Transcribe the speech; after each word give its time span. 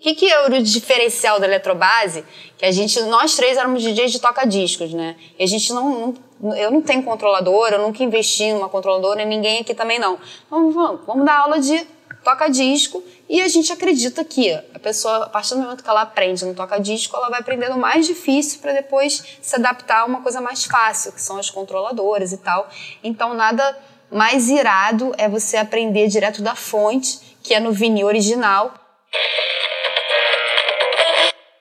que, 0.00 0.14
que 0.14 0.26
era 0.32 0.46
o 0.46 0.62
diferencial 0.62 1.38
da 1.38 1.46
Eletrobase? 1.46 2.24
Que 2.56 2.64
a 2.64 2.72
gente, 2.72 3.00
nós 3.02 3.36
três 3.36 3.56
éramos 3.56 3.82
DJs 3.82 4.12
de 4.12 4.20
toca-discos, 4.20 4.92
né? 4.94 5.16
E 5.38 5.44
a 5.44 5.46
gente 5.46 5.72
não, 5.72 6.14
não, 6.40 6.56
eu 6.56 6.70
não 6.70 6.80
tenho 6.80 7.02
controladora, 7.02 7.76
eu 7.76 7.82
nunca 7.82 8.02
investi 8.02 8.52
numa 8.52 8.68
controladora, 8.68 9.24
ninguém 9.24 9.60
aqui 9.60 9.74
também 9.74 9.98
não. 9.98 10.18
Vamos, 10.50 10.74
vamos, 10.74 11.00
vamos 11.06 11.26
dar 11.26 11.38
aula 11.40 11.60
de 11.60 11.86
toca-disco 12.24 13.02
e 13.28 13.40
a 13.40 13.48
gente 13.48 13.72
acredita 13.72 14.24
que 14.24 14.52
a 14.52 14.78
pessoa, 14.78 15.24
a 15.24 15.28
partir 15.28 15.54
do 15.54 15.60
momento 15.60 15.82
que 15.82 15.88
ela 15.88 16.02
aprende 16.02 16.44
no 16.44 16.54
toca-disco, 16.54 17.16
ela 17.16 17.30
vai 17.30 17.40
aprendendo 17.40 17.76
mais 17.76 18.06
difícil 18.06 18.60
para 18.60 18.72
depois 18.72 19.38
se 19.40 19.56
adaptar 19.56 20.00
a 20.00 20.04
uma 20.04 20.22
coisa 20.22 20.40
mais 20.40 20.64
fácil, 20.64 21.12
que 21.12 21.20
são 21.20 21.36
as 21.36 21.50
controladoras 21.50 22.32
e 22.32 22.38
tal. 22.38 22.68
Então, 23.04 23.34
nada 23.34 23.78
mais 24.10 24.48
irado 24.48 25.14
é 25.16 25.28
você 25.28 25.56
aprender 25.56 26.08
direto 26.08 26.42
da 26.42 26.54
fonte, 26.54 27.36
que 27.42 27.54
é 27.54 27.60
no 27.60 27.72
vinil 27.72 28.06
original. 28.06 28.74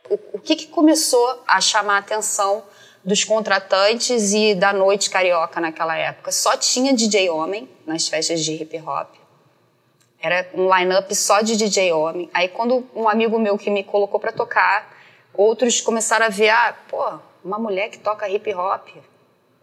O, 0.10 0.20
o 0.34 0.40
que, 0.40 0.56
que 0.56 0.68
começou 0.68 1.44
a 1.48 1.62
chamar 1.62 1.96
a 1.96 2.00
atenção 2.00 2.64
dos 3.04 3.24
contratantes 3.24 4.34
e 4.34 4.56
da 4.56 4.74
noite 4.74 5.10
carioca 5.10 5.62
naquela 5.62 5.96
época? 5.96 6.32
Só 6.32 6.58
tinha 6.58 6.94
DJ 6.94 7.30
homem 7.30 7.70
nas 7.86 8.08
festas 8.08 8.44
de 8.44 8.54
hip 8.54 8.78
hop. 8.80 9.10
Era 10.22 10.50
um 10.54 10.74
line-up 10.76 11.16
só 11.16 11.42
de 11.42 11.56
DJ 11.56 11.94
homem. 11.94 12.30
Aí 12.34 12.50
quando 12.50 12.86
um 12.94 13.08
amigo 13.08 13.40
meu 13.40 13.58
que 13.58 13.70
me 13.70 13.84
colocou 13.84 14.20
para 14.20 14.32
tocar, 14.32 14.98
outros 15.34 15.80
começaram 15.80 16.26
a 16.26 16.30
ver, 16.30 16.50
ah, 16.50 16.76
pô, 16.90 17.20
uma 17.44 17.58
mulher 17.58 17.90
que 17.90 18.00
toca 18.00 18.28
hip 18.28 18.54
hop. 18.54 18.90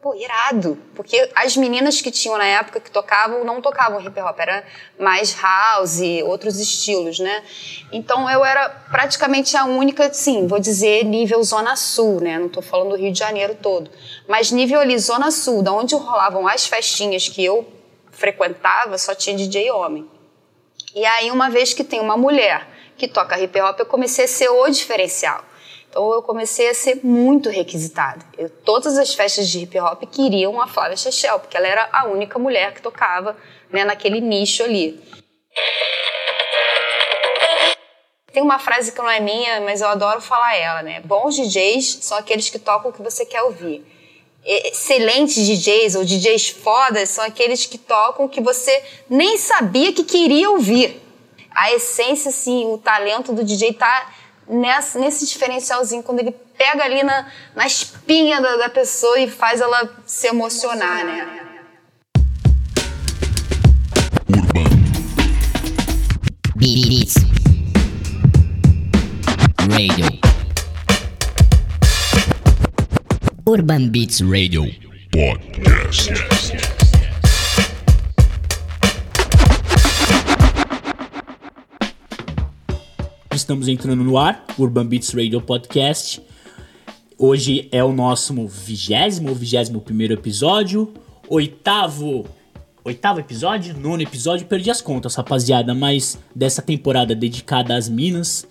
Pô, 0.07 0.15
irado. 0.15 0.79
Porque 0.95 1.29
as 1.35 1.57
meninas 1.57 2.01
que 2.01 2.13
tinham 2.13 2.39
na 2.39 2.45
época 2.45 2.79
que 2.79 2.93
tocavam, 2.93 3.45
não 3.45 3.61
tocavam 3.61 4.01
hip 4.01 4.21
hop, 4.21 4.39
era 4.39 4.65
mais 4.97 5.35
house, 5.35 5.99
outros 6.25 6.61
estilos, 6.61 7.19
né? 7.19 7.43
Então 7.91 8.31
eu 8.31 8.45
era 8.45 8.69
praticamente 8.89 9.57
a 9.57 9.65
única, 9.65 10.13
sim, 10.13 10.47
vou 10.47 10.61
dizer 10.61 11.05
nível 11.05 11.43
Zona 11.43 11.75
Sul, 11.75 12.21
né? 12.21 12.39
Não 12.39 12.49
tô 12.49 12.63
falando 12.63 12.91
do 12.91 12.97
Rio 12.97 13.11
de 13.11 13.19
Janeiro 13.19 13.57
todo. 13.61 13.91
Mas 14.29 14.53
nível 14.53 14.79
ali, 14.79 14.97
Zona 14.97 15.33
Sul, 15.33 15.61
da 15.61 15.73
onde 15.73 15.97
rolavam 15.97 16.47
as 16.47 16.65
festinhas 16.69 17.29
que 17.29 17.45
eu 17.45 17.67
frequentava, 18.13 18.97
só 18.99 19.13
tinha 19.13 19.37
DJ 19.37 19.73
homem. 19.73 20.09
E 20.95 21.05
aí, 21.05 21.33
uma 21.33 21.51
vez 21.51 21.75
que 21.75 21.83
tem 21.83 21.99
uma 21.99 22.17
mulher 22.17 22.65
que 22.97 23.09
toca 23.09 23.41
hip 23.41 23.61
hop, 23.61 23.81
eu 23.81 23.87
comecei 23.87 24.27
a 24.27 24.29
ser 24.29 24.51
o 24.51 24.69
diferencial. 24.69 25.45
Então 25.97 26.13
eu 26.13 26.21
comecei 26.21 26.69
a 26.69 26.75
ser 26.75 27.01
muito 27.03 27.49
requisitada. 27.49 28.23
Eu, 28.37 28.51
todas 28.51 28.99
as 28.99 29.15
festas 29.15 29.49
de 29.49 29.61
hip 29.61 29.81
hop 29.81 30.03
queriam 30.03 30.61
a 30.61 30.67
Flávia 30.67 30.95
Chechel, 30.95 31.41
porque 31.41 31.57
ela 31.57 31.67
era 31.67 31.89
a 31.91 32.05
única 32.05 32.39
mulher 32.39 32.75
que 32.75 32.83
tocava 32.83 33.35
né, 33.71 33.83
naquele 33.83 34.21
nicho 34.21 34.63
ali. 34.63 35.03
Tem 38.31 38.43
uma 38.43 38.59
frase 38.59 38.93
que 38.93 38.99
não 38.99 39.09
é 39.09 39.21
minha, 39.21 39.63
mas 39.63 39.81
eu 39.81 39.89
adoro 39.89 40.21
falar 40.21 40.55
ela, 40.55 40.83
né? 40.83 41.01
Bons 41.01 41.35
DJs 41.35 42.01
são 42.03 42.19
aqueles 42.19 42.51
que 42.51 42.59
tocam 42.59 42.91
o 42.91 42.93
que 42.93 43.01
você 43.01 43.25
quer 43.25 43.43
ouvir. 43.45 43.83
Excelentes 44.45 45.47
DJs 45.47 45.95
ou 45.95 46.05
DJs 46.05 46.51
fodas 46.51 47.09
são 47.09 47.25
aqueles 47.25 47.65
que 47.65 47.79
tocam 47.79 48.27
o 48.27 48.29
que 48.29 48.43
você 48.43 48.85
nem 49.09 49.39
sabia 49.39 49.95
que 49.95 50.05
queria 50.05 50.51
ouvir. 50.51 51.01
A 51.51 51.73
essência, 51.73 52.29
assim, 52.29 52.67
o 52.67 52.77
talento 52.77 53.33
do 53.33 53.43
DJ 53.43 53.73
tá 53.73 54.13
nessa, 54.49 54.99
nesse 54.99 55.27
diferencialzinho, 55.27 56.03
quando 56.03 56.21
ele 56.21 56.35
pega 56.57 56.85
ali 56.85 57.03
na, 57.03 57.27
na 57.55 57.67
espinha 57.67 58.41
da, 58.41 58.57
da 58.57 58.69
pessoa 58.69 59.19
e 59.19 59.29
faz 59.31 59.61
ela 59.61 59.89
se 60.07 60.27
emocionar, 60.27 61.05
né? 61.05 61.43
Urban 63.87 64.69
Beats 66.57 67.15
Radio 69.71 70.27
Urban 73.47 73.89
Beats 73.91 74.21
Radio 74.21 74.65
Podcast. 75.13 76.56
Estamos 83.47 83.69
entrando 83.69 84.03
no 84.03 84.19
ar, 84.19 84.45
Urban 84.59 84.87
Beats 84.87 85.11
Radio 85.11 85.41
Podcast. 85.41 86.21
Hoje 87.17 87.69
é 87.71 87.85
o 87.85 87.93
nosso 87.93 88.35
vigésimo 88.45 89.33
vigésimo 89.37 89.81
primeiro 89.81 90.15
episódio, 90.15 90.93
oitavo, 91.29 92.27
oitavo 92.83 93.21
episódio, 93.21 93.79
nono 93.79 94.03
episódio, 94.03 94.49
perdi 94.49 94.69
as 94.69 94.81
contas, 94.81 95.15
rapaziada, 95.15 95.73
mas 95.77 96.19
dessa 96.35 96.61
temporada 96.61 97.15
dedicada 97.15 97.77
às 97.77 97.89
minas. 97.89 98.45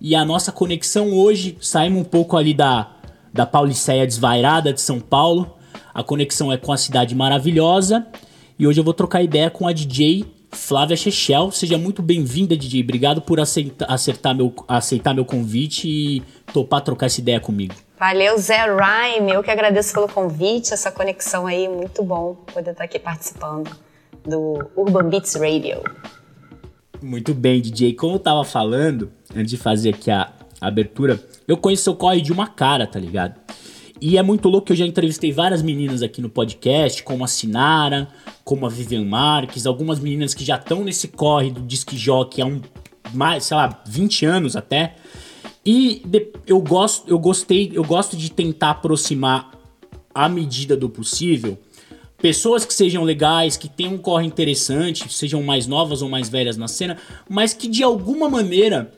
E 0.00 0.14
a 0.14 0.24
nossa 0.24 0.52
conexão 0.52 1.12
hoje, 1.12 1.58
saímos 1.60 2.02
um 2.02 2.04
pouco 2.04 2.36
ali 2.36 2.54
da, 2.54 2.92
da 3.34 3.44
Pauliceia 3.44 4.06
desvairada 4.06 4.72
de 4.72 4.80
São 4.80 5.00
Paulo. 5.00 5.52
A 5.92 6.04
conexão 6.04 6.52
é 6.52 6.56
com 6.56 6.72
a 6.72 6.76
cidade 6.76 7.12
maravilhosa. 7.12 8.06
E 8.56 8.68
hoje 8.68 8.78
eu 8.78 8.84
vou 8.84 8.94
trocar 8.94 9.20
ideia 9.20 9.50
com 9.50 9.66
a 9.66 9.72
DJ 9.72 10.37
Flávia 10.50 10.96
Chechel, 10.96 11.50
seja 11.50 11.76
muito 11.76 12.02
bem-vinda, 12.02 12.56
DJ. 12.56 12.82
Obrigado 12.82 13.20
por 13.20 13.38
aceita, 13.38 13.84
acertar 13.86 14.34
meu, 14.34 14.54
aceitar 14.66 15.14
meu 15.14 15.24
convite 15.24 15.88
e 15.88 16.22
topar 16.52 16.80
trocar 16.80 17.06
essa 17.06 17.20
ideia 17.20 17.38
comigo. 17.38 17.74
Valeu, 17.98 18.38
Zé 18.38 18.64
Rhyme. 18.64 19.32
Eu 19.32 19.42
que 19.42 19.50
agradeço 19.50 19.92
pelo 19.92 20.08
convite, 20.08 20.72
essa 20.72 20.90
conexão 20.90 21.46
aí, 21.46 21.68
muito 21.68 22.02
bom 22.02 22.34
poder 22.52 22.70
estar 22.70 22.84
aqui 22.84 22.98
participando 22.98 23.70
do 24.24 24.70
Urban 24.76 25.08
Beats 25.08 25.34
Radio. 25.34 25.82
Muito 27.02 27.34
bem, 27.34 27.60
DJ. 27.60 27.94
Como 27.94 28.14
eu 28.14 28.18
tava 28.18 28.44
falando, 28.44 29.10
antes 29.34 29.50
de 29.50 29.56
fazer 29.56 29.90
aqui 29.90 30.10
a 30.10 30.32
abertura, 30.60 31.20
eu 31.46 31.56
conheço 31.56 31.84
seu 31.84 31.94
corre 31.94 32.20
de 32.20 32.32
uma 32.32 32.46
cara, 32.46 32.86
tá 32.86 32.98
ligado? 32.98 33.34
E 34.00 34.16
é 34.16 34.22
muito 34.22 34.48
louco 34.48 34.68
que 34.68 34.72
eu 34.72 34.76
já 34.76 34.86
entrevistei 34.86 35.32
várias 35.32 35.60
meninas 35.60 36.02
aqui 36.02 36.20
no 36.22 36.28
podcast, 36.28 37.02
como 37.02 37.24
a 37.24 37.26
Sinara, 37.26 38.08
como 38.44 38.64
a 38.64 38.68
Vivian 38.68 39.04
Marques, 39.04 39.66
algumas 39.66 39.98
meninas 39.98 40.34
que 40.34 40.44
já 40.44 40.56
estão 40.56 40.84
nesse 40.84 41.08
corre 41.08 41.50
do 41.50 41.60
disc 41.60 41.92
jockey 41.94 42.40
há 42.40 42.46
um 42.46 42.60
mais, 43.12 43.44
sei 43.44 43.56
lá, 43.56 43.82
20 43.86 44.26
anos 44.26 44.54
até. 44.54 44.94
E 45.64 46.02
eu 46.46 46.60
gosto, 46.60 47.08
eu 47.08 47.18
gostei, 47.18 47.70
eu 47.74 47.84
gosto 47.84 48.16
de 48.16 48.30
tentar 48.30 48.70
aproximar 48.70 49.50
à 50.14 50.28
medida 50.28 50.76
do 50.76 50.88
possível 50.88 51.58
pessoas 52.20 52.64
que 52.64 52.74
sejam 52.74 53.04
legais, 53.04 53.56
que 53.56 53.68
tenham 53.68 53.94
um 53.94 53.98
corre 53.98 54.26
interessante, 54.26 55.12
sejam 55.12 55.42
mais 55.42 55.66
novas 55.66 56.02
ou 56.02 56.08
mais 56.08 56.28
velhas 56.28 56.56
na 56.56 56.66
cena, 56.66 56.98
mas 57.28 57.54
que 57.54 57.68
de 57.68 57.82
alguma 57.82 58.28
maneira 58.28 58.92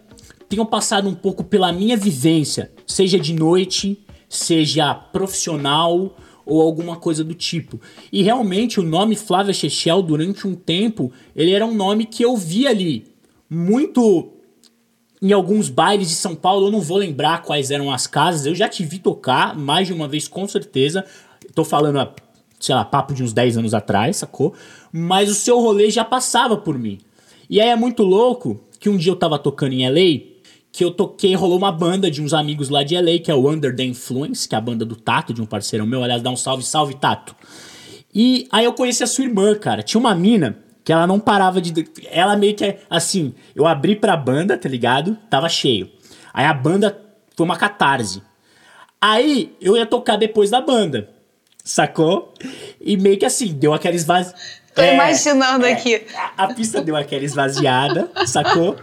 tenham 0.49 0.67
passado 0.67 1.09
um 1.09 1.15
pouco 1.15 1.45
pela 1.45 1.73
minha 1.73 1.97
vivência, 1.97 2.73
seja 2.87 3.19
de 3.19 3.35
noite, 3.35 4.03
seja 4.31 4.95
profissional 4.95 6.17
ou 6.47 6.63
alguma 6.63 6.97
coisa 6.97 7.25
do 7.25 7.35
tipo. 7.35 7.81
E 8.13 8.23
realmente 8.23 8.79
o 8.79 8.83
nome 8.83 9.17
Flávia 9.17 9.53
Chechel, 9.53 10.01
durante 10.01 10.47
um 10.47 10.55
tempo, 10.55 11.13
ele 11.35 11.53
era 11.53 11.67
um 11.67 11.75
nome 11.75 12.07
que 12.07 12.23
eu 12.23 12.37
vi 12.37 12.67
ali 12.67 13.07
muito 13.49 14.33
em 15.21 15.33
alguns 15.33 15.69
bailes 15.69 16.09
de 16.09 16.15
São 16.15 16.35
Paulo. 16.37 16.69
Eu 16.69 16.71
não 16.71 16.81
vou 16.81 16.97
lembrar 16.97 17.43
quais 17.43 17.73
eram 17.73 17.91
as 17.93 18.07
casas, 18.07 18.47
eu 18.47 18.55
já 18.55 18.69
te 18.69 18.85
vi 18.85 19.01
tocar 19.01 19.59
mais 19.59 19.89
de 19.89 19.93
uma 19.93 20.07
vez, 20.07 20.29
com 20.29 20.47
certeza. 20.47 21.05
Tô 21.53 21.65
falando, 21.65 22.09
sei 22.61 22.75
lá, 22.75 22.85
papo 22.85 23.13
de 23.13 23.25
uns 23.25 23.33
10 23.33 23.59
anos 23.59 23.75
atrás, 23.75 24.19
sacou? 24.19 24.55
Mas 24.93 25.29
o 25.29 25.35
seu 25.35 25.59
rolê 25.59 25.91
já 25.91 26.05
passava 26.05 26.57
por 26.57 26.79
mim. 26.79 26.99
E 27.49 27.61
aí 27.61 27.69
é 27.69 27.77
muito 27.77 28.05
louco 28.05 28.61
que 28.79 28.89
um 28.89 28.97
dia 28.97 29.11
eu 29.11 29.17
tava 29.17 29.39
tocando 29.39 29.73
em 29.73 29.89
LA 29.89 30.40
que 30.73 30.85
eu 30.85 30.91
toquei, 30.91 31.35
rolou 31.35 31.59
uma 31.59 31.73
banda 31.73 32.11
de 32.11 32.23
uns 32.23 32.33
amigos 32.33 32.69
lá 32.69 32.83
de 32.83 32.97
LA, 32.97 33.19
que 33.19 33.31
é 33.31 33.35
o 33.35 33.51
Under 33.51 33.75
the 33.75 33.83
Influence, 33.83 34.49
que 34.49 34.55
é 34.55 34.59
a 34.59 34.61
banda 34.61 34.85
do 34.85 34.95
Tato, 34.95 35.35
de 35.35 35.43
um 35.43 35.47
parceiro 35.47 35.87
meu. 35.87 36.03
Aliás, 36.03 36.23
dá 36.23 36.31
um 36.31 36.37
salve, 36.37 36.63
salve, 36.63 36.95
Tato. 36.95 37.35
E 38.15 38.47
aí 38.51 38.65
eu 38.65 38.73
conheci 38.73 39.03
a 39.03 39.07
sua 39.07 39.25
irmã, 39.25 39.55
cara. 39.55 39.83
Tinha 39.83 40.01
uma 40.01 40.15
mina 40.15 40.59
que 40.85 40.93
ela 40.93 41.07
não 41.07 41.19
parava 41.19 41.61
de. 41.61 41.89
Ela 42.11 42.37
meio 42.37 42.55
que 42.55 42.65
é 42.65 42.81
assim. 42.89 43.35
Eu 43.55 43.67
abri 43.67 43.97
pra 43.97 44.17
banda, 44.17 44.57
tá 44.57 44.69
ligado? 44.69 45.17
Tava 45.29 45.49
cheio. 45.49 45.91
Aí 46.33 46.45
a 46.45 46.55
banda 46.55 47.01
foi 47.37 47.45
uma 47.45 47.57
catarse. 47.57 48.23
Aí 49.01 49.55
eu 49.61 49.77
ia 49.77 49.87
tocar 49.87 50.17
depois 50.17 50.51
da 50.51 50.61
banda. 50.61 51.09
Sacou? 51.65 52.35
E 52.81 52.97
meio 52.97 53.19
que 53.19 53.25
assim, 53.25 53.53
deu 53.53 53.73
aquela 53.73 53.95
esvaziada. 53.95 54.39
Tô 54.75 54.83
é, 54.83 54.95
imaginando 54.95 55.67
é, 55.67 55.73
aqui. 55.73 56.07
A, 56.37 56.45
a 56.45 56.55
pista 56.55 56.81
deu 56.81 56.97
aquela 56.97 57.25
esvaziada, 57.25 58.11
sacou? 58.27 58.77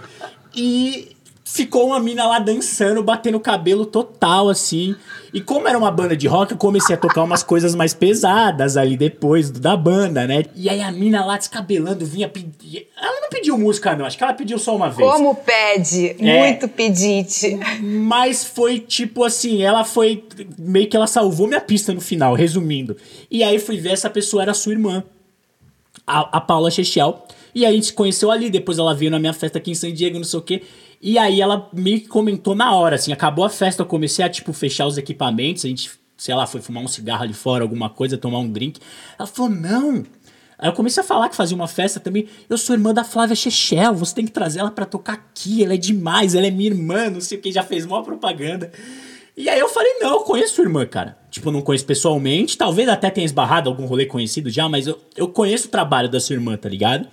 E 0.56 1.17
ficou 1.50 1.88
uma 1.88 2.00
mina 2.00 2.28
lá 2.28 2.40
dançando, 2.40 3.02
batendo 3.02 3.40
cabelo 3.40 3.86
total, 3.86 4.50
assim. 4.50 4.96
E 5.34 5.40
como 5.40 5.68
era 5.68 5.78
uma 5.78 5.90
banda 5.90 6.16
de 6.16 6.28
rock, 6.28 6.52
eu 6.52 6.58
comecei 6.58 6.96
a 6.96 6.98
tocar 6.98 7.24
umas 7.24 7.42
coisas 7.42 7.74
mais 7.74 7.94
pesadas 7.94 8.76
ali 8.76 8.98
depois 8.98 9.50
da 9.50 9.76
banda, 9.78 10.28
né? 10.28 10.44
E 10.56 10.70
aí 10.70 10.82
a 10.82 10.92
mina 10.92 11.24
lá 11.24 11.38
descabelando 11.38 12.06
vinha 12.06 12.28
pedir. 12.28 12.88
Ela 13.02 13.22
não 13.22 13.30
pediu 13.30 13.58
música, 13.58 13.96
não. 13.96 14.06
Acho 14.06 14.18
que 14.18 14.24
ela 14.24 14.34
pediu 14.34 14.60
só 14.60 14.76
uma 14.76 14.90
vez. 14.90 15.10
Como 15.10 15.36
pede? 15.36 16.16
É, 16.20 16.40
Muito 16.40 16.68
pedite. 16.68 17.58
Mas 17.82 18.44
foi 18.44 18.80
tipo 18.80 19.24
assim, 19.24 19.62
ela 19.64 19.84
foi. 19.84 20.26
Meio 20.58 20.90
que 20.90 20.98
ela 20.98 21.08
salvou 21.08 21.48
minha 21.48 21.62
pista 21.62 21.94
no 21.94 22.02
final, 22.02 22.34
resumindo. 22.34 22.98
E 23.32 23.44
aí 23.44 23.58
fui 23.58 23.78
ver 23.78 23.92
essa 23.92 24.10
pessoa 24.10 24.44
era 24.44 24.54
sua 24.54 24.74
irmã. 24.74 25.04
A, 26.06 26.38
a 26.38 26.42
Paula 26.42 26.70
Chechel. 26.70 27.24
E 27.56 27.66
aí 27.66 27.72
a 27.72 27.76
gente 27.76 27.88
se 27.88 27.94
conheceu 27.94 28.30
ali, 28.30 28.50
depois 28.50 28.78
ela 28.78 28.94
veio 28.94 29.10
na 29.10 29.18
minha 29.18 29.34
festa 29.34 29.58
aqui 29.58 29.72
em 29.72 29.76
San 29.76 29.92
Diego, 29.92 30.18
não 30.18 30.24
sei 30.24 30.40
o 30.40 30.44
quê. 30.44 30.62
E 31.02 31.18
aí 31.18 31.42
ela 31.42 31.70
me 31.74 32.02
comentou 32.02 32.56
na 32.56 32.74
hora, 32.74 32.96
assim, 32.96 33.12
acabou 33.12 33.46
a 33.46 33.50
festa, 33.50 33.82
eu 33.84 33.86
comecei 33.86 34.26
a, 34.26 34.30
tipo, 34.30 34.52
fechar 34.52 34.88
os 34.88 34.98
equipamentos, 34.98 35.64
a 35.64 35.68
gente, 35.68 35.92
sei 36.18 36.34
lá, 36.34 36.48
foi 36.48 36.62
fumar 36.62 36.84
um 36.84 36.88
cigarro 36.88 37.24
ali 37.24 37.34
fora, 37.34 37.64
alguma 37.64 37.90
coisa, 37.90 38.18
tomar 38.18 38.40
um 38.40 38.52
drink. 38.52 38.80
Ela 39.18 39.28
falou, 39.28 39.52
não. 39.52 40.04
Aí 40.58 40.68
eu 40.68 40.74
comecei 40.74 41.04
a 41.04 41.06
falar 41.06 41.30
que 41.30 41.36
fazia 41.36 41.56
uma 41.56 41.68
festa 41.68 42.00
também. 42.00 42.28
Eu 42.50 42.58
sou 42.58 42.76
irmã 42.76 42.94
da 42.94 43.04
Flávia 43.04 43.36
Chechel, 43.36 43.94
você 43.94 44.16
tem 44.16 44.26
que 44.26 44.32
trazer 44.32 44.60
ela 44.60 44.72
para 44.72 44.86
tocar 44.86 45.14
aqui, 45.14 45.64
ela 45.64 45.76
é 45.76 45.78
demais, 45.78 46.34
ela 46.34 46.48
é 46.48 46.52
minha 46.52 46.70
irmã, 46.72 47.12
não 47.12 47.22
sei 47.22 47.38
o 47.38 47.42
que, 47.42 47.52
já 47.52 47.62
fez 47.62 47.86
maior 47.86 48.02
propaganda. 48.02 48.72
E 49.36 49.48
aí 49.50 49.60
eu 49.60 49.70
falei, 49.70 50.00
não, 50.00 50.14
eu 50.14 50.20
conheço 50.22 50.56
sua 50.56 50.64
irmã, 50.64 50.84
cara. 50.84 51.16
Tipo, 51.30 51.50
eu 51.50 51.54
não 51.54 51.62
conheço 51.62 51.86
pessoalmente, 51.86 52.58
talvez 52.58 52.90
até 52.90 53.12
tenha 53.12 53.24
esbarrado 53.24 53.70
algum 53.70 53.86
rolê 53.86 54.08
conhecido 54.08 54.50
já, 54.50 54.68
mas 54.68 54.88
eu, 54.88 55.00
eu 55.16 55.28
conheço 55.28 55.68
o 55.68 55.70
trabalho 55.70 56.10
da 56.10 56.20
sua 56.20 56.34
irmã, 56.34 56.58
tá 56.58 56.68
ligado? 56.68 57.08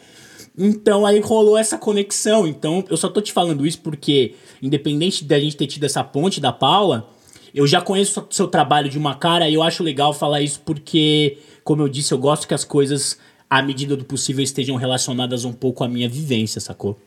Então 0.57 1.05
aí 1.05 1.21
rolou 1.21 1.59
essa 1.59 1.77
conexão. 1.77 2.47
Então 2.47 2.85
eu 2.89 2.97
só 2.97 3.09
tô 3.09 3.21
te 3.21 3.33
falando 3.33 3.67
isso 3.67 3.81
porque, 3.81 4.35
independente 4.63 5.25
da 5.25 5.39
gente 5.39 5.57
ter 5.57 5.67
tido 5.67 5.85
essa 5.85 6.05
ponte 6.05 6.41
da 6.41 6.53
Paula, 6.53 7.09
eu 7.55 7.67
já 7.67 7.81
conheço 7.81 8.27
seu 8.31 8.49
trabalho 8.49 8.89
de 8.89 8.99
uma 8.99 9.15
cara 9.15 9.49
e 9.49 9.55
eu 9.55 9.63
acho 9.63 9.83
legal 9.83 10.13
falar 10.13 10.41
isso 10.41 10.61
porque, 10.65 11.39
como 11.63 11.83
eu 11.83 11.89
disse, 11.89 12.13
eu 12.13 12.19
gosto 12.19 12.49
que 12.49 12.55
as 12.55 12.65
coisas, 12.65 13.19
à 13.49 13.63
medida 13.63 13.97
do 13.97 14.05
possível, 14.05 14.43
estejam 14.43 14.77
relacionadas 14.77 15.45
um 15.45 15.53
pouco 15.53 15.85
à 15.85 15.89
minha 15.89 16.09
vivência, 16.09 16.61
sacou? 16.61 16.99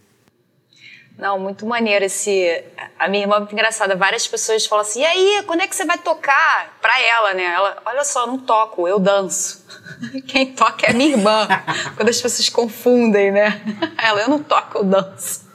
Não, 1.17 1.39
muito 1.39 1.65
maneiro 1.65 2.05
esse. 2.05 2.63
A 2.99 3.07
minha 3.07 3.23
irmã 3.23 3.37
é 3.37 3.39
muito 3.39 3.53
engraçada. 3.53 3.95
Várias 3.95 4.27
pessoas 4.27 4.67
falam 4.67 4.85
assim: 4.85 5.01
e 5.01 5.05
aí, 5.05 5.43
quando 5.47 5.61
é 5.61 5.67
que 5.67 5.75
você 5.75 5.83
vai 5.83 5.97
tocar? 5.97 6.77
Pra 6.79 7.01
ela, 7.01 7.33
né? 7.33 7.43
Ela, 7.43 7.81
olha 7.85 8.03
só, 8.03 8.27
não 8.27 8.37
toco, 8.37 8.87
eu 8.87 8.99
danço. 8.99 9.65
Quem 10.27 10.53
toca 10.53 10.85
é 10.85 10.91
a 10.91 10.93
minha 10.93 11.09
irmã. 11.09 11.47
quando 11.97 12.09
as 12.09 12.21
pessoas 12.21 12.47
confundem, 12.49 13.31
né? 13.31 13.59
Ela, 13.97 14.21
eu 14.21 14.29
não 14.29 14.43
toco, 14.43 14.77
eu 14.77 14.83
danço. 14.83 15.47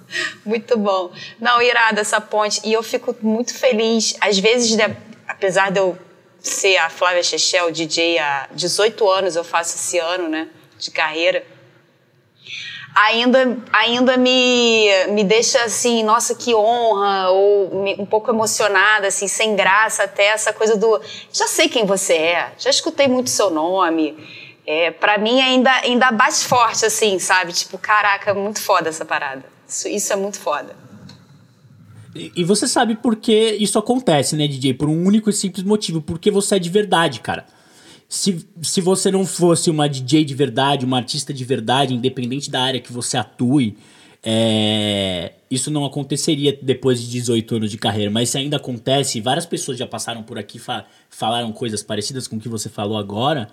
Muito 0.45 0.77
bom. 0.77 1.13
Não, 1.41 1.63
irada 1.63 2.01
essa 2.01 2.21
ponte. 2.21 2.61
E 2.65 2.73
eu 2.73 2.83
fico 2.83 3.17
muito 3.23 3.57
feliz. 3.57 4.17
Às 4.21 4.41
vezes, 4.41 4.77
né, 4.77 4.97
apesar 5.29 5.71
de 5.71 5.79
eu 5.79 5.97
ser 6.41 6.77
a 6.79 6.91
Flávia 6.91 7.23
Chechel, 7.23 7.71
DJ 7.71 8.19
há 8.19 8.49
18 8.51 9.09
anos, 9.09 9.37
eu 9.37 9.45
faço 9.45 9.77
esse 9.77 9.97
ano, 9.99 10.29
né, 10.29 10.49
de 10.77 10.91
carreira 10.91 11.47
ainda, 12.95 13.59
ainda 13.73 14.17
me, 14.17 14.89
me 15.11 15.25
deixa 15.25 15.63
assim, 15.65 16.03
nossa, 16.03 16.35
que 16.35 16.55
honra, 16.55 17.31
ou 17.31 17.83
me, 17.83 17.95
um 17.99 18.07
pouco 18.07 18.31
emocionada, 18.31 19.09
assim, 19.09 19.27
sem 19.27 19.57
graça 19.57 20.05
até 20.05 20.27
essa 20.27 20.53
coisa 20.53 20.77
do. 20.77 21.01
Já 21.33 21.47
sei 21.47 21.69
quem 21.69 21.87
você 21.87 22.15
é, 22.15 22.53
já 22.59 22.71
escutei 22.71 23.09
muito 23.09 23.31
seu 23.31 23.51
nome. 23.51 24.17
É, 24.65 24.93
para 24.93 25.19
mim 25.19 25.41
ainda, 25.41 25.73
ainda 25.81 26.13
bate 26.13 26.45
forte, 26.45 26.85
assim, 26.85 27.19
sabe? 27.19 27.53
Tipo, 27.53 27.77
caraca, 27.79 28.33
muito 28.33 28.61
foda 28.61 28.89
essa 28.89 29.05
parada. 29.05 29.45
Isso, 29.69 29.89
isso 29.89 30.13
é 30.13 30.17
muito 30.17 30.39
foda. 30.39 30.77
E, 32.15 32.31
e 32.37 32.45
você 32.45 32.69
sabe 32.69 32.95
por 32.95 33.17
que 33.17 33.57
isso 33.59 33.79
acontece, 33.79 34.37
né, 34.37 34.47
DJ? 34.47 34.75
Por 34.75 34.89
um 34.89 35.05
único 35.05 35.29
e 35.31 35.33
simples 35.33 35.65
motivo. 35.65 36.01
Porque 36.01 36.31
você 36.31 36.57
é 36.57 36.59
de 36.61 36.71
verdade, 36.71 37.21
cara 37.21 37.45
se, 38.13 38.47
se 38.61 38.83
você 38.83 39.11
não 39.11 39.25
fosse 39.25 39.71
uma 39.71 39.89
DJ 39.89 40.23
de 40.23 40.35
verdade, 40.35 40.85
uma 40.85 40.99
artista 40.99 41.33
de 41.33 41.47
verdade, 41.47 41.95
independente 41.95 42.51
da 42.51 42.61
área 42.61 42.79
que 42.79 42.93
você 42.93 43.17
atue, 43.17 43.75
é, 44.23 45.33
isso 45.51 45.71
não 45.71 45.83
aconteceria 45.87 46.57
depois 46.61 47.01
de 47.01 47.11
18 47.11 47.57
anos 47.57 47.71
de 47.71 47.79
carreira. 47.79 48.11
Mas 48.11 48.29
se 48.29 48.37
ainda 48.37 48.59
acontece, 48.59 49.19
várias 49.19 49.47
pessoas 49.47 49.79
já 49.79 49.87
passaram 49.87 50.23
por 50.23 50.39
aqui 50.39 50.59
fa 50.59 50.85
falaram 51.09 51.51
coisas 51.53 51.83
parecidas 51.83 52.29
com 52.29 52.37
o 52.37 52.39
que 52.39 52.51
você 52.51 52.69
falou 52.69 52.99
agora. 52.99 53.49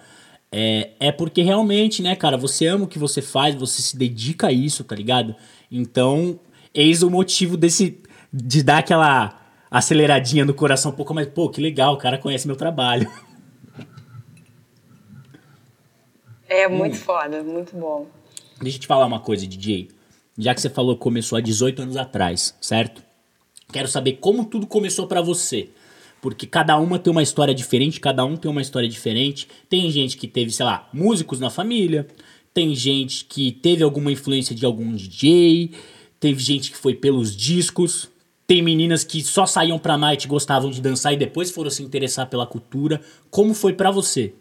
É, 0.52 0.90
é 1.00 1.12
porque 1.14 1.42
realmente, 1.42 2.02
né, 2.02 2.14
cara, 2.14 2.36
você 2.36 2.68
ama 2.68 2.84
o 2.84 2.88
que 2.88 3.00
você 3.00 3.22
faz, 3.22 3.56
você 3.56 3.82
se 3.82 3.96
dedica 3.96 4.48
a 4.48 4.52
isso, 4.52 4.84
tá 4.84 4.94
ligado? 4.94 5.34
Então, 5.72 6.38
eis 6.74 7.02
o 7.02 7.10
motivo 7.10 7.56
desse. 7.56 7.98
de 8.32 8.62
dar 8.62 8.80
aquela 8.80 9.40
aceleradinha 9.72 10.44
no 10.44 10.54
coração 10.54 10.92
um 10.92 10.96
pouco 10.96 11.14
mais. 11.14 11.28
Pô, 11.28 11.48
que 11.48 11.62
legal, 11.62 11.94
o 11.94 11.98
cara 11.98 12.18
conhece 12.18 12.46
meu 12.46 12.58
trabalho. 12.58 13.10
É 16.50 16.68
muito 16.68 16.96
hum. 16.96 17.00
foda, 17.00 17.44
muito 17.44 17.76
bom. 17.78 18.08
Deixa 18.60 18.78
eu 18.78 18.82
te 18.82 18.88
falar 18.88 19.06
uma 19.06 19.20
coisa, 19.20 19.46
DJ. 19.46 19.90
Já 20.38 20.56
que 20.56 20.62
você 20.62 20.70
falou 20.70 20.96
que 20.96 21.02
começou 21.02 21.38
há 21.38 21.42
18 21.42 21.84
anos 21.84 21.96
atrás, 21.96 22.56
certo? 22.60 23.04
Quero 23.72 23.88
saber 23.88 24.14
como 24.14 24.46
tudo 24.46 24.66
começou 24.66 25.06
para 25.06 25.22
você. 25.22 25.70
Porque 26.22 26.46
cada 26.46 26.78
uma 26.78 27.00
tem 27.00 27.12
uma 27.12 27.24
história 27.24 27.54
diferente, 27.54 28.00
cada 28.00 28.26
um 28.26 28.36
tem 28.36 28.50
uma 28.50 28.62
história 28.62 28.90
diferente. 28.90 29.48
Tem 29.70 29.90
gente 29.92 30.18
que 30.18 30.28
teve, 30.28 30.52
sei 30.52 30.66
lá, 30.66 30.90
músicos 30.92 31.40
na 31.40 31.50
família, 31.50 32.08
tem 32.54 32.76
gente 32.76 33.26
que 33.26 33.52
teve 33.52 33.84
alguma 33.84 34.12
influência 34.12 34.56
de 34.56 34.66
algum 34.66 34.94
DJ, 34.94 35.72
teve 36.20 36.42
gente 36.42 36.72
que 36.72 36.78
foi 36.78 36.94
pelos 36.94 37.36
discos, 37.36 38.10
tem 38.46 38.62
meninas 38.62 39.04
que 39.04 39.22
só 39.22 39.46
saíam 39.46 39.78
pra 39.78 39.98
night, 39.98 40.28
gostavam 40.28 40.72
de 40.72 40.82
dançar 40.82 41.14
e 41.14 41.18
depois 41.18 41.52
foram 41.52 41.70
se 41.70 41.84
interessar 41.84 42.28
pela 42.28 42.48
cultura. 42.48 43.00
Como 43.30 43.54
foi 43.54 43.74
para 43.74 43.92
você? 43.92 44.34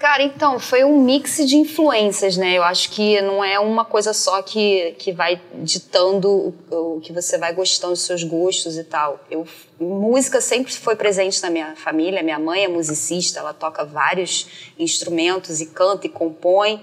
Cara, 0.00 0.22
então, 0.22 0.58
foi 0.58 0.82
um 0.82 0.98
mix 0.98 1.46
de 1.46 1.56
influências, 1.56 2.34
né? 2.34 2.56
Eu 2.56 2.62
acho 2.62 2.90
que 2.90 3.20
não 3.20 3.44
é 3.44 3.60
uma 3.60 3.84
coisa 3.84 4.14
só 4.14 4.40
que, 4.40 4.92
que 4.92 5.12
vai 5.12 5.38
ditando 5.56 6.54
o, 6.70 6.96
o 6.96 7.00
que 7.02 7.12
você 7.12 7.36
vai 7.36 7.52
gostando 7.52 7.92
dos 7.92 8.00
seus 8.00 8.24
gostos 8.24 8.78
e 8.78 8.84
tal. 8.84 9.20
Eu, 9.30 9.46
música 9.78 10.40
sempre 10.40 10.72
foi 10.72 10.96
presente 10.96 11.42
na 11.42 11.50
minha 11.50 11.76
família. 11.76 12.22
Minha 12.22 12.38
mãe 12.38 12.64
é 12.64 12.68
musicista, 12.68 13.40
ela 13.40 13.52
toca 13.52 13.84
vários 13.84 14.46
instrumentos 14.78 15.60
e 15.60 15.66
canta 15.66 16.06
e 16.06 16.08
compõe. 16.08 16.82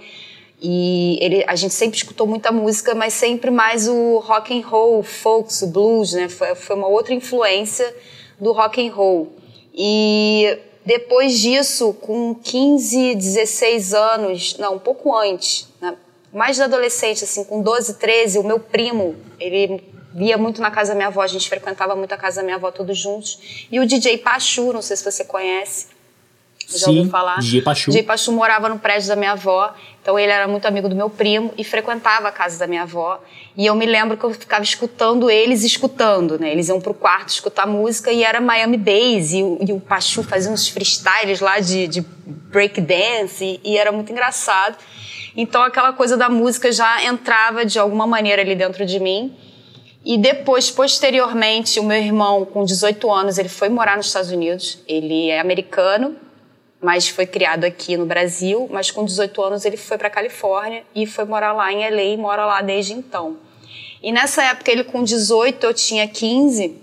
E 0.62 1.18
ele, 1.20 1.44
a 1.48 1.56
gente 1.56 1.74
sempre 1.74 1.98
escutou 1.98 2.28
muita 2.28 2.52
música, 2.52 2.94
mas 2.94 3.16
sempre 3.16 3.50
mais 3.50 3.88
o 3.88 4.20
rock 4.20 4.56
and 4.56 4.64
roll, 4.64 5.00
o 5.00 5.04
folks, 5.04 5.64
o 5.64 5.68
blues, 5.68 6.14
né? 6.14 6.30
Foi, 6.30 6.54
foi 6.54 6.76
uma 6.76 6.88
outra 6.88 7.16
influência 7.16 7.96
do 8.40 8.52
rock 8.52 8.88
and 8.88 8.94
roll. 8.94 9.34
E 9.74 10.60
depois 10.88 11.38
disso, 11.38 11.94
com 11.96 12.34
15, 12.34 13.14
16 13.16 13.94
anos, 13.94 14.58
não, 14.58 14.76
um 14.76 14.80
pouco 14.80 15.14
antes, 15.14 15.68
né? 15.82 15.98
mais 16.32 16.58
da 16.58 16.64
adolescente, 16.64 17.26
assim, 17.26 17.44
com 17.44 17.62
12, 17.62 17.96
13, 17.96 18.40
o 18.40 18.44
meu 18.44 18.58
primo, 18.58 19.14
ele 19.38 19.84
via 20.16 20.38
muito 20.38 20.62
na 20.62 20.72
casa 20.72 20.92
da 20.92 20.96
minha 20.96 21.10
avó, 21.10 21.22
a 21.22 21.28
gente 21.28 21.50
frequentava 21.50 21.94
muito 21.94 22.14
a 22.14 22.18
casa 22.18 22.38
da 22.38 22.44
minha 22.44 22.56
avó 22.56 22.72
todos 22.72 22.98
juntos. 22.98 23.68
E 23.70 23.82
o 23.82 23.86
DJ 23.86 24.20
Pachu, 24.20 24.72
não 24.72 24.82
sei 24.82 24.96
se 24.96 25.04
você 25.04 25.26
conhece, 25.26 25.88
já 26.70 26.86
Sim, 26.86 26.98
ouviu 26.98 27.12
falar? 27.12 27.40
DJ 27.40 27.62
Pachu. 27.62 27.92
DJ 27.92 28.04
Pachu 28.04 28.32
morava 28.34 28.68
no 28.68 28.78
prédio 28.78 29.08
da 29.08 29.16
minha 29.16 29.32
avó, 29.32 29.74
então 30.02 30.20
ele 30.20 30.32
era 30.32 30.48
muito 30.48 30.68
amigo 30.68 30.90
do 30.90 30.96
meu 30.96 31.10
primo 31.10 31.54
e 31.58 31.64
frequentava 31.64 32.28
a 32.28 32.32
casa 32.32 32.60
da 32.60 32.68
minha 32.68 32.82
avó. 32.82 33.22
E 33.56 33.66
eu 33.66 33.74
me 33.74 33.86
lembro 33.86 34.18
que 34.18 34.24
eu 34.26 34.34
ficava 34.34 34.64
escutando 34.64 35.30
eles 35.30 35.64
escutando, 35.64 36.38
né? 36.38 36.52
Eles 36.52 36.68
iam 36.68 36.82
pro 36.82 36.94
quarto 36.94 37.30
escutar 37.30 37.66
música 37.66 38.12
e 38.12 38.22
era 38.22 38.42
Miami 38.42 38.78
Bass 38.78 39.32
e, 39.32 39.38
e 39.68 39.72
o 39.74 39.80
Pachu 39.80 40.24
fazia 40.24 40.52
uns 40.52 40.68
freestyles 40.68 41.40
lá 41.40 41.60
de, 41.60 41.88
de 41.88 42.02
breakdance 42.26 43.44
e, 43.44 43.62
e 43.64 43.78
era 43.78 43.92
muito 43.92 44.12
engraçado. 44.12 44.76
Então 45.38 45.64
aquela 45.64 45.94
coisa 45.94 46.18
da 46.18 46.28
música 46.28 46.70
já 46.72 47.02
entrava 47.06 47.66
de 47.66 47.80
alguma 47.80 48.06
maneira 48.06 48.42
ali 48.42 48.56
dentro 48.56 48.86
de 48.86 49.00
mim. 49.00 49.34
E 50.04 50.18
depois, 50.18 50.72
posteriormente, 50.72 51.80
o 51.80 51.84
meu 51.84 51.98
irmão, 51.98 52.46
com 52.46 52.64
18 52.64 53.12
anos, 53.12 53.38
ele 53.38 53.50
foi 53.50 53.68
morar 53.68 53.98
nos 53.98 54.06
Estados 54.06 54.32
Unidos. 54.32 54.80
Ele 54.88 55.30
é 55.30 55.40
americano, 55.40 56.16
mas 56.82 57.08
foi 57.08 57.26
criado 57.26 57.64
aqui 57.64 57.98
no 57.98 58.06
Brasil, 58.06 58.68
mas 58.72 58.92
com 58.92 59.04
18 59.04 59.42
anos 59.42 59.66
ele 59.66 59.78
foi 59.78 59.98
para 59.98 60.10
Califórnia 60.10 60.84
e 60.94 61.06
foi 61.06 61.26
morar 61.26 61.54
lá 61.54 61.72
em 61.72 61.90
LA 61.90 62.04
e 62.04 62.18
mora 62.18 62.46
lá 62.46 62.62
desde 62.62 62.94
então. 62.94 63.38
E 64.02 64.12
nessa 64.12 64.44
época 64.44 64.72
ele 64.72 64.84
com 64.84 65.04
18, 65.04 65.66
eu 65.66 65.74
tinha 65.74 66.08
15. 66.08 66.76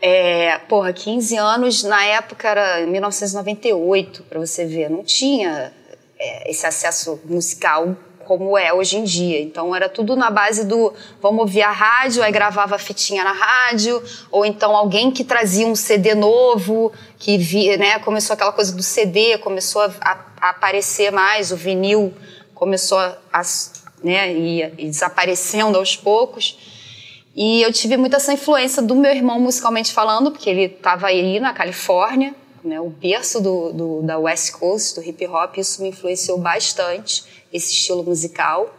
É, 0.00 0.58
porra, 0.68 0.92
15 0.92 1.36
anos, 1.36 1.82
na 1.84 2.04
época 2.04 2.48
era 2.48 2.86
1998, 2.86 4.24
para 4.24 4.40
você 4.40 4.66
ver, 4.66 4.90
não 4.90 5.02
tinha 5.02 5.72
é, 6.18 6.50
esse 6.50 6.66
acesso 6.66 7.20
musical 7.24 7.96
como 8.24 8.56
é 8.56 8.72
hoje 8.72 8.96
em 8.96 9.04
dia. 9.04 9.40
Então 9.40 9.74
era 9.74 9.88
tudo 9.88 10.16
na 10.16 10.30
base 10.30 10.64
do 10.64 10.92
vamos 11.20 11.40
ouvir 11.40 11.62
a 11.62 11.70
rádio, 11.70 12.22
aí 12.22 12.32
gravava 12.32 12.76
a 12.76 12.78
fitinha 12.78 13.22
na 13.24 13.32
rádio, 13.32 14.02
ou 14.30 14.44
então 14.44 14.74
alguém 14.74 15.10
que 15.10 15.24
trazia 15.24 15.66
um 15.66 15.74
CD 15.74 16.14
novo, 16.14 16.92
que 17.22 17.38
via, 17.38 17.76
né, 17.76 18.00
começou 18.00 18.34
aquela 18.34 18.50
coisa 18.50 18.74
do 18.74 18.82
CD, 18.82 19.38
começou 19.38 19.82
a, 19.82 19.92
a 20.40 20.50
aparecer 20.50 21.12
mais, 21.12 21.52
o 21.52 21.56
vinil 21.56 22.12
começou 22.52 22.98
a, 22.98 23.16
a 23.32 23.42
né, 24.02 24.32
ir, 24.32 24.74
ir 24.76 24.86
desaparecendo 24.86 25.78
aos 25.78 25.94
poucos. 25.94 26.58
E 27.32 27.62
eu 27.62 27.72
tive 27.72 27.96
muita 27.96 28.16
essa 28.16 28.32
influência 28.32 28.82
do 28.82 28.96
meu 28.96 29.12
irmão 29.12 29.38
musicalmente 29.38 29.92
falando, 29.92 30.32
porque 30.32 30.50
ele 30.50 30.64
estava 30.64 31.06
aí 31.06 31.38
na 31.38 31.52
Califórnia, 31.52 32.34
né, 32.64 32.80
o 32.80 32.90
berço 32.90 33.40
do, 33.40 33.72
do, 33.72 34.02
da 34.02 34.18
West 34.18 34.50
Coast, 34.54 34.96
do 34.96 35.08
hip 35.08 35.24
hop, 35.28 35.58
isso 35.58 35.80
me 35.80 35.90
influenciou 35.90 36.38
bastante 36.38 37.22
esse 37.52 37.70
estilo 37.72 38.02
musical. 38.02 38.74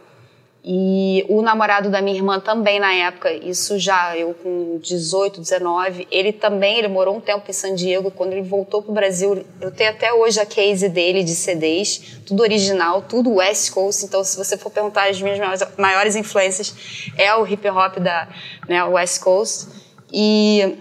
E 0.66 1.26
o 1.28 1.42
namorado 1.42 1.90
da 1.90 2.00
minha 2.00 2.16
irmã 2.16 2.40
também 2.40 2.80
na 2.80 2.90
época, 2.90 3.30
isso 3.30 3.78
já 3.78 4.16
eu 4.16 4.32
com 4.32 4.78
18, 4.78 5.38
19, 5.38 6.08
ele 6.10 6.32
também, 6.32 6.78
ele 6.78 6.88
morou 6.88 7.16
um 7.16 7.20
tempo 7.20 7.44
em 7.50 7.52
San 7.52 7.74
Diego, 7.74 8.10
quando 8.10 8.32
ele 8.32 8.40
voltou 8.40 8.80
pro 8.80 8.90
Brasil, 8.90 9.44
eu 9.60 9.70
tenho 9.70 9.90
até 9.90 10.10
hoje 10.14 10.40
a 10.40 10.46
case 10.46 10.88
dele 10.88 11.22
de 11.22 11.34
CDs, 11.34 12.18
tudo 12.24 12.42
original, 12.42 13.02
tudo 13.02 13.34
West 13.34 13.72
Coast, 13.72 14.06
então 14.06 14.24
se 14.24 14.38
você 14.38 14.56
for 14.56 14.70
perguntar 14.70 15.10
as 15.10 15.20
minhas 15.20 15.38
maiores 15.76 16.16
influências, 16.16 16.74
é 17.18 17.34
o 17.34 17.46
hip 17.46 17.68
hop 17.68 17.98
da 17.98 18.26
né, 18.66 18.82
West 18.84 19.20
Coast. 19.22 19.66
E 20.10 20.78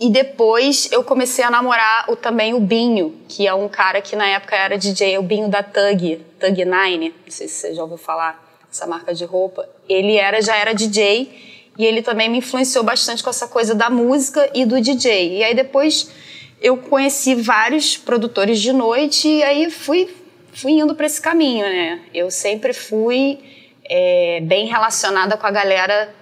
e 0.00 0.10
depois 0.10 0.90
eu 0.90 1.04
comecei 1.04 1.44
a 1.44 1.50
namorar 1.50 2.10
o, 2.10 2.16
também 2.16 2.52
o 2.54 2.58
Binho, 2.58 3.14
que 3.28 3.46
é 3.46 3.54
um 3.54 3.68
cara 3.68 4.02
que 4.02 4.16
na 4.16 4.26
época 4.26 4.56
era 4.56 4.76
DJ, 4.76 5.16
o 5.18 5.22
Binho 5.22 5.48
da 5.48 5.62
Tug, 5.62 6.20
Tug 6.40 6.64
Nine, 6.64 7.10
não 7.10 7.30
sei 7.30 7.46
se 7.46 7.54
você 7.54 7.74
já 7.74 7.82
ouviu 7.82 7.98
falar 7.98 8.51
essa 8.72 8.86
marca 8.86 9.14
de 9.14 9.24
roupa, 9.24 9.68
ele 9.86 10.16
era 10.16 10.40
já 10.40 10.56
era 10.56 10.72
DJ 10.72 11.70
e 11.78 11.84
ele 11.84 12.02
também 12.02 12.28
me 12.28 12.38
influenciou 12.38 12.82
bastante 12.82 13.22
com 13.22 13.28
essa 13.28 13.46
coisa 13.46 13.74
da 13.74 13.90
música 13.90 14.50
e 14.54 14.64
do 14.64 14.80
DJ. 14.80 15.38
E 15.38 15.44
aí 15.44 15.54
depois 15.54 16.10
eu 16.60 16.78
conheci 16.78 17.34
vários 17.34 17.96
produtores 17.98 18.60
de 18.60 18.72
noite 18.72 19.28
e 19.28 19.42
aí 19.42 19.70
fui 19.70 20.08
fui 20.54 20.72
indo 20.72 20.94
para 20.94 21.06
esse 21.06 21.20
caminho, 21.20 21.64
né? 21.64 22.00
Eu 22.12 22.30
sempre 22.30 22.72
fui 22.72 23.38
é, 23.84 24.40
bem 24.42 24.66
relacionada 24.66 25.36
com 25.36 25.46
a 25.46 25.50
galera 25.50 26.14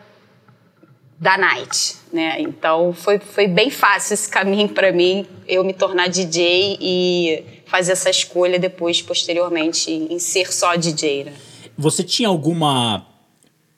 da 1.18 1.36
night, 1.36 1.96
né? 2.12 2.36
Então 2.40 2.92
foi, 2.92 3.18
foi 3.18 3.46
bem 3.46 3.70
fácil 3.70 4.14
esse 4.14 4.28
caminho 4.28 4.68
para 4.68 4.92
mim, 4.92 5.26
eu 5.46 5.62
me 5.64 5.72
tornar 5.72 6.08
DJ 6.08 6.78
e 6.80 7.44
fazer 7.66 7.92
essa 7.92 8.10
escolha 8.10 8.58
depois, 8.58 9.02
posteriormente, 9.02 9.90
em 9.90 10.18
ser 10.18 10.52
só 10.52 10.74
DJ, 10.76 11.24
né? 11.24 11.32
Você 11.80 12.02
tinha 12.02 12.28
alguma. 12.28 13.06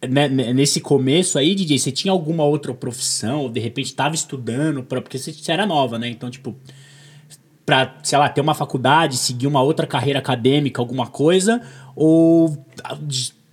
Né, 0.09 0.29
né, 0.29 0.53
nesse 0.53 0.81
começo 0.81 1.39
aí, 1.39 1.55
DJ, 1.55 1.79
você 1.79 1.93
tinha 1.93 2.11
alguma 2.11 2.43
outra 2.43 2.75
profissão? 2.75 3.43
Ou 3.43 3.49
de 3.49 3.61
repente 3.61 3.87
estava 3.87 4.17
estudando? 4.17 4.83
Pra, 4.83 5.01
porque 5.01 5.17
você, 5.17 5.33
era 5.47 5.65
nova, 5.65 5.97
né? 5.97 6.09
Então, 6.09 6.29
tipo, 6.29 6.57
pra, 7.65 7.97
sei 8.03 8.19
lá, 8.19 8.29
ter 8.29 8.41
uma 8.41 8.55
faculdade, 8.55 9.17
seguir 9.17 9.47
uma 9.47 9.63
outra 9.63 9.87
carreira 9.87 10.19
acadêmica, 10.19 10.83
alguma 10.83 11.07
coisa? 11.07 11.63
Ou 11.95 12.59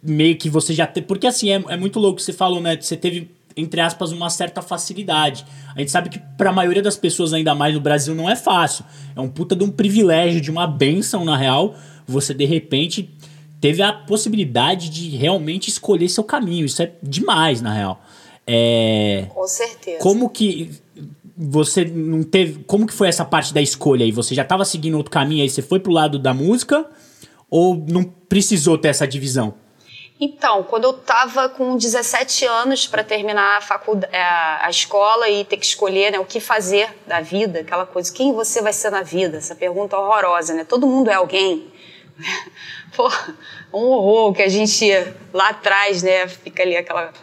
meio 0.02 0.36
que 0.38 0.50
você 0.50 0.74
já 0.74 0.88
teve. 0.88 1.06
Porque 1.06 1.28
assim, 1.28 1.52
é, 1.52 1.64
é 1.68 1.78
muito 1.78 2.00
louco, 2.00 2.20
você 2.20 2.34
falou, 2.34 2.60
né? 2.60 2.76
Você 2.82 2.98
teve 2.98 3.30
entre 3.56 3.82
aspas, 3.82 4.12
uma 4.12 4.30
certa 4.30 4.62
facilidade. 4.62 5.46
A 5.76 5.80
gente 5.80 5.92
sabe 5.92 6.10
que 6.10 6.20
para 6.38 6.50
a 6.50 6.54
maioria 6.54 6.82
das 6.82 6.96
pessoas, 6.96 7.34
ainda 7.34 7.54
mais 7.54 7.74
no 7.74 7.82
Brasil, 7.82 8.16
não 8.16 8.30
é 8.30 8.36
fácil. 8.36 8.86
É 9.16 9.20
um 9.20 9.28
puta 9.28 9.56
de 9.56 9.64
um 9.64 9.70
privilégio, 9.70 10.40
de 10.40 10.50
uma 10.50 10.66
benção, 10.66 11.26
na 11.26 11.36
real, 11.36 11.76
você 12.08 12.34
de 12.34 12.46
repente 12.46 13.10
teve 13.60 13.82
a 13.82 13.94
possibilidade 13.94 14.90
de 14.90 15.10
realmente 15.10 15.70
escolher 15.70 16.10
seu 16.10 16.24
caminho. 16.24 16.66
Isso 16.66 16.82
é 16.82 16.92
demais, 17.02 17.62
na 17.62 17.74
real. 17.74 18.02
É... 18.46 19.28
Com 19.30 19.48
certeza. 19.48 20.00
Como 20.00 20.30
que 20.30 20.72
você 21.38 21.86
não 21.86 22.22
teve. 22.24 22.64
Como 22.66 22.86
que 22.86 22.94
foi 22.94 23.08
essa 23.08 23.24
parte 23.24 23.54
da 23.54 23.62
escolha 23.62 24.04
aí? 24.04 24.12
Você 24.12 24.36
já 24.36 24.42
estava 24.42 24.66
seguindo 24.66 24.98
outro 24.98 25.12
caminho 25.12 25.44
aí? 25.44 25.50
Você 25.50 25.62
foi 25.62 25.80
pro 25.80 25.92
lado 25.92 26.20
da 26.20 26.34
música? 26.34 26.86
Ou 27.50 27.76
não 27.88 28.04
precisou 28.04 28.78
ter 28.78 28.90
essa 28.90 29.08
divisão? 29.08 29.54
Então, 30.20 30.64
quando 30.64 30.84
eu 30.84 30.92
estava 30.92 31.48
com 31.48 31.78
17 31.78 32.46
anos 32.46 32.86
para 32.86 33.06
terminar 33.06 33.60
a, 33.60 33.62
faculdade, 33.62 34.14
a, 34.14 34.66
a, 34.66 34.70
escola 34.70 35.30
e 35.30 35.46
ter 35.46 35.56
que 35.56 35.66
escolher 35.66 36.12
né, 36.12 36.20
o 36.20 36.26
que 36.26 36.42
fazer 36.42 36.94
da 37.08 37.22
vida, 37.22 37.62
aquela 37.62 37.86
coisa, 37.86 38.12
quem 38.12 38.34
você 38.34 38.62
vai 38.62 38.74
ser 38.74 38.90
na 38.90 39.02
vida? 39.02 39.38
Essa 39.38 39.56
pergunta 39.56 39.98
horrorosa, 39.98 40.54
né? 40.54 40.66
Todo 40.66 40.86
mundo 40.86 41.10
é 41.10 41.14
alguém. 41.14 41.72
Pô, 43.00 43.10
um 43.74 43.86
horror 43.86 44.34
que 44.34 44.42
a 44.42 44.50
gente 44.50 44.86
lá 45.32 45.52
atrás, 45.52 46.04
né, 46.04 46.28
fica 46.28 46.64
ali 46.64 46.76
aquela 46.76 47.14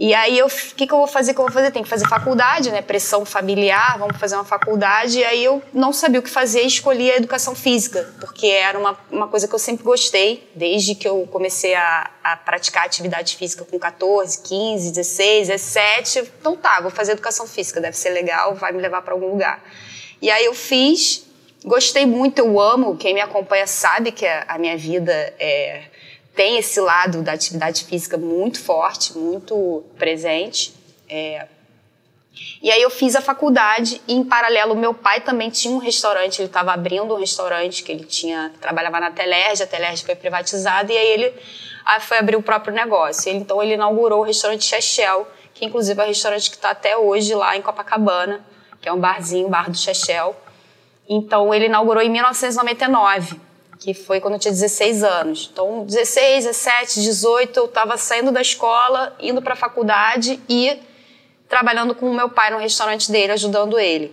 e 0.00 0.14
aí, 0.14 0.40
o 0.40 0.48
que, 0.48 0.86
que 0.86 0.92
eu 0.92 0.98
vou 0.98 1.08
fazer? 1.08 1.34
Que 1.34 1.40
eu 1.40 1.44
vou 1.44 1.52
fazer? 1.52 1.72
Tem 1.72 1.82
que 1.82 1.88
fazer 1.88 2.06
faculdade, 2.06 2.70
né? 2.70 2.80
Pressão 2.80 3.24
familiar, 3.24 3.98
vamos 3.98 4.16
fazer 4.16 4.36
uma 4.36 4.44
faculdade. 4.44 5.18
E 5.18 5.24
aí 5.24 5.42
eu 5.42 5.60
não 5.74 5.92
sabia 5.92 6.20
o 6.20 6.22
que 6.22 6.30
fazer 6.30 6.60
escolhi 6.60 7.10
a 7.10 7.16
educação 7.16 7.52
física, 7.52 8.08
porque 8.20 8.46
era 8.46 8.78
uma, 8.78 8.96
uma 9.10 9.26
coisa 9.26 9.48
que 9.48 9.54
eu 9.56 9.58
sempre 9.58 9.82
gostei, 9.82 10.48
desde 10.54 10.94
que 10.94 11.08
eu 11.08 11.26
comecei 11.32 11.74
a, 11.74 12.08
a 12.22 12.36
praticar 12.36 12.86
atividade 12.86 13.34
física 13.34 13.64
com 13.64 13.76
14, 13.76 14.40
15, 14.40 14.92
16, 14.92 15.48
17. 15.48 16.32
Então 16.40 16.56
tá, 16.56 16.80
vou 16.80 16.92
fazer 16.92 17.12
educação 17.12 17.48
física, 17.48 17.80
deve 17.80 17.96
ser 17.96 18.10
legal, 18.10 18.54
vai 18.54 18.70
me 18.70 18.80
levar 18.80 19.02
para 19.02 19.14
algum 19.14 19.30
lugar. 19.30 19.60
E 20.22 20.30
aí 20.30 20.44
eu 20.44 20.54
fiz, 20.54 21.27
gostei 21.64 22.06
muito, 22.06 22.38
eu 22.38 22.60
amo, 22.60 22.96
quem 22.96 23.14
me 23.14 23.20
acompanha 23.20 23.66
sabe 23.66 24.12
que 24.12 24.26
a, 24.26 24.44
a 24.48 24.58
minha 24.58 24.76
vida 24.76 25.12
é 25.38 25.84
tem 26.38 26.56
esse 26.56 26.78
lado 26.78 27.20
da 27.20 27.32
atividade 27.32 27.84
física 27.84 28.16
muito 28.16 28.62
forte, 28.62 29.18
muito 29.18 29.82
presente. 29.98 30.72
É... 31.10 31.48
E 32.62 32.70
aí 32.70 32.80
eu 32.80 32.90
fiz 32.90 33.16
a 33.16 33.20
faculdade 33.20 34.00
e 34.06 34.14
em 34.14 34.22
paralelo 34.22 34.76
meu 34.76 34.94
pai 34.94 35.20
também 35.20 35.50
tinha 35.50 35.74
um 35.74 35.78
restaurante, 35.78 36.38
ele 36.38 36.46
estava 36.46 36.72
abrindo 36.72 37.12
um 37.12 37.18
restaurante 37.18 37.82
que 37.82 37.90
ele 37.90 38.04
tinha, 38.04 38.52
trabalhava 38.60 39.00
na 39.00 39.10
Telerge, 39.10 39.64
a 39.64 39.66
Telerge 39.66 40.04
foi 40.04 40.14
privatizada 40.14 40.92
e 40.92 40.96
aí 40.96 41.08
ele 41.08 41.34
aí 41.84 42.00
foi 42.00 42.18
abrir 42.18 42.36
o 42.36 42.42
próprio 42.42 42.72
negócio. 42.72 43.28
Ele, 43.28 43.38
então 43.40 43.60
ele 43.60 43.74
inaugurou 43.74 44.20
o 44.20 44.22
restaurante 44.22 44.64
Chechel, 44.64 45.26
que 45.52 45.64
inclusive 45.64 46.00
é 46.00 46.04
o 46.04 46.06
restaurante 46.06 46.50
que 46.50 46.56
está 46.56 46.70
até 46.70 46.96
hoje 46.96 47.34
lá 47.34 47.56
em 47.56 47.62
Copacabana, 47.62 48.46
que 48.80 48.88
é 48.88 48.92
um 48.92 49.00
barzinho, 49.00 49.48
bar 49.48 49.68
do 49.68 49.76
Chechel. 49.76 50.36
Então 51.08 51.54
ele 51.54 51.66
inaugurou 51.66 52.02
em 52.02 52.10
1999 52.10 53.48
que 53.78 53.94
foi 53.94 54.20
quando 54.20 54.34
eu 54.34 54.40
tinha 54.40 54.52
16 54.52 55.04
anos. 55.04 55.48
Então, 55.52 55.84
16, 55.84 56.44
17, 56.46 57.00
18, 57.00 57.56
eu 57.56 57.64
estava 57.66 57.96
saindo 57.96 58.32
da 58.32 58.42
escola, 58.42 59.16
indo 59.20 59.40
para 59.40 59.52
a 59.52 59.56
faculdade 59.56 60.40
e 60.48 60.78
trabalhando 61.48 61.94
com 61.94 62.10
o 62.10 62.14
meu 62.14 62.28
pai 62.28 62.50
no 62.50 62.58
restaurante 62.58 63.10
dele, 63.10 63.32
ajudando 63.32 63.78
ele. 63.78 64.12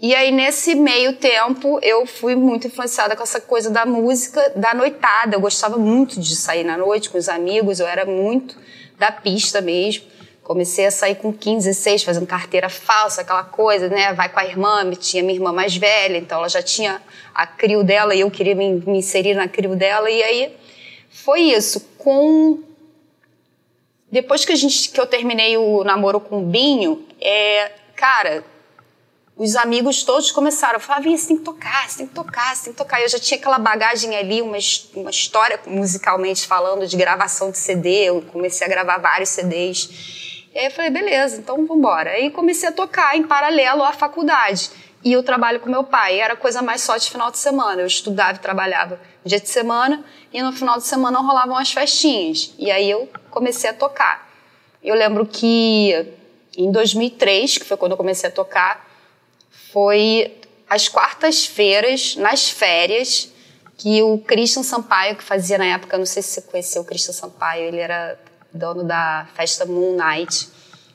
E 0.00 0.14
aí, 0.14 0.30
nesse 0.30 0.74
meio 0.74 1.16
tempo, 1.16 1.78
eu 1.82 2.06
fui 2.06 2.34
muito 2.34 2.66
influenciada 2.66 3.14
com 3.14 3.22
essa 3.22 3.40
coisa 3.40 3.68
da 3.68 3.84
música, 3.84 4.52
da 4.56 4.72
noitada. 4.72 5.36
Eu 5.36 5.40
gostava 5.40 5.76
muito 5.76 6.18
de 6.18 6.34
sair 6.36 6.64
na 6.64 6.78
noite 6.78 7.10
com 7.10 7.18
os 7.18 7.28
amigos, 7.28 7.80
eu 7.80 7.86
era 7.86 8.06
muito 8.06 8.56
da 8.98 9.12
pista 9.12 9.60
mesmo. 9.60 10.04
Comecei 10.50 10.84
a 10.84 10.90
sair 10.90 11.14
com 11.14 11.32
15, 11.32 11.68
16, 11.68 12.02
fazendo 12.02 12.26
carteira 12.26 12.68
falsa, 12.68 13.20
aquela 13.20 13.44
coisa, 13.44 13.88
né? 13.88 14.12
Vai 14.14 14.28
com 14.28 14.40
a 14.40 14.44
irmã, 14.44 14.90
tinha 14.96 15.22
minha 15.22 15.36
irmã 15.36 15.52
mais 15.52 15.76
velha, 15.76 16.18
então 16.18 16.38
ela 16.38 16.48
já 16.48 16.60
tinha 16.60 17.00
a 17.32 17.46
crio 17.46 17.84
dela 17.84 18.16
e 18.16 18.20
eu 18.22 18.30
queria 18.32 18.56
me, 18.56 18.72
me 18.72 18.98
inserir 18.98 19.34
na 19.34 19.46
crio 19.46 19.76
dela. 19.76 20.10
E 20.10 20.20
aí 20.20 20.56
foi 21.08 21.42
isso. 21.42 21.88
Com 21.96 22.64
depois 24.10 24.44
que 24.44 24.50
a 24.50 24.56
gente 24.56 24.90
que 24.90 25.00
eu 25.00 25.06
terminei 25.06 25.56
o 25.56 25.84
namoro 25.84 26.18
com 26.18 26.42
o 26.42 26.44
Binho, 26.44 27.06
é, 27.20 27.70
cara, 27.94 28.42
os 29.36 29.54
amigos 29.54 30.02
todos 30.02 30.32
começaram 30.32 30.78
a 30.78 30.80
falar: 30.80 30.98
Vinha, 30.98 31.16
você 31.16 31.28
tem 31.28 31.36
que 31.36 31.44
tocar, 31.44 31.88
você 31.88 31.98
tem 31.98 32.06
que 32.08 32.14
tocar, 32.14 32.56
você 32.56 32.64
tem 32.64 32.72
que 32.72 32.76
tocar. 32.76 33.00
Eu 33.00 33.08
já 33.08 33.20
tinha 33.20 33.38
aquela 33.38 33.60
bagagem 33.60 34.16
ali, 34.16 34.42
uma, 34.42 34.58
uma 34.96 35.10
história 35.10 35.60
musicalmente 35.64 36.44
falando 36.44 36.88
de 36.88 36.96
gravação 36.96 37.52
de 37.52 37.58
CD. 37.58 38.06
Eu 38.06 38.20
comecei 38.32 38.66
a 38.66 38.68
gravar 38.68 38.98
vários 38.98 39.28
CDs. 39.28 40.28
E 40.52 40.58
aí 40.58 40.64
eu 40.64 40.70
falei, 40.70 40.90
beleza, 40.90 41.36
então 41.36 41.56
vamos 41.56 41.76
embora. 41.76 42.10
Aí 42.10 42.30
comecei 42.30 42.68
a 42.68 42.72
tocar 42.72 43.16
em 43.16 43.22
paralelo 43.22 43.82
à 43.82 43.92
faculdade. 43.92 44.70
E 45.02 45.12
eu 45.12 45.22
trabalho 45.22 45.60
com 45.60 45.70
meu 45.70 45.84
pai. 45.84 46.20
Era 46.20 46.34
coisa 46.34 46.60
mais 46.60 46.82
só 46.82 46.96
de 46.96 47.08
final 47.08 47.30
de 47.30 47.38
semana. 47.38 47.80
Eu 47.80 47.86
estudava 47.86 48.36
e 48.36 48.40
trabalhava 48.40 49.00
dia 49.24 49.40
de 49.40 49.48
semana 49.48 50.04
e 50.32 50.42
no 50.42 50.52
final 50.52 50.76
de 50.76 50.84
semana 50.84 51.20
rolavam 51.20 51.56
as 51.56 51.72
festinhas. 51.72 52.52
E 52.58 52.70
aí 52.70 52.90
eu 52.90 53.08
comecei 53.30 53.70
a 53.70 53.74
tocar. 53.74 54.28
Eu 54.82 54.94
lembro 54.94 55.24
que 55.24 56.14
em 56.56 56.70
2003, 56.72 57.58
que 57.58 57.64
foi 57.64 57.76
quando 57.76 57.92
eu 57.92 57.96
comecei 57.96 58.28
a 58.28 58.32
tocar, 58.32 58.88
foi 59.72 60.36
às 60.68 60.88
quartas-feiras, 60.88 62.16
nas 62.16 62.50
férias, 62.50 63.32
que 63.76 64.02
o 64.02 64.18
Christian 64.18 64.62
Sampaio, 64.62 65.16
que 65.16 65.22
fazia 65.22 65.58
na 65.58 65.64
época, 65.64 65.96
não 65.96 66.06
sei 66.06 66.22
se 66.22 66.30
você 66.30 66.42
conheceu 66.42 66.82
o 66.82 66.84
Christian 66.84 67.14
Sampaio, 67.14 67.64
ele 67.64 67.78
era 67.78 68.18
dono 68.52 68.84
da 68.84 69.28
festa 69.34 69.64
Moon 69.64 69.96
Night, 69.96 70.48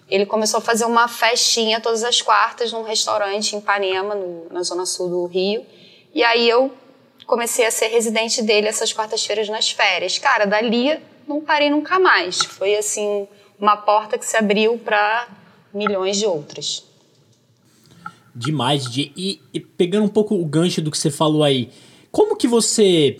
ele 0.09 0.25
começou 0.25 0.59
a 0.59 0.61
fazer 0.61 0.85
uma 0.85 1.07
festinha 1.07 1.79
todas 1.79 2.03
as 2.03 2.21
quartas 2.21 2.71
num 2.71 2.83
restaurante 2.83 3.55
em 3.55 3.59
Ipanema, 3.59 4.13
no, 4.13 4.47
na 4.51 4.61
zona 4.63 4.85
sul 4.85 5.09
do 5.09 5.25
Rio. 5.25 5.65
E 6.13 6.23
aí 6.23 6.47
eu 6.47 6.71
comecei 7.25 7.65
a 7.65 7.71
ser 7.71 7.87
residente 7.87 8.41
dele 8.41 8.67
essas 8.67 8.93
quartas-feiras 8.93 9.49
nas 9.49 9.71
férias. 9.71 10.19
Cara, 10.19 10.45
dali 10.45 10.99
não 11.27 11.41
parei 11.41 11.69
nunca 11.69 11.99
mais. 11.99 12.37
Foi 12.37 12.75
assim 12.75 13.27
uma 13.59 13.75
porta 13.77 14.17
que 14.17 14.25
se 14.25 14.37
abriu 14.37 14.77
para 14.77 15.27
milhões 15.73 16.17
de 16.17 16.25
outras. 16.25 16.85
Demais, 18.33 18.89
de 18.89 19.11
e, 19.15 19.41
e 19.53 19.59
pegando 19.59 20.05
um 20.05 20.09
pouco 20.09 20.35
o 20.35 20.45
gancho 20.45 20.81
do 20.81 20.91
que 20.91 20.97
você 20.97 21.09
falou 21.09 21.43
aí, 21.43 21.71
como 22.11 22.35
que 22.35 22.47
você 22.47 23.17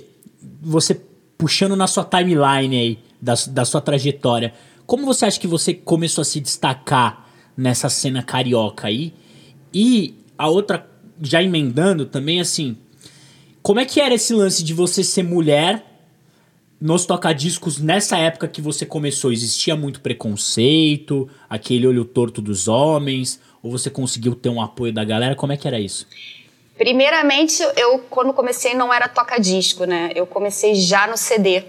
você 0.61 1.01
puxando 1.37 1.75
na 1.75 1.87
sua 1.87 2.03
timeline 2.03 2.77
aí 2.77 2.99
da, 3.25 3.33
da 3.49 3.65
sua 3.65 3.81
trajetória. 3.81 4.53
Como 4.85 5.05
você 5.05 5.25
acha 5.25 5.39
que 5.39 5.47
você 5.47 5.73
começou 5.73 6.21
a 6.21 6.25
se 6.25 6.39
destacar 6.39 7.27
nessa 7.57 7.89
cena 7.89 8.21
carioca 8.21 8.87
aí? 8.87 9.13
E 9.73 10.13
a 10.37 10.47
outra, 10.47 10.87
já 11.19 11.41
emendando 11.41 12.05
também, 12.05 12.39
assim, 12.39 12.77
como 13.63 13.79
é 13.79 13.85
que 13.85 13.99
era 13.99 14.13
esse 14.13 14.31
lance 14.31 14.63
de 14.63 14.73
você 14.73 15.03
ser 15.03 15.23
mulher 15.23 15.83
nos 16.79 17.05
tocadiscos, 17.05 17.79
nessa 17.79 18.17
época 18.17 18.47
que 18.47 18.61
você 18.61 18.85
começou, 18.85 19.31
existia 19.31 19.75
muito 19.75 20.01
preconceito, 20.01 21.27
aquele 21.49 21.87
olho 21.87 22.05
torto 22.05 22.41
dos 22.41 22.67
homens, 22.67 23.39
ou 23.63 23.71
você 23.71 23.89
conseguiu 23.89 24.35
ter 24.35 24.49
um 24.49 24.61
apoio 24.61 24.93
da 24.93 25.03
galera? 25.03 25.35
Como 25.35 25.51
é 25.51 25.57
que 25.57 25.67
era 25.67 25.79
isso? 25.79 26.05
Primeiramente, 26.77 27.63
eu 27.75 27.99
quando 28.09 28.33
comecei 28.33 28.75
não 28.75 28.93
era 28.93 29.07
toca-disco, 29.07 29.85
né? 29.85 30.11
Eu 30.13 30.27
comecei 30.27 30.75
já 30.75 31.07
no 31.07 31.17
CD. 31.17 31.63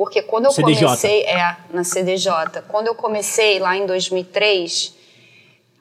Porque 0.00 0.22
quando 0.22 0.46
eu 0.46 0.50
CDJ. 0.50 0.82
comecei, 0.82 1.22
é, 1.24 1.56
na 1.74 1.84
CDJ. 1.84 2.62
Quando 2.68 2.86
eu 2.86 2.94
comecei 2.94 3.58
lá 3.58 3.76
em 3.76 3.84
2003, 3.84 4.94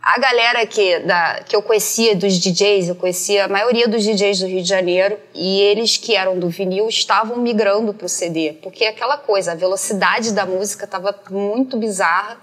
a 0.01 0.19
galera 0.19 0.67
que, 0.67 0.99
da, 0.99 1.41
que 1.47 1.55
eu 1.55 1.61
conhecia 1.61 2.17
dos 2.17 2.37
DJs, 2.37 2.89
eu 2.89 2.95
conhecia 2.95 3.45
a 3.45 3.47
maioria 3.47 3.87
dos 3.87 4.03
DJs 4.03 4.39
do 4.41 4.47
Rio 4.47 4.61
de 4.61 4.67
Janeiro, 4.67 5.17
e 5.33 5.61
eles 5.61 5.95
que 5.95 6.17
eram 6.17 6.37
do 6.37 6.49
vinil 6.49 6.89
estavam 6.89 7.37
migrando 7.37 7.93
para 7.93 8.07
o 8.07 8.09
CD, 8.09 8.57
porque 8.61 8.83
aquela 8.83 9.15
coisa, 9.15 9.53
a 9.53 9.55
velocidade 9.55 10.33
da 10.33 10.45
música 10.45 10.83
estava 10.83 11.17
muito 11.29 11.77
bizarra, 11.77 12.41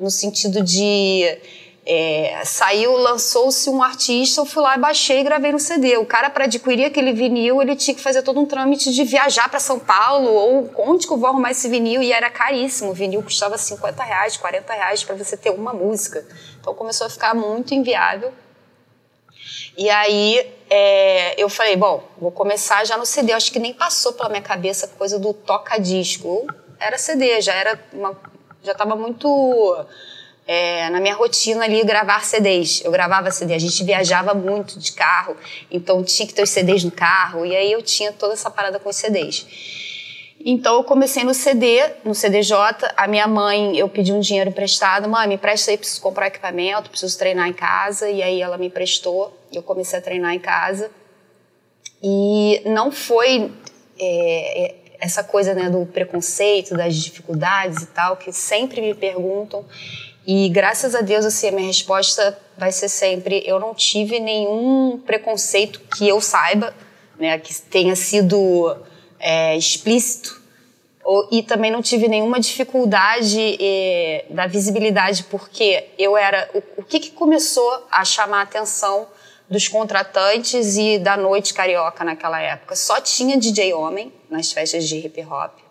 no 0.00 0.10
sentido 0.10 0.60
de 0.60 1.38
é, 1.84 2.42
saiu, 2.44 2.96
lançou-se 2.96 3.68
um 3.68 3.82
artista, 3.82 4.40
eu 4.40 4.46
fui 4.46 4.62
lá 4.62 4.76
e 4.76 4.80
baixei 4.80 5.18
e 5.20 5.24
gravei 5.24 5.50
no 5.50 5.58
CD. 5.58 5.96
O 5.96 6.06
cara, 6.06 6.30
para 6.30 6.44
adquirir 6.44 6.84
aquele 6.84 7.12
vinil, 7.12 7.60
ele 7.60 7.74
tinha 7.74 7.94
que 7.94 8.00
fazer 8.00 8.22
todo 8.22 8.38
um 8.38 8.46
trâmite 8.46 8.92
de 8.92 9.02
viajar 9.02 9.48
para 9.48 9.58
São 9.58 9.80
Paulo, 9.80 10.30
ou 10.30 10.70
onde 10.78 11.06
que 11.06 11.12
eu 11.12 11.16
vou 11.16 11.28
arrumar 11.28 11.50
esse 11.50 11.68
vinil? 11.68 12.00
E 12.00 12.12
era 12.12 12.30
caríssimo. 12.30 12.90
O 12.90 12.94
vinil 12.94 13.22
custava 13.22 13.58
50 13.58 14.02
reais, 14.04 14.36
40 14.36 14.72
reais 14.72 15.02
para 15.02 15.16
você 15.16 15.36
ter 15.36 15.50
uma 15.50 15.72
música. 15.72 16.24
Então 16.60 16.72
começou 16.72 17.06
a 17.08 17.10
ficar 17.10 17.34
muito 17.34 17.74
inviável. 17.74 18.32
E 19.76 19.90
aí 19.90 20.38
é, 20.70 21.34
eu 21.42 21.48
falei, 21.48 21.74
bom, 21.74 22.04
vou 22.16 22.30
começar 22.30 22.84
já 22.86 22.96
no 22.96 23.04
CD. 23.04 23.32
Acho 23.32 23.50
que 23.50 23.58
nem 23.58 23.74
passou 23.74 24.12
pela 24.12 24.28
minha 24.28 24.42
cabeça 24.42 24.86
a 24.86 24.88
coisa 24.88 25.18
do 25.18 25.34
toca-disco. 25.34 26.46
Era 26.78 26.96
CD, 26.96 27.40
já 27.40 27.54
era 27.54 27.76
uma, 27.92 28.16
já 28.62 28.70
estava 28.70 28.94
muito 28.94 29.84
é, 30.52 30.90
na 30.90 31.00
minha 31.00 31.14
rotina 31.14 31.64
ali 31.64 31.82
gravar 31.82 32.22
CDs. 32.22 32.82
Eu 32.84 32.92
gravava 32.92 33.30
CD, 33.30 33.54
a 33.54 33.58
gente 33.58 33.82
viajava 33.82 34.34
muito 34.34 34.78
de 34.78 34.92
carro, 34.92 35.34
então 35.70 36.04
tinha 36.04 36.28
que 36.28 36.34
ter 36.34 36.42
os 36.42 36.50
CDs 36.50 36.84
no 36.84 36.90
carro, 36.90 37.46
e 37.46 37.56
aí 37.56 37.72
eu 37.72 37.80
tinha 37.80 38.12
toda 38.12 38.34
essa 38.34 38.50
parada 38.50 38.78
com 38.78 38.90
os 38.90 38.96
CDs. 38.96 39.46
Então 40.44 40.74
eu 40.74 40.84
comecei 40.84 41.24
no 41.24 41.32
CD, 41.32 41.80
no 42.04 42.14
CDJ. 42.14 42.54
A 42.96 43.06
minha 43.06 43.26
mãe, 43.26 43.78
eu 43.78 43.88
pedi 43.88 44.12
um 44.12 44.20
dinheiro 44.20 44.50
emprestado. 44.50 45.08
Mãe, 45.08 45.26
me 45.26 45.38
presta 45.38 45.70
aí, 45.70 45.78
preciso 45.78 46.02
comprar 46.02 46.26
equipamento, 46.26 46.90
preciso 46.90 47.16
treinar 47.16 47.48
em 47.48 47.52
casa. 47.52 48.10
E 48.10 48.20
aí 48.20 48.42
ela 48.42 48.58
me 48.58 48.66
emprestou. 48.66 49.32
Eu 49.52 49.62
comecei 49.62 50.00
a 50.00 50.02
treinar 50.02 50.34
em 50.34 50.40
casa. 50.40 50.90
E 52.02 52.60
não 52.66 52.90
foi 52.90 53.52
é, 54.00 54.64
é 54.64 54.74
essa 54.98 55.22
coisa 55.22 55.54
né, 55.54 55.70
do 55.70 55.86
preconceito, 55.86 56.76
das 56.76 56.96
dificuldades 56.96 57.84
e 57.84 57.86
tal, 57.86 58.16
que 58.16 58.32
sempre 58.32 58.80
me 58.80 58.94
perguntam. 58.94 59.64
E 60.26 60.48
graças 60.48 60.94
a 60.94 61.00
Deus, 61.00 61.24
assim, 61.24 61.48
a 61.48 61.52
minha 61.52 61.66
resposta 61.66 62.38
vai 62.56 62.70
ser 62.70 62.88
sempre: 62.88 63.42
eu 63.44 63.58
não 63.58 63.74
tive 63.74 64.20
nenhum 64.20 65.00
preconceito 65.04 65.80
que 65.96 66.08
eu 66.08 66.20
saiba, 66.20 66.74
né, 67.18 67.38
que 67.38 67.54
tenha 67.62 67.96
sido 67.96 68.76
é, 69.18 69.56
explícito. 69.56 70.40
Ou, 71.04 71.28
e 71.32 71.42
também 71.42 71.70
não 71.70 71.82
tive 71.82 72.06
nenhuma 72.06 72.38
dificuldade 72.38 73.58
é, 73.60 74.24
da 74.30 74.46
visibilidade, 74.46 75.24
porque 75.24 75.88
eu 75.98 76.16
era. 76.16 76.48
O, 76.54 76.82
o 76.82 76.84
que, 76.84 77.00
que 77.00 77.10
começou 77.10 77.86
a 77.90 78.04
chamar 78.04 78.38
a 78.38 78.42
atenção 78.42 79.08
dos 79.50 79.66
contratantes 79.66 80.76
e 80.76 81.00
da 81.00 81.16
noite 81.16 81.52
carioca 81.52 82.04
naquela 82.04 82.40
época? 82.40 82.76
Só 82.76 83.00
tinha 83.00 83.36
DJ 83.36 83.74
homem 83.74 84.12
nas 84.30 84.52
festas 84.52 84.88
de 84.88 84.98
hip 84.98 85.20
hop. 85.24 85.61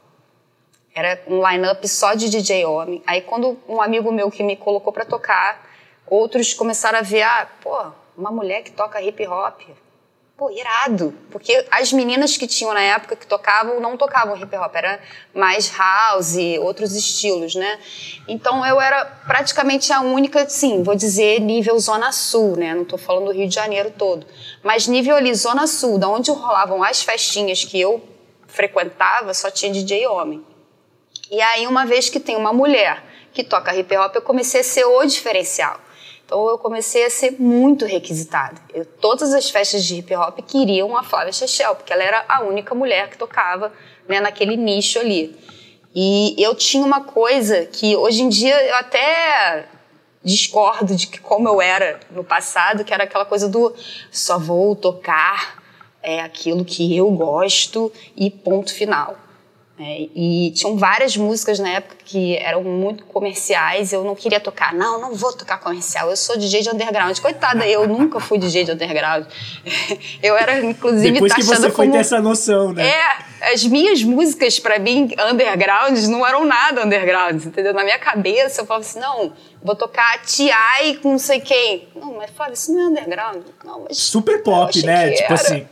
Era 0.94 1.22
um 1.28 1.48
line-up 1.48 1.88
só 1.88 2.14
de 2.14 2.30
DJ 2.30 2.66
homem. 2.66 3.02
Aí 3.08 3.22
quando 3.22 3.58
um 3.68 3.82
amigo 3.82 4.12
meu 4.12 4.30
que 4.30 4.44
me 4.44 4.58
colocou 4.58 4.92
para 4.92 5.06
tocar, 5.06 5.66
outros 6.06 6.54
começaram 6.54 7.00
a 7.00 7.02
ver, 7.02 7.22
ah, 7.22 7.48
pô, 7.62 7.92
uma 8.18 8.30
mulher 8.30 8.62
que 8.62 8.72
toca 8.72 9.02
hip 9.02 9.26
hop. 9.26 9.62
Pô, 10.36 10.50
irado. 10.50 11.14
Porque 11.30 11.66
as 11.72 11.94
meninas 11.94 12.36
que 12.36 12.46
tinham 12.46 12.74
na 12.74 12.82
época 12.82 13.16
que 13.16 13.26
tocavam, 13.26 13.80
não 13.80 13.96
tocavam 13.96 14.36
hip 14.36 14.54
hop, 14.58 14.76
era 14.76 15.00
mais 15.34 15.72
house, 15.78 16.36
outros 16.60 16.94
estilos, 16.94 17.56
né? 17.56 17.80
Então 18.28 18.66
eu 18.66 18.82
era 18.82 19.06
praticamente 19.06 19.94
a 19.94 20.02
única, 20.02 20.50
sim, 20.50 20.84
vou 20.84 20.96
dizer 20.96 21.40
nível 21.40 21.80
Zona 21.80 22.12
Sul, 22.12 22.58
né? 22.58 22.74
Não 22.74 22.84
tô 22.84 22.98
falando 22.98 23.26
do 23.26 23.32
Rio 23.32 23.48
de 23.48 23.56
Janeiro 23.56 23.94
todo. 23.98 24.26
Mas 24.62 24.88
nível 24.88 25.16
ali, 25.16 25.34
Zona 25.36 25.68
Sul, 25.68 25.98
da 25.98 26.10
onde 26.10 26.32
rolavam 26.32 26.84
as 26.84 27.02
festinhas 27.02 27.64
que 27.64 27.80
eu 27.80 28.04
frequentava, 28.48 29.34
só 29.34 29.50
tinha 29.50 29.72
DJ 29.72 30.08
homem. 30.08 30.51
E 31.32 31.42
aí, 31.42 31.66
uma 31.66 31.86
vez 31.86 32.10
que 32.10 32.20
tem 32.20 32.36
uma 32.36 32.52
mulher 32.52 33.02
que 33.32 33.42
toca 33.42 33.74
hip 33.74 33.96
hop, 33.96 34.14
eu 34.14 34.22
comecei 34.22 34.60
a 34.60 34.64
ser 34.66 34.84
o 34.84 35.06
diferencial. 35.06 35.80
Então 36.26 36.46
eu 36.50 36.58
comecei 36.58 37.06
a 37.06 37.10
ser 37.10 37.40
muito 37.40 37.86
requisitada. 37.86 38.62
Eu, 38.74 38.86
todas 38.86 39.34
as 39.34 39.50
festas 39.50 39.86
de 39.86 39.96
hip 39.96 40.14
hop 40.14 40.40
queriam 40.46 40.96
a 40.98 41.04
Flávia 41.04 41.32
Chechel, 41.32 41.74
porque 41.76 41.94
ela 41.94 42.04
era 42.04 42.26
a 42.28 42.44
única 42.44 42.76
mulher 42.76 43.10
que 43.10 43.18
tocava 43.18 43.72
né, 44.10 44.20
naquele 44.20 44.58
nicho 44.58 45.00
ali. 45.00 45.34
E 45.96 46.36
eu 46.38 46.54
tinha 46.54 46.86
uma 46.86 47.06
coisa 47.06 47.66
que 47.66 47.96
hoje 47.96 48.24
em 48.24 48.30
dia 48.30 48.62
eu 48.66 48.76
até 48.76 49.70
discordo 50.22 50.96
de 50.96 51.08
que 51.08 51.20
como 51.20 51.48
eu 51.48 51.62
era 51.62 51.98
no 52.12 52.26
passado, 52.26 52.84
que 52.84 52.94
era 52.94 53.06
aquela 53.06 53.26
coisa 53.26 53.48
do 53.48 53.74
só 54.12 54.38
vou 54.38 54.76
tocar 54.76 55.64
é, 56.04 56.20
aquilo 56.22 56.66
que 56.66 56.96
eu 56.96 57.10
gosto 57.12 57.90
e 58.18 58.30
ponto 58.30 58.74
final. 58.74 59.18
É, 59.84 60.08
e 60.16 60.52
tinham 60.52 60.78
várias 60.78 61.18
músicas 61.18 61.58
na 61.58 61.70
época 61.70 61.96
que 62.12 62.36
eram 62.38 62.62
muito 62.62 63.06
comerciais. 63.06 63.94
Eu 63.94 64.04
não 64.04 64.14
queria 64.14 64.40
tocar. 64.40 64.74
Não, 64.74 65.00
não 65.00 65.16
vou 65.16 65.32
tocar 65.32 65.58
comercial. 65.60 66.10
Eu 66.10 66.18
sou 66.18 66.38
DJ 66.38 66.62
de 66.62 66.70
underground. 66.70 67.18
Coitada, 67.20 67.66
eu 67.66 67.88
nunca 67.88 68.20
fui 68.20 68.38
DJ 68.38 68.66
de 68.66 68.72
underground. 68.74 69.26
Eu 70.22 70.36
era, 70.36 70.60
inclusive, 70.60 71.14
Depois 71.14 71.34
que 71.34 71.44
você 71.44 71.70
foi 71.70 71.86
como... 71.86 71.92
ter 71.94 72.00
essa 72.00 72.20
noção, 72.20 72.74
né? 72.74 72.88
É, 72.88 73.54
as 73.54 73.64
minhas 73.64 74.04
músicas, 74.04 74.60
para 74.60 74.78
mim, 74.78 75.10
underground, 75.32 75.98
não 76.08 76.26
eram 76.28 76.46
nada 76.46 76.86
underground, 76.86 77.44
entendeu? 77.46 77.74
Na 77.74 77.84
minha 77.84 77.98
cabeça, 77.98 78.62
eu 78.62 78.66
falava 78.66 78.86
assim, 78.86 79.00
não, 79.00 79.34
vou 79.64 79.76
tocar 79.76 80.22
T.I. 80.22 80.98
com 80.98 81.12
não 81.12 81.20
sei 81.20 81.40
quem. 81.40 81.88
Não, 81.96 82.18
mas 82.18 82.30
fala, 82.32 82.54
isso 82.54 82.74
não 82.74 82.82
é 82.82 82.86
underground. 82.88 83.44
Não, 83.64 83.86
mas 83.88 83.98
Super 83.98 84.44
pop, 84.44 84.86
né? 84.86 85.12
Tipo 85.12 85.34
assim. 85.34 85.68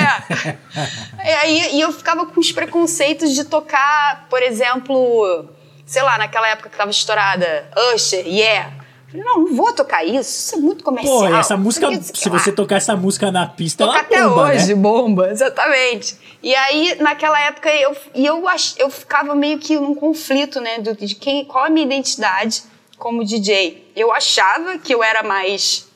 É. 0.00 1.28
e 1.28 1.32
aí 1.32 1.76
e 1.76 1.80
eu 1.80 1.92
ficava 1.92 2.26
com 2.26 2.38
os 2.38 2.52
preconceitos 2.52 3.34
de 3.34 3.44
tocar, 3.44 4.26
por 4.28 4.42
exemplo, 4.42 5.48
sei 5.88 6.02
lá, 6.02 6.18
naquela 6.18 6.46
época 6.48 6.68
que 6.68 6.76
tava 6.76 6.90
estourada, 6.90 7.68
Usher, 7.94 8.26
Yeah. 8.26 8.72
Falei, 9.10 9.24
não, 9.24 9.38
não 9.38 9.56
vou 9.56 9.72
tocar 9.72 10.04
isso, 10.04 10.20
isso 10.20 10.54
é 10.54 10.58
muito 10.58 10.84
comercial. 10.84 11.20
Pô, 11.20 11.26
essa 11.34 11.56
música, 11.56 11.88
se 12.02 12.28
você 12.28 12.52
tocar 12.52 12.76
essa 12.76 12.94
música 12.94 13.32
na 13.32 13.46
pista, 13.46 13.86
Toca 13.86 13.98
ela 13.98 14.06
até 14.06 14.22
bomba, 14.22 14.42
hoje, 14.42 14.74
né? 14.74 14.74
bomba, 14.74 15.30
exatamente. 15.30 16.18
E 16.42 16.54
aí, 16.54 16.94
naquela 17.00 17.40
época, 17.40 17.70
eu, 17.74 17.96
e 18.14 18.26
eu, 18.26 18.44
eu 18.76 18.90
ficava 18.90 19.34
meio 19.34 19.58
que 19.58 19.76
num 19.76 19.94
conflito, 19.94 20.60
né, 20.60 20.78
de 20.78 21.14
quem, 21.14 21.46
qual 21.46 21.64
a 21.64 21.70
minha 21.70 21.86
identidade 21.86 22.64
como 22.98 23.24
DJ. 23.24 23.90
Eu 23.96 24.12
achava 24.12 24.76
que 24.76 24.94
eu 24.94 25.02
era 25.02 25.22
mais 25.22 25.88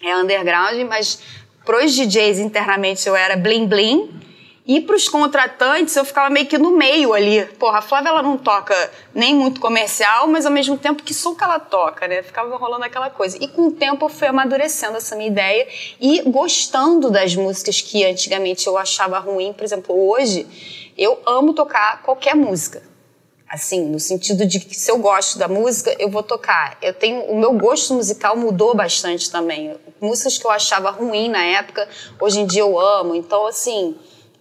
é, 0.00 0.16
underground, 0.16 0.78
mas 0.88 1.18
pros 1.64 1.92
DJs 1.96 2.38
internamente 2.38 3.08
eu 3.08 3.16
era 3.16 3.36
bling 3.36 3.66
bling. 3.66 4.08
E 4.66 4.80
pros 4.80 5.08
contratantes 5.08 5.94
eu 5.94 6.04
ficava 6.04 6.28
meio 6.28 6.46
que 6.46 6.58
no 6.58 6.76
meio 6.76 7.14
ali. 7.14 7.44
Porra, 7.58 7.78
a 7.78 7.82
Flávia 7.82 8.08
ela 8.08 8.22
não 8.22 8.36
toca 8.36 8.74
nem 9.14 9.32
muito 9.32 9.60
comercial, 9.60 10.26
mas 10.26 10.44
ao 10.44 10.50
mesmo 10.50 10.76
tempo 10.76 11.04
que 11.04 11.14
som 11.14 11.36
que 11.36 11.44
ela 11.44 11.60
toca, 11.60 12.08
né? 12.08 12.20
Ficava 12.22 12.56
rolando 12.56 12.84
aquela 12.84 13.08
coisa. 13.08 13.38
E 13.40 13.46
com 13.46 13.68
o 13.68 13.70
tempo 13.70 14.04
eu 14.04 14.08
fui 14.08 14.26
amadurecendo 14.26 14.96
essa 14.96 15.14
minha 15.14 15.28
ideia 15.28 15.68
e 16.00 16.22
gostando 16.22 17.10
das 17.10 17.36
músicas 17.36 17.80
que 17.80 18.04
antigamente 18.04 18.66
eu 18.66 18.76
achava 18.76 19.20
ruim. 19.20 19.52
Por 19.52 19.62
exemplo, 19.62 20.10
hoje 20.10 20.44
eu 20.98 21.20
amo 21.24 21.52
tocar 21.52 22.02
qualquer 22.02 22.34
música 22.34 22.82
assim, 23.48 23.84
no 23.84 24.00
sentido 24.00 24.44
de 24.44 24.58
que 24.58 24.74
se 24.74 24.90
eu 24.90 24.98
gosto 24.98 25.38
da 25.38 25.46
música, 25.46 25.94
eu 26.00 26.10
vou 26.10 26.22
tocar. 26.22 26.76
Eu 26.82 26.92
tenho 26.92 27.22
o 27.26 27.38
meu 27.38 27.52
gosto 27.52 27.94
musical 27.94 28.36
mudou 28.36 28.74
bastante 28.74 29.30
também. 29.30 29.76
Músicas 30.00 30.36
que 30.36 30.44
eu 30.44 30.50
achava 30.50 30.90
ruim 30.90 31.28
na 31.28 31.42
época, 31.44 31.88
hoje 32.20 32.40
em 32.40 32.46
dia 32.46 32.62
eu 32.62 32.78
amo. 32.78 33.14
Então, 33.14 33.46
assim, 33.46 33.96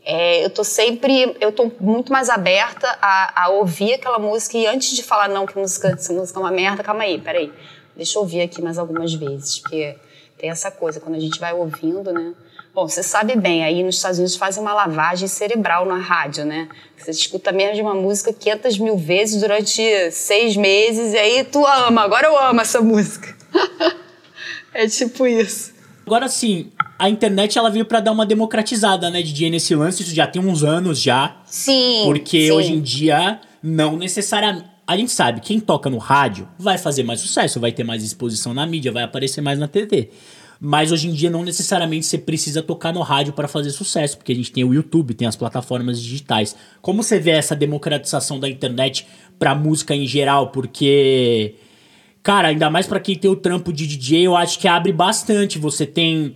é, 0.06 0.46
eu 0.46 0.52
tô 0.52 0.64
sempre, 0.64 1.36
eu 1.42 1.52
tô 1.52 1.72
muito 1.80 2.14
mais 2.14 2.30
aberta 2.30 2.88
a, 3.02 3.46
a, 3.46 3.50
ouvir 3.50 3.96
aquela 3.96 4.20
música 4.20 4.56
e 4.56 4.68
antes 4.68 4.96
de 4.96 5.02
falar 5.02 5.28
não 5.28 5.48
que 5.48 5.58
música, 5.58 5.88
essa 5.88 6.14
música 6.14 6.40
é 6.40 6.44
uma 6.44 6.52
merda, 6.52 6.84
calma 6.84 7.02
aí, 7.02 7.20
peraí, 7.20 7.52
deixa 7.96 8.20
eu 8.20 8.22
ouvir 8.22 8.42
aqui 8.42 8.62
mais 8.62 8.78
algumas 8.78 9.12
vezes, 9.16 9.58
porque 9.58 9.96
tem 10.38 10.52
essa 10.52 10.70
coisa 10.70 11.00
quando 11.00 11.16
a 11.16 11.20
gente 11.20 11.40
vai 11.40 11.54
ouvindo, 11.54 12.14
né? 12.14 12.36
Bom, 12.72 12.88
você 12.88 13.02
sabe 13.02 13.36
bem, 13.36 13.64
aí 13.64 13.84
nos 13.84 13.96
Estados 13.96 14.20
Unidos 14.20 14.36
fazem 14.36 14.62
uma 14.62 14.74
lavagem 14.74 15.28
cerebral 15.28 15.86
na 15.86 15.98
rádio, 15.98 16.46
né? 16.46 16.70
Você 16.98 17.10
escuta 17.10 17.52
mesmo 17.52 17.76
de 17.76 17.82
uma 17.82 17.96
música 17.96 18.32
500 18.32 18.78
mil 18.78 18.98
vezes 18.98 19.42
durante 19.42 20.12
seis 20.12 20.56
meses 20.56 21.14
e 21.14 21.18
aí 21.18 21.44
tu 21.46 21.66
ama, 21.66 22.04
agora 22.04 22.28
eu 22.28 22.38
amo 22.38 22.62
essa 22.62 22.80
música. 22.80 23.36
é 24.72 24.88
tipo 24.88 25.26
isso. 25.26 25.75
Agora 26.06 26.28
sim, 26.28 26.72
a 27.00 27.10
internet 27.10 27.58
ela 27.58 27.70
veio 27.70 27.86
para 27.86 28.00
dar 28.00 28.12
uma 28.12 28.26
democratizada, 28.26 29.10
né, 29.10 29.22
DJ 29.22 29.50
nesse 29.50 29.74
lance, 29.74 30.04
isso 30.04 30.14
já 30.14 30.28
tem 30.28 30.42
uns 30.42 30.64
anos 30.64 31.02
já. 31.02 31.38
Sim. 31.46 32.02
Porque 32.06 32.48
sim. 32.48 32.52
hoje 32.52 32.74
em 32.74 32.82
dia 32.82 33.40
não 33.62 33.98
necessariamente 33.98 34.76
a 34.88 34.96
gente 34.96 35.12
sabe, 35.12 35.42
quem 35.42 35.60
toca 35.60 35.90
no 35.90 35.98
rádio 35.98 36.48
vai 36.60 36.78
fazer 36.78 37.04
mais 37.04 37.20
sucesso, 37.20 37.60
vai 37.60 37.72
ter 37.72 37.84
mais 37.84 38.04
exposição 38.04 38.54
na 38.54 38.66
mídia, 38.68 38.92
vai 38.92 39.04
aparecer 39.04 39.42
mais 39.42 39.58
na 39.58 39.68
TV. 39.68 40.12
Mas 40.60 40.92
hoje 40.92 41.10
em 41.10 41.12
dia 41.12 41.30
não 41.30 41.44
necessariamente 41.44 42.06
você 42.06 42.18
precisa 42.18 42.62
tocar 42.62 42.94
no 42.94 43.02
rádio 43.02 43.34
para 43.34 43.48
fazer 43.48 43.72
sucesso, 43.72 44.18
porque 44.18 44.32
a 44.32 44.36
gente 44.36 44.52
tem 44.52 44.64
o 44.64 44.74
YouTube, 44.74 45.14
tem 45.14 45.28
as 45.28 45.36
plataformas 45.36 46.00
digitais. 46.00 46.56
Como 46.82 47.04
você 47.04 47.20
vê 47.20 47.32
essa 47.32 47.56
democratização 47.56 48.40
da 48.40 48.48
internet 48.48 49.08
pra 49.38 49.56
música 49.56 49.96
em 49.96 50.08
geral? 50.08 50.52
Porque 50.52 51.56
cara, 52.26 52.48
ainda 52.48 52.72
mais 52.72 52.88
para 52.88 53.00
quem 53.00 53.16
tem 53.16 53.30
o 53.30 53.36
trampo 53.36 53.72
de 53.72 53.86
DJ, 53.86 54.26
eu 54.26 54.36
acho 54.36 54.58
que 54.58 54.68
abre 54.68 54.92
bastante. 54.92 55.60
Você 55.60 55.86
tem 55.86 56.36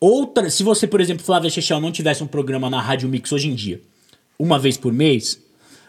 outra, 0.00 0.50
se 0.50 0.64
você, 0.64 0.88
por 0.88 1.00
exemplo, 1.00 1.24
Flávia 1.24 1.48
Chechel 1.48 1.80
não 1.80 1.92
tivesse 1.92 2.24
um 2.24 2.26
programa 2.26 2.68
na 2.68 2.80
Rádio 2.80 3.08
Mix 3.08 3.30
hoje 3.30 3.48
em 3.48 3.54
dia, 3.54 3.80
uma 4.36 4.58
vez 4.58 4.76
por 4.76 4.92
mês, 4.92 5.40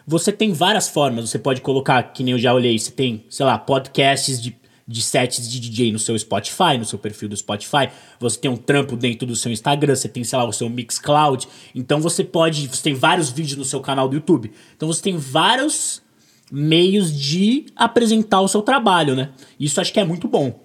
você 0.06 0.30
tem 0.30 0.52
várias 0.52 0.88
formas. 0.88 1.28
Você 1.28 1.40
pode 1.40 1.60
colocar, 1.60 2.04
que 2.04 2.22
nem 2.22 2.34
eu 2.34 2.38
já 2.38 2.54
olhei, 2.54 2.78
você 2.78 2.92
tem, 2.92 3.24
sei 3.28 3.44
lá, 3.44 3.58
podcasts 3.58 4.40
de, 4.40 4.56
de 4.86 5.02
sets 5.02 5.50
de 5.50 5.58
DJ 5.58 5.90
no 5.90 5.98
seu 5.98 6.16
Spotify, 6.16 6.78
no 6.78 6.84
seu 6.84 6.96
perfil 6.96 7.28
do 7.28 7.36
Spotify. 7.36 7.88
Você 8.20 8.38
tem 8.38 8.48
um 8.48 8.56
trampo 8.56 8.96
dentro 8.96 9.26
do 9.26 9.34
seu 9.34 9.50
Instagram, 9.50 9.96
você 9.96 10.08
tem, 10.08 10.22
sei 10.22 10.38
lá, 10.38 10.44
o 10.44 10.52
seu 10.52 10.70
Mixcloud. 10.70 11.48
Então 11.74 12.00
você 12.00 12.22
pode, 12.22 12.68
você 12.68 12.84
tem 12.84 12.94
vários 12.94 13.30
vídeos 13.30 13.58
no 13.58 13.64
seu 13.64 13.80
canal 13.80 14.08
do 14.08 14.14
YouTube. 14.14 14.52
Então 14.76 14.86
você 14.86 15.02
tem 15.02 15.16
vários 15.16 16.05
meios 16.50 17.12
de 17.12 17.66
apresentar 17.74 18.40
o 18.40 18.48
seu 18.48 18.62
trabalho, 18.62 19.14
né? 19.14 19.32
Isso 19.58 19.80
acho 19.80 19.92
que 19.92 20.00
é 20.00 20.04
muito 20.04 20.28
bom. 20.28 20.58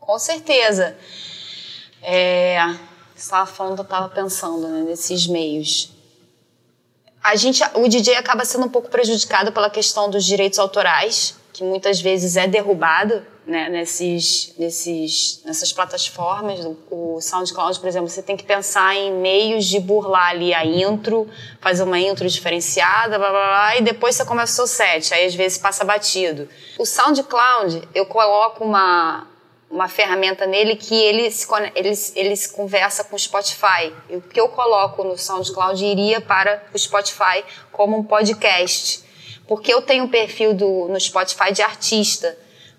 Com 0.00 0.18
certeza. 0.18 0.96
É, 2.02 2.58
estava 3.16 3.46
falando, 3.46 3.78
eu 3.78 3.82
estava 3.82 4.08
pensando 4.08 4.68
né, 4.68 4.82
nesses 4.82 5.26
meios 5.26 5.98
a 7.22 7.36
gente, 7.36 7.62
o 7.74 7.88
DJ 7.88 8.16
acaba 8.16 8.44
sendo 8.44 8.66
um 8.66 8.68
pouco 8.68 8.88
prejudicado 8.88 9.52
pela 9.52 9.68
questão 9.68 10.08
dos 10.08 10.24
direitos 10.24 10.58
autorais, 10.58 11.36
que 11.58 11.64
muitas 11.64 12.00
vezes 12.00 12.36
é 12.36 12.46
derrubado 12.46 13.26
né, 13.44 13.68
nesses, 13.68 14.54
nesses, 14.56 15.42
nessas 15.44 15.72
plataformas. 15.72 16.60
O 16.88 17.20
SoundCloud, 17.20 17.80
por 17.80 17.88
exemplo, 17.88 18.08
você 18.08 18.22
tem 18.22 18.36
que 18.36 18.44
pensar 18.44 18.94
em 18.94 19.12
meios 19.14 19.64
de 19.64 19.80
burlar 19.80 20.30
ali 20.30 20.54
a 20.54 20.64
intro, 20.64 21.28
fazer 21.60 21.82
uma 21.82 21.98
intro 21.98 22.28
diferenciada, 22.28 23.18
blá, 23.18 23.30
blá, 23.30 23.46
blá, 23.46 23.76
e 23.76 23.82
depois 23.82 24.14
você 24.14 24.24
começa 24.24 24.62
o 24.62 24.68
set, 24.68 25.12
aí 25.12 25.26
às 25.26 25.34
vezes 25.34 25.58
passa 25.58 25.84
batido. 25.84 26.48
O 26.78 26.86
SoundCloud, 26.86 27.88
eu 27.92 28.06
coloco 28.06 28.62
uma, 28.62 29.26
uma 29.68 29.88
ferramenta 29.88 30.46
nele 30.46 30.76
que 30.76 30.94
ele 30.94 31.28
se, 31.32 31.44
ele, 31.74 31.92
ele 32.14 32.36
se 32.36 32.52
conversa 32.52 33.02
com 33.02 33.16
o 33.16 33.18
Spotify. 33.18 33.92
E 34.08 34.14
o 34.14 34.20
que 34.20 34.40
eu 34.40 34.48
coloco 34.48 35.02
no 35.02 35.18
SoundCloud 35.18 35.84
iria 35.84 36.20
para 36.20 36.62
o 36.72 36.78
Spotify 36.78 37.42
como 37.72 37.98
um 37.98 38.04
podcast. 38.04 39.07
Porque 39.48 39.72
eu 39.72 39.80
tenho 39.80 40.04
um 40.04 40.08
perfil 40.08 40.52
do, 40.52 40.88
no 40.88 41.00
Spotify 41.00 41.50
de 41.50 41.62
artista. 41.62 42.36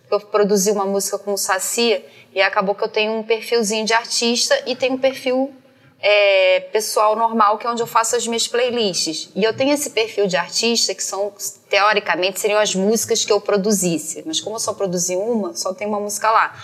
Eu 0.10 0.20
produzi 0.20 0.72
uma 0.72 0.86
música 0.86 1.18
com 1.18 1.34
o 1.34 1.38
Saci 1.38 2.02
e 2.34 2.42
acabou 2.42 2.76
que 2.76 2.84
eu 2.84 2.88
tenho 2.88 3.14
um 3.14 3.24
perfilzinho 3.24 3.86
de 3.86 3.94
artista 3.94 4.58
e 4.68 4.76
tenho 4.76 4.94
um 4.94 4.98
perfil 4.98 5.52
é, 6.00 6.62
pessoal 6.72 7.16
normal, 7.16 7.58
que 7.58 7.66
é 7.66 7.70
onde 7.70 7.82
eu 7.82 7.88
faço 7.88 8.16
as 8.16 8.26
minhas 8.26 8.48
playlists. 8.48 9.30
E 9.36 9.44
eu 9.44 9.54
tenho 9.54 9.74
esse 9.74 9.90
perfil 9.90 10.28
de 10.28 10.38
artista, 10.38 10.94
que 10.94 11.04
são, 11.04 11.34
teoricamente, 11.68 12.40
seriam 12.40 12.60
as 12.60 12.74
músicas 12.76 13.26
que 13.26 13.34
eu 13.34 13.42
produzisse. 13.42 14.24
Mas 14.26 14.40
como 14.40 14.56
eu 14.56 14.60
só 14.60 14.74
produzi 14.74 15.16
uma, 15.16 15.56
só 15.56 15.74
tem 15.74 15.88
uma 15.88 16.00
música 16.00 16.30
lá. 16.32 16.56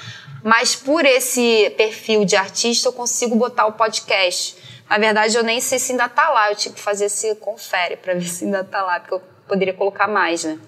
Mas 0.44 0.76
por 0.76 1.04
esse 1.04 1.72
perfil 1.72 2.24
de 2.24 2.36
artista, 2.36 2.88
eu 2.88 2.94
consigo 2.94 3.36
botar 3.36 3.66
o 3.66 3.74
podcast. 3.74 4.56
Na 4.88 5.00
verdade, 5.00 5.36
eu 5.36 5.44
nem 5.44 5.60
sei 5.60 5.80
se 5.80 5.92
ainda 5.92 6.08
tá 6.08 6.30
lá. 6.30 6.52
Eu 6.52 6.56
tinha 6.56 6.74
que 6.74 6.80
fazer 6.80 7.06
esse 7.06 7.34
confere 7.36 7.98
para 7.98 8.14
ver 8.14 8.28
se 8.28 8.46
ainda 8.46 8.64
tá 8.64 8.84
lá, 8.84 9.00
porque 9.00 9.16
eu 9.16 9.35
poderia 9.48 9.74
colocar 9.74 10.08
mais, 10.08 10.44
né? 10.44 10.60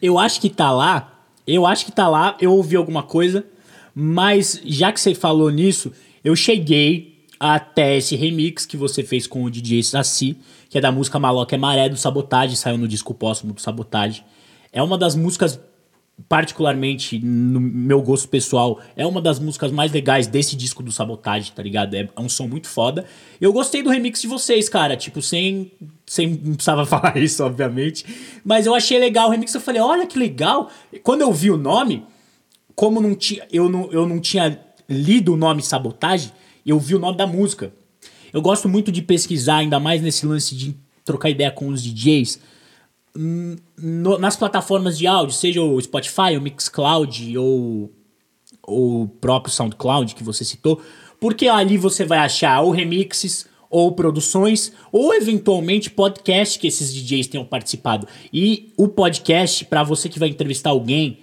eu 0.00 0.18
acho 0.18 0.40
que 0.40 0.50
tá 0.50 0.70
lá. 0.70 1.24
Eu 1.46 1.66
acho 1.66 1.84
que 1.84 1.92
tá 1.92 2.08
lá. 2.08 2.36
Eu 2.40 2.52
ouvi 2.52 2.76
alguma 2.76 3.02
coisa 3.02 3.44
mas 4.00 4.60
já 4.64 4.92
que 4.92 5.00
você 5.00 5.12
falou 5.12 5.50
nisso, 5.50 5.90
eu 6.22 6.36
cheguei 6.36 7.24
até 7.40 7.96
esse 7.96 8.14
remix 8.14 8.64
que 8.64 8.76
você 8.76 9.02
fez 9.02 9.26
com 9.26 9.42
o 9.42 9.50
DJ 9.50 9.82
Saci, 9.82 10.36
que 10.70 10.78
é 10.78 10.80
da 10.80 10.92
música 10.92 11.18
Maloca 11.18 11.56
é 11.56 11.58
Maré 11.58 11.88
do 11.88 11.96
Sabotage, 11.96 12.54
saiu 12.54 12.78
no 12.78 12.86
disco 12.86 13.12
póstumo 13.12 13.52
do 13.52 13.60
Sabotage. 13.60 14.24
É 14.72 14.80
uma 14.80 14.96
das 14.96 15.16
músicas 15.16 15.60
particularmente 16.26 17.18
no 17.18 17.60
meu 17.60 18.02
gosto 18.02 18.28
pessoal, 18.28 18.80
é 18.96 19.06
uma 19.06 19.20
das 19.20 19.38
músicas 19.38 19.70
mais 19.70 19.92
legais 19.92 20.26
desse 20.26 20.56
disco 20.56 20.82
do 20.82 20.90
Sabotage, 20.90 21.52
tá 21.52 21.62
ligado? 21.62 21.94
É, 21.94 22.08
um 22.18 22.28
som 22.28 22.48
muito 22.48 22.68
foda. 22.68 23.04
Eu 23.40 23.52
gostei 23.52 23.82
do 23.82 23.90
remix 23.90 24.20
de 24.22 24.26
vocês, 24.26 24.68
cara, 24.68 24.96
tipo, 24.96 25.22
sem, 25.22 25.70
sem 26.06 26.28
não 26.28 26.54
precisava 26.54 26.84
falar 26.86 27.16
isso, 27.18 27.44
obviamente, 27.44 28.04
mas 28.44 28.66
eu 28.66 28.74
achei 28.74 28.98
legal 28.98 29.28
o 29.28 29.30
remix, 29.30 29.54
eu 29.54 29.60
falei, 29.60 29.80
olha 29.80 30.06
que 30.06 30.18
legal. 30.18 30.70
Quando 31.02 31.22
eu 31.22 31.32
vi 31.32 31.50
o 31.50 31.56
nome, 31.56 32.04
como 32.74 33.00
não 33.00 33.14
tinha, 33.14 33.46
eu, 33.52 33.68
não, 33.68 33.90
eu 33.92 34.06
não 34.06 34.18
tinha 34.18 34.58
lido 34.88 35.34
o 35.34 35.36
nome 35.36 35.62
Sabotagem, 35.62 36.32
eu 36.64 36.78
vi 36.78 36.94
o 36.94 36.98
nome 36.98 37.16
da 37.16 37.26
música. 37.26 37.72
Eu 38.32 38.42
gosto 38.42 38.68
muito 38.68 38.90
de 38.90 39.02
pesquisar, 39.02 39.58
ainda 39.58 39.78
mais 39.80 40.02
nesse 40.02 40.26
lance 40.26 40.54
de 40.54 40.76
trocar 41.04 41.30
ideia 41.30 41.50
com 41.50 41.68
os 41.68 41.82
DJs, 41.82 42.38
no, 43.14 44.18
nas 44.18 44.36
plataformas 44.36 44.98
de 44.98 45.06
áudio, 45.06 45.34
seja 45.34 45.62
o 45.62 45.80
Spotify, 45.80 46.36
o 46.36 46.40
Mixcloud 46.40 47.36
ou 47.36 47.92
o 48.66 49.08
próprio 49.20 49.52
SoundCloud 49.52 50.14
que 50.14 50.22
você 50.22 50.44
citou, 50.44 50.80
porque 51.18 51.48
ali 51.48 51.76
você 51.76 52.04
vai 52.04 52.18
achar 52.18 52.60
ou 52.60 52.70
remixes, 52.70 53.46
ou 53.70 53.92
produções, 53.92 54.72
ou 54.90 55.14
eventualmente 55.14 55.90
podcast 55.90 56.58
que 56.58 56.66
esses 56.66 56.92
DJs 56.92 57.26
tenham 57.26 57.44
participado. 57.44 58.06
E 58.32 58.72
o 58.76 58.88
podcast, 58.88 59.64
para 59.66 59.82
você 59.82 60.08
que 60.08 60.18
vai 60.18 60.28
entrevistar 60.28 60.70
alguém, 60.70 61.18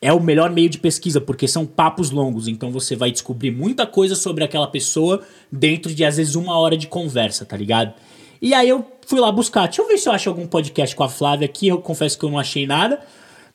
é 0.00 0.12
o 0.12 0.20
melhor 0.20 0.50
meio 0.50 0.68
de 0.68 0.78
pesquisa, 0.78 1.20
porque 1.20 1.46
são 1.46 1.64
papos 1.64 2.10
longos, 2.10 2.48
então 2.48 2.72
você 2.72 2.96
vai 2.96 3.12
descobrir 3.12 3.50
muita 3.50 3.86
coisa 3.86 4.16
sobre 4.16 4.42
aquela 4.42 4.66
pessoa 4.66 5.22
dentro 5.50 5.94
de 5.94 6.04
às 6.04 6.16
vezes 6.16 6.34
uma 6.34 6.58
hora 6.58 6.76
de 6.76 6.88
conversa, 6.88 7.44
tá 7.44 7.56
ligado? 7.56 7.94
E 8.42 8.52
aí 8.52 8.68
eu 8.68 8.84
fui 9.06 9.20
lá 9.20 9.30
buscar, 9.30 9.66
deixa 9.66 9.80
eu 9.80 9.86
ver 9.86 9.96
se 9.98 10.08
eu 10.08 10.12
acho 10.12 10.28
algum 10.28 10.48
podcast 10.48 10.96
com 10.96 11.04
a 11.04 11.08
Flávia 11.08 11.46
aqui, 11.46 11.68
eu 11.68 11.80
confesso 11.80 12.18
que 12.18 12.24
eu 12.24 12.30
não 12.30 12.40
achei 12.40 12.66
nada, 12.66 13.00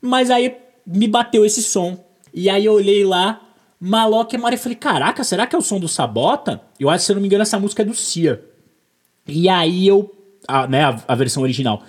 mas 0.02 0.32
aí 0.32 0.56
me 0.86 1.10
bateu 1.10 1.45
esse 1.45 1.62
som. 1.62 2.02
E 2.34 2.50
aí 2.50 2.63
eu 2.63 2.71
olhei 2.71 3.04
lá, 3.04 3.41
Maloca 3.78 4.34
e 4.34 4.39
Maria, 4.39 4.56
e 4.56 4.60
falei, 4.60 4.78
caraca, 4.78 5.26
será 5.26 5.45
que 5.45 5.54
é 5.54 5.60
o 5.60 5.62
som 5.62 5.78
do 5.78 5.89
Sabota? 5.89 6.62
Eu 6.80 6.89
acho, 6.89 7.04
se 7.04 7.12
eu 7.12 7.15
não 7.15 7.21
me 7.21 7.28
engano, 7.28 7.41
essa 7.41 7.60
música 7.60 7.82
é 7.82 7.86
do 7.86 7.93
Cia. 7.93 8.41
E 9.28 9.50
aí 9.50 9.86
eu, 9.86 10.10
a, 10.47 10.65
né, 10.67 10.86
a, 10.86 11.04
a 11.06 11.15
versão 11.15 11.43
original. 11.43 11.84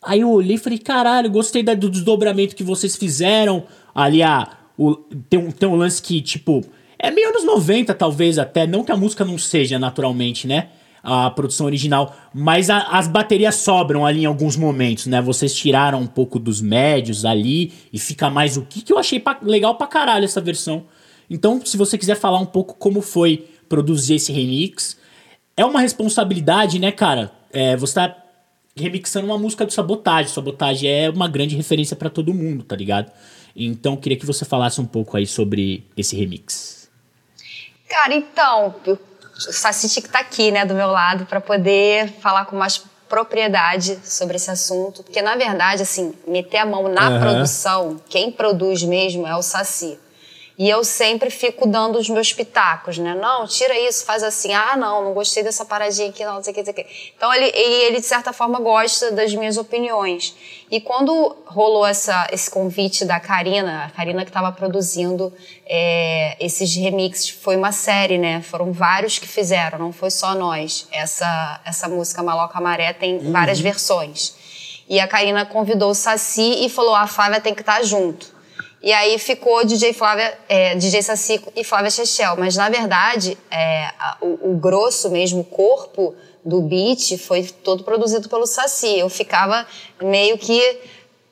Aí 0.00 0.20
eu 0.20 0.30
olhei 0.30 0.56
e 0.56 0.58
falei, 0.58 0.78
caralho, 0.78 1.30
gostei 1.30 1.62
do 1.62 1.90
desdobramento 1.90 2.56
que 2.56 2.64
vocês 2.64 2.96
fizeram. 2.96 3.64
Ali 3.94 4.22
a, 4.22 4.48
o, 4.78 4.94
tem, 5.28 5.38
um, 5.38 5.50
tem 5.50 5.68
um 5.68 5.76
lance 5.76 6.00
que, 6.00 6.22
tipo, 6.22 6.64
é 6.98 7.10
meio 7.10 7.28
anos 7.28 7.44
90, 7.44 7.92
talvez 7.92 8.38
até. 8.38 8.66
Não 8.66 8.82
que 8.82 8.90
a 8.90 8.96
música 8.96 9.22
não 9.22 9.36
seja 9.36 9.78
naturalmente, 9.78 10.46
né? 10.46 10.70
A 11.02 11.30
produção 11.30 11.66
original. 11.66 12.14
Mas 12.32 12.70
a, 12.70 12.78
as 12.96 13.08
baterias 13.08 13.56
sobram 13.56 14.06
ali 14.06 14.22
em 14.22 14.26
alguns 14.26 14.56
momentos, 14.56 15.06
né? 15.06 15.20
Vocês 15.20 15.54
tiraram 15.54 16.00
um 16.00 16.06
pouco 16.06 16.38
dos 16.38 16.60
médios 16.60 17.24
ali 17.24 17.72
e 17.92 17.98
fica 17.98 18.30
mais 18.30 18.56
o 18.56 18.62
que, 18.62 18.82
que 18.82 18.92
eu 18.92 18.98
achei 18.98 19.18
pra, 19.18 19.38
legal 19.42 19.74
pra 19.74 19.86
caralho 19.86 20.24
essa 20.24 20.40
versão. 20.40 20.84
Então, 21.28 21.64
se 21.64 21.76
você 21.76 21.98
quiser 21.98 22.16
falar 22.16 22.38
um 22.38 22.46
pouco 22.46 22.74
como 22.74 23.00
foi 23.00 23.48
produzir 23.68 24.14
esse 24.14 24.30
remix, 24.30 24.96
é 25.56 25.64
uma 25.64 25.80
responsabilidade, 25.80 26.78
né, 26.78 26.92
cara? 26.92 27.32
É, 27.52 27.76
você 27.76 27.94
tá 27.94 28.16
remixando 28.76 29.26
uma 29.26 29.38
música 29.38 29.64
do 29.64 29.72
Sabotage. 29.72 30.30
Sabotage 30.30 30.86
é 30.86 31.10
uma 31.10 31.28
grande 31.28 31.56
referência 31.56 31.96
para 31.96 32.10
todo 32.10 32.34
mundo, 32.34 32.64
tá 32.64 32.76
ligado? 32.76 33.10
Então, 33.54 33.96
queria 33.96 34.18
que 34.18 34.26
você 34.26 34.44
falasse 34.44 34.80
um 34.80 34.86
pouco 34.86 35.16
aí 35.16 35.26
sobre 35.26 35.86
esse 35.96 36.16
remix. 36.16 36.90
Cara, 37.88 38.14
então, 38.14 38.74
Saci 39.34 40.00
que 40.00 40.08
tá 40.08 40.20
aqui, 40.20 40.50
né, 40.50 40.64
do 40.64 40.74
meu 40.74 40.88
lado, 40.88 41.26
para 41.26 41.40
poder 41.40 42.08
falar 42.20 42.44
com 42.44 42.56
mais 42.56 42.82
propriedade 43.08 43.98
sobre 44.04 44.36
esse 44.36 44.50
assunto, 44.50 45.02
porque 45.02 45.20
na 45.20 45.36
verdade, 45.36 45.82
assim, 45.82 46.14
meter 46.26 46.58
a 46.58 46.66
mão 46.66 46.88
na 46.88 47.10
uhum. 47.10 47.20
produção, 47.20 48.00
quem 48.08 48.32
produz 48.32 48.82
mesmo 48.82 49.26
é 49.26 49.36
o 49.36 49.42
Saci. 49.42 49.98
E 50.58 50.68
eu 50.68 50.84
sempre 50.84 51.30
fico 51.30 51.66
dando 51.66 51.98
os 51.98 52.08
meus 52.10 52.32
pitacos, 52.32 52.98
né? 52.98 53.14
Não, 53.14 53.46
tira 53.46 53.78
isso, 53.78 54.04
faz 54.04 54.22
assim. 54.22 54.52
Ah, 54.52 54.76
não, 54.76 55.02
não 55.04 55.14
gostei 55.14 55.42
dessa 55.42 55.64
paradinha 55.64 56.10
aqui, 56.10 56.24
não, 56.24 56.34
não 56.34 56.42
sei 56.42 56.52
o 56.52 56.54
que, 56.54 56.60
não 56.60 56.72
sei 56.72 56.72
o 56.72 56.76
que. 56.76 57.12
Então, 57.16 57.32
ele, 57.32 57.46
ele, 57.56 58.00
de 58.00 58.06
certa 58.06 58.32
forma, 58.32 58.60
gosta 58.60 59.10
das 59.10 59.34
minhas 59.34 59.56
opiniões. 59.56 60.36
E 60.70 60.80
quando 60.80 61.36
rolou 61.46 61.86
essa, 61.86 62.28
esse 62.30 62.50
convite 62.50 63.04
da 63.04 63.18
Karina, 63.18 63.86
a 63.86 63.90
Karina 63.90 64.24
que 64.24 64.30
estava 64.30 64.52
produzindo 64.52 65.32
é, 65.66 66.36
esses 66.38 66.74
remixes, 66.76 67.30
foi 67.30 67.56
uma 67.56 67.72
série, 67.72 68.18
né? 68.18 68.42
Foram 68.42 68.72
vários 68.72 69.18
que 69.18 69.26
fizeram, 69.26 69.78
não 69.78 69.92
foi 69.92 70.10
só 70.10 70.34
nós. 70.34 70.86
Essa, 70.92 71.60
essa 71.64 71.88
música 71.88 72.22
Maloca 72.22 72.60
Maré 72.60 72.92
tem 72.92 73.16
uhum. 73.16 73.32
várias 73.32 73.58
versões. 73.58 74.34
E 74.88 75.00
a 75.00 75.08
Karina 75.08 75.46
convidou 75.46 75.90
o 75.90 75.94
Saci 75.94 76.64
e 76.64 76.68
falou: 76.68 76.94
a 76.94 77.06
Flávia 77.06 77.40
tem 77.40 77.54
que 77.54 77.62
estar 77.62 77.76
tá 77.76 77.82
junto. 77.82 78.31
E 78.82 78.92
aí 78.92 79.16
ficou 79.16 79.64
DJ 79.64 79.92
Flávia, 79.92 80.36
é, 80.48 80.74
DJ 80.74 81.02
Saci 81.02 81.40
e 81.54 81.62
Flávia 81.62 81.90
Chechel. 81.90 82.36
Mas 82.36 82.56
na 82.56 82.68
verdade, 82.68 83.38
é, 83.48 83.90
o, 84.20 84.50
o, 84.50 84.56
grosso 84.56 85.08
mesmo, 85.08 85.40
o 85.40 85.44
corpo 85.44 86.14
do 86.44 86.60
beat 86.60 87.16
foi 87.18 87.44
todo 87.44 87.84
produzido 87.84 88.28
pelo 88.28 88.44
Saci. 88.44 88.98
Eu 88.98 89.08
ficava 89.08 89.64
meio 90.02 90.36
que. 90.36 90.60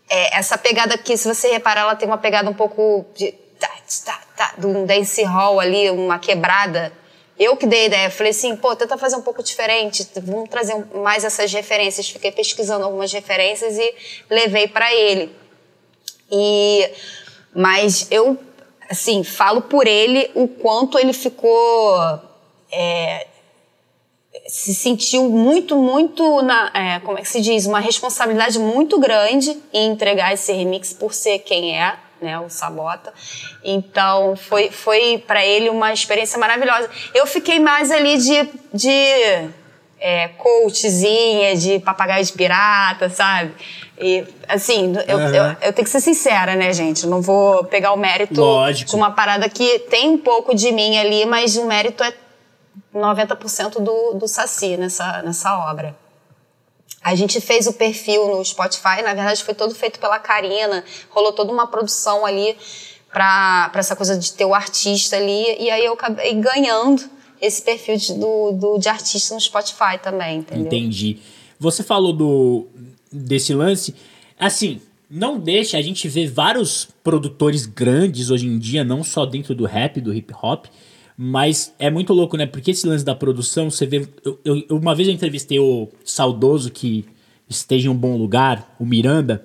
É, 0.08 0.38
essa 0.38 0.56
pegada 0.56 0.94
aqui, 0.94 1.16
se 1.16 1.26
você 1.26 1.48
reparar, 1.48 1.82
ela 1.82 1.96
tem 1.96 2.06
uma 2.06 2.18
pegada 2.18 2.48
um 2.48 2.54
pouco 2.54 3.04
de. 3.16 3.32
Tá, 3.58 3.70
tá, 4.06 4.20
tá, 4.36 4.54
de 4.56 4.66
um 4.66 4.86
dance 4.86 5.22
hall 5.24 5.58
ali, 5.58 5.90
uma 5.90 6.18
quebrada. 6.20 6.92
Eu 7.38 7.56
que 7.56 7.66
dei 7.66 7.82
a 7.82 7.86
ideia, 7.86 8.10
falei 8.10 8.30
assim, 8.30 8.54
pô, 8.54 8.76
tenta 8.76 8.96
fazer 8.98 9.16
um 9.16 9.22
pouco 9.22 9.42
diferente, 9.42 10.06
vamos 10.22 10.48
trazer 10.48 10.74
mais 10.94 11.24
essas 11.24 11.52
referências. 11.52 12.08
Fiquei 12.08 12.30
pesquisando 12.30 12.84
algumas 12.84 13.12
referências 13.12 13.76
e 13.78 13.94
levei 14.28 14.68
para 14.68 14.94
ele. 14.94 15.34
E 16.30 16.90
mas 17.54 18.06
eu, 18.10 18.38
assim, 18.88 19.24
falo 19.24 19.62
por 19.62 19.86
ele 19.86 20.30
o 20.34 20.46
quanto 20.48 20.98
ele 20.98 21.12
ficou. 21.12 22.20
É, 22.72 23.26
se 24.46 24.74
sentiu 24.74 25.28
muito, 25.28 25.76
muito 25.76 26.42
na, 26.42 26.70
é, 26.74 27.00
como 27.00 27.18
é 27.18 27.22
que 27.22 27.28
se 27.28 27.40
diz, 27.40 27.66
uma 27.66 27.80
responsabilidade 27.80 28.58
muito 28.58 28.98
grande 28.98 29.56
em 29.72 29.90
entregar 29.90 30.32
esse 30.32 30.52
remix 30.52 30.92
por 30.92 31.12
ser 31.12 31.40
quem 31.40 31.76
é, 31.78 31.96
né, 32.20 32.38
o 32.38 32.48
Sabota. 32.48 33.12
Então 33.64 34.36
foi, 34.36 34.70
foi 34.70 35.22
para 35.26 35.44
ele 35.44 35.68
uma 35.68 35.92
experiência 35.92 36.38
maravilhosa. 36.38 36.88
Eu 37.14 37.26
fiquei 37.26 37.58
mais 37.58 37.90
ali 37.90 38.18
de, 38.18 38.48
de 38.72 39.50
é, 40.00 40.28
coachzinha, 40.36 41.56
de 41.56 41.78
papagaio 41.78 42.24
de 42.24 42.32
pirata, 42.32 43.08
sabe? 43.08 43.52
E, 44.00 44.26
assim, 44.48 44.94
eu, 45.06 45.18
uhum. 45.18 45.34
eu, 45.34 45.44
eu, 45.60 45.72
tenho 45.74 45.84
que 45.84 45.90
ser 45.90 46.00
sincera, 46.00 46.56
né, 46.56 46.72
gente? 46.72 47.04
Eu 47.04 47.10
não 47.10 47.20
vou 47.20 47.64
pegar 47.64 47.92
o 47.92 47.98
mérito 47.98 48.40
Lógico. 48.40 48.90
de 48.90 48.96
uma 48.96 49.10
parada 49.10 49.46
que 49.48 49.80
tem 49.90 50.08
um 50.08 50.18
pouco 50.18 50.54
de 50.54 50.72
mim 50.72 50.96
ali, 50.96 51.26
mas 51.26 51.56
o 51.56 51.66
mérito 51.66 52.02
é 52.02 52.14
90% 52.94 53.74
do, 53.74 54.14
do 54.14 54.26
Saci 54.26 54.78
nessa, 54.78 55.20
nessa 55.22 55.70
obra. 55.70 55.94
A 57.02 57.14
gente 57.14 57.40
fez 57.42 57.66
o 57.66 57.74
perfil 57.74 58.36
no 58.36 58.44
Spotify, 58.44 59.02
na 59.02 59.14
verdade 59.14 59.44
foi 59.44 59.54
todo 59.54 59.74
feito 59.74 60.00
pela 60.00 60.18
Karina, 60.18 60.82
rolou 61.10 61.32
toda 61.32 61.52
uma 61.52 61.66
produção 61.66 62.24
ali 62.24 62.56
para 63.12 63.70
essa 63.74 63.94
coisa 63.94 64.16
de 64.16 64.32
ter 64.32 64.44
o 64.44 64.54
artista 64.54 65.16
ali, 65.16 65.56
e 65.58 65.70
aí 65.70 65.84
eu 65.84 65.94
acabei 65.94 66.34
ganhando 66.34 67.02
esse 67.40 67.60
perfil 67.62 67.96
de, 67.96 68.14
do, 68.14 68.52
do, 68.52 68.78
de 68.78 68.88
artista 68.88 69.34
no 69.34 69.40
Spotify 69.40 69.98
também, 70.02 70.38
entendeu? 70.38 70.66
Entendi. 70.66 71.18
Você 71.58 71.82
falou 71.82 72.12
do, 72.12 72.66
desse 73.12 73.54
lance. 73.54 73.94
Assim, 74.38 74.80
não 75.10 75.38
deixa 75.38 75.76
a 75.76 75.82
gente 75.82 76.08
ver 76.08 76.28
vários 76.28 76.88
produtores 77.02 77.66
grandes 77.66 78.30
hoje 78.30 78.46
em 78.46 78.58
dia, 78.58 78.84
não 78.84 79.02
só 79.02 79.26
dentro 79.26 79.54
do 79.54 79.66
rap, 79.66 80.00
do 80.00 80.14
hip 80.14 80.32
hop, 80.40 80.66
mas 81.16 81.74
é 81.78 81.90
muito 81.90 82.14
louco, 82.14 82.36
né? 82.36 82.46
Porque 82.46 82.70
esse 82.70 82.86
lance 82.86 83.04
da 83.04 83.14
produção, 83.14 83.70
você 83.70 83.84
vê. 83.84 84.08
Eu, 84.24 84.38
eu, 84.44 84.64
uma 84.70 84.94
vez 84.94 85.08
eu 85.08 85.14
entrevistei 85.14 85.58
o 85.58 85.88
saudoso 86.04 86.70
que 86.70 87.04
esteja 87.48 87.88
em 87.88 87.90
um 87.90 87.96
bom 87.96 88.16
lugar, 88.16 88.74
o 88.78 88.86
Miranda, 88.86 89.44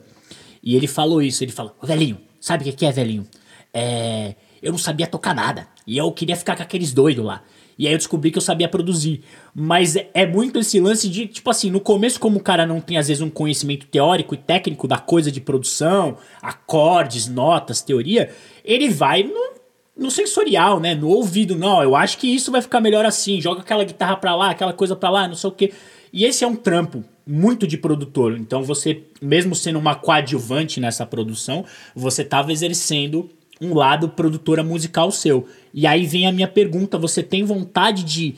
e 0.64 0.76
ele 0.76 0.88
falou 0.88 1.22
isso. 1.22 1.44
Ele 1.44 1.52
falou: 1.52 1.76
velhinho, 1.84 2.18
sabe 2.40 2.70
o 2.70 2.74
que 2.74 2.86
é, 2.86 2.92
velhinho? 2.92 3.28
É, 3.74 4.36
eu 4.62 4.72
não 4.72 4.80
sabia 4.80 5.06
tocar 5.06 5.36
nada. 5.36 5.68
E 5.86 5.98
eu 5.98 6.12
queria 6.12 6.36
ficar 6.36 6.56
com 6.56 6.64
aqueles 6.64 6.94
doidos 6.94 7.26
lá. 7.26 7.44
E 7.78 7.88
aí 7.88 7.94
eu 7.94 7.98
descobri 7.98 8.32
que 8.32 8.38
eu 8.38 8.42
sabia 8.42 8.68
produzir. 8.68 9.22
Mas 9.54 9.96
é, 9.96 10.10
é, 10.14 10.26
muito 10.26 10.60
esse 10.60 10.80
lance 10.80 11.10
de, 11.10 11.28
tipo 11.28 11.50
assim, 11.50 11.70
no 11.70 11.80
começo, 11.80 12.20
como 12.20 12.38
o 12.40 12.44
cara 12.44 12.66
não 12.66 12.80
tem, 12.80 12.98
às 12.98 13.08
vezes, 13.08 13.22
um 13.22 13.30
conhecimento 13.30 13.86
teórico 13.88 14.34
e 14.34 14.38
técnico 14.38 14.88
da 14.88 14.98
coisa 14.98 15.32
de 15.32 15.42
produção, 15.42 16.18
acordes, 16.42 17.28
notas, 17.28 17.82
teoria, 17.82 18.30
ele 18.64 18.90
vai 18.90 19.24
no, 19.24 19.54
no 19.98 20.10
sensorial, 20.10 20.80
né? 20.80 20.96
No 20.96 21.10
ouvido. 21.10 21.56
Não, 21.56 21.84
eu 21.84 21.96
acho 21.96 22.18
que 22.18 22.34
isso 22.34 22.52
vai 22.52 22.62
ficar 22.62 22.80
melhor 22.80 23.06
assim. 23.06 23.42
Joga 23.42 23.62
aquela 23.62 23.84
guitarra 23.84 24.18
pra 24.18 24.36
lá, 24.36 24.52
aquela 24.52 24.74
coisa 24.74 24.96
pra 24.96 25.10
lá, 25.10 25.28
não 25.28 25.36
sei 25.36 25.50
o 25.50 25.54
quê. 25.54 25.74
E 26.12 26.24
esse 26.24 26.44
é 26.46 26.48
um 26.48 26.56
trampo 26.56 27.04
muito 27.28 27.68
de 27.68 27.78
produtor. 27.78 28.38
Então 28.38 28.64
você, 28.64 29.04
mesmo 29.22 29.56
sendo 29.56 29.80
uma 29.80 29.96
coadjuvante 29.96 30.80
nessa 30.80 31.06
produção, 31.06 31.66
você 31.94 32.22
estava 32.22 32.52
exercendo 32.52 33.30
um 33.62 33.74
lado 33.74 34.10
produtora 34.10 34.64
musical 34.64 35.12
seu. 35.12 35.48
E 35.74 35.88
aí 35.88 36.06
vem 36.06 36.28
a 36.28 36.32
minha 36.32 36.48
pergunta: 36.48 36.98
você 36.98 37.24
tem 37.24 37.44
vontade 37.44 38.04
de 38.04 38.36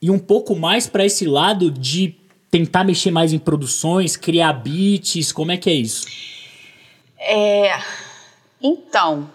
ir 0.00 0.10
um 0.10 0.18
pouco 0.18 0.54
mais 0.54 0.86
para 0.86 1.04
esse 1.04 1.24
lado 1.26 1.70
de 1.70 2.16
tentar 2.50 2.84
mexer 2.84 3.10
mais 3.10 3.32
em 3.32 3.38
produções, 3.38 4.16
criar 4.16 4.52
beats? 4.52 5.32
Como 5.32 5.52
é 5.52 5.56
que 5.56 5.70
é 5.70 5.74
isso? 5.74 6.06
É, 7.18 7.80
então, 8.60 9.30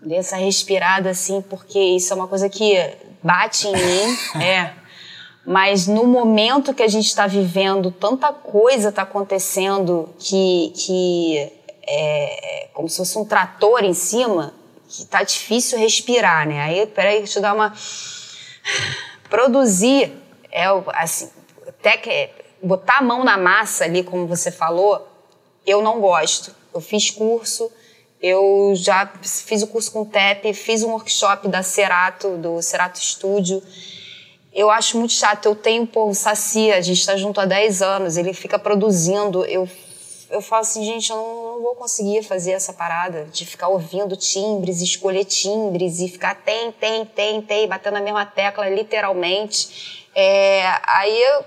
dessa 0.00 0.36
respirada 0.36 1.10
assim, 1.10 1.42
porque 1.42 1.78
isso 1.78 2.12
é 2.12 2.16
uma 2.16 2.28
coisa 2.28 2.48
que 2.48 2.74
bate 3.22 3.66
em 3.66 3.72
mim, 3.72 4.18
é. 4.42 4.72
Mas 5.46 5.86
no 5.86 6.06
momento 6.06 6.72
que 6.72 6.82
a 6.82 6.88
gente 6.88 7.06
está 7.06 7.26
vivendo, 7.26 7.90
tanta 7.90 8.32
coisa 8.32 8.88
está 8.88 9.02
acontecendo 9.02 10.08
que, 10.18 10.72
que 10.74 11.52
é, 11.86 12.68
como 12.72 12.88
se 12.88 12.96
fosse 12.96 13.18
um 13.18 13.24
trator 13.24 13.84
em 13.84 13.94
cima, 13.94 14.54
que 14.88 15.04
tá 15.04 15.22
difícil 15.22 15.78
respirar, 15.78 16.46
né? 16.46 16.60
Aí, 16.60 16.86
peraí, 16.86 17.18
deixa 17.18 17.38
eu 17.38 17.42
dar 17.42 17.54
uma. 17.54 17.74
Produzir 19.28 20.12
é 20.54 20.66
assim, 20.94 21.28
até 21.66 21.96
que 21.96 22.30
botar 22.62 22.98
a 22.98 23.02
mão 23.02 23.24
na 23.24 23.36
massa 23.36 23.84
ali, 23.84 24.04
como 24.04 24.26
você 24.26 24.52
falou, 24.52 25.06
eu 25.66 25.82
não 25.82 26.00
gosto. 26.00 26.54
Eu 26.72 26.80
fiz 26.80 27.10
curso, 27.10 27.70
eu 28.22 28.72
já 28.76 29.12
fiz 29.22 29.62
o 29.62 29.66
curso 29.66 29.90
com 29.90 30.02
o 30.02 30.06
TEP, 30.06 30.54
fiz 30.54 30.82
um 30.82 30.90
workshop 30.90 31.48
da 31.48 31.62
Cerato, 31.62 32.36
do 32.36 32.62
Cerato 32.62 32.98
Studio. 32.98 33.62
Eu 34.52 34.70
acho 34.70 34.96
muito 34.96 35.12
chato. 35.12 35.46
Eu 35.46 35.56
tenho, 35.56 35.86
pô, 35.86 36.08
o 36.08 36.14
Saci, 36.14 36.70
a 36.70 36.80
gente 36.80 37.00
está 37.00 37.16
junto 37.16 37.40
há 37.40 37.44
10 37.44 37.82
anos, 37.82 38.16
ele 38.16 38.32
fica 38.32 38.58
produzindo. 38.58 39.44
Eu 39.44 39.68
eu 40.34 40.40
falo 40.40 40.62
assim, 40.62 40.84
gente, 40.84 41.10
eu 41.10 41.16
não, 41.16 41.52
não, 41.52 41.62
vou 41.62 41.76
conseguir 41.76 42.24
fazer 42.24 42.50
essa 42.50 42.72
parada 42.72 43.24
de 43.32 43.46
ficar 43.46 43.68
ouvindo 43.68 44.16
timbres, 44.16 44.80
escolher 44.80 45.24
timbres 45.24 46.00
e 46.00 46.08
ficar 46.08 46.34
tem, 46.34 46.72
tem, 46.72 47.04
tem, 47.06 47.40
tem, 47.40 47.68
batendo 47.68 47.94
na 47.94 48.00
mesma 48.00 48.26
tecla, 48.26 48.68
literalmente. 48.68 50.08
É, 50.12 50.64
aí 50.82 51.22
eu, 51.22 51.44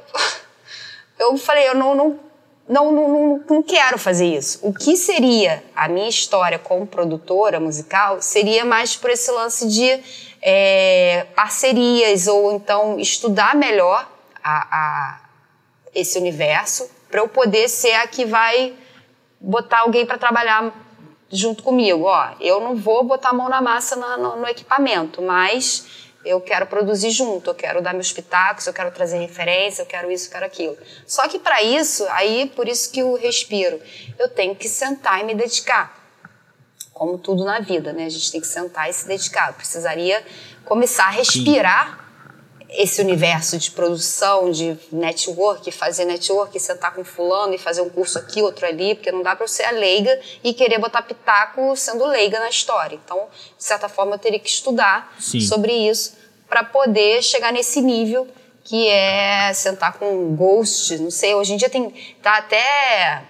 eu 1.19 1.38
falei, 1.38 1.67
eu 1.67 1.76
não, 1.76 1.93
não, 1.93 2.19
não, 2.67 2.91
não, 2.93 3.43
não 3.50 3.62
quero 3.62 3.97
fazer 4.00 4.26
isso. 4.26 4.65
O 4.65 4.73
que 4.73 4.95
seria 4.95 5.62
a 5.76 5.89
minha 5.89 6.08
história 6.08 6.58
como 6.58 6.88
produtora 6.88 7.60
musical 7.60 8.21
seria 8.21 8.63
mais 8.63 8.95
por 8.95 9.10
esse 9.10 9.30
lance 9.32 9.67
de 9.67 10.02
é, 10.41 11.28
parcerias 11.36 12.26
ou 12.28 12.54
então 12.54 12.97
estudar 12.97 13.54
melhor 13.54 14.10
a, 14.41 14.60
a 14.71 15.21
esse 15.93 16.17
universo 16.17 16.97
para 17.10 17.22
eu 17.22 17.28
poder 17.28 17.70
ser 17.70 17.93
a 17.93 18.08
que 18.08 18.26
vai 18.26 18.74
botar 19.39 19.80
alguém 19.80 20.06
para 20.06 20.17
trabalhar 20.17 20.74
junto 21.30 21.63
comigo. 21.63 22.04
Ó, 22.04 22.30
eu 22.39 22.60
não 22.60 22.76
vou 22.76 23.04
botar 23.04 23.30
a 23.30 23.34
mão 23.34 23.50
na 23.50 23.62
massa 23.62 23.96
no, 23.96 24.17
no, 24.17 24.36
no 24.38 24.48
equipamento, 24.48 25.22
mas 25.22 26.08
eu 26.26 26.41
quero 26.41 26.65
produzir 26.67 27.12
junto, 27.12 27.50
eu 27.50 27.56
quero 27.56 27.82
dar 27.82 27.93
meus 27.93 28.12
pitacos, 28.12 28.67
eu 28.67 28.74
quero 28.74 28.91
trazer 28.91 29.17
referência, 29.17 29.82
eu 29.82 29.86
quero 29.86 30.12
isso, 30.12 30.28
eu 30.28 30.32
quero 30.32 30.46
aquilo. 30.46 30.78
Só 31.06 31.28
que 31.28 31.39
para 31.39 31.62
isso, 31.63 32.06
aí 32.10 32.52
por 32.56 32.67
isso 32.67 32.91
que 32.91 33.00
eu 33.00 33.15
respiro, 33.15 33.80
eu 34.20 34.30
tenho 34.30 34.56
que 34.56 34.67
sentar 34.67 35.22
e 35.22 35.24
me 35.24 35.34
dedicar. 35.34 35.96
Como 36.93 37.17
tudo 37.17 37.46
na 37.46 37.60
vida, 37.60 37.93
né? 37.93 38.06
A 38.06 38.10
gente 38.10 38.32
tem 38.32 38.41
que 38.41 38.48
sentar 38.48 38.89
e 38.89 38.93
se 38.93 39.08
dedicar. 39.08 39.50
Eu 39.50 39.54
precisaria 39.54 40.26
começar 40.65 41.06
a 41.06 41.12
respirar 41.12 42.07
esse 42.78 43.02
universo 43.02 43.58
de 43.58 43.72
produção, 43.72 44.52
de 44.52 44.78
network, 44.92 45.72
fazer 45.72 46.06
network, 46.06 46.58
sentar 46.60 46.94
com 46.94 47.04
fulano 47.04 47.56
e 47.56 47.58
fazer 47.58 47.82
um 47.82 47.90
curso 47.90 48.20
aqui, 48.20 48.40
outro 48.40 48.68
ali, 48.68 48.94
porque 48.94 49.12
não 49.12 49.24
dá 49.24 49.36
para 49.36 49.46
eu 49.46 49.48
ser 49.48 49.63
a 49.63 49.72
leiga 49.72 50.18
e 50.44 50.54
querer 50.54 50.78
botar 50.78 51.02
pitaco 51.02 51.76
sendo 51.76 52.06
leiga 52.06 52.40
na 52.40 52.50
história. 52.50 53.00
Então, 53.04 53.28
de 53.58 53.63
certa 53.63 53.90
forma, 53.90 54.13
eu 54.13 54.20
teria 54.20 54.40
que 54.40 54.48
estudar 54.48 55.12
Sim. 55.20 55.42
sobre 55.42 55.74
isso 55.74 56.13
para 56.48 56.63
poder 56.63 57.24
chegar 57.24 57.52
nesse 57.52 57.82
nível 57.82 58.28
que 58.63 58.88
é 58.90 59.52
sentar 59.54 59.94
com 59.94 60.36
ghost, 60.36 60.98
não 61.00 61.10
sei, 61.10 61.34
hoje 61.34 61.54
em 61.54 61.58
dia 61.58 61.70
tem 61.70 61.92
tá 62.22 62.38
até 62.38 63.24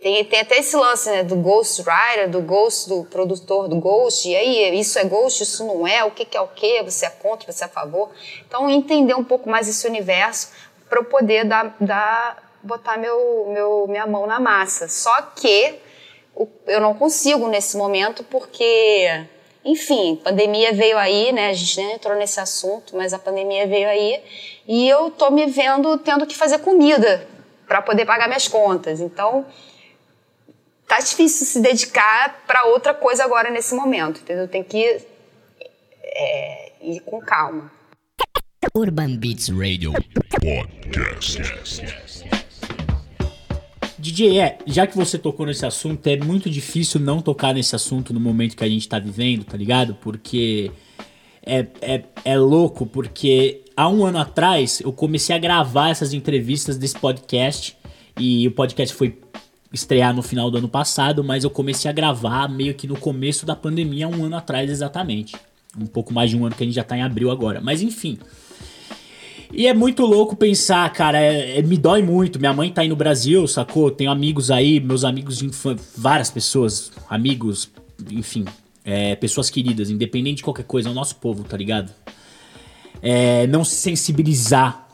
tem, 0.00 0.24
tem 0.24 0.40
até 0.40 0.58
esse 0.58 0.76
lance 0.76 1.10
né, 1.10 1.24
do 1.24 1.34
Ghost 1.36 1.82
Writer, 1.82 2.30
do 2.30 2.40
Ghost, 2.40 2.88
do 2.88 3.04
produtor 3.04 3.68
do 3.68 3.76
Ghost, 3.76 4.28
e 4.28 4.36
aí, 4.36 4.78
isso 4.78 4.96
é 4.98 5.04
Ghost, 5.04 5.42
isso 5.42 5.66
não 5.66 5.86
é, 5.86 6.04
o 6.04 6.10
que, 6.12 6.24
que 6.24 6.36
é 6.36 6.40
o 6.40 6.46
que, 6.46 6.82
você 6.84 7.06
é 7.06 7.10
contra, 7.10 7.50
você 7.50 7.64
é 7.64 7.66
a 7.66 7.70
favor. 7.70 8.10
Então, 8.46 8.70
entender 8.70 9.14
um 9.14 9.24
pouco 9.24 9.50
mais 9.50 9.68
esse 9.68 9.86
universo 9.88 10.50
para 10.88 11.00
eu 11.00 11.04
poder 11.04 11.44
dar, 11.44 11.76
dar, 11.80 12.58
botar 12.62 12.96
meu, 12.96 13.48
meu, 13.52 13.86
minha 13.88 14.06
mão 14.06 14.24
na 14.26 14.38
massa. 14.38 14.88
Só 14.88 15.20
que 15.34 15.80
eu 16.66 16.80
não 16.80 16.94
consigo 16.94 17.48
nesse 17.48 17.76
momento 17.76 18.22
porque, 18.22 19.24
enfim, 19.64 20.20
pandemia 20.22 20.72
veio 20.72 20.96
aí, 20.96 21.32
né? 21.32 21.48
A 21.48 21.52
gente 21.52 21.76
nem 21.76 21.94
entrou 21.94 22.16
nesse 22.16 22.38
assunto, 22.38 22.96
mas 22.96 23.12
a 23.12 23.18
pandemia 23.18 23.66
veio 23.66 23.88
aí 23.88 24.22
e 24.66 24.88
eu 24.88 25.10
tô 25.10 25.30
me 25.30 25.46
vendo 25.46 25.98
tendo 25.98 26.24
que 26.24 26.36
fazer 26.36 26.58
comida 26.58 27.26
para 27.66 27.82
poder 27.82 28.06
pagar 28.06 28.28
minhas 28.28 28.46
contas. 28.46 29.00
Então, 29.00 29.44
tá 30.88 30.98
difícil 30.98 31.46
se 31.46 31.60
dedicar 31.60 32.42
para 32.46 32.64
outra 32.64 32.94
coisa 32.94 33.22
agora 33.22 33.50
nesse 33.50 33.74
momento, 33.74 34.20
entendeu? 34.20 34.48
Tem 34.48 34.64
que 34.64 35.04
é, 36.02 36.72
ir 36.80 37.00
com 37.00 37.20
calma. 37.20 37.70
Urban 38.74 39.16
Beats 39.16 39.50
Radio 39.50 39.92
Podcast. 40.40 41.42
DJ, 43.98 44.40
é, 44.40 44.58
já 44.66 44.86
que 44.86 44.96
você 44.96 45.18
tocou 45.18 45.44
nesse 45.44 45.66
assunto, 45.66 46.06
é 46.06 46.16
muito 46.16 46.48
difícil 46.48 47.00
não 47.00 47.20
tocar 47.20 47.52
nesse 47.52 47.76
assunto 47.76 48.14
no 48.14 48.20
momento 48.20 48.56
que 48.56 48.64
a 48.64 48.68
gente 48.68 48.88
tá 48.88 48.98
vivendo, 48.98 49.44
tá 49.44 49.56
ligado? 49.56 49.94
Porque 49.96 50.70
é, 51.44 51.66
é, 51.82 52.04
é 52.24 52.38
louco, 52.38 52.86
porque 52.86 53.64
há 53.76 53.88
um 53.88 54.06
ano 54.06 54.18
atrás 54.18 54.80
eu 54.80 54.92
comecei 54.92 55.34
a 55.34 55.38
gravar 55.38 55.90
essas 55.90 56.14
entrevistas 56.14 56.78
desse 56.78 56.98
podcast 56.98 57.76
e 58.18 58.46
o 58.48 58.52
podcast 58.52 58.94
foi 58.94 59.10
estrear 59.72 60.14
no 60.14 60.22
final 60.22 60.50
do 60.50 60.58
ano 60.58 60.68
passado, 60.68 61.22
mas 61.22 61.44
eu 61.44 61.50
comecei 61.50 61.90
a 61.90 61.92
gravar 61.92 62.48
meio 62.48 62.74
que 62.74 62.86
no 62.86 62.98
começo 62.98 63.44
da 63.44 63.54
pandemia, 63.54 64.08
um 64.08 64.24
ano 64.24 64.36
atrás 64.36 64.70
exatamente. 64.70 65.36
Um 65.78 65.86
pouco 65.86 66.12
mais 66.12 66.30
de 66.30 66.36
um 66.36 66.46
ano 66.46 66.54
que 66.54 66.62
a 66.62 66.66
gente 66.66 66.74
já 66.74 66.84
tá 66.84 66.96
em 66.96 67.02
abril 67.02 67.30
agora. 67.30 67.60
Mas 67.60 67.82
enfim. 67.82 68.18
E 69.52 69.66
é 69.66 69.72
muito 69.72 70.04
louco 70.04 70.36
pensar, 70.36 70.90
cara, 70.92 71.18
é, 71.18 71.58
é, 71.58 71.62
me 71.62 71.76
dói 71.76 72.02
muito. 72.02 72.38
Minha 72.38 72.52
mãe 72.52 72.70
tá 72.70 72.82
aí 72.82 72.88
no 72.88 72.96
Brasil, 72.96 73.46
sacou? 73.46 73.90
Tenho 73.90 74.10
amigos 74.10 74.50
aí, 74.50 74.78
meus 74.78 75.04
amigos 75.04 75.38
de 75.38 75.46
infância, 75.46 75.86
várias 75.96 76.30
pessoas, 76.30 76.92
amigos, 77.08 77.70
enfim, 78.10 78.44
é, 78.84 79.16
pessoas 79.16 79.48
queridas, 79.48 79.90
independente 79.90 80.38
de 80.38 80.42
qualquer 80.42 80.64
coisa, 80.64 80.88
é 80.88 80.92
o 80.92 80.94
nosso 80.94 81.16
povo, 81.16 81.44
tá 81.44 81.56
ligado? 81.56 81.90
É, 83.00 83.46
não 83.46 83.64
se 83.64 83.76
sensibilizar 83.76 84.87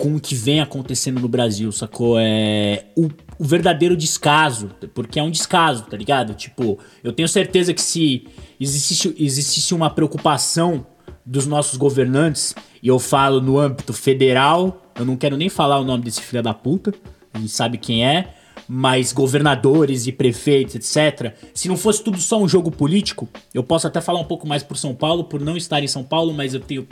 com 0.00 0.16
o 0.16 0.20
que 0.20 0.34
vem 0.34 0.62
acontecendo 0.62 1.20
no 1.20 1.28
Brasil, 1.28 1.70
sacou? 1.70 2.16
É 2.18 2.86
o, 2.96 3.10
o, 3.38 3.44
verdadeiro 3.44 3.94
descaso, 3.94 4.70
porque 4.94 5.20
é 5.20 5.22
um 5.22 5.30
descaso, 5.30 5.84
tá 5.84 5.94
ligado? 5.94 6.32
Tipo, 6.32 6.78
eu 7.04 7.12
tenho 7.12 7.28
certeza 7.28 7.74
que 7.74 7.82
se 7.82 8.26
existisse, 8.58 9.14
existisse 9.18 9.74
uma 9.74 9.90
preocupação 9.90 10.86
dos 11.24 11.46
nossos 11.46 11.76
governantes, 11.76 12.54
e 12.82 12.88
eu 12.88 12.98
falo 12.98 13.42
no 13.42 13.58
âmbito 13.58 13.92
federal, 13.92 14.90
eu 14.94 15.04
não 15.04 15.18
quero 15.18 15.36
nem 15.36 15.50
falar 15.50 15.78
o 15.78 15.84
nome 15.84 16.02
desse 16.02 16.22
filho 16.22 16.42
da 16.42 16.54
puta, 16.54 16.94
a 17.34 17.38
gente 17.38 17.52
sabe 17.52 17.76
quem 17.76 18.02
é, 18.02 18.32
mas 18.66 19.12
governadores 19.12 20.06
e 20.06 20.12
prefeitos, 20.12 20.76
etc. 20.76 21.34
Se 21.52 21.68
não 21.68 21.76
fosse 21.76 22.02
tudo 22.02 22.18
só 22.18 22.40
um 22.40 22.48
jogo 22.48 22.70
político, 22.70 23.28
eu 23.52 23.62
posso 23.62 23.86
até 23.86 24.00
falar 24.00 24.20
um 24.20 24.24
pouco 24.24 24.48
mais 24.48 24.62
por 24.62 24.78
São 24.78 24.94
Paulo, 24.94 25.24
por 25.24 25.42
não 25.42 25.58
estar 25.58 25.82
em 25.82 25.88
São 25.88 26.02
Paulo, 26.02 26.32
mas 26.32 26.54
eu 26.54 26.60
tenho 26.60 26.88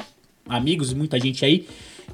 amigos 0.47 0.93
e 0.93 0.95
muita 0.95 1.19
gente 1.19 1.43
aí 1.43 1.67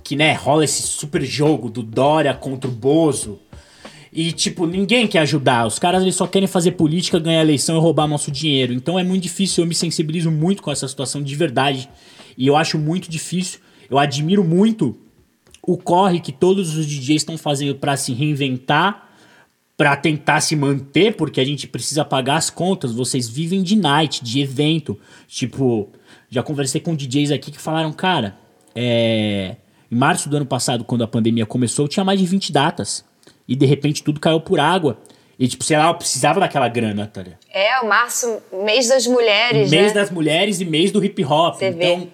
que, 0.03 0.17
né, 0.17 0.33
rola 0.35 0.65
esse 0.65 0.83
super 0.83 1.23
jogo 1.25 1.71
do 1.71 1.83
Dória 1.83 2.35
contra 2.35 2.69
o 2.69 2.73
Bozo. 2.73 3.39
E, 4.13 4.31
tipo, 4.31 4.65
ninguém 4.65 5.09
quer 5.09 5.21
ajudar. 5.21 5.67
Os 5.67 5.79
caras 5.79 6.03
eles 6.03 6.15
só 6.15 6.27
querem 6.27 6.47
fazer 6.47 6.73
política, 6.73 7.19
ganhar 7.19 7.41
eleição 7.41 7.77
e 7.77 7.81
roubar 7.81 8.07
nosso 8.07 8.31
dinheiro. 8.31 8.73
Então 8.73 8.97
é 8.97 9.03
muito 9.03 9.25
difícil, 9.25 9.65
eu 9.65 9.69
me 9.69 9.75
sensibilizo 9.75 10.31
muito 10.31 10.63
com 10.63 10.71
essa 10.71 10.87
situação 10.87 11.21
de 11.21 11.35
verdade. 11.35 11.89
E 12.39 12.47
eu 12.47 12.55
acho 12.55 12.79
muito 12.79 13.11
difícil. 13.11 13.59
Eu 13.91 13.99
admiro 13.99 14.45
muito 14.45 14.97
o 15.67 15.77
corre 15.77 16.21
que 16.21 16.31
todos 16.31 16.77
os 16.77 16.87
DJs 16.87 17.23
estão 17.23 17.37
fazendo 17.37 17.75
para 17.75 17.97
se 17.97 18.13
reinventar, 18.13 19.09
para 19.77 19.97
tentar 19.97 20.41
se 20.41 20.55
manter, 20.55 21.17
porque 21.17 21.41
a 21.41 21.45
gente 21.45 21.67
precisa 21.67 22.05
pagar 22.05 22.37
as 22.37 22.51
contas. 22.51 22.93
Vocês 22.93 23.29
vivem 23.29 23.65
de 23.65 23.75
night, 23.75 24.23
de 24.23 24.41
evento. 24.41 24.97
Tipo, 25.27 25.89
já 26.31 26.41
conversei 26.43 26.81
com 26.81 26.95
DJs 26.95 27.33
aqui 27.33 27.51
que 27.51 27.61
falaram, 27.61 27.93
cara, 27.93 28.37
é 28.77 29.57
em 29.91 29.97
março 29.97 30.29
do 30.29 30.37
ano 30.37 30.47
passado, 30.47 30.85
quando 30.85 31.05
a 31.05 31.09
pandemia 31.09 31.47
começou, 31.47 31.87
tinha 31.89 32.05
mais 32.05 32.19
de 32.19 32.27
20 32.27 32.53
datas. 32.53 33.05
E 33.47 33.55
de 33.55 33.67
repente 33.67 34.03
tudo 34.03 34.21
caiu 34.21 34.41
por 34.41 34.59
água. 34.59 34.99
E, 35.39 35.49
tipo, 35.49 35.65
sei 35.65 35.77
lá, 35.77 35.89
eu 35.89 35.95
precisava 35.95 36.39
daquela 36.39 36.69
grana, 36.69 37.07
tá 37.07 37.23
ligado? 37.23 37.41
É, 37.53 37.81
o 37.81 37.89
março, 37.89 38.41
mês 38.53 38.89
das 38.89 39.07
mulheres, 39.07 39.71
Mês 39.71 39.89
né? 39.89 40.01
das 40.01 40.11
mulheres 40.11 40.61
e 40.61 40.65
mês 40.65 40.93
do 40.93 41.05
hip 41.05 41.25
hop. 41.25 41.57
Você 41.57 41.71
vê. 41.73 41.85
Então, 41.85 42.09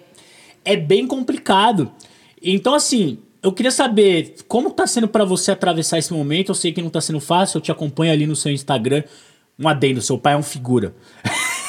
é 0.65 0.75
bem 0.75 1.05
complicado. 1.05 1.91
Então, 2.41 2.73
assim, 2.73 3.19
eu 3.43 3.51
queria 3.51 3.71
saber 3.71 4.35
como 4.47 4.71
tá 4.71 4.87
sendo 4.87 5.07
para 5.07 5.23
você 5.23 5.51
atravessar 5.51 5.99
esse 5.99 6.11
momento. 6.11 6.49
Eu 6.49 6.55
sei 6.55 6.71
que 6.71 6.81
não 6.81 6.89
tá 6.89 6.99
sendo 6.99 7.19
fácil, 7.19 7.57
eu 7.57 7.61
te 7.61 7.71
acompanho 7.71 8.11
ali 8.11 8.25
no 8.25 8.35
seu 8.35 8.51
Instagram. 8.51 9.03
Um 9.57 9.67
adendo, 9.67 10.01
seu 10.01 10.17
pai 10.17 10.33
é 10.33 10.37
um 10.37 10.43
figura. 10.43 10.95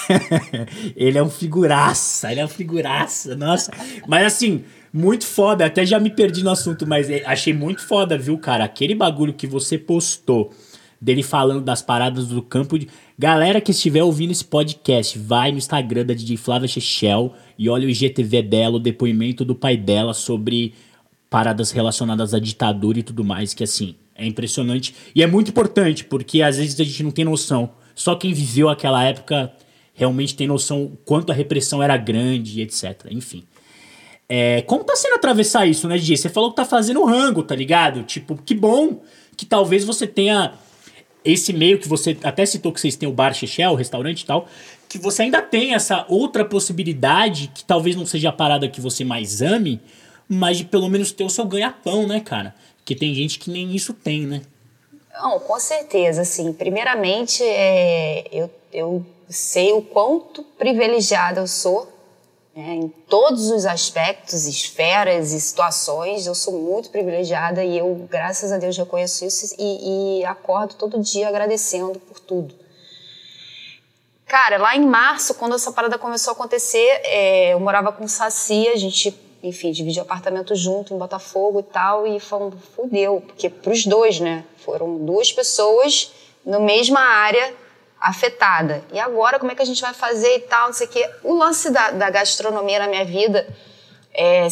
ele 0.96 1.18
é 1.18 1.22
um 1.22 1.28
figuraça, 1.30 2.30
ele 2.30 2.40
é 2.40 2.44
um 2.44 2.48
figuraça, 2.48 3.36
nossa. 3.36 3.70
Mas 4.06 4.26
assim, 4.26 4.64
muito 4.92 5.24
foda, 5.24 5.64
até 5.64 5.87
já 5.87 5.98
me 5.98 6.11
perdi 6.11 6.42
no 6.42 6.50
assunto, 6.50 6.87
mas 6.87 7.09
é, 7.09 7.24
achei 7.24 7.52
muito 7.52 7.81
foda, 7.81 8.18
viu, 8.18 8.37
cara? 8.37 8.64
Aquele 8.64 8.94
bagulho 8.94 9.33
que 9.33 9.46
você 9.46 9.78
postou 9.78 10.52
dele 11.00 11.22
falando 11.22 11.64
das 11.64 11.83
paradas 11.83 12.28
do 12.28 12.42
campo 12.42 12.78
de. 12.78 12.88
Galera 13.18 13.61
que 13.61 13.70
estiver 13.70 14.02
ouvindo 14.02 14.31
esse 14.31 14.44
podcast, 14.44 15.18
vai 15.18 15.50
no 15.50 15.59
Instagram 15.59 16.07
da 16.07 16.14
DJ 16.14 16.37
Flávia 16.37 16.68
Chechel 16.68 17.33
e 17.59 17.68
olha 17.68 17.87
o 17.87 17.90
IGTV 17.90 18.42
dela, 18.42 18.76
o 18.76 18.81
depoimento 18.81 19.44
do 19.44 19.55
pai 19.55 19.76
dela 19.76 20.12
sobre 20.12 20.74
paradas 21.31 21.70
relacionadas 21.70 22.35
à 22.35 22.38
ditadura 22.38 22.98
e 22.98 23.02
tudo 23.02 23.24
mais, 23.24 23.55
que 23.55 23.64
assim, 23.64 23.96
é 24.14 24.26
impressionante. 24.26 24.94
E 25.14 25.22
é 25.22 25.26
muito 25.26 25.48
importante, 25.48 26.05
porque 26.05 26.42
às 26.42 26.59
vezes 26.59 26.78
a 26.78 26.85
gente 26.85 27.02
não 27.02 27.11
tem 27.11 27.24
noção. 27.24 27.70
Só 27.94 28.14
quem 28.14 28.33
viveu 28.33 28.68
aquela 28.68 29.02
época 29.02 29.52
realmente 29.94 30.35
tem 30.35 30.46
noção 30.46 30.92
quanto 31.05 31.33
a 31.33 31.35
repressão 31.35 31.83
era 31.83 31.96
grande, 31.96 32.61
etc. 32.61 33.07
Enfim. 33.11 33.44
É, 34.28 34.62
como 34.62 34.85
tá 34.85 34.96
sendo 34.96 35.14
atravessar 35.14 35.66
isso, 35.66 35.87
né, 35.88 35.98
DJ? 35.98 36.16
Você 36.16 36.28
falou 36.28 36.50
que 36.50 36.56
tá 36.56 36.64
fazendo 36.64 37.04
rango, 37.04 37.42
tá 37.42 37.54
ligado? 37.54 38.02
Tipo, 38.02 38.37
que 38.37 38.54
bom 38.54 39.00
que 39.37 39.44
talvez 39.44 39.85
você 39.85 40.06
tenha 40.06 40.54
esse 41.24 41.52
meio 41.52 41.78
que 41.78 41.88
você 41.88 42.16
até 42.22 42.44
citou 42.44 42.72
que 42.72 42.80
vocês 42.80 42.96
têm 42.96 43.08
o 43.08 43.12
bar 43.12 43.32
Chechel, 43.35 43.72
o 43.72 43.76
restaurante 43.76 44.22
e 44.22 44.26
tal, 44.26 44.48
que 44.88 44.98
você 44.98 45.22
ainda 45.22 45.40
tem 45.40 45.74
essa 45.74 46.04
outra 46.08 46.44
possibilidade 46.44 47.50
que 47.54 47.64
talvez 47.64 47.96
não 47.96 48.04
seja 48.04 48.28
a 48.28 48.32
parada 48.32 48.68
que 48.68 48.80
você 48.80 49.04
mais 49.04 49.40
ame, 49.40 49.80
mas 50.28 50.58
de 50.58 50.64
pelo 50.64 50.88
menos 50.88 51.12
ter 51.12 51.24
o 51.24 51.30
seu 51.30 51.44
ganha-pão, 51.44 52.06
né, 52.06 52.20
cara? 52.20 52.54
Porque 52.78 52.94
tem 52.94 53.14
gente 53.14 53.38
que 53.38 53.50
nem 53.50 53.74
isso 53.74 53.92
tem, 53.92 54.26
né? 54.26 54.42
Não, 55.14 55.38
com 55.38 55.58
certeza, 55.61 56.22
assim. 56.22 56.52
Primeiramente, 56.52 57.42
é, 57.44 58.24
eu, 58.32 58.50
eu 58.72 59.06
sei 59.28 59.72
o 59.72 59.82
quanto 59.82 60.42
privilegiada 60.58 61.40
eu 61.40 61.46
sou 61.46 61.90
né? 62.54 62.74
Em 62.74 62.88
todos 62.88 63.50
os 63.50 63.64
aspectos, 63.64 64.46
esferas 64.46 65.32
e 65.32 65.40
situações, 65.40 66.26
eu 66.26 66.34
sou 66.34 66.52
muito 66.54 66.90
privilegiada 66.90 67.64
e 67.64 67.78
eu, 67.78 68.06
graças 68.10 68.52
a 68.52 68.58
Deus, 68.58 68.76
reconheço 68.76 69.24
isso 69.24 69.54
e, 69.58 70.20
e 70.20 70.24
acordo 70.24 70.74
todo 70.74 71.00
dia 71.00 71.28
agradecendo 71.28 71.98
por 71.98 72.20
tudo. 72.20 72.54
Cara, 74.26 74.56
lá 74.56 74.74
em 74.76 74.86
março, 74.86 75.34
quando 75.34 75.54
essa 75.54 75.72
parada 75.72 75.98
começou 75.98 76.30
a 76.30 76.34
acontecer, 76.34 77.00
é, 77.04 77.52
eu 77.52 77.60
morava 77.60 77.92
com 77.92 78.04
o 78.04 78.08
Saci, 78.08 78.66
a 78.68 78.76
gente, 78.76 79.14
enfim, 79.42 79.72
dividiu 79.72 80.02
apartamento 80.02 80.54
junto 80.54 80.94
em 80.94 80.98
Botafogo 80.98 81.60
e 81.60 81.62
tal, 81.64 82.06
e 82.06 82.18
falando, 82.18 82.56
fudeu, 82.74 83.22
porque 83.26 83.50
pros 83.50 83.84
dois, 83.84 84.20
né? 84.20 84.44
Foram 84.56 84.96
duas 85.04 85.30
pessoas 85.30 86.12
na 86.46 86.58
mesma 86.58 87.00
área 87.00 87.54
afetada. 88.02 88.82
E 88.92 88.98
agora, 88.98 89.38
como 89.38 89.52
é 89.52 89.54
que 89.54 89.62
a 89.62 89.66
gente 89.66 89.80
vai 89.80 89.94
fazer 89.94 90.36
e 90.36 90.40
tal, 90.40 90.66
não 90.66 90.74
sei 90.74 90.86
o 90.86 90.90
quê. 90.90 91.10
O 91.22 91.34
lance 91.34 91.70
da, 91.70 91.92
da 91.92 92.10
gastronomia 92.10 92.80
na 92.80 92.88
minha 92.88 93.04
vida, 93.04 93.46
é, 94.12 94.48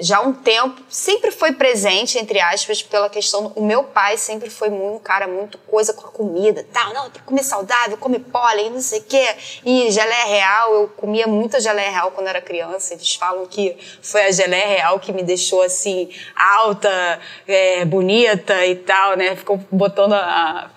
já 0.00 0.16
há 0.16 0.20
um 0.22 0.32
tempo, 0.32 0.80
sempre 0.88 1.30
foi 1.30 1.52
presente, 1.52 2.18
entre 2.18 2.40
aspas, 2.40 2.82
pela 2.82 3.10
questão... 3.10 3.52
O 3.54 3.62
meu 3.62 3.84
pai 3.84 4.16
sempre 4.16 4.48
foi 4.48 4.70
um 4.70 4.98
cara 4.98 5.28
muito 5.28 5.58
coisa 5.58 5.92
com 5.92 6.06
a 6.06 6.10
comida, 6.10 6.66
tal. 6.72 6.94
Não, 6.94 7.10
tem 7.10 7.20
que 7.20 7.26
comer 7.26 7.42
saudável, 7.42 7.98
comer 7.98 8.20
pólen, 8.20 8.70
não 8.70 8.80
sei 8.80 9.00
o 9.00 9.04
quê. 9.04 9.36
E 9.62 9.90
geleia 9.90 10.24
real, 10.24 10.74
eu 10.74 10.88
comia 10.88 11.26
muita 11.26 11.60
geleia 11.60 11.90
real 11.90 12.10
quando 12.10 12.28
era 12.28 12.40
criança. 12.40 12.94
Eles 12.94 13.14
falam 13.14 13.44
que 13.44 13.76
foi 14.00 14.24
a 14.24 14.32
geleia 14.32 14.66
real 14.66 14.98
que 14.98 15.12
me 15.12 15.22
deixou, 15.22 15.60
assim, 15.60 16.08
alta, 16.34 17.20
é, 17.46 17.84
bonita 17.84 18.64
e 18.64 18.76
tal, 18.76 19.14
né? 19.14 19.36
Ficou 19.36 19.60
botando 19.70 20.14
a 20.14 20.70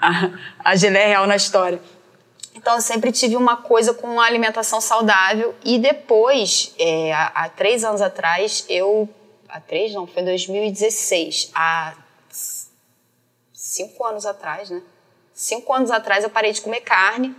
a, 0.00 0.30
a 0.64 0.76
geleia 0.76 1.08
real 1.08 1.26
na 1.26 1.36
história. 1.36 1.80
Então, 2.54 2.74
eu 2.74 2.80
sempre 2.80 3.12
tive 3.12 3.36
uma 3.36 3.56
coisa 3.56 3.94
com 3.94 4.20
alimentação 4.20 4.80
saudável. 4.80 5.54
E 5.64 5.78
depois, 5.78 6.74
é, 6.78 7.12
há, 7.12 7.26
há, 7.26 7.48
três 7.48 7.84
anos 7.84 8.02
atrás, 8.02 8.64
eu. 8.68 9.08
Há 9.48 9.60
três, 9.60 9.92
não, 9.94 10.06
foi 10.06 10.22
2016. 10.22 11.50
Há 11.54 11.94
cinco 13.52 14.04
anos 14.04 14.26
atrás, 14.26 14.70
né? 14.70 14.82
Cinco 15.32 15.72
anos 15.72 15.90
atrás, 15.90 16.24
eu 16.24 16.30
parei 16.30 16.52
de 16.52 16.60
comer 16.60 16.80
carne 16.80 17.34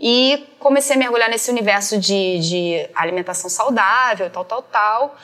e 0.00 0.46
comecei 0.58 0.94
a 0.94 0.98
mergulhar 0.98 1.28
nesse 1.28 1.50
universo 1.50 1.98
de, 1.98 2.38
de 2.38 2.90
alimentação 2.94 3.50
saudável, 3.50 4.30
tal, 4.30 4.44
tal, 4.44 4.62
tal. 4.62 5.16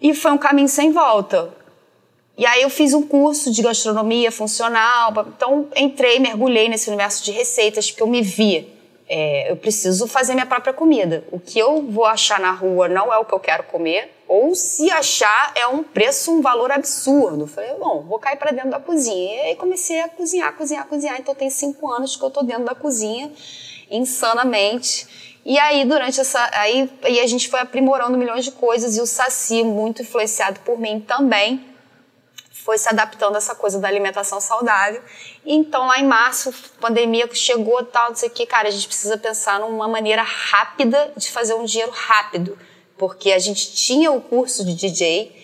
E 0.00 0.12
foi 0.14 0.32
um 0.32 0.38
caminho 0.38 0.68
sem 0.68 0.92
volta. 0.92 1.54
E 2.36 2.46
aí 2.46 2.62
eu 2.62 2.70
fiz 2.70 2.94
um 2.94 3.02
curso 3.02 3.50
de 3.50 3.62
gastronomia 3.62 4.32
funcional, 4.32 5.12
então 5.36 5.68
entrei, 5.76 6.18
mergulhei 6.18 6.68
nesse 6.68 6.88
universo 6.88 7.22
de 7.24 7.30
receitas, 7.30 7.90
porque 7.90 8.02
eu 8.02 8.06
me 8.06 8.22
via 8.22 8.66
é, 9.14 9.50
eu 9.50 9.56
preciso 9.56 10.06
fazer 10.06 10.32
minha 10.32 10.46
própria 10.46 10.72
comida. 10.72 11.22
O 11.30 11.38
que 11.38 11.58
eu 11.58 11.82
vou 11.82 12.06
achar 12.06 12.40
na 12.40 12.50
rua 12.50 12.88
não 12.88 13.12
é 13.12 13.18
o 13.18 13.26
que 13.26 13.34
eu 13.34 13.38
quero 13.38 13.64
comer, 13.64 14.10
ou 14.26 14.54
se 14.54 14.90
achar 14.90 15.52
é 15.54 15.66
um 15.66 15.82
preço, 15.82 16.32
um 16.32 16.40
valor 16.40 16.72
absurdo. 16.72 17.46
Falei, 17.46 17.74
bom, 17.74 18.02
vou 18.08 18.18
cair 18.18 18.38
para 18.38 18.52
dentro 18.52 18.70
da 18.70 18.80
cozinha. 18.80 19.34
E 19.34 19.40
aí 19.48 19.56
comecei 19.56 20.00
a 20.00 20.08
cozinhar, 20.08 20.54
cozinhar, 20.54 20.86
cozinhar. 20.86 21.20
Então 21.20 21.34
tem 21.34 21.50
cinco 21.50 21.90
anos 21.90 22.16
que 22.16 22.24
eu 22.24 22.30
tô 22.30 22.42
dentro 22.42 22.64
da 22.64 22.74
cozinha, 22.74 23.30
insanamente. 23.90 25.06
E 25.44 25.58
aí, 25.58 25.84
durante 25.84 26.18
essa. 26.18 26.48
Aí, 26.54 26.88
aí 27.02 27.20
a 27.20 27.26
gente 27.26 27.50
foi 27.50 27.60
aprimorando 27.60 28.16
milhões 28.16 28.46
de 28.46 28.52
coisas, 28.52 28.96
e 28.96 29.00
o 29.02 29.06
Saci, 29.06 29.62
muito 29.62 30.00
influenciado 30.00 30.60
por 30.60 30.78
mim 30.78 31.00
também, 31.00 31.62
foi 32.64 32.78
se 32.78 32.88
adaptando 32.88 33.34
a 33.34 33.38
essa 33.38 33.54
coisa 33.54 33.78
da 33.78 33.88
alimentação 33.88 34.40
saudável. 34.40 35.02
E 35.44 35.54
então, 35.54 35.86
lá 35.86 35.98
em 35.98 36.06
março, 36.06 36.54
pandemia 36.80 37.28
chegou 37.32 37.84
tal, 37.84 38.10
não 38.10 38.16
sei 38.16 38.28
o 38.28 38.32
que, 38.32 38.46
cara, 38.46 38.68
a 38.68 38.70
gente 38.70 38.86
precisa 38.86 39.18
pensar 39.18 39.58
numa 39.58 39.88
maneira 39.88 40.22
rápida 40.22 41.12
de 41.16 41.28
fazer 41.30 41.54
um 41.54 41.64
dinheiro 41.64 41.90
rápido. 41.92 42.56
Porque 42.96 43.32
a 43.32 43.38
gente 43.38 43.72
tinha 43.72 44.12
o 44.12 44.20
curso 44.20 44.64
de 44.64 44.74
DJ, 44.74 45.34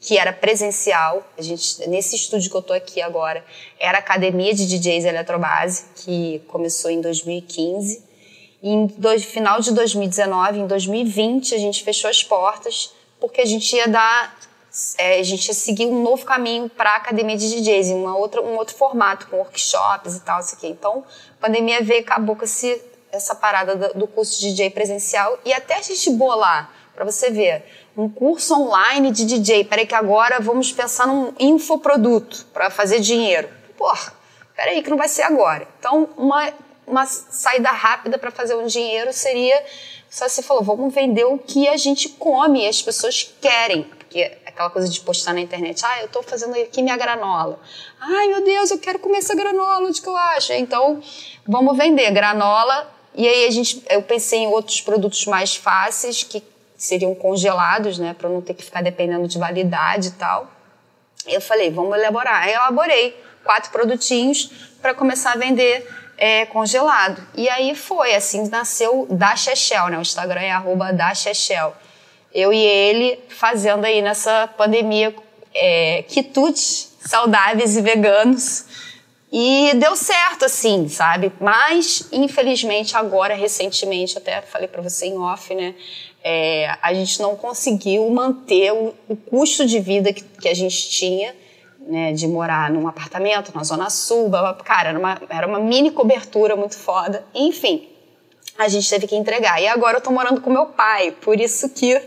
que 0.00 0.16
era 0.16 0.32
presencial. 0.32 1.28
A 1.36 1.42
gente, 1.42 1.88
nesse 1.88 2.14
estúdio 2.14 2.48
que 2.48 2.56
eu 2.56 2.62
tô 2.62 2.72
aqui 2.72 3.02
agora, 3.02 3.44
era 3.80 3.98
a 3.98 4.00
Academia 4.00 4.54
de 4.54 4.64
DJs 4.64 5.04
Eletrobase, 5.04 5.86
que 5.96 6.40
começou 6.46 6.92
em 6.92 7.00
2015. 7.00 8.04
E 8.62 8.70
em 8.70 8.88
final 9.18 9.60
de 9.60 9.72
2019, 9.72 10.60
em 10.60 10.66
2020, 10.68 11.56
a 11.56 11.58
gente 11.58 11.82
fechou 11.82 12.08
as 12.08 12.22
portas, 12.22 12.92
porque 13.18 13.40
a 13.40 13.44
gente 13.44 13.74
ia 13.74 13.88
dar 13.88 14.36
é, 14.98 15.18
a 15.18 15.22
gente 15.22 15.48
ia 15.48 15.54
seguir 15.54 15.86
um 15.86 16.02
novo 16.02 16.24
caminho 16.24 16.68
para 16.68 16.90
a 16.90 16.96
academia 16.96 17.36
de 17.36 17.48
DJs, 17.48 17.88
uma 17.90 18.16
outra, 18.16 18.42
um 18.42 18.56
outro 18.56 18.76
formato, 18.76 19.26
com 19.26 19.38
workshops 19.38 20.16
e 20.16 20.20
tal, 20.20 20.40
isso 20.40 20.54
aqui. 20.54 20.68
Então, 20.68 21.04
a 21.38 21.46
pandemia 21.46 21.82
veio 21.82 22.00
acabou 22.00 22.36
com 22.36 22.44
esse, 22.44 22.80
essa 23.10 23.34
parada 23.34 23.74
do, 23.94 24.06
curso 24.06 24.40
de 24.40 24.50
DJ 24.50 24.70
presencial 24.70 25.38
e 25.44 25.52
até 25.52 25.76
a 25.76 25.82
gente 25.82 26.10
bolar, 26.10 26.70
para 26.94 27.04
você 27.04 27.30
ver, 27.30 27.64
um 27.96 28.08
curso 28.08 28.54
online 28.54 29.10
de 29.10 29.24
DJ. 29.24 29.64
Peraí 29.64 29.86
que 29.86 29.94
agora 29.94 30.38
vamos 30.40 30.70
pensar 30.70 31.06
num 31.06 31.32
infoproduto 31.38 32.46
para 32.52 32.70
fazer 32.70 33.00
dinheiro. 33.00 33.48
Porra, 33.76 34.12
peraí 34.54 34.82
que 34.82 34.90
não 34.90 34.96
vai 34.96 35.08
ser 35.08 35.22
agora. 35.22 35.66
Então, 35.78 36.08
uma, 36.16 36.52
uma 36.86 37.06
saída 37.06 37.70
rápida 37.70 38.18
para 38.18 38.30
fazer 38.30 38.54
um 38.54 38.66
dinheiro 38.66 39.12
seria 39.12 39.64
só 40.10 40.28
se 40.28 40.42
falou, 40.42 40.62
vamos 40.62 40.94
vender 40.94 41.24
o 41.24 41.38
que 41.38 41.68
a 41.68 41.76
gente 41.76 42.08
come 42.10 42.66
as 42.66 42.80
pessoas 42.80 43.34
querem. 43.40 43.82
Porque 43.82 44.32
aquela 44.58 44.70
coisa 44.70 44.88
de 44.88 45.00
postar 45.00 45.32
na 45.32 45.40
internet, 45.40 45.84
ah, 45.84 46.00
eu 46.00 46.06
estou 46.06 46.20
fazendo 46.20 46.52
aqui 46.56 46.82
minha 46.82 46.96
granola. 46.96 47.60
Ai, 48.00 48.26
meu 48.26 48.44
Deus, 48.44 48.72
eu 48.72 48.78
quero 48.78 48.98
comer 48.98 49.18
essa 49.18 49.34
granola, 49.34 49.86
onde 49.86 50.02
que 50.02 50.08
eu 50.08 50.16
acho? 50.16 50.52
Então, 50.52 51.00
vamos 51.46 51.76
vender 51.76 52.10
granola. 52.10 52.92
E 53.14 53.26
aí 53.26 53.46
a 53.46 53.50
gente, 53.52 53.84
eu 53.88 54.02
pensei 54.02 54.40
em 54.40 54.46
outros 54.48 54.80
produtos 54.80 55.24
mais 55.26 55.54
fáceis 55.54 56.24
que 56.24 56.42
seriam 56.76 57.14
congelados, 57.14 57.98
né, 57.98 58.14
para 58.18 58.28
não 58.28 58.40
ter 58.40 58.54
que 58.54 58.64
ficar 58.64 58.82
dependendo 58.82 59.28
de 59.28 59.38
validade 59.38 60.08
e 60.08 60.12
tal. 60.12 60.50
Eu 61.26 61.40
falei, 61.40 61.70
vamos 61.70 61.96
elaborar. 61.96 62.42
Aí 62.42 62.52
elaborei 62.52 63.16
quatro 63.44 63.70
produtinhos 63.70 64.50
para 64.82 64.92
começar 64.92 65.32
a 65.32 65.36
vender 65.36 65.88
é, 66.16 66.46
congelado. 66.46 67.24
E 67.36 67.48
aí 67.48 67.76
foi, 67.76 68.12
assim 68.12 68.48
nasceu 68.48 69.06
da 69.08 69.36
Chechel, 69.36 69.88
né? 69.88 69.98
O 69.98 70.02
Instagram 70.02 70.40
é 70.40 70.50
arroba 70.50 70.92
da 70.92 71.14
eu 72.34 72.52
e 72.52 72.58
ele 72.58 73.18
fazendo 73.28 73.84
aí 73.84 74.02
nessa 74.02 74.46
pandemia 74.48 75.14
é, 75.54 76.02
quitutes 76.02 76.96
saudáveis 77.00 77.76
e 77.76 77.80
veganos. 77.80 78.66
E 79.30 79.72
deu 79.74 79.94
certo, 79.94 80.46
assim, 80.46 80.88
sabe? 80.88 81.30
Mas, 81.38 82.08
infelizmente, 82.10 82.96
agora, 82.96 83.34
recentemente, 83.34 84.16
até 84.16 84.40
falei 84.40 84.66
para 84.68 84.80
você 84.80 85.06
em 85.06 85.18
off, 85.18 85.54
né? 85.54 85.74
É, 86.24 86.74
a 86.80 86.94
gente 86.94 87.20
não 87.20 87.36
conseguiu 87.36 88.08
manter 88.08 88.72
o, 88.72 88.94
o 89.06 89.14
custo 89.14 89.66
de 89.66 89.80
vida 89.80 90.12
que, 90.14 90.22
que, 90.22 90.48
a 90.48 90.54
gente 90.54 90.88
tinha, 90.88 91.36
né? 91.78 92.12
De 92.12 92.26
morar 92.26 92.70
num 92.70 92.88
apartamento 92.88 93.52
na 93.54 93.62
Zona 93.62 93.90
Sul, 93.90 94.30
cara, 94.64 94.90
era 94.90 94.98
uma, 94.98 95.20
era 95.28 95.46
uma 95.46 95.60
mini 95.60 95.90
cobertura 95.90 96.56
muito 96.56 96.76
foda. 96.78 97.22
Enfim, 97.34 97.86
a 98.58 98.66
gente 98.68 98.90
teve 98.90 99.06
que 99.06 99.14
entregar. 99.14 99.62
E 99.62 99.68
agora 99.68 99.98
eu 99.98 100.00
tô 100.02 100.10
morando 100.10 100.40
com 100.40 100.50
meu 100.50 100.66
pai, 100.66 101.12
por 101.12 101.40
isso 101.40 101.68
que 101.70 102.02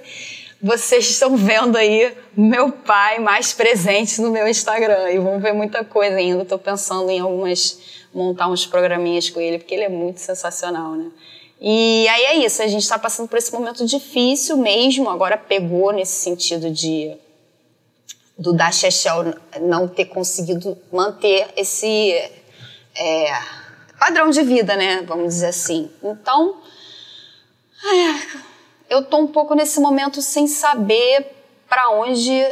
vocês 0.62 1.10
estão 1.10 1.36
vendo 1.36 1.78
aí 1.78 2.16
meu 2.38 2.72
pai 2.72 3.18
mais 3.20 3.54
presente 3.54 4.22
no 4.22 4.30
meu 4.30 4.48
Instagram. 4.48 5.10
E 5.10 5.18
vão 5.18 5.40
ver 5.40 5.54
muita 5.54 5.84
coisa 5.84 6.18
ainda. 6.18 6.44
Estou 6.44 6.60
pensando 6.60 7.10
em 7.10 7.20
algumas 7.20 7.80
montar 8.14 8.50
uns 8.50 8.68
programinhas 8.68 9.30
com 9.30 9.40
ele, 9.40 9.58
porque 9.58 9.74
ele 9.74 9.86
é 9.86 9.90
muito 9.90 10.20
sensacional, 10.20 10.96
né? 10.96 11.10
E 11.60 12.08
aí 12.10 12.24
é 12.26 12.36
isso, 12.46 12.62
a 12.62 12.68
gente 12.68 12.82
está 12.82 12.98
passando 12.98 13.30
por 13.30 13.38
esse 13.38 13.54
momento 13.54 13.86
difícil 13.86 14.58
mesmo, 14.58 15.08
agora 15.08 15.38
pegou 15.38 15.94
nesse 15.94 16.20
sentido 16.20 16.72
de 16.72 17.16
do 18.36 18.52
da 18.52 18.72
Chechel 18.72 19.36
não 19.62 19.88
ter 19.88 20.06
conseguido 20.06 20.76
manter 20.92 21.48
esse 21.56 22.12
é, 22.96 23.32
padrão 24.02 24.32
de 24.32 24.42
vida, 24.42 24.76
né? 24.76 25.04
Vamos 25.04 25.36
dizer 25.36 25.50
assim. 25.50 25.88
Então, 26.02 26.58
é, 27.86 28.40
eu 28.90 29.06
tô 29.06 29.18
um 29.18 29.28
pouco 29.28 29.54
nesse 29.54 29.80
momento 29.80 30.24
sem 30.24 30.48
saber 30.48 31.28
para 31.70 31.92
onde 31.92 32.44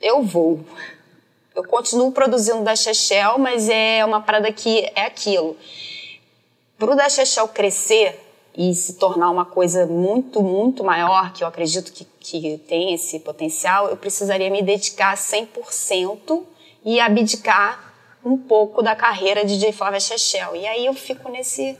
eu 0.00 0.22
vou. 0.22 0.64
Eu 1.54 1.62
continuo 1.62 2.10
produzindo 2.10 2.62
da 2.62 2.74
Chechel, 2.74 3.38
mas 3.38 3.68
é 3.68 4.02
uma 4.02 4.22
parada 4.22 4.50
que 4.50 4.90
é 4.96 5.02
aquilo. 5.02 5.58
Para 6.78 6.92
o 6.92 6.96
da 6.96 7.06
Chechel 7.06 7.48
crescer 7.48 8.18
e 8.56 8.74
se 8.74 8.94
tornar 8.94 9.28
uma 9.28 9.44
coisa 9.44 9.84
muito, 9.84 10.40
muito 10.40 10.82
maior, 10.82 11.34
que 11.34 11.44
eu 11.44 11.48
acredito 11.48 11.92
que, 11.92 12.06
que 12.18 12.56
tem 12.66 12.94
esse 12.94 13.20
potencial, 13.20 13.90
eu 13.90 13.96
precisaria 13.98 14.48
me 14.48 14.62
dedicar 14.62 15.18
100% 15.18 16.42
e 16.82 16.98
abdicar 16.98 17.91
um 18.24 18.36
pouco 18.36 18.82
da 18.82 18.94
carreira 18.94 19.44
de 19.44 19.54
DJ 19.54 19.72
Flávia 19.72 20.00
Chechel. 20.00 20.56
E 20.56 20.66
aí 20.66 20.86
eu 20.86 20.94
fico 20.94 21.28
nesse, 21.28 21.78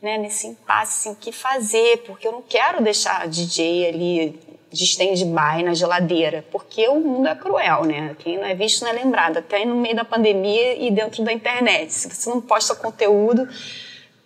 né, 0.00 0.18
nesse 0.18 0.46
impasse, 0.46 1.08
assim, 1.08 1.18
que 1.18 1.32
fazer? 1.32 1.98
Porque 2.06 2.26
eu 2.26 2.32
não 2.32 2.42
quero 2.42 2.82
deixar 2.82 3.22
a 3.22 3.26
DJ 3.26 3.88
ali 3.88 4.50
de 4.72 4.84
stand-by 4.84 5.64
na 5.64 5.74
geladeira, 5.74 6.44
porque 6.50 6.86
o 6.88 7.00
mundo 7.00 7.26
é 7.28 7.34
cruel, 7.34 7.84
né? 7.84 8.14
Quem 8.20 8.38
não 8.38 8.44
é 8.44 8.54
visto 8.54 8.82
não 8.82 8.90
é 8.90 8.92
lembrado, 8.92 9.38
até 9.38 9.64
no 9.64 9.74
meio 9.74 9.96
da 9.96 10.04
pandemia 10.04 10.76
e 10.76 10.90
dentro 10.92 11.24
da 11.24 11.32
internet. 11.32 11.92
Se 11.92 12.08
você 12.08 12.30
não 12.30 12.40
posta 12.40 12.74
conteúdo, 12.76 13.48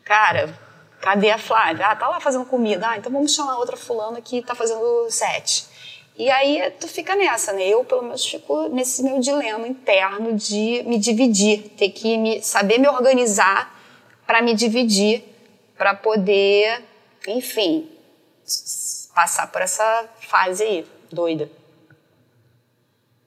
cara, 0.05 0.55
cadê 1.00 1.30
a 1.30 1.38
Flávia? 1.38 1.86
Ah, 1.86 1.96
tá 1.96 2.09
lá 2.09 2.20
fazendo 2.20 2.44
comida. 2.44 2.88
Ah, 2.90 2.98
então 2.98 3.11
vamos 3.11 3.34
chamar 3.34 3.57
outra 3.57 3.76
fulana 3.76 4.20
que 4.20 4.42
tá 4.42 4.55
fazendo 4.55 5.07
set. 5.09 5.66
E 6.17 6.31
aí 6.31 6.71
tu 6.79 6.87
fica 6.87 7.17
nessa, 7.17 7.53
né? 7.53 7.69
Eu, 7.69 7.85
pelo 7.85 8.03
menos, 8.03 8.25
fico 8.25 8.69
nesse 8.69 9.03
meu 9.03 9.19
dilema 9.19 9.67
interno 9.67 10.35
de 10.35 10.85
me 10.87 10.99
dividir, 10.99 11.71
ter 11.77 11.91
que 11.91 12.17
me, 12.17 12.41
saber 12.41 12.79
me 12.79 12.89
organizar 12.89 13.75
para 14.25 14.41
me 14.41 14.55
dividir, 14.55 15.25
para 15.77 15.93
poder, 15.93 16.83
enfim, 17.27 17.89
passar 19.15 19.51
por 19.51 19.61
essa 19.61 20.09
fase 20.21 20.62
aí, 20.62 20.87
doida. 21.12 21.51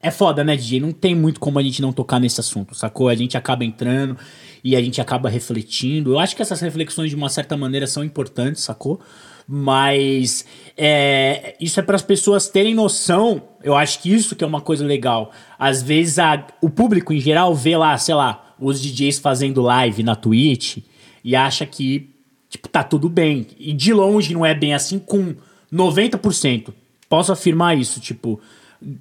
É 0.02 0.12
foda, 0.12 0.44
né, 0.44 0.56
DJ? 0.56 0.80
Não 0.80 0.94
tem 0.94 1.14
muito 1.14 1.40
como 1.40 1.60
a 1.60 1.64
gente 1.64 1.82
não 1.82 1.92
tocar 1.92 2.20
nesse 2.20 2.40
assunto, 2.40 2.74
sacou? 2.74 3.10
A 3.10 3.16
gente 3.16 3.36
acaba 3.36 3.66
entrando 3.66 4.18
e 4.64 4.76
a 4.76 4.82
gente 4.82 5.02
acaba 5.02 5.28
refletindo. 5.28 6.14
Eu 6.14 6.20
acho 6.20 6.36
que 6.36 6.42
essas 6.42 6.62
reflexões, 6.62 7.10
de 7.10 7.16
uma 7.16 7.30
certa 7.30 7.58
maneira, 7.58 7.86
são 7.86 8.04
importantes, 8.04 8.64
sacou? 8.64 9.02
Mas 9.48 10.46
é, 10.76 11.56
isso 11.60 11.80
é 11.80 11.84
para 11.84 11.96
as 11.96 12.02
pessoas 12.02 12.50
terem 12.50 12.76
noção. 12.76 13.42
Eu 13.64 13.76
acho 13.76 14.02
que 14.02 14.14
isso 14.14 14.36
que 14.36 14.44
é 14.44 14.48
uma 14.48 14.60
coisa 14.60 14.86
legal. 14.86 15.32
Às 15.58 15.82
vezes 15.82 16.20
a, 16.20 16.46
o 16.62 16.70
público 16.70 17.14
em 17.14 17.20
geral 17.20 17.56
vê 17.56 17.78
lá, 17.78 17.98
sei 17.98 18.16
lá, 18.16 18.54
os 18.60 18.82
DJs 18.82 19.20
fazendo 19.20 19.62
live 19.62 20.04
na 20.04 20.16
Twitch 20.16 20.80
e 21.24 21.36
acha 21.36 21.66
que 21.66 22.10
tipo 22.50 22.68
tá 22.68 22.84
tudo 22.84 23.08
bem. 23.08 23.48
E 23.58 23.72
de 23.72 23.94
longe 23.94 24.34
não 24.34 24.46
é 24.46 24.54
bem 24.54 24.74
assim 24.74 25.00
com 25.00 25.34
90%. 25.72 26.74
Posso 27.10 27.32
afirmar 27.32 27.78
isso, 27.78 28.02
tipo, 28.02 28.40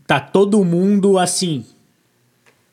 tá 0.06 0.20
todo 0.20 0.64
mundo 0.64 1.18
assim, 1.18 1.64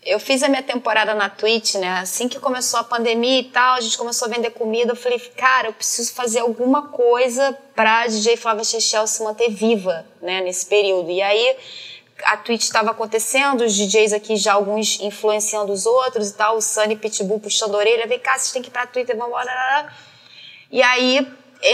eu 0.05 0.19
fiz 0.19 0.43
a 0.43 0.49
minha 0.49 0.63
temporada 0.63 1.13
na 1.13 1.29
Twitch, 1.29 1.75
né? 1.75 1.99
Assim 1.99 2.27
que 2.27 2.39
começou 2.39 2.79
a 2.79 2.83
pandemia 2.83 3.39
e 3.39 3.43
tal, 3.45 3.75
a 3.75 3.81
gente 3.81 3.97
começou 3.97 4.27
a 4.27 4.31
vender 4.31 4.51
comida. 4.51 4.91
Eu 4.91 4.95
falei, 4.95 5.19
cara, 5.19 5.69
eu 5.69 5.73
preciso 5.73 6.13
fazer 6.13 6.39
alguma 6.39 6.89
coisa 6.89 7.57
pra 7.75 8.07
DJ 8.07 8.37
Flávia 8.37 8.63
Chechel 8.63 9.07
se 9.07 9.23
manter 9.23 9.49
viva, 9.49 10.05
né? 10.21 10.41
Nesse 10.41 10.65
período. 10.65 11.09
E 11.09 11.21
aí 11.21 11.57
a 12.25 12.37
Twitch 12.37 12.63
estava 12.63 12.91
acontecendo, 12.91 13.63
os 13.63 13.75
DJs 13.75 14.13
aqui 14.13 14.35
já 14.35 14.53
alguns 14.53 14.99
influenciando 15.01 15.73
os 15.73 15.85
outros 15.85 16.29
e 16.29 16.33
tal, 16.33 16.57
o 16.57 16.61
Sunny 16.61 16.95
Pitbull 16.95 17.39
puxando 17.39 17.75
a 17.75 17.77
orelha, 17.77 18.07
vem 18.07 18.19
cá, 18.19 18.37
vocês 18.37 18.51
têm 18.51 18.61
que 18.61 18.69
ir 18.69 18.71
pra 18.71 18.87
Twitter, 18.87 19.17
vamos 19.17 19.31
embora. 19.31 19.93
E 20.71 20.81
aí 20.81 21.27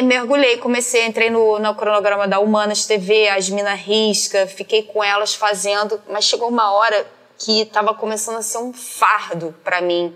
mergulhei, 0.03 0.57
comecei, 0.57 1.05
entrei 1.05 1.29
no, 1.29 1.59
no 1.59 1.75
cronograma 1.75 2.27
da 2.27 2.39
Humanas 2.39 2.85
TV, 2.85 3.27
as 3.27 3.49
Mina 3.49 3.73
Risca, 3.73 4.47
fiquei 4.47 4.83
com 4.83 5.03
elas 5.03 5.35
fazendo, 5.35 6.01
mas 6.09 6.25
chegou 6.25 6.47
uma 6.47 6.71
hora 6.71 7.05
que 7.39 7.61
estava 7.61 7.95
começando 7.95 8.37
a 8.37 8.41
ser 8.43 8.59
um 8.59 8.71
fardo 8.71 9.55
para 9.63 9.81
mim 9.81 10.15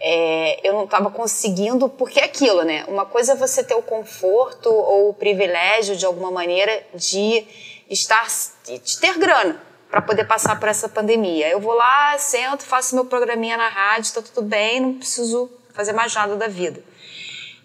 é, 0.00 0.60
eu 0.66 0.74
não 0.74 0.84
estava 0.84 1.10
conseguindo, 1.10 1.88
porque 1.88 2.20
é 2.20 2.24
aquilo, 2.24 2.62
né? 2.62 2.84
Uma 2.86 3.04
coisa 3.04 3.32
é 3.32 3.36
você 3.36 3.64
ter 3.64 3.74
o 3.74 3.82
conforto 3.82 4.70
ou 4.70 5.10
o 5.10 5.14
privilégio, 5.14 5.96
de 5.96 6.06
alguma 6.06 6.30
maneira, 6.30 6.86
de 6.94 7.44
estar, 7.90 8.26
de 8.64 8.98
ter 8.98 9.18
grana 9.18 9.60
para 9.90 10.00
poder 10.00 10.24
passar 10.24 10.58
por 10.60 10.68
essa 10.68 10.88
pandemia. 10.88 11.48
Eu 11.48 11.60
vou 11.60 11.72
lá, 11.72 12.16
sento, 12.18 12.62
faço 12.62 12.94
meu 12.94 13.06
programinha 13.06 13.56
na 13.56 13.68
rádio, 13.68 14.02
está 14.02 14.22
tudo 14.22 14.42
bem, 14.42 14.80
não 14.80 14.94
preciso 14.94 15.50
fazer 15.72 15.92
mais 15.92 16.14
nada 16.14 16.36
da 16.36 16.46
vida. 16.46 16.82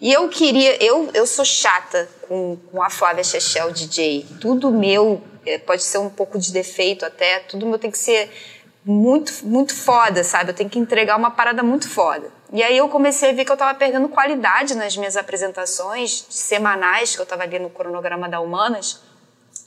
E 0.02 0.12
eu 0.12 0.28
queria, 0.28 0.84
eu, 0.84 1.12
eu 1.14 1.28
sou 1.28 1.46
chata 1.46 2.10
com, 2.28 2.58
com 2.72 2.82
a 2.82 2.90
Flávia 2.90 3.24
Chechel, 3.24 3.72
DJ. 3.72 4.26
Tudo 4.42 4.72
meu 4.72 5.22
é, 5.46 5.58
pode 5.60 5.84
ser 5.84 6.00
um 6.00 6.10
pouco 6.10 6.40
de 6.40 6.52
defeito 6.52 7.06
até, 7.06 7.40
tudo 7.40 7.66
meu 7.66 7.78
tem 7.78 7.92
que 7.92 7.98
ser 7.98 8.32
muito, 8.86 9.46
muito 9.46 9.74
foda, 9.76 10.24
sabe? 10.24 10.52
Eu 10.52 10.56
tenho 10.56 10.70
que 10.70 10.78
entregar 10.78 11.18
uma 11.18 11.32
parada 11.32 11.64
muito 11.64 11.90
foda. 11.90 12.30
E 12.52 12.62
aí 12.62 12.78
eu 12.78 12.90
comecei 12.90 13.30
a 13.30 13.34
ver 13.34 13.46
que 13.46 13.52
eu 13.52 13.56
estava 13.56 13.74
perdendo 13.74 14.10
qualidade 14.10 14.76
nas 14.76 14.96
minhas 14.98 15.16
apresentações 15.16 16.26
semanais 16.30 17.16
que 17.16 17.22
eu 17.22 17.24
estava 17.24 17.44
ali 17.44 17.58
no 17.60 17.70
cronograma 17.70 18.28
da 18.28 18.40
Humanas, 18.40 19.02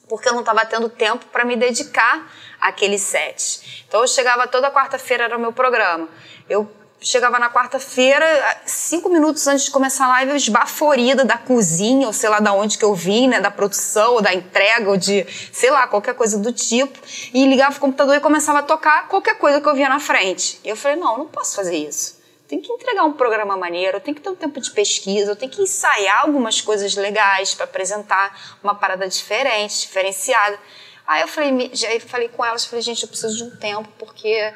porque 0.08 0.28
eu 0.28 0.32
não 0.32 0.40
estava 0.40 0.64
tendo 0.66 0.88
tempo 0.88 1.24
para 1.26 1.44
me 1.44 1.56
dedicar 1.56 2.30
àquele 2.60 2.98
set. 2.98 3.84
Então 3.88 4.02
eu 4.02 4.06
chegava 4.06 4.46
toda 4.46 4.70
quarta-feira 4.70 5.24
era 5.24 5.36
o 5.36 5.40
meu 5.40 5.52
programa. 5.52 6.08
Eu 6.48 6.70
chegava 7.00 7.38
na 7.38 7.50
quarta-feira, 7.50 8.26
cinco 8.64 9.08
minutos 9.08 9.46
antes 9.46 9.66
de 9.66 9.70
começar 9.70 10.06
a 10.06 10.08
live, 10.08 10.30
eu 10.30 10.36
esbaforida 10.36 11.24
da 11.24 11.38
cozinha, 11.38 12.06
ou 12.06 12.12
sei 12.12 12.28
lá 12.28 12.40
da 12.40 12.52
onde 12.52 12.78
que 12.78 12.84
eu 12.84 12.94
vim, 12.94 13.28
né, 13.28 13.40
da 13.40 13.50
produção, 13.50 14.14
ou 14.14 14.22
da 14.22 14.34
entrega, 14.34 14.90
ou 14.90 14.96
de, 14.96 15.26
sei 15.52 15.70
lá, 15.70 15.86
qualquer 15.86 16.14
coisa 16.14 16.38
do 16.38 16.52
tipo, 16.52 16.98
e 17.32 17.46
ligava 17.46 17.76
o 17.76 17.80
computador 17.80 18.16
e 18.16 18.20
começava 18.20 18.60
a 18.60 18.62
tocar 18.62 19.08
qualquer 19.08 19.38
coisa 19.38 19.60
que 19.60 19.68
eu 19.68 19.74
via 19.74 19.88
na 19.88 20.00
frente. 20.00 20.58
E 20.64 20.68
eu 20.68 20.76
falei, 20.76 20.96
não, 20.96 21.18
não 21.18 21.26
posso 21.26 21.54
fazer 21.54 21.76
isso. 21.76 22.16
Tem 22.48 22.60
que 22.60 22.72
entregar 22.72 23.04
um 23.04 23.12
programa 23.12 23.56
maneiro, 23.56 23.96
eu 23.96 24.00
tenho 24.00 24.14
que 24.14 24.20
ter 24.20 24.30
um 24.30 24.36
tempo 24.36 24.60
de 24.60 24.70
pesquisa, 24.70 25.32
eu 25.32 25.36
tenho 25.36 25.50
que 25.50 25.62
ensaiar 25.62 26.22
algumas 26.22 26.60
coisas 26.60 26.94
legais 26.94 27.54
para 27.54 27.64
apresentar 27.64 28.56
uma 28.62 28.74
parada 28.74 29.08
diferente, 29.08 29.80
diferenciada. 29.80 30.58
Aí 31.06 31.22
eu 31.22 31.28
falei, 31.28 31.70
já 31.72 31.88
falei 32.00 32.28
com 32.28 32.44
elas, 32.44 32.64
falei, 32.64 32.82
gente, 32.82 33.02
eu 33.02 33.08
preciso 33.08 33.36
de 33.36 33.44
um 33.44 33.56
tempo, 33.56 33.88
porque 33.98 34.52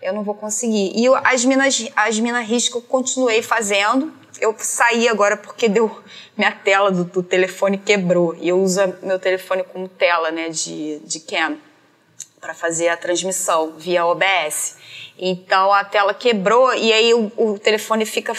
eu 0.00 0.12
não 0.12 0.22
vou 0.22 0.34
conseguir. 0.34 0.92
E 0.94 1.06
as 1.24 1.44
minas, 1.44 1.88
as 1.96 2.18
minas 2.18 2.46
risco 2.46 2.78
eu 2.78 2.82
continuei 2.82 3.42
fazendo. 3.42 4.12
Eu 4.40 4.54
saí 4.58 5.08
agora 5.08 5.36
porque 5.36 5.68
deu 5.68 6.02
minha 6.36 6.52
tela 6.52 6.90
do, 6.90 7.04
do, 7.04 7.22
telefone 7.22 7.76
quebrou 7.76 8.36
e 8.40 8.48
eu 8.48 8.60
uso 8.60 8.80
meu 9.02 9.18
telefone 9.18 9.64
como 9.64 9.88
tela, 9.88 10.30
né, 10.30 10.48
de, 10.48 11.00
de 11.00 11.20
cam 11.20 11.58
para 12.40 12.54
fazer 12.54 12.88
a 12.88 12.96
transmissão 12.96 13.72
via 13.76 14.06
OBS. 14.06 14.76
Então 15.18 15.72
a 15.72 15.82
tela 15.84 16.14
quebrou 16.14 16.72
e 16.72 16.92
aí 16.92 17.12
o, 17.12 17.32
o 17.36 17.58
telefone 17.58 18.06
fica 18.06 18.32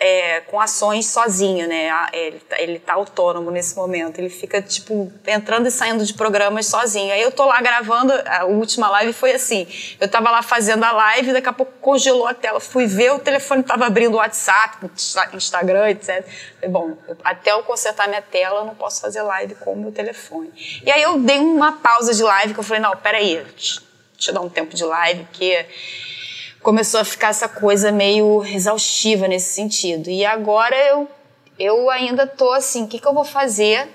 é, 0.00 0.40
com 0.42 0.60
ações 0.60 1.06
sozinho, 1.06 1.66
né? 1.68 1.90
Ele, 2.12 2.40
tá, 2.40 2.60
ele 2.60 2.78
tá 2.78 2.94
autônomo 2.94 3.50
nesse 3.50 3.76
momento. 3.76 4.18
Ele 4.18 4.28
fica, 4.28 4.62
tipo, 4.62 5.12
entrando 5.26 5.66
e 5.66 5.70
saindo 5.70 6.04
de 6.04 6.14
programas 6.14 6.66
sozinho. 6.66 7.12
Aí 7.12 7.20
eu 7.20 7.32
tô 7.32 7.44
lá 7.44 7.60
gravando, 7.60 8.12
a 8.26 8.44
última 8.44 8.88
live 8.90 9.12
foi 9.12 9.32
assim. 9.32 9.66
Eu 10.00 10.08
tava 10.08 10.30
lá 10.30 10.42
fazendo 10.42 10.84
a 10.84 10.92
live, 10.92 11.32
daqui 11.32 11.48
a 11.48 11.52
pouco 11.52 11.72
congelou 11.80 12.26
a 12.26 12.34
tela. 12.34 12.60
Fui 12.60 12.86
ver, 12.86 13.12
o 13.12 13.18
telefone 13.18 13.62
tava 13.62 13.86
abrindo 13.86 14.14
o 14.14 14.18
WhatsApp, 14.18 14.86
Instagram, 15.34 15.90
etc. 15.90 16.24
Falei, 16.54 16.70
bom, 16.70 16.96
até 17.24 17.52
eu 17.52 17.62
consertar 17.62 18.08
minha 18.08 18.22
tela, 18.22 18.60
eu 18.60 18.64
não 18.66 18.74
posso 18.74 19.00
fazer 19.00 19.22
live 19.22 19.56
com 19.56 19.72
o 19.72 19.76
meu 19.76 19.92
telefone. 19.92 20.52
E 20.84 20.90
aí 20.90 21.02
eu 21.02 21.18
dei 21.18 21.38
uma 21.38 21.72
pausa 21.72 22.14
de 22.14 22.22
live, 22.22 22.54
que 22.54 22.60
eu 22.60 22.64
falei, 22.64 22.82
não, 22.82 22.96
peraí, 22.96 23.44
deixa 23.56 23.82
eu 24.28 24.34
dar 24.34 24.40
um 24.40 24.48
tempo 24.48 24.74
de 24.74 24.84
live, 24.84 25.24
porque 25.24 25.66
começou 26.68 27.00
a 27.00 27.04
ficar 27.04 27.28
essa 27.28 27.48
coisa 27.48 27.90
meio 27.90 28.44
exaustiva 28.44 29.26
nesse 29.26 29.54
sentido. 29.54 30.10
E 30.10 30.22
agora 30.22 30.76
eu, 30.76 31.08
eu 31.58 31.88
ainda 31.88 32.26
tô 32.26 32.52
assim, 32.52 32.84
o 32.84 32.86
que, 32.86 32.98
que 32.98 33.08
eu 33.08 33.14
vou 33.14 33.24
fazer 33.24 33.88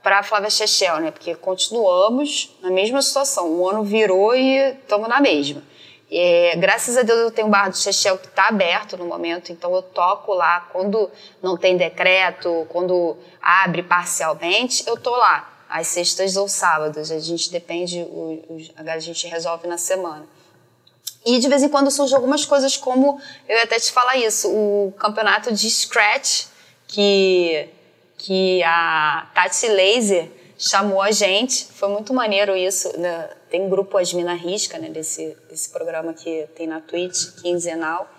para 0.00 0.22
Flávia 0.22 0.48
Chechel, 0.48 1.00
né? 1.00 1.10
Porque 1.10 1.34
continuamos 1.34 2.56
na 2.62 2.70
mesma 2.70 3.02
situação. 3.02 3.50
O 3.50 3.68
ano 3.68 3.82
virou 3.82 4.32
e 4.32 4.74
estamos 4.74 5.08
na 5.08 5.20
mesma. 5.20 5.60
É, 6.08 6.54
graças 6.54 6.96
a 6.96 7.02
Deus 7.02 7.18
eu 7.18 7.30
tenho 7.32 7.48
o 7.48 7.50
bar 7.50 7.68
do 7.68 7.76
Chechel 7.76 8.16
que 8.16 8.28
está 8.28 8.46
aberto 8.46 8.96
no 8.96 9.04
momento, 9.04 9.50
então 9.50 9.74
eu 9.74 9.82
toco 9.82 10.32
lá 10.32 10.68
quando 10.72 11.10
não 11.42 11.56
tem 11.56 11.76
decreto, 11.76 12.64
quando 12.68 13.16
abre 13.42 13.82
parcialmente, 13.82 14.84
eu 14.86 14.96
tô 14.96 15.10
lá 15.16 15.52
às 15.68 15.88
sextas 15.88 16.36
ou 16.36 16.48
sábados. 16.48 17.10
A 17.10 17.18
gente 17.18 17.50
depende, 17.50 18.06
a 18.86 18.98
gente 19.00 19.26
resolve 19.26 19.66
na 19.66 19.78
semana. 19.78 20.37
E 21.24 21.38
de 21.38 21.48
vez 21.48 21.62
em 21.62 21.68
quando 21.68 21.90
surgem 21.90 22.16
algumas 22.16 22.44
coisas, 22.44 22.76
como 22.76 23.20
eu 23.48 23.62
até 23.62 23.78
te 23.78 23.92
falar 23.92 24.16
isso, 24.16 24.48
o 24.48 24.94
campeonato 24.98 25.52
de 25.52 25.70
Scratch, 25.70 26.46
que, 26.86 27.68
que 28.16 28.62
a 28.62 29.28
Tati 29.34 29.68
Laser 29.68 30.30
chamou 30.58 31.00
a 31.00 31.10
gente. 31.10 31.66
Foi 31.66 31.88
muito 31.88 32.12
maneiro 32.12 32.56
isso. 32.56 32.98
Né? 32.98 33.30
Tem 33.50 33.62
um 33.62 33.68
grupo 33.68 33.96
Asmina 33.96 34.34
Risca, 34.34 34.78
né, 34.78 34.88
desse, 34.88 35.36
desse 35.48 35.70
programa 35.70 36.12
que 36.12 36.46
tem 36.54 36.66
na 36.66 36.80
Twitch, 36.80 37.40
quinzenal. 37.40 38.10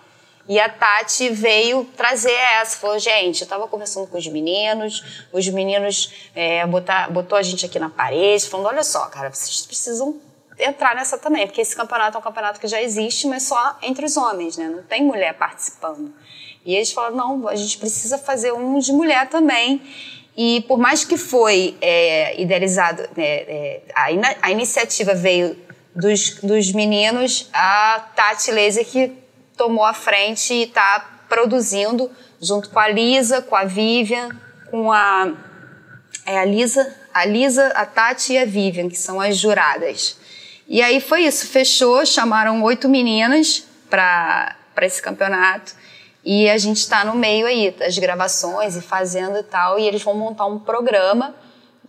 E 0.48 0.58
a 0.58 0.68
Tati 0.68 1.28
veio 1.28 1.84
trazer 1.96 2.32
essa, 2.32 2.76
falou, 2.76 2.98
gente, 2.98 3.42
eu 3.42 3.44
estava 3.44 3.68
conversando 3.68 4.08
com 4.08 4.18
os 4.18 4.26
meninos, 4.26 5.24
os 5.32 5.46
meninos 5.48 6.12
é, 6.34 6.66
botar, 6.66 7.08
botou 7.10 7.38
a 7.38 7.42
gente 7.42 7.64
aqui 7.66 7.78
na 7.78 7.90
parede, 7.90 8.48
falando, 8.48 8.66
olha 8.66 8.82
só, 8.82 9.06
cara, 9.06 9.30
vocês 9.30 9.64
precisam 9.64 10.20
entrar 10.60 10.94
nessa 10.94 11.18
também, 11.18 11.46
porque 11.46 11.60
esse 11.60 11.74
campeonato 11.74 12.16
é 12.16 12.20
um 12.20 12.22
campeonato 12.22 12.60
que 12.60 12.66
já 12.66 12.80
existe, 12.80 13.26
mas 13.26 13.44
só 13.44 13.78
entre 13.82 14.04
os 14.04 14.16
homens, 14.16 14.56
né? 14.56 14.68
Não 14.68 14.82
tem 14.82 15.02
mulher 15.02 15.34
participando. 15.34 16.12
E 16.64 16.74
eles 16.74 16.92
falaram, 16.92 17.16
não, 17.16 17.48
a 17.48 17.56
gente 17.56 17.78
precisa 17.78 18.18
fazer 18.18 18.52
um 18.52 18.78
de 18.78 18.92
mulher 18.92 19.28
também. 19.28 19.80
E 20.36 20.62
por 20.68 20.78
mais 20.78 21.04
que 21.04 21.16
foi 21.16 21.76
é, 21.80 22.40
idealizado, 22.40 23.02
né, 23.16 23.24
é, 23.24 23.82
a, 23.94 24.12
in 24.12 24.20
a, 24.40 24.50
iniciativa 24.50 25.14
veio 25.14 25.56
dos, 25.94 26.34
dos 26.40 26.72
meninos, 26.72 27.48
a 27.52 28.06
Tati 28.14 28.50
Laser 28.50 28.86
que 28.86 29.12
tomou 29.56 29.84
a 29.84 29.92
frente 29.92 30.54
e 30.54 30.62
está 30.64 31.24
produzindo, 31.28 32.10
junto 32.40 32.70
com 32.70 32.78
a 32.78 32.88
Lisa, 32.88 33.42
com 33.42 33.56
a 33.56 33.64
Vivian, 33.64 34.30
com 34.70 34.92
a, 34.92 35.32
é, 36.24 36.38
a 36.38 36.44
Lisa, 36.44 36.96
a 37.12 37.24
Lisa, 37.24 37.66
a 37.68 37.84
Tati 37.84 38.34
e 38.34 38.38
a 38.38 38.44
Vivian, 38.44 38.88
que 38.88 38.96
são 38.96 39.20
as 39.20 39.36
juradas. 39.36 40.19
E 40.72 40.80
aí 40.80 41.00
foi 41.00 41.22
isso, 41.22 41.48
fechou, 41.48 42.06
chamaram 42.06 42.62
oito 42.62 42.88
meninas 42.88 43.64
para 43.90 44.54
esse 44.82 45.02
campeonato. 45.02 45.74
E 46.24 46.48
a 46.48 46.56
gente 46.58 46.76
está 46.76 47.04
no 47.04 47.16
meio 47.16 47.44
aí 47.44 47.72
das 47.72 47.98
gravações 47.98 48.76
e 48.76 48.80
fazendo 48.80 49.36
e 49.36 49.42
tal. 49.42 49.80
E 49.80 49.88
eles 49.88 50.00
vão 50.00 50.14
montar 50.14 50.46
um 50.46 50.60
programa 50.60 51.34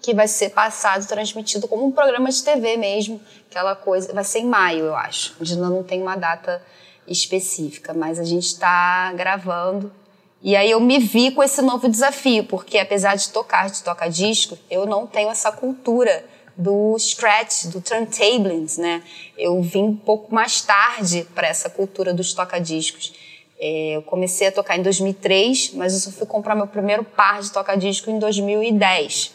que 0.01 0.15
vai 0.15 0.27
ser 0.27 0.49
passado, 0.49 1.07
transmitido 1.07 1.67
como 1.67 1.85
um 1.85 1.91
programa 1.91 2.31
de 2.31 2.43
TV 2.43 2.75
mesmo. 2.75 3.21
Aquela 3.51 3.75
coisa. 3.75 4.11
Vai 4.13 4.23
ser 4.23 4.39
em 4.39 4.47
maio, 4.47 4.85
eu 4.85 4.95
acho. 4.95 5.35
Ainda 5.39 5.69
não 5.69 5.83
tem 5.83 6.01
uma 6.01 6.15
data 6.15 6.59
específica, 7.07 7.93
mas 7.93 8.17
a 8.17 8.23
gente 8.23 8.47
está 8.47 9.13
gravando. 9.13 9.93
E 10.41 10.55
aí 10.55 10.71
eu 10.71 10.79
me 10.79 10.97
vi 10.97 11.29
com 11.29 11.43
esse 11.43 11.61
novo 11.61 11.87
desafio, 11.87 12.45
porque 12.45 12.79
apesar 12.79 13.15
de 13.15 13.29
tocar, 13.29 13.69
de 13.69 13.83
tocar 13.83 14.09
disco, 14.09 14.57
eu 14.71 14.87
não 14.87 15.05
tenho 15.05 15.29
essa 15.29 15.51
cultura 15.51 16.25
do 16.55 16.97
scratch, 16.99 17.65
do 17.65 17.81
turntablings, 17.81 18.77
né? 18.77 19.01
Eu 19.37 19.61
vim 19.61 19.83
um 19.83 19.95
pouco 19.95 20.33
mais 20.33 20.61
tarde 20.61 21.27
para 21.33 21.47
essa 21.47 21.69
cultura 21.69 22.13
dos 22.13 22.33
toca-discos. 22.33 23.13
É, 23.59 23.95
eu 23.95 24.01
comecei 24.01 24.47
a 24.47 24.51
tocar 24.51 24.77
em 24.77 24.81
2003, 24.81 25.73
mas 25.73 25.93
eu 25.93 25.99
só 25.99 26.11
fui 26.11 26.27
comprar 26.27 26.55
meu 26.55 26.67
primeiro 26.67 27.03
par 27.03 27.41
de 27.41 27.51
toca-disco 27.51 28.09
em 28.09 28.19
2010. 28.19 29.33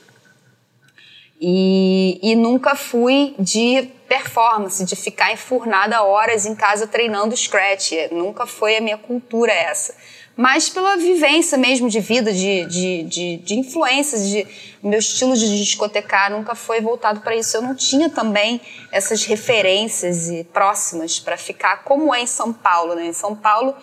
E, 1.41 2.19
e 2.23 2.35
nunca 2.35 2.75
fui 2.75 3.35
de 3.39 3.91
performance, 4.09 4.85
de 4.85 4.97
ficar 4.97 5.33
enfurnada 5.33 6.03
horas 6.03 6.47
em 6.47 6.55
casa 6.55 6.87
treinando 6.87 7.37
scratch. 7.37 7.93
Nunca 8.11 8.47
foi 8.47 8.77
a 8.77 8.81
minha 8.81 8.97
cultura 8.97 9.53
essa 9.53 9.95
mas 10.37 10.69
pela 10.69 10.97
vivência 10.99 11.57
mesmo 11.57 11.89
de 11.89 11.99
vida, 11.99 12.31
de, 12.31 12.67
de, 12.67 13.03
de, 13.05 13.37
de 13.39 13.55
influências, 13.55 14.29
de 14.29 14.47
meu 14.83 14.99
estilo 14.99 15.35
de 15.35 15.59
discotecar 15.59 16.31
nunca 16.31 16.55
foi 16.55 16.81
voltado 16.81 17.21
para 17.21 17.35
isso. 17.35 17.57
Eu 17.57 17.63
não 17.63 17.75
tinha 17.75 18.11
também 18.11 18.61
essas 18.93 19.25
referências 19.25 20.29
próximas 20.53 21.19
para 21.19 21.39
ficar 21.39 21.83
como 21.85 22.15
é 22.15 22.21
em 22.21 22.27
São 22.27 22.53
Paulo, 22.53 22.95
né? 22.95 23.07
Em 23.07 23.13
São 23.15 23.35
Paulo, 23.35 23.75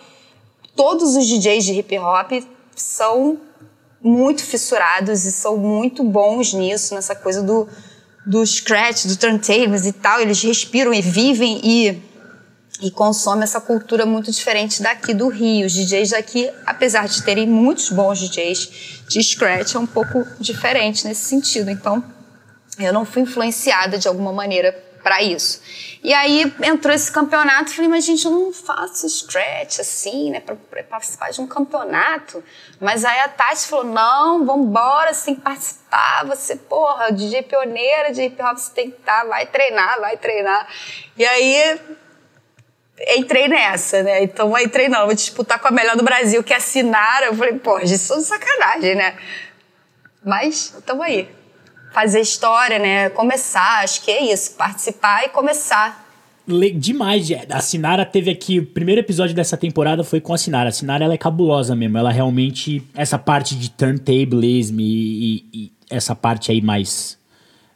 todos 0.76 1.16
os 1.16 1.26
DJs 1.26 1.64
de 1.64 1.72
hip 1.72 1.98
hop 1.98 2.30
são 2.76 3.40
muito 4.00 4.44
fissurados 4.44 5.24
e 5.24 5.32
são 5.32 5.56
muito 5.56 6.04
bons 6.04 6.52
nisso, 6.52 6.94
nessa 6.94 7.16
coisa 7.16 7.42
do, 7.42 7.68
do 8.24 8.46
scratch, 8.46 9.06
do 9.06 9.16
turntables 9.16 9.86
e 9.86 9.92
tal. 9.92 10.20
Eles 10.20 10.40
respiram 10.40 10.94
e 10.94 11.02
vivem 11.02 11.60
e 11.64 12.13
e 12.84 12.90
consome 12.90 13.44
essa 13.44 13.62
cultura 13.62 14.04
muito 14.04 14.30
diferente 14.30 14.82
daqui 14.82 15.14
do 15.14 15.28
Rio. 15.28 15.64
Os 15.64 15.72
DJs 15.72 16.10
daqui, 16.10 16.50
apesar 16.66 17.08
de 17.08 17.22
terem 17.22 17.46
muitos 17.46 17.88
bons 17.88 18.20
DJs 18.20 19.04
de 19.08 19.22
scratch, 19.22 19.74
é 19.74 19.78
um 19.78 19.86
pouco 19.86 20.22
diferente 20.38 21.06
nesse 21.06 21.22
sentido. 21.22 21.70
Então, 21.70 22.04
eu 22.78 22.92
não 22.92 23.06
fui 23.06 23.22
influenciada 23.22 23.96
de 23.96 24.06
alguma 24.06 24.34
maneira 24.34 24.72
para 25.02 25.22
isso. 25.22 25.62
E 26.02 26.12
aí 26.12 26.52
entrou 26.62 26.94
esse 26.94 27.10
campeonato, 27.10 27.70
falei, 27.70 27.88
mas 27.88 28.04
gente, 28.04 28.26
eu 28.26 28.30
não 28.30 28.52
faço 28.52 29.06
stretch 29.06 29.80
assim, 29.80 30.30
né, 30.30 30.40
para 30.40 30.82
participar 30.82 31.30
de 31.30 31.40
um 31.40 31.46
campeonato. 31.46 32.44
Mas 32.78 33.02
aí 33.02 33.20
a 33.20 33.28
Tati 33.28 33.66
falou, 33.66 33.86
não, 33.86 34.44
vambora, 34.44 35.14
você 35.14 35.26
tem 35.26 35.36
que 35.36 35.40
participar, 35.40 36.26
você, 36.26 36.56
porra, 36.56 37.10
DJ 37.10 37.44
pioneira 37.44 38.12
de 38.12 38.22
hip 38.24 38.42
hop, 38.42 38.58
você 38.58 38.72
tem 38.72 38.90
que 38.90 38.98
estar, 38.98 39.22
tá, 39.22 39.26
vai 39.26 39.46
treinar, 39.46 40.00
vai 40.00 40.18
treinar. 40.18 40.68
E 41.16 41.24
aí 41.24 41.80
entrei 43.16 43.48
nessa, 43.48 44.02
né? 44.02 44.22
Então 44.22 44.56
entrei, 44.58 44.88
não, 44.88 45.06
vou 45.06 45.14
disputar 45.14 45.58
com 45.60 45.68
a 45.68 45.70
melhor 45.70 45.96
do 45.96 46.04
Brasil, 46.04 46.42
que 46.42 46.52
é 46.52 46.56
a 46.56 46.60
Sinara. 46.60 47.26
Eu 47.26 47.34
falei, 47.34 47.54
porra, 47.54 47.84
isso 47.84 48.12
é 48.14 48.20
sacanagem, 48.20 48.94
né? 48.94 49.14
Mas, 50.24 50.74
estamos 50.78 51.04
aí 51.04 51.28
fazer 51.92 52.20
história, 52.20 52.78
né? 52.78 53.08
Começar, 53.10 53.84
acho 53.84 54.02
que 54.02 54.10
é 54.10 54.32
isso, 54.32 54.56
participar 54.56 55.24
e 55.24 55.28
começar. 55.28 56.04
Le 56.46 56.70
demais, 56.72 57.28
a 57.48 57.60
Sinara 57.60 58.04
teve 58.04 58.30
aqui, 58.30 58.58
o 58.58 58.66
primeiro 58.66 59.00
episódio 59.00 59.34
dessa 59.34 59.56
temporada 59.56 60.02
foi 60.04 60.20
com 60.20 60.34
a 60.34 60.38
Sinara. 60.38 60.68
A 60.68 60.72
Sinara 60.72 61.04
ela 61.04 61.14
é 61.14 61.18
cabulosa 61.18 61.74
mesmo, 61.74 61.96
ela 61.96 62.10
realmente, 62.10 62.82
essa 62.94 63.18
parte 63.18 63.54
de 63.54 63.70
turntablism 63.70 64.78
e, 64.78 64.82
e, 64.82 65.44
e 65.54 65.72
essa 65.88 66.14
parte 66.14 66.50
aí 66.50 66.60
mais, 66.60 67.16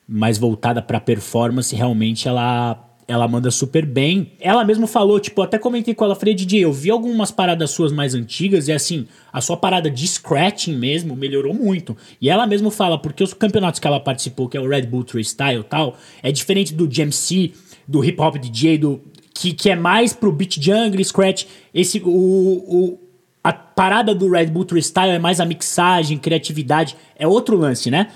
mais 0.07 0.37
voltada 0.37 0.83
pra 0.83 1.01
performance, 1.01 1.75
realmente 1.75 2.29
ela 2.29 2.88
ela 3.09 3.27
manda 3.27 3.51
super 3.51 3.87
bem. 3.87 4.33
Ela 4.39 4.63
mesmo 4.67 4.87
falou, 4.87 5.19
tipo, 5.19 5.41
até 5.41 5.59
comentei 5.59 5.95
com 5.95 6.05
ela, 6.05 6.15
falei, 6.15 6.35
DJ, 6.35 6.65
eu 6.65 6.73
vi 6.73 6.91
algumas 6.91 7.31
paradas 7.31 7.71
suas 7.71 7.91
mais 7.91 8.15
antigas 8.15 8.69
e 8.69 8.73
assim, 8.73 9.09
a 9.33 9.41
sua 9.41 9.57
parada 9.57 9.91
de 9.91 10.07
scratching 10.07 10.77
mesmo 10.77 11.17
melhorou 11.17 11.55
muito. 11.55 11.97
E 12.21 12.29
ela 12.29 12.47
mesmo 12.47 12.71
fala, 12.71 12.99
porque 12.99 13.25
os 13.25 13.33
campeonatos 13.33 13.81
que 13.81 13.87
ela 13.87 13.99
participou, 13.99 14.47
que 14.47 14.59
é 14.59 14.61
o 14.61 14.69
Red 14.69 14.83
Bull 14.83 15.07
Freestyle 15.09 15.61
e 15.61 15.65
tal, 15.65 15.97
é 16.23 16.31
diferente 16.31 16.75
do 16.75 16.87
GMC, 16.87 17.53
do 17.89 18.05
hip 18.05 18.21
hop 18.21 18.37
DJ, 18.37 18.77
do 18.77 19.01
que, 19.33 19.55
que 19.55 19.71
é 19.71 19.77
mais 19.77 20.13
pro 20.13 20.31
beat 20.31 20.61
jungle, 20.61 21.03
scratch. 21.03 21.47
Esse, 21.73 22.03
o, 22.05 22.11
o, 22.11 23.01
a 23.43 23.55
parada 23.55 24.15
do 24.15 24.31
Red 24.31 24.49
Bull 24.49 24.67
Freestyle 24.69 25.13
é 25.13 25.19
mais 25.19 25.41
a 25.41 25.47
mixagem, 25.47 26.19
criatividade, 26.19 26.95
é 27.17 27.27
outro 27.27 27.57
lance, 27.57 27.91
né? 27.91 28.09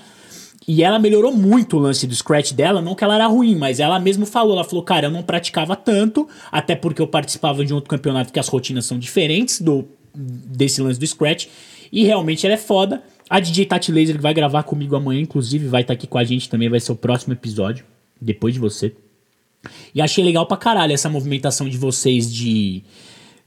E 0.67 0.83
ela 0.83 0.97
melhorou 0.97 1.35
muito 1.35 1.77
o 1.77 1.79
lance 1.79 2.07
do 2.07 2.15
scratch 2.15 2.53
dela, 2.53 2.81
não 2.81 2.95
que 2.95 3.03
ela 3.03 3.15
era 3.15 3.27
ruim, 3.27 3.55
mas 3.55 3.79
ela 3.79 3.99
mesmo 3.99 4.25
falou, 4.25 4.53
ela 4.53 4.63
falou, 4.63 4.83
cara, 4.83 5.07
eu 5.07 5.11
não 5.11 5.21
praticava 5.21 5.75
tanto, 5.75 6.27
até 6.51 6.75
porque 6.75 7.01
eu 7.01 7.07
participava 7.07 7.65
de 7.65 7.73
um 7.73 7.75
outro 7.75 7.89
campeonato 7.89 8.31
que 8.31 8.39
as 8.39 8.47
rotinas 8.47 8.85
são 8.85 8.97
diferentes 8.97 9.59
do 9.59 9.85
desse 10.15 10.79
lance 10.79 10.99
do 10.99 11.07
scratch, 11.07 11.47
e 11.91 12.05
realmente 12.05 12.45
ela 12.45 12.53
é 12.53 12.57
foda. 12.57 13.01
A 13.29 13.39
DJ 13.39 13.65
Tati 13.65 13.91
Laser 13.91 14.15
que 14.15 14.21
vai 14.21 14.33
gravar 14.33 14.61
comigo 14.63 14.95
amanhã, 14.95 15.21
inclusive, 15.21 15.67
vai 15.67 15.81
estar 15.81 15.93
tá 15.93 15.97
aqui 15.97 16.05
com 16.05 16.19
a 16.19 16.23
gente 16.23 16.47
também, 16.47 16.69
vai 16.69 16.79
ser 16.79 16.91
o 16.91 16.95
próximo 16.95 17.33
episódio, 17.33 17.83
depois 18.21 18.53
de 18.53 18.59
você. 18.59 18.93
E 19.93 20.01
achei 20.01 20.23
legal 20.23 20.45
pra 20.45 20.57
caralho 20.57 20.93
essa 20.93 21.09
movimentação 21.09 21.67
de 21.67 21.77
vocês 21.77 22.31
de 22.31 22.83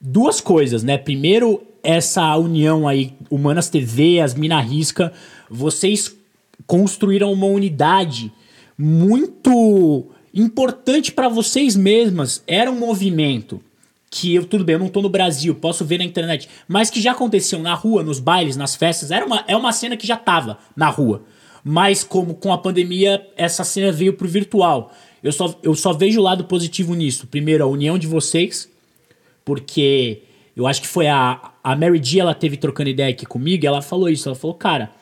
duas 0.01 0.41
coisas, 0.41 0.83
né? 0.83 0.99
Primeiro, 0.99 1.63
essa 1.83 2.37
união 2.37 2.89
aí, 2.89 3.15
Humanas 3.31 3.69
TV, 3.69 4.21
as 4.21 4.35
Mina 4.35 4.61
Risca, 4.61 5.13
vocês 5.49 6.15
construíram 6.67 7.33
uma 7.33 7.47
unidade 7.47 8.33
muito 8.79 10.07
importante 10.33 11.13
para 11.13 11.29
vocês 11.29 11.75
mesmas. 11.75 12.43
Era 12.47 12.71
um 12.71 12.79
movimento 12.79 13.61
que 14.11 14.35
eu, 14.35 14.45
tudo 14.45 14.65
bem, 14.65 14.75
eu 14.75 14.79
não 14.79 14.89
tô 14.89 15.03
no 15.03 15.09
Brasil, 15.09 15.55
posso 15.55 15.85
ver 15.85 15.99
na 15.99 16.05
internet, 16.05 16.49
mas 16.69 16.91
que 16.91 17.01
já 17.01 17.13
aconteceu 17.13 17.59
na 17.59 17.75
rua, 17.75 18.03
nos 18.03 18.19
bailes, 18.19 18.57
nas 18.57 18.75
festas. 18.75 19.11
Era 19.11 19.27
uma, 19.27 19.45
é 19.47 19.57
uma 19.57 19.73
cena 19.73 19.97
que 19.97 20.07
já 20.07 20.17
tava 20.17 20.59
na 20.77 20.89
rua. 20.89 21.23
Mas 21.65 22.05
como 22.05 22.35
com 22.35 22.53
a 22.53 22.59
pandemia, 22.59 23.27
essa 23.37 23.65
cena 23.65 23.91
veio 23.91 24.13
pro 24.13 24.29
virtual. 24.29 24.93
Eu 25.23 25.33
só, 25.33 25.59
eu 25.63 25.75
só 25.75 25.93
vejo 25.93 26.21
o 26.21 26.23
lado 26.23 26.45
positivo 26.45 26.95
nisso. 26.95 27.27
Primeiro, 27.27 27.65
a 27.65 27.67
união 27.67 27.99
de 27.99 28.07
vocês, 28.07 28.71
porque 29.45 30.23
eu 30.57 30.67
acho 30.67 30.81
que 30.81 30.87
foi 30.87 31.09
a, 31.09 31.51
a 31.63 31.75
Mary 31.75 32.01
G, 32.03 32.21
ela 32.21 32.35
teve 32.35 32.57
trocando 32.57 32.91
ideia 32.91 33.11
aqui 33.11 33.27
comigo, 33.27 33.67
ela 33.67 33.83
falou 33.83 34.09
isso. 34.09 34.29
Ela 34.29 34.37
falou, 34.37 34.55
cara, 34.55 34.93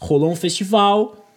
rolou 0.00 0.32
um 0.32 0.36
festival 0.36 1.28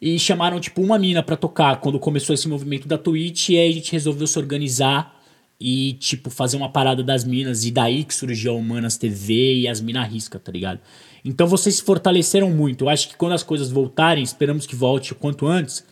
e 0.00 0.18
chamaram, 0.18 0.58
tipo, 0.60 0.82
uma 0.82 0.98
mina 0.98 1.22
para 1.22 1.36
tocar 1.36 1.80
quando 1.80 1.98
começou 1.98 2.34
esse 2.34 2.48
movimento 2.48 2.88
da 2.88 2.98
Twitch. 2.98 3.50
E 3.50 3.58
aí 3.58 3.70
a 3.70 3.72
gente 3.72 3.92
resolveu 3.92 4.26
se 4.26 4.38
organizar 4.38 5.14
e, 5.60 5.94
tipo, 5.94 6.30
fazer 6.30 6.56
uma 6.56 6.68
parada 6.68 7.02
das 7.02 7.24
minas. 7.24 7.64
E 7.64 7.70
daí 7.70 8.04
que 8.04 8.14
surgiu 8.14 8.52
a 8.52 8.56
Humanas 8.56 8.96
TV 8.96 9.60
e 9.60 9.68
as 9.68 9.80
minas 9.80 10.08
risca, 10.10 10.38
tá 10.38 10.50
ligado? 10.52 10.80
Então 11.24 11.46
vocês 11.46 11.76
se 11.76 11.82
fortaleceram 11.82 12.50
muito. 12.50 12.84
Eu 12.84 12.88
acho 12.88 13.08
que 13.08 13.16
quando 13.16 13.32
as 13.32 13.42
coisas 13.42 13.70
voltarem, 13.70 14.22
esperamos 14.22 14.66
que 14.66 14.76
volte 14.76 15.12
o 15.12 15.16
quanto 15.16 15.46
antes. 15.46 15.84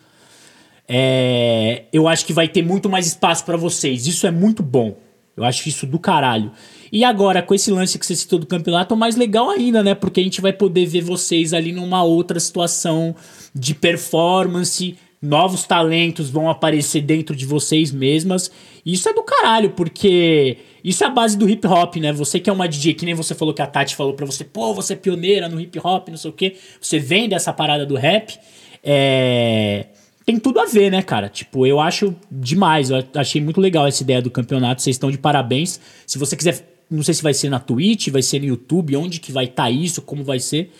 É, 0.86 1.84
eu 1.92 2.06
acho 2.06 2.26
que 2.26 2.32
vai 2.32 2.46
ter 2.46 2.62
muito 2.62 2.88
mais 2.88 3.06
espaço 3.06 3.44
para 3.44 3.56
vocês. 3.56 4.06
Isso 4.06 4.26
é 4.26 4.30
muito 4.30 4.62
bom. 4.62 4.96
Eu 5.36 5.44
acho 5.44 5.68
isso 5.68 5.86
do 5.86 5.98
caralho. 5.98 6.52
E 6.92 7.02
agora, 7.02 7.42
com 7.42 7.54
esse 7.54 7.70
lance 7.70 7.98
que 7.98 8.06
você 8.06 8.14
citou 8.14 8.38
do 8.38 8.46
campeonato, 8.46 8.96
mais 8.96 9.16
legal 9.16 9.50
ainda, 9.50 9.82
né? 9.82 9.94
Porque 9.94 10.20
a 10.20 10.22
gente 10.22 10.40
vai 10.40 10.52
poder 10.52 10.86
ver 10.86 11.02
vocês 11.02 11.52
ali 11.52 11.72
numa 11.72 12.04
outra 12.04 12.38
situação 12.38 13.16
de 13.52 13.74
performance, 13.74 14.96
novos 15.20 15.64
talentos 15.64 16.30
vão 16.30 16.48
aparecer 16.48 17.00
dentro 17.00 17.34
de 17.34 17.44
vocês 17.44 17.90
mesmas. 17.90 18.50
Isso 18.86 19.08
é 19.08 19.12
do 19.12 19.22
caralho, 19.22 19.70
porque 19.70 20.58
isso 20.84 21.02
é 21.02 21.06
a 21.08 21.10
base 21.10 21.36
do 21.36 21.48
hip 21.48 21.66
hop, 21.66 21.96
né? 21.96 22.12
Você 22.12 22.38
que 22.38 22.48
é 22.48 22.52
uma 22.52 22.68
DJ, 22.68 22.94
que 22.94 23.04
nem 23.04 23.14
você 23.14 23.34
falou 23.34 23.52
que 23.52 23.62
a 23.62 23.66
Tati 23.66 23.96
falou 23.96 24.14
pra 24.14 24.26
você, 24.26 24.44
pô, 24.44 24.72
você 24.72 24.92
é 24.92 24.96
pioneira 24.96 25.48
no 25.48 25.60
hip 25.60 25.78
hop, 25.82 26.08
não 26.10 26.16
sei 26.16 26.30
o 26.30 26.34
quê. 26.34 26.56
Você 26.80 27.00
vem 27.00 27.28
dessa 27.28 27.52
parada 27.52 27.84
do 27.84 27.96
rap. 27.96 28.38
É 28.84 29.86
tem 30.24 30.38
tudo 30.38 30.58
a 30.60 30.64
ver, 30.64 30.90
né, 30.90 31.02
cara? 31.02 31.28
Tipo, 31.28 31.66
eu 31.66 31.80
acho 31.80 32.14
demais. 32.30 32.90
Eu 32.90 33.04
achei 33.14 33.40
muito 33.40 33.60
legal 33.60 33.86
essa 33.86 34.02
ideia 34.02 34.22
do 34.22 34.30
campeonato. 34.30 34.80
Vocês 34.80 34.96
estão 34.96 35.10
de 35.10 35.18
parabéns. 35.18 35.78
Se 36.06 36.18
você 36.18 36.34
quiser, 36.34 36.66
não 36.90 37.02
sei 37.02 37.12
se 37.12 37.22
vai 37.22 37.34
ser 37.34 37.50
na 37.50 37.60
Twitch, 37.60 38.08
vai 38.08 38.22
ser 38.22 38.38
no 38.38 38.46
YouTube, 38.46 38.96
onde 38.96 39.20
que 39.20 39.30
vai 39.30 39.44
estar 39.44 39.64
tá 39.64 39.70
isso, 39.70 40.00
como 40.00 40.24
vai 40.24 40.40
ser. 40.40 40.72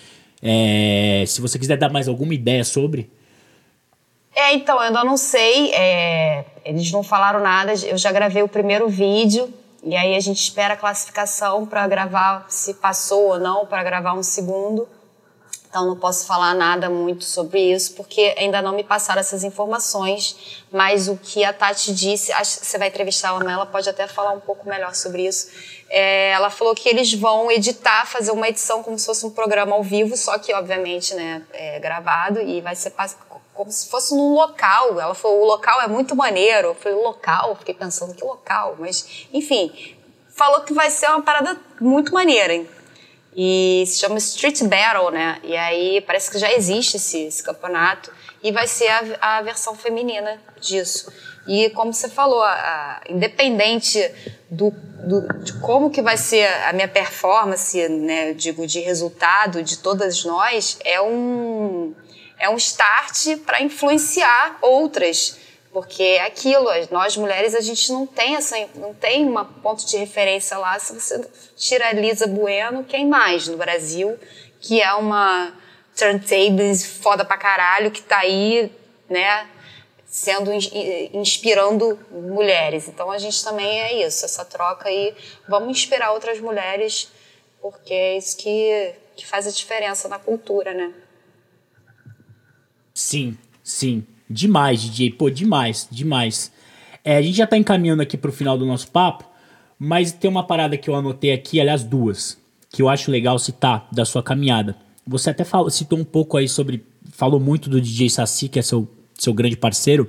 É, 0.43 1.25
se 1.27 1.41
você 1.41 1.59
quiser 1.59 1.77
dar 1.77 1.91
mais 1.91 2.09
alguma 2.09 2.33
ideia 2.33 2.65
sobre. 2.65 3.11
É, 4.35 4.55
então, 4.55 4.77
eu 4.77 4.83
ainda 4.83 5.05
não 5.05 5.17
sei. 5.17 5.73
É, 5.75 6.45
eles 6.65 6.91
não 6.91 7.03
falaram 7.03 7.41
nada. 7.41 7.75
Eu 7.85 7.99
já 7.99 8.11
gravei 8.11 8.43
o 8.43 8.49
primeiro 8.49 8.89
vídeo. 8.89 9.53
E 9.83 9.95
aí 9.95 10.17
a 10.17 10.21
gente 10.21 10.41
espera 10.41 10.73
a 10.73 10.77
classificação 10.79 11.67
para 11.67 11.87
gravar 11.87 12.47
se 12.49 12.73
passou 12.75 13.33
ou 13.33 13.39
não, 13.39 13.67
para 13.67 13.83
gravar 13.85 14.15
um 14.15 14.23
segundo. 14.23 14.89
Então 15.75 15.87
não 15.87 15.97
posso 15.97 16.25
falar 16.25 16.55
nada 16.55 16.89
muito 16.89 17.25
sobre 17.25 17.59
isso 17.61 17.95
porque 17.95 18.33
ainda 18.39 18.63
não 18.63 18.77
me 18.77 18.85
passaram 18.85 19.19
essas 19.19 19.43
informações. 19.43 20.63
Mas 20.71 21.09
o 21.09 21.17
que 21.17 21.43
a 21.43 21.53
Tati 21.53 21.93
disse, 21.93 22.31
acho 22.31 22.61
que 22.61 22.67
você 22.67 22.79
vai 22.79 22.87
entrevistar 22.87 23.31
ela, 23.31 23.53
ela 23.53 23.67
pode 23.67 23.91
até 23.91 24.07
falar 24.07 24.31
um 24.31 24.39
pouco 24.39 24.69
melhor 24.69 24.95
sobre 24.95 25.27
isso. 25.27 25.49
É, 25.91 26.31
ela 26.31 26.49
falou 26.49 26.77
que 26.77 26.89
eles 26.89 27.13
vão 27.15 27.51
editar, 27.51 28.07
fazer 28.07 28.31
uma 28.31 28.49
edição 28.49 28.85
como 28.85 28.97
se 28.97 29.05
fosse 29.05 29.27
um 29.27 29.31
programa 29.31 29.75
ao 29.75 29.83
vivo, 29.83 30.17
só 30.17 30.39
que 30.39 30.55
obviamente, 30.55 31.13
né, 31.13 31.43
é 31.53 31.81
gravado 31.81 32.41
e 32.41 32.61
vai 32.61 32.77
ser 32.77 32.93
como 33.53 33.73
se 33.73 33.89
fosse 33.89 34.15
num 34.15 34.33
local. 34.33 35.01
Ela 35.01 35.13
falou, 35.17 35.43
o 35.43 35.45
local 35.45 35.83
é 35.83 35.89
muito 35.89 36.15
maneiro. 36.15 36.69
Eu 36.69 36.75
falei, 36.77 36.97
local? 36.97 37.57
Fiquei 37.57 37.75
pensando, 37.75 38.15
que 38.15 38.25
local? 38.25 38.77
Mas, 38.79 39.27
enfim, 39.33 39.97
falou 40.37 40.61
que 40.61 40.73
vai 40.73 40.89
ser 40.89 41.09
uma 41.09 41.23
parada 41.23 41.61
muito 41.81 42.15
maneira? 42.15 42.65
E 43.37 43.85
se 43.87 43.99
chama 43.99 44.19
Street 44.19 44.63
Battle, 44.63 45.11
né? 45.11 45.41
E 45.43 45.57
aí 45.57 46.01
parece 46.01 46.31
que 46.31 46.39
já 46.39 46.53
existe 46.53 46.97
esse, 46.97 47.27
esse 47.27 47.43
campeonato 47.43 48.13
e 48.43 48.53
vai 48.53 48.67
ser 48.67 48.89
a, 48.89 49.39
a, 49.39 49.43
versão 49.43 49.75
feminina 49.75 50.41
disso. 50.61 51.13
E 51.47 51.69
como 51.71 51.93
você 51.93 52.09
falou, 52.09 52.43
a, 52.43 52.53
a, 52.53 53.01
independente 53.09 53.99
do, 54.49 54.71
do, 54.71 55.27
de 55.43 55.53
como 55.61 55.91
que 55.91 56.01
vai 56.01 56.17
ser 56.17 56.47
a 56.65 56.73
minha 56.73 56.87
performance, 56.89 57.89
né, 57.89 58.33
digo, 58.35 58.67
de 58.67 58.81
resultado 58.81 59.63
de 59.63 59.79
todas 59.79 60.25
nós, 60.25 60.79
é 60.85 61.01
um, 61.01 61.93
é 62.39 62.49
um 62.49 62.57
start 62.57 63.39
para 63.45 63.63
influenciar 63.63 64.59
outras 64.63 65.44
porque 65.75 66.05
é 66.05 66.25
aquilo, 66.25 66.69
nós 66.93 67.17
mulheres 67.17 67.53
a 67.53 67.61
gente 67.61 67.93
não 67.93 68.07
tem 68.07 68.37
essa, 68.37 68.57
não 68.77 68.95
tem 68.95 69.27
uma 69.27 69.45
ponto 69.45 69.85
de 69.85 69.97
referência 69.97 70.57
lá. 70.57 70.79
Se 70.79 70.95
você 70.95 71.29
tira 71.57 71.89
a 71.89 71.93
Lisa 71.93 72.29
Bueno, 72.29 72.85
quem 72.85 73.05
mais 73.09 73.49
no 73.49 73.57
Brasil 73.57 74.17
que 74.61 74.81
é 74.81 74.95
uma 74.95 75.53
turntable 75.97 76.79
foda 76.79 77.25
pra 77.25 77.37
caralho 77.37 77.91
que 77.91 78.01
tá 78.01 78.21
aí, 78.21 78.73
né, 79.11 79.51
sendo 80.07 80.51
inspirando 81.13 81.99
mulheres. 82.11 82.87
Então 82.89 83.11
a 83.11 83.19
gente 83.19 83.43
também 83.43 83.81
é 83.81 84.07
isso, 84.07 84.25
essa 84.25 84.45
troca 84.45 84.89
aí, 84.89 85.13
vamos 85.49 85.71
inspirar 85.71 86.13
outras 86.13 86.39
mulheres, 86.39 87.11
porque 87.61 87.93
é 87.93 88.17
isso 88.17 88.37
que 88.37 88.95
que 89.17 89.27
faz 89.27 89.47
a 89.47 89.51
diferença 89.51 90.09
na 90.09 90.19
cultura, 90.19 90.75
né? 90.75 90.93
Sim, 92.93 93.39
sim. 93.63 94.05
Demais, 94.29 94.83
DJ. 94.83 95.11
Pô, 95.11 95.31
demais, 95.31 95.89
demais. 95.91 96.53
É, 97.05 97.17
a 97.17 97.23
gente 97.23 97.37
já 97.37 97.47
tá 97.47 97.57
encaminhando 97.57 98.03
aqui 98.03 98.17
pro 98.17 98.33
final 98.33 98.57
do 98.57 98.65
nosso 98.65 98.91
papo, 98.91 99.25
mas 99.79 100.13
tem 100.13 100.31
uma 100.31 100.45
parada 100.45 100.77
que 100.77 100.89
eu 100.89 100.95
anotei 100.95 101.33
aqui, 101.33 101.61
aliás, 101.61 101.85
duas, 101.85 102.39
que 102.71 102.81
eu 102.81 102.89
acho 102.89 103.11
legal 103.11 103.39
citar 103.39 103.87
da 103.93 104.05
sua 104.05 104.23
caminhada. 104.23 104.77
Você 105.07 105.31
até 105.31 105.45
falou, 105.45 105.69
citou 105.71 105.99
um 105.99 106.05
pouco 106.05 106.37
aí 106.37 106.49
sobre. 106.49 106.85
Falou 107.13 107.39
muito 107.39 107.69
do 107.69 107.81
DJ 107.81 108.09
Saci, 108.09 108.49
que 108.49 108.59
é 108.59 108.63
seu, 108.63 108.89
seu 109.15 109.35
grande 109.35 109.57
parceiro. 109.57 110.09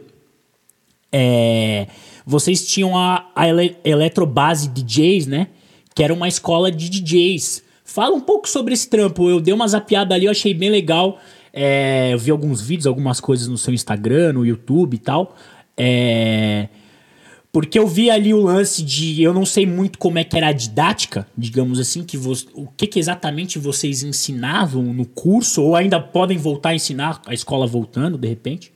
é, 1.11 1.87
vocês 2.25 2.65
tinham 2.65 2.97
a, 2.97 3.29
a 3.35 3.47
ele, 3.47 3.75
Eletrobase 3.83 4.67
DJs, 4.69 5.27
né? 5.27 5.47
Que 5.93 6.03
era 6.03 6.13
uma 6.13 6.27
escola 6.27 6.71
de 6.71 6.89
DJs. 6.89 7.63
Fala 7.83 8.15
um 8.15 8.19
pouco 8.21 8.49
sobre 8.49 8.73
esse 8.73 8.89
trampo. 8.89 9.29
Eu 9.29 9.39
dei 9.39 9.53
uma 9.53 9.67
zapiada 9.67 10.15
ali, 10.15 10.25
eu 10.25 10.31
achei 10.31 10.53
bem 10.53 10.69
legal. 10.69 11.19
É, 11.57 12.13
eu 12.13 12.19
vi 12.19 12.31
alguns 12.31 12.61
vídeos, 12.61 12.85
algumas 12.85 13.21
coisas 13.21 13.47
no 13.47 13.57
seu 13.57 13.73
Instagram, 13.73 14.33
no 14.33 14.45
YouTube 14.45 14.95
e 14.95 14.99
tal. 14.99 15.37
É, 15.77 16.67
porque 17.49 17.79
eu 17.79 17.87
vi 17.87 18.11
ali 18.11 18.33
o 18.33 18.41
lance 18.41 18.83
de. 18.83 19.23
Eu 19.23 19.33
não 19.33 19.45
sei 19.45 19.65
muito 19.65 19.97
como 19.97 20.19
é 20.19 20.25
que 20.25 20.35
era 20.35 20.47
a 20.47 20.51
didática, 20.51 21.25
digamos 21.37 21.79
assim, 21.79 22.03
que 22.03 22.17
o 22.53 22.67
que, 22.75 22.85
que, 22.85 22.99
exatamente 22.99 23.57
vocês 23.57 24.03
ensinavam 24.03 24.83
no 24.83 25.05
curso, 25.05 25.63
ou 25.63 25.77
ainda 25.77 25.97
podem 25.97 26.37
voltar 26.37 26.71
a 26.71 26.75
ensinar, 26.75 27.21
a 27.25 27.33
escola 27.33 27.65
voltando, 27.65 28.17
de 28.17 28.27
repente. 28.27 28.73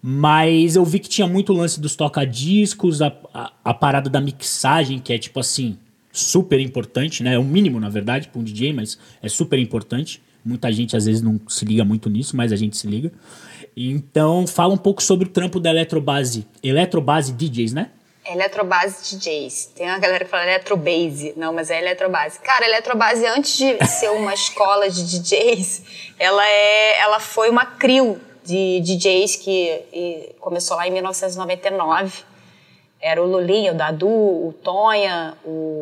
Mas 0.00 0.76
eu 0.76 0.84
vi 0.84 1.00
que 1.00 1.08
tinha 1.08 1.26
muito 1.26 1.52
lance 1.52 1.80
dos 1.80 1.96
toca-discos, 1.96 3.02
a, 3.02 3.12
a, 3.34 3.52
a, 3.64 3.74
parada 3.74 4.08
da 4.08 4.20
mixagem, 4.20 5.00
que 5.00 5.12
é 5.12 5.18
tipo 5.18 5.40
assim, 5.40 5.76
super 6.12 6.60
importante, 6.60 7.24
né? 7.24 7.34
É 7.34 7.38
o 7.38 7.44
mínimo, 7.44 7.80
na 7.80 7.88
verdade, 7.88 8.28
para 8.28 8.40
um 8.40 8.44
DJ, 8.44 8.72
mas 8.72 8.96
é 9.20 9.28
super 9.28 9.58
importante. 9.58 10.22
Muita 10.44 10.70
gente 10.72 10.96
às 10.96 11.06
vezes 11.06 11.22
não 11.22 11.40
se 11.48 11.64
liga 11.64 11.84
muito 11.84 12.08
nisso, 12.08 12.36
mas 12.36 12.52
a 12.52 12.56
gente 12.56 12.76
se 12.76 12.86
liga. 12.86 13.12
Então, 13.76 14.46
fala 14.46 14.74
um 14.74 14.78
pouco 14.78 15.02
sobre 15.02 15.28
o 15.28 15.30
trampo 15.30 15.60
da 15.60 15.70
Eletrobase. 15.70 16.46
Eletrobase 16.62 17.32
DJs, 17.32 17.72
né? 17.72 17.90
Eletrobase 18.24 19.16
DJs. 19.16 19.72
Tem 19.74 19.86
uma 19.86 19.98
galera 19.98 20.24
que 20.24 20.30
fala 20.30 20.44
Eletrobase. 20.44 21.32
Não, 21.36 21.52
mas 21.52 21.70
é 21.70 21.78
Eletrobase. 21.78 22.38
Cara, 22.40 22.66
Eletrobase, 22.66 23.26
antes 23.26 23.56
de 23.56 23.86
ser 23.86 24.10
uma 24.10 24.32
escola 24.34 24.88
de 24.90 25.04
DJs, 25.04 25.82
ela, 26.18 26.46
é, 26.46 27.00
ela 27.00 27.18
foi 27.18 27.48
uma 27.50 27.64
CRIO 27.64 28.20
de 28.44 28.80
DJs 28.80 29.36
que 29.36 30.34
começou 30.40 30.76
lá 30.76 30.86
em 30.86 30.92
1999. 30.92 32.24
Era 33.00 33.22
o 33.22 33.26
Lulinha, 33.26 33.72
o 33.72 33.74
Dadu, 33.74 34.06
o 34.06 34.54
Tonha, 34.62 35.34
o 35.44 35.79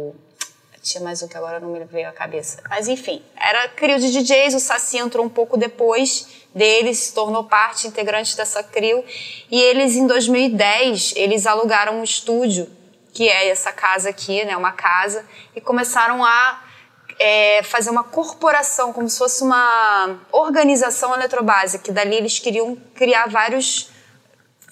tinha 0.88 1.04
mais 1.04 1.22
um 1.22 1.28
que 1.28 1.36
agora 1.36 1.60
não 1.60 1.68
me 1.68 1.84
veio 1.84 2.08
à 2.08 2.12
cabeça. 2.12 2.62
Mas 2.68 2.88
enfim, 2.88 3.22
era 3.36 3.68
CRIO 3.68 3.98
de 3.98 4.10
DJs, 4.10 4.54
o 4.54 4.60
Saci 4.60 4.96
entrou 4.98 5.24
um 5.24 5.28
pouco 5.28 5.56
depois 5.56 6.26
deles, 6.54 6.98
se 6.98 7.14
tornou 7.14 7.44
parte 7.44 7.86
integrante 7.86 8.36
dessa 8.36 8.62
CRIO. 8.62 9.04
E 9.50 9.60
eles, 9.60 9.96
em 9.96 10.06
2010, 10.06 11.14
eles 11.16 11.46
alugaram 11.46 12.00
um 12.00 12.04
estúdio, 12.04 12.68
que 13.12 13.28
é 13.28 13.48
essa 13.48 13.70
casa 13.70 14.08
aqui, 14.08 14.44
né, 14.44 14.56
uma 14.56 14.72
casa, 14.72 15.24
e 15.54 15.60
começaram 15.60 16.24
a 16.24 16.62
é, 17.18 17.62
fazer 17.62 17.90
uma 17.90 18.04
corporação, 18.04 18.92
como 18.92 19.08
se 19.08 19.18
fosse 19.18 19.42
uma 19.42 20.18
organização 20.32 21.14
eletrobase, 21.14 21.80
que 21.80 21.92
dali 21.92 22.16
eles 22.16 22.38
queriam 22.38 22.76
criar 22.94 23.28
vários, 23.28 23.90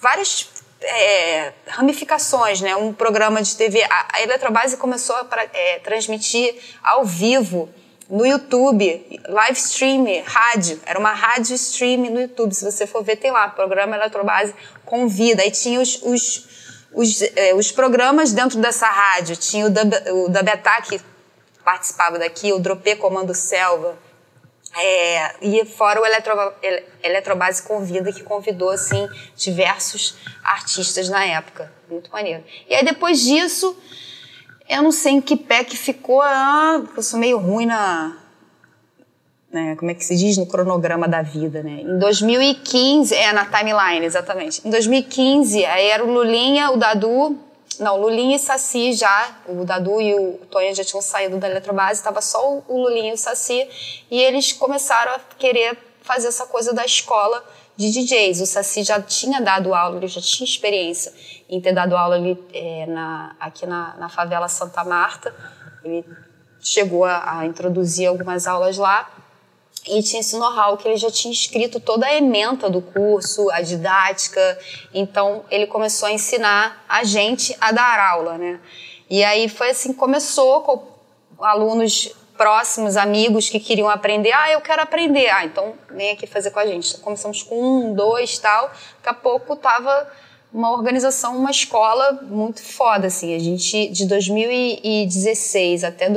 várias 0.01 0.56
é, 0.81 1.53
ramificações, 1.67 2.61
né? 2.61 2.75
Um 2.75 2.93
programa 2.93 3.41
de 3.41 3.55
TV. 3.55 3.83
A, 3.83 4.07
a 4.13 4.21
Eletrobase 4.21 4.77
começou 4.77 5.15
a 5.15 5.25
pra, 5.25 5.43
é, 5.53 5.79
transmitir 5.79 6.55
ao 6.83 7.03
vivo 7.03 7.69
no 8.09 8.25
YouTube, 8.25 9.19
live 9.27 9.57
stream, 9.57 10.05
rádio. 10.25 10.79
Era 10.85 10.97
uma 10.97 11.13
rádio 11.13 11.55
stream 11.55 12.09
no 12.09 12.21
YouTube. 12.21 12.53
Se 12.53 12.63
você 12.63 12.87
for 12.87 13.03
ver, 13.03 13.17
tem 13.17 13.31
lá, 13.31 13.49
programa 13.49 13.95
Eletrobase 13.95 14.53
Convida. 14.85 15.41
Aí 15.41 15.51
tinha 15.51 15.81
os, 15.81 16.01
os, 16.03 16.47
os, 16.93 17.21
é, 17.21 17.53
os 17.53 17.71
programas 17.71 18.31
dentro 18.31 18.59
dessa 18.59 18.87
rádio. 18.87 19.35
Tinha 19.35 19.65
o, 19.65 19.69
Dub, 19.69 19.93
o 20.11 20.83
que 20.83 21.01
participava 21.63 22.17
daqui, 22.17 22.53
o 22.53 22.59
Dropê 22.59 22.95
Comando 22.95 23.33
Selva. 23.33 23.97
É, 24.79 25.35
e 25.41 25.65
fora 25.65 25.99
o 25.99 26.05
Eletro, 26.05 26.33
Eletrobase 27.03 27.63
Convida, 27.63 28.11
que 28.13 28.23
convidou, 28.23 28.69
assim, 28.69 29.07
diversos 29.35 30.15
artistas 30.43 31.09
na 31.09 31.25
época. 31.25 31.71
Muito 31.89 32.11
maneiro. 32.11 32.43
E 32.69 32.75
aí, 32.75 32.85
depois 32.85 33.21
disso, 33.21 33.75
eu 34.69 34.83
não 34.83 34.91
sei 34.91 35.13
em 35.13 35.21
que 35.21 35.35
pé 35.35 35.63
que 35.63 35.77
ficou, 35.77 36.21
ah, 36.21 36.83
eu 36.95 37.01
sou 37.01 37.19
meio 37.19 37.37
ruim 37.37 37.65
na... 37.65 38.17
Né, 39.49 39.77
como 39.77 39.89
é 39.89 39.93
que 39.93 40.03
se 40.03 40.15
diz? 40.15 40.37
No 40.37 40.45
cronograma 40.45 41.07
da 41.07 41.21
vida, 41.21 41.63
né? 41.63 41.79
Em 41.81 41.97
2015, 41.97 43.15
é, 43.15 43.31
na 43.31 43.45
timeline, 43.45 44.05
exatamente. 44.05 44.67
Em 44.67 44.69
2015, 44.69 45.65
aí 45.65 45.87
era 45.87 46.03
o 46.03 46.11
Lulinha, 46.11 46.69
o 46.69 46.77
Dadu, 46.77 47.39
não, 47.79 47.97
Lulinha 47.99 48.35
e 48.35 48.39
Saci 48.39 48.93
já, 48.93 49.37
o 49.47 49.65
Dadu 49.65 50.01
e 50.01 50.13
o 50.13 50.33
Tonho 50.49 50.73
já 50.73 50.83
tinham 50.83 51.01
saído 51.01 51.37
da 51.37 51.49
Eletrobase, 51.49 51.99
estava 51.99 52.21
só 52.21 52.63
o 52.67 52.81
Lulinha 52.81 53.11
e 53.11 53.13
o 53.13 53.17
Saci, 53.17 53.67
e 54.09 54.21
eles 54.21 54.51
começaram 54.51 55.13
a 55.13 55.19
querer 55.37 55.77
fazer 56.01 56.27
essa 56.27 56.45
coisa 56.45 56.73
da 56.73 56.85
escola 56.85 57.43
de 57.75 57.91
DJs. 57.91 58.41
O 58.41 58.45
Saci 58.45 58.83
já 58.83 59.01
tinha 59.01 59.41
dado 59.41 59.73
aula, 59.73 59.97
ele 59.97 60.07
já 60.07 60.21
tinha 60.21 60.47
experiência 60.47 61.13
em 61.49 61.61
ter 61.61 61.73
dado 61.73 61.95
aula 61.95 62.15
ali, 62.15 62.37
é, 62.53 62.85
na, 62.87 63.35
aqui 63.39 63.65
na, 63.65 63.95
na 63.97 64.09
favela 64.09 64.47
Santa 64.47 64.83
Marta. 64.83 65.33
Ele 65.83 66.03
chegou 66.59 67.05
a, 67.05 67.39
a 67.39 67.45
introduzir 67.45 68.07
algumas 68.07 68.47
aulas 68.47 68.77
lá 68.77 69.09
e 69.89 70.03
tinha 70.03 70.19
esse 70.19 70.37
know-how 70.37 70.77
que 70.77 70.87
ele 70.87 70.97
já 70.97 71.09
tinha 71.09 71.31
escrito 71.31 71.79
toda 71.79 72.05
a 72.05 72.13
ementa 72.13 72.69
do 72.69 72.81
curso, 72.81 73.49
a 73.51 73.61
didática. 73.61 74.59
Então 74.93 75.45
ele 75.49 75.67
começou 75.67 76.07
a 76.07 76.11
ensinar 76.11 76.83
a 76.87 77.03
gente 77.03 77.55
a 77.59 77.71
dar 77.71 77.99
aula, 77.99 78.37
né? 78.37 78.59
E 79.09 79.23
aí 79.23 79.47
foi 79.47 79.69
assim 79.69 79.93
começou 79.93 80.61
com 80.61 80.83
alunos 81.39 82.13
próximos, 82.37 82.95
amigos 82.95 83.49
que 83.49 83.59
queriam 83.59 83.89
aprender. 83.89 84.31
Ah, 84.31 84.51
eu 84.51 84.61
quero 84.61 84.81
aprender. 84.81 85.27
Ah, 85.29 85.43
então 85.43 85.73
vem 85.89 86.11
aqui 86.11 86.27
fazer 86.27 86.51
com 86.51 86.59
a 86.59 86.65
gente. 86.65 86.89
Então, 86.89 87.01
começamos 87.01 87.41
com 87.41 87.59
um, 87.59 87.93
dois, 87.93 88.37
tal. 88.37 88.67
Daqui 88.67 89.09
a 89.09 89.13
pouco 89.13 89.55
tava 89.55 90.07
uma 90.53 90.71
organização, 90.71 91.37
uma 91.37 91.51
escola 91.51 92.19
muito 92.23 92.61
foda, 92.61 93.07
assim. 93.07 93.35
A 93.35 93.39
gente, 93.39 93.89
de 93.89 94.05
2016 94.05 95.83
até 95.83 96.09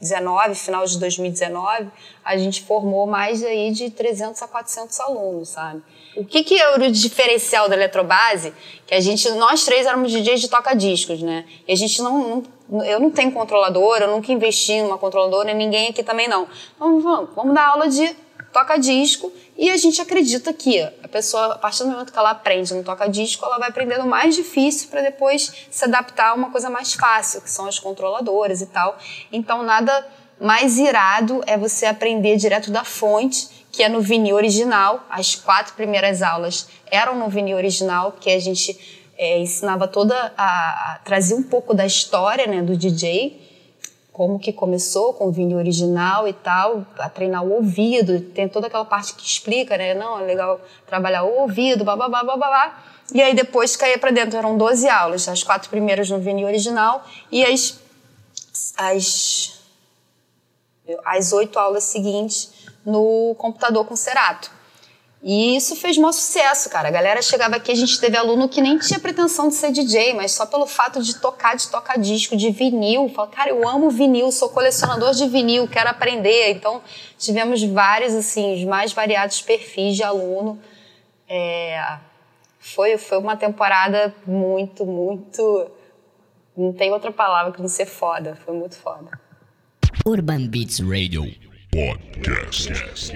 2019, 0.00 0.54
final 0.54 0.84
de 0.86 0.98
2019, 0.98 1.88
a 2.24 2.36
gente 2.36 2.62
formou 2.62 3.06
mais 3.06 3.44
aí 3.44 3.70
de 3.70 3.90
300 3.90 4.40
a 4.42 4.48
400 4.48 4.98
alunos, 5.00 5.50
sabe? 5.50 5.82
O 6.16 6.24
que, 6.24 6.42
que 6.42 6.58
é 6.58 6.74
o 6.74 6.90
diferencial 6.90 7.68
da 7.68 7.76
Eletrobase? 7.76 8.52
Que 8.86 8.94
a 8.94 9.00
gente, 9.00 9.30
nós 9.32 9.64
três 9.64 9.86
éramos 9.86 10.10
DJs 10.10 10.40
de 10.40 10.48
toca-discos, 10.48 11.22
né? 11.22 11.44
E 11.68 11.72
a 11.72 11.76
gente 11.76 12.00
não, 12.02 12.42
não, 12.68 12.84
eu 12.84 12.98
não 12.98 13.10
tenho 13.10 13.30
controladora, 13.30 14.06
eu 14.06 14.10
nunca 14.10 14.32
investi 14.32 14.80
numa 14.80 14.96
controladora, 14.96 15.52
ninguém 15.52 15.88
aqui 15.88 16.02
também 16.02 16.26
não. 16.26 16.48
Então 16.74 17.00
vamos, 17.00 17.30
vamos 17.36 17.54
dar 17.54 17.68
aula 17.68 17.88
de 17.88 18.16
toca-disco 18.52 19.30
e 19.60 19.68
a 19.68 19.76
gente 19.76 20.00
acredita 20.00 20.54
que 20.54 20.80
a 20.80 21.06
pessoa, 21.06 21.52
a 21.52 21.58
partir 21.58 21.82
do 21.82 21.90
momento 21.90 22.10
que 22.10 22.18
ela 22.18 22.30
aprende 22.30 22.72
no 22.72 22.82
toca-disco, 22.82 23.44
ela 23.44 23.58
vai 23.58 23.68
aprendendo 23.68 24.06
mais 24.06 24.34
difícil 24.34 24.88
para 24.88 25.02
depois 25.02 25.52
se 25.70 25.84
adaptar 25.84 26.30
a 26.30 26.34
uma 26.34 26.50
coisa 26.50 26.70
mais 26.70 26.94
fácil, 26.94 27.42
que 27.42 27.50
são 27.50 27.66
as 27.66 27.78
controladoras 27.78 28.62
e 28.62 28.66
tal. 28.66 28.96
Então 29.30 29.62
nada 29.62 30.08
mais 30.40 30.78
irado 30.78 31.42
é 31.46 31.58
você 31.58 31.84
aprender 31.84 32.38
direto 32.38 32.70
da 32.70 32.84
fonte, 32.84 33.66
que 33.70 33.82
é 33.82 33.88
no 33.90 34.00
vinil 34.00 34.34
original. 34.34 35.04
As 35.10 35.34
quatro 35.34 35.74
primeiras 35.74 36.22
aulas 36.22 36.66
eram 36.90 37.18
no 37.18 37.28
vinil 37.28 37.58
original, 37.58 38.12
que 38.12 38.30
a 38.30 38.40
gente 38.40 39.04
é, 39.18 39.40
ensinava 39.40 39.86
toda 39.86 40.32
a, 40.38 40.94
a 40.94 41.00
trazer 41.04 41.34
um 41.34 41.42
pouco 41.42 41.74
da 41.74 41.84
história 41.84 42.46
né, 42.46 42.62
do 42.62 42.74
DJ, 42.74 43.49
como 44.20 44.38
que 44.38 44.52
começou 44.52 45.14
com 45.14 45.28
o 45.28 45.32
vinil 45.32 45.56
original 45.56 46.28
e 46.28 46.34
tal, 46.34 46.84
a 46.98 47.08
treinar 47.08 47.42
o 47.42 47.54
ouvido, 47.54 48.20
tem 48.20 48.46
toda 48.46 48.66
aquela 48.66 48.84
parte 48.84 49.14
que 49.14 49.24
explica, 49.24 49.78
né? 49.78 49.94
Não, 49.94 50.20
é 50.20 50.24
legal 50.24 50.60
trabalhar 50.86 51.22
o 51.22 51.40
ouvido, 51.40 51.84
babá, 51.84 52.06
babá. 52.06 52.84
E 53.14 53.22
aí 53.22 53.34
depois 53.34 53.76
caía 53.76 53.98
para 53.98 54.10
dentro, 54.10 54.36
eram 54.36 54.58
12 54.58 54.86
aulas, 54.90 55.26
as 55.26 55.42
quatro 55.42 55.70
primeiras 55.70 56.10
no 56.10 56.18
vinil 56.18 56.46
original 56.46 57.02
e 57.32 57.42
as 57.42 57.80
as 58.76 59.58
as 61.02 61.32
oito 61.32 61.58
aulas 61.58 61.84
seguintes 61.84 62.68
no 62.84 63.34
computador 63.38 63.86
com 63.86 63.96
Cerato. 63.96 64.50
E 65.22 65.54
isso 65.54 65.76
fez 65.76 65.98
maior 65.98 66.12
sucesso, 66.12 66.70
cara. 66.70 66.88
A 66.88 66.90
galera 66.90 67.20
chegava 67.20 67.56
aqui, 67.56 67.70
a 67.70 67.74
gente 67.74 68.00
teve 68.00 68.16
aluno 68.16 68.48
que 68.48 68.62
nem 68.62 68.78
tinha 68.78 68.98
pretensão 68.98 69.48
de 69.48 69.54
ser 69.54 69.70
DJ, 69.70 70.14
mas 70.14 70.32
só 70.32 70.46
pelo 70.46 70.66
fato 70.66 71.02
de 71.02 71.16
tocar, 71.20 71.54
de 71.54 71.68
tocar 71.68 71.98
disco, 71.98 72.34
de 72.34 72.50
vinil. 72.50 73.08
Fala, 73.10 73.28
cara, 73.28 73.50
eu 73.50 73.68
amo 73.68 73.90
vinil, 73.90 74.32
sou 74.32 74.48
colecionador 74.48 75.12
de 75.12 75.28
vinil, 75.28 75.68
quero 75.68 75.90
aprender. 75.90 76.52
Então, 76.52 76.80
tivemos 77.18 77.62
vários, 77.62 78.14
assim, 78.14 78.54
os 78.54 78.64
mais 78.64 78.94
variados 78.94 79.42
perfis 79.42 79.94
de 79.94 80.02
aluno. 80.02 80.58
É... 81.28 81.98
Foi, 82.58 82.96
foi 82.96 83.18
uma 83.18 83.36
temporada 83.36 84.14
muito, 84.26 84.86
muito. 84.86 85.70
Não 86.56 86.72
tem 86.72 86.92
outra 86.92 87.12
palavra 87.12 87.52
que 87.52 87.60
não 87.60 87.68
ser 87.68 87.86
foda. 87.86 88.38
Foi 88.44 88.54
muito 88.54 88.76
foda. 88.76 89.10
Urban 90.06 90.46
Beats 90.46 90.80
Radio 90.80 91.24
Podcast. 91.70 93.10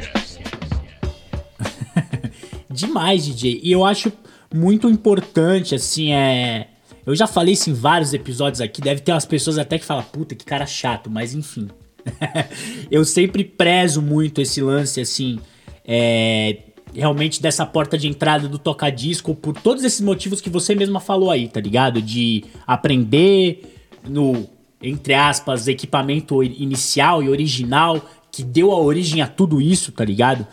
Demais, 2.74 3.24
DJ. 3.24 3.60
E 3.62 3.70
eu 3.70 3.84
acho 3.84 4.12
muito 4.52 4.90
importante, 4.90 5.74
assim, 5.74 6.12
é. 6.12 6.68
Eu 7.06 7.14
já 7.14 7.26
falei 7.26 7.54
isso 7.54 7.70
em 7.70 7.74
vários 7.74 8.12
episódios 8.12 8.60
aqui, 8.60 8.80
deve 8.80 9.00
ter 9.00 9.12
umas 9.12 9.26
pessoas 9.26 9.58
até 9.58 9.78
que 9.78 9.84
falam, 9.84 10.02
puta, 10.02 10.34
que 10.34 10.44
cara 10.44 10.66
chato, 10.66 11.10
mas 11.10 11.34
enfim. 11.34 11.68
eu 12.90 13.04
sempre 13.04 13.44
prezo 13.44 14.02
muito 14.02 14.40
esse 14.40 14.60
lance, 14.60 15.00
assim, 15.00 15.38
é, 15.84 16.58
realmente 16.94 17.40
dessa 17.40 17.64
porta 17.64 17.96
de 17.96 18.08
entrada 18.08 18.48
do 18.48 18.58
tocadisco 18.58 19.34
por 19.34 19.54
todos 19.54 19.84
esses 19.84 20.00
motivos 20.00 20.40
que 20.40 20.50
você 20.50 20.74
mesma 20.74 20.98
falou 20.98 21.30
aí, 21.30 21.46
tá 21.46 21.60
ligado? 21.60 22.00
De 22.00 22.44
aprender 22.66 23.86
no, 24.08 24.48
entre 24.82 25.14
aspas, 25.14 25.68
equipamento 25.68 26.42
inicial 26.42 27.22
e 27.22 27.28
original, 27.28 28.00
que 28.32 28.42
deu 28.42 28.72
a 28.72 28.80
origem 28.80 29.20
a 29.20 29.28
tudo 29.28 29.60
isso, 29.60 29.92
tá 29.92 30.04
ligado? 30.04 30.46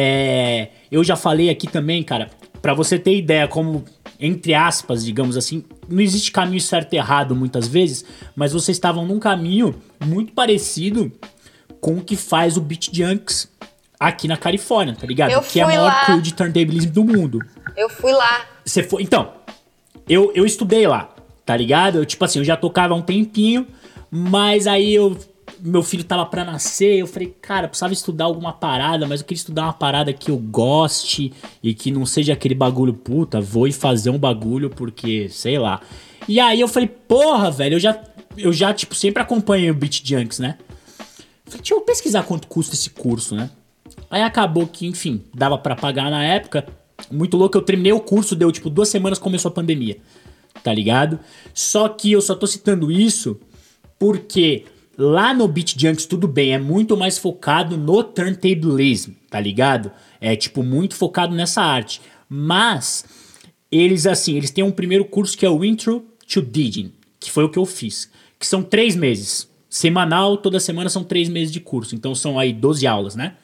É, 0.00 0.68
eu 0.92 1.02
já 1.02 1.16
falei 1.16 1.50
aqui 1.50 1.66
também, 1.66 2.04
cara, 2.04 2.30
para 2.62 2.72
você 2.72 2.96
ter 2.96 3.16
ideia 3.16 3.48
como 3.48 3.84
entre 4.20 4.54
aspas, 4.54 5.04
digamos 5.04 5.36
assim, 5.36 5.64
não 5.88 6.00
existe 6.00 6.32
caminho 6.32 6.60
certo 6.60 6.92
e 6.92 6.96
errado 6.96 7.34
muitas 7.36 7.68
vezes, 7.68 8.04
mas 8.34 8.52
vocês 8.52 8.76
estavam 8.76 9.06
num 9.06 9.18
caminho 9.18 9.74
muito 10.04 10.32
parecido 10.32 11.12
com 11.80 11.98
o 11.98 12.00
que 12.02 12.16
faz 12.16 12.56
o 12.56 12.60
Beat 12.60 12.90
Junks 12.92 13.48
aqui 13.98 14.26
na 14.26 14.36
Califórnia, 14.36 14.96
tá 14.98 15.06
ligado? 15.06 15.30
Eu 15.30 15.40
que 15.40 15.60
é 15.60 15.62
a 15.62 15.66
maior 15.66 15.86
lá. 15.86 16.04
crew 16.04 16.20
de 16.20 16.34
turntablism 16.34 16.90
do 16.90 17.04
mundo. 17.04 17.40
Eu 17.76 17.88
fui 17.88 18.12
lá. 18.12 18.46
Você 18.64 18.82
foi. 18.82 19.02
Então, 19.02 19.32
eu, 20.08 20.32
eu 20.34 20.44
estudei 20.44 20.86
lá, 20.86 21.10
tá 21.46 21.56
ligado? 21.56 21.98
Eu, 21.98 22.06
tipo 22.06 22.24
assim, 22.24 22.40
eu 22.40 22.44
já 22.44 22.56
tocava 22.56 22.94
há 22.94 22.96
um 22.96 23.02
tempinho, 23.02 23.66
mas 24.10 24.66
aí 24.66 24.94
eu. 24.94 25.16
Meu 25.60 25.82
filho 25.82 26.04
tava 26.04 26.24
pra 26.26 26.44
nascer, 26.44 26.98
eu 26.98 27.06
falei, 27.06 27.34
cara, 27.42 27.66
eu 27.66 27.68
precisava 27.68 27.92
estudar 27.92 28.26
alguma 28.26 28.52
parada, 28.52 29.06
mas 29.06 29.20
eu 29.20 29.26
queria 29.26 29.40
estudar 29.40 29.64
uma 29.64 29.72
parada 29.72 30.12
que 30.12 30.30
eu 30.30 30.36
goste 30.36 31.32
e 31.62 31.74
que 31.74 31.90
não 31.90 32.06
seja 32.06 32.32
aquele 32.32 32.54
bagulho, 32.54 32.94
puta, 32.94 33.40
vou 33.40 33.66
ir 33.66 33.72
fazer 33.72 34.10
um 34.10 34.18
bagulho 34.18 34.70
porque, 34.70 35.28
sei 35.28 35.58
lá. 35.58 35.80
E 36.28 36.38
aí 36.38 36.60
eu 36.60 36.68
falei, 36.68 36.88
porra, 36.88 37.50
velho, 37.50 37.74
eu 37.74 37.80
já, 37.80 38.00
eu 38.36 38.52
já 38.52 38.72
tipo, 38.72 38.94
sempre 38.94 39.22
acompanhei 39.22 39.70
o 39.70 39.74
Beat 39.74 40.02
Junks, 40.04 40.38
né? 40.38 40.58
Falei, 41.44 41.60
deixa 41.60 41.74
eu 41.74 41.80
pesquisar 41.80 42.22
quanto 42.22 42.46
custa 42.46 42.74
esse 42.74 42.90
curso, 42.90 43.34
né? 43.34 43.50
Aí 44.10 44.22
acabou 44.22 44.66
que, 44.66 44.86
enfim, 44.86 45.22
dava 45.34 45.58
pra 45.58 45.74
pagar 45.74 46.10
na 46.10 46.22
época. 46.22 46.66
Muito 47.10 47.36
louco, 47.36 47.56
eu 47.56 47.62
terminei 47.62 47.92
o 47.92 48.00
curso, 48.00 48.36
deu 48.36 48.52
tipo 48.52 48.70
duas 48.70 48.88
semanas 48.88 49.18
começou 49.18 49.48
a 49.48 49.52
pandemia. 49.52 49.96
Tá 50.62 50.72
ligado? 50.72 51.18
Só 51.54 51.88
que 51.88 52.12
eu 52.12 52.20
só 52.20 52.34
tô 52.34 52.46
citando 52.46 52.90
isso 52.90 53.38
porque 53.98 54.64
lá 54.98 55.32
no 55.32 55.46
Beat 55.46 55.78
Junks 55.78 56.06
tudo 56.06 56.26
bem, 56.26 56.52
é 56.52 56.58
muito 56.58 56.96
mais 56.96 57.16
focado 57.16 57.76
no 57.76 58.02
turntablism, 58.02 59.12
tá 59.30 59.38
ligado? 59.38 59.92
É 60.20 60.34
tipo 60.34 60.64
muito 60.64 60.96
focado 60.96 61.36
nessa 61.36 61.62
arte. 61.62 62.00
Mas 62.28 63.04
eles 63.70 64.06
assim, 64.06 64.36
eles 64.36 64.50
têm 64.50 64.64
um 64.64 64.72
primeiro 64.72 65.04
curso 65.04 65.38
que 65.38 65.46
é 65.46 65.50
o 65.50 65.64
Intro 65.64 66.04
to 66.26 66.42
Digging, 66.42 66.92
que 67.20 67.30
foi 67.30 67.44
o 67.44 67.48
que 67.48 67.58
eu 67.58 67.64
fiz, 67.64 68.10
que 68.38 68.46
são 68.46 68.60
três 68.60 68.96
meses. 68.96 69.48
Semanal, 69.70 70.38
toda 70.38 70.58
semana 70.58 70.88
são 70.88 71.04
três 71.04 71.28
meses 71.28 71.52
de 71.52 71.60
curso, 71.60 71.94
então 71.94 72.14
são 72.14 72.38
aí 72.38 72.52
12 72.52 72.86
aulas, 72.86 73.14
né? 73.14 73.36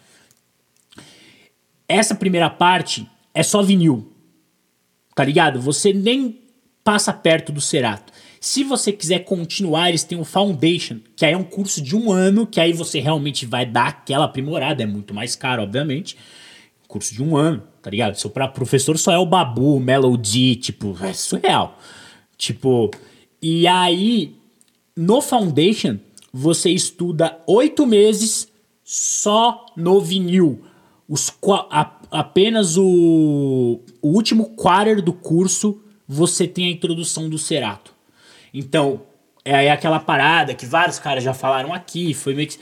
Essa 1.86 2.14
primeira 2.14 2.48
parte 2.50 3.06
é 3.32 3.42
só 3.42 3.62
vinil, 3.62 4.10
tá 5.14 5.22
ligado? 5.22 5.60
Você 5.60 5.92
nem 5.92 6.40
passa 6.82 7.12
perto 7.12 7.52
do 7.52 7.60
Cerato. 7.60 8.12
Se 8.44 8.62
você 8.62 8.92
quiser 8.92 9.20
continuar, 9.20 9.88
eles 9.88 10.04
têm 10.04 10.20
o 10.20 10.24
Foundation, 10.24 10.98
que 11.16 11.24
aí 11.24 11.32
é 11.32 11.36
um 11.36 11.42
curso 11.42 11.80
de 11.80 11.96
um 11.96 12.12
ano, 12.12 12.46
que 12.46 12.60
aí 12.60 12.74
você 12.74 13.00
realmente 13.00 13.46
vai 13.46 13.64
dar 13.64 13.86
aquela 13.86 14.26
aprimorada, 14.26 14.82
é 14.82 14.86
muito 14.86 15.14
mais 15.14 15.34
caro, 15.34 15.62
obviamente. 15.62 16.14
Curso 16.86 17.14
de 17.14 17.22
um 17.22 17.38
ano, 17.38 17.62
tá 17.80 17.88
ligado? 17.88 18.16
Seu 18.16 18.28
professor 18.28 18.98
só 18.98 19.12
é 19.12 19.16
o 19.18 19.24
Babu, 19.24 19.76
o 19.76 19.80
Melody, 19.80 20.56
tipo, 20.56 20.94
é 21.02 21.14
surreal. 21.14 21.78
Tipo, 22.36 22.90
e 23.40 23.66
aí, 23.66 24.36
no 24.94 25.22
Foundation, 25.22 25.98
você 26.30 26.68
estuda 26.68 27.40
oito 27.46 27.86
meses 27.86 28.46
só 28.84 29.64
no 29.74 30.02
vinil. 30.02 30.62
Os, 31.08 31.32
a- 31.70 31.98
apenas 32.10 32.76
o, 32.76 33.80
o 34.02 34.08
último 34.08 34.50
quarter 34.50 35.00
do 35.00 35.14
curso 35.14 35.80
você 36.06 36.46
tem 36.46 36.66
a 36.66 36.70
introdução 36.70 37.30
do 37.30 37.38
Cerato. 37.38 37.93
Então, 38.54 39.02
é 39.44 39.70
aquela 39.70 39.98
parada 39.98 40.54
que 40.54 40.64
vários 40.64 40.98
caras 40.98 41.22
já 41.22 41.34
falaram 41.34 41.74
aqui, 41.74 42.14
foi 42.14 42.34
meio 42.34 42.48
que. 42.48 42.56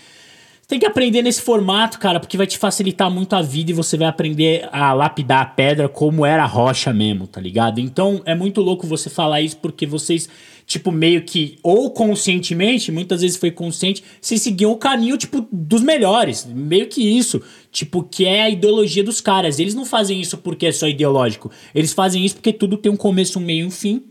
Tem 0.66 0.78
que 0.78 0.86
aprender 0.86 1.20
nesse 1.20 1.43
formato, 1.43 1.99
cara, 1.99 2.18
porque 2.18 2.36
vai 2.36 2.47
te 2.47 2.57
facilitar 2.57 3.11
muito 3.11 3.34
a 3.36 3.43
vida 3.43 3.70
e 3.70 3.74
você 3.74 3.95
vai 3.97 4.09
aprender 4.09 4.66
a 4.72 4.95
lapidar 4.95 5.43
a 5.43 5.45
pedra 5.45 5.86
como 5.86 6.24
era 6.24 6.45
a 6.45 6.47
rocha 6.47 6.95
mesmo, 6.95 7.26
tá 7.26 7.38
ligado? 7.38 7.78
Então 7.78 8.22
é 8.24 8.34
muito 8.34 8.62
louco 8.62 8.86
você 8.86 9.11
falar 9.11 9.43
isso 9.43 9.59
porque 9.59 9.84
vocês, 9.84 10.30
tipo, 10.64 10.90
meio 10.90 11.24
que, 11.24 11.59
ou 11.62 11.90
conscientemente, 11.90 12.90
muitas 12.90 13.20
vezes 13.20 13.36
foi 13.36 13.51
consciente, 13.51 14.03
vocês 14.18 14.40
seguiam 14.40 14.72
o 14.72 14.76
caminho, 14.76 15.18
tipo, 15.18 15.47
dos 15.53 15.82
melhores. 15.82 16.47
Meio 16.47 16.88
que 16.88 17.03
isso. 17.03 17.43
Tipo, 17.70 18.03
que 18.03 18.24
é 18.24 18.45
a 18.45 18.49
ideologia 18.49 19.05
dos 19.05 19.20
caras. 19.20 19.59
Eles 19.59 19.74
não 19.74 19.84
fazem 19.84 20.22
isso 20.22 20.38
porque 20.38 20.66
é 20.66 20.72
só 20.72 20.88
ideológico. 20.88 21.51
Eles 21.74 21.93
fazem 21.93 22.24
isso 22.24 22.36
porque 22.36 22.53
tudo 22.53 22.78
tem 22.78 22.90
um 22.90 22.97
começo, 22.97 23.38
um 23.38 23.43
meio 23.43 23.64
e 23.64 23.66
um 23.66 23.70
fim. 23.70 24.05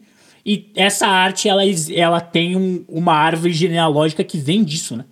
E 0.45 0.71
essa 0.75 1.07
arte, 1.07 1.47
ela, 1.47 1.61
ela 1.93 2.19
tem 2.19 2.55
um- 2.55 2.83
uma 2.87 3.13
árvore 3.13 3.53
genealógica 3.53 4.23
que 4.23 4.37
vem 4.37 4.63
disso, 4.63 4.95
né? 4.97 5.05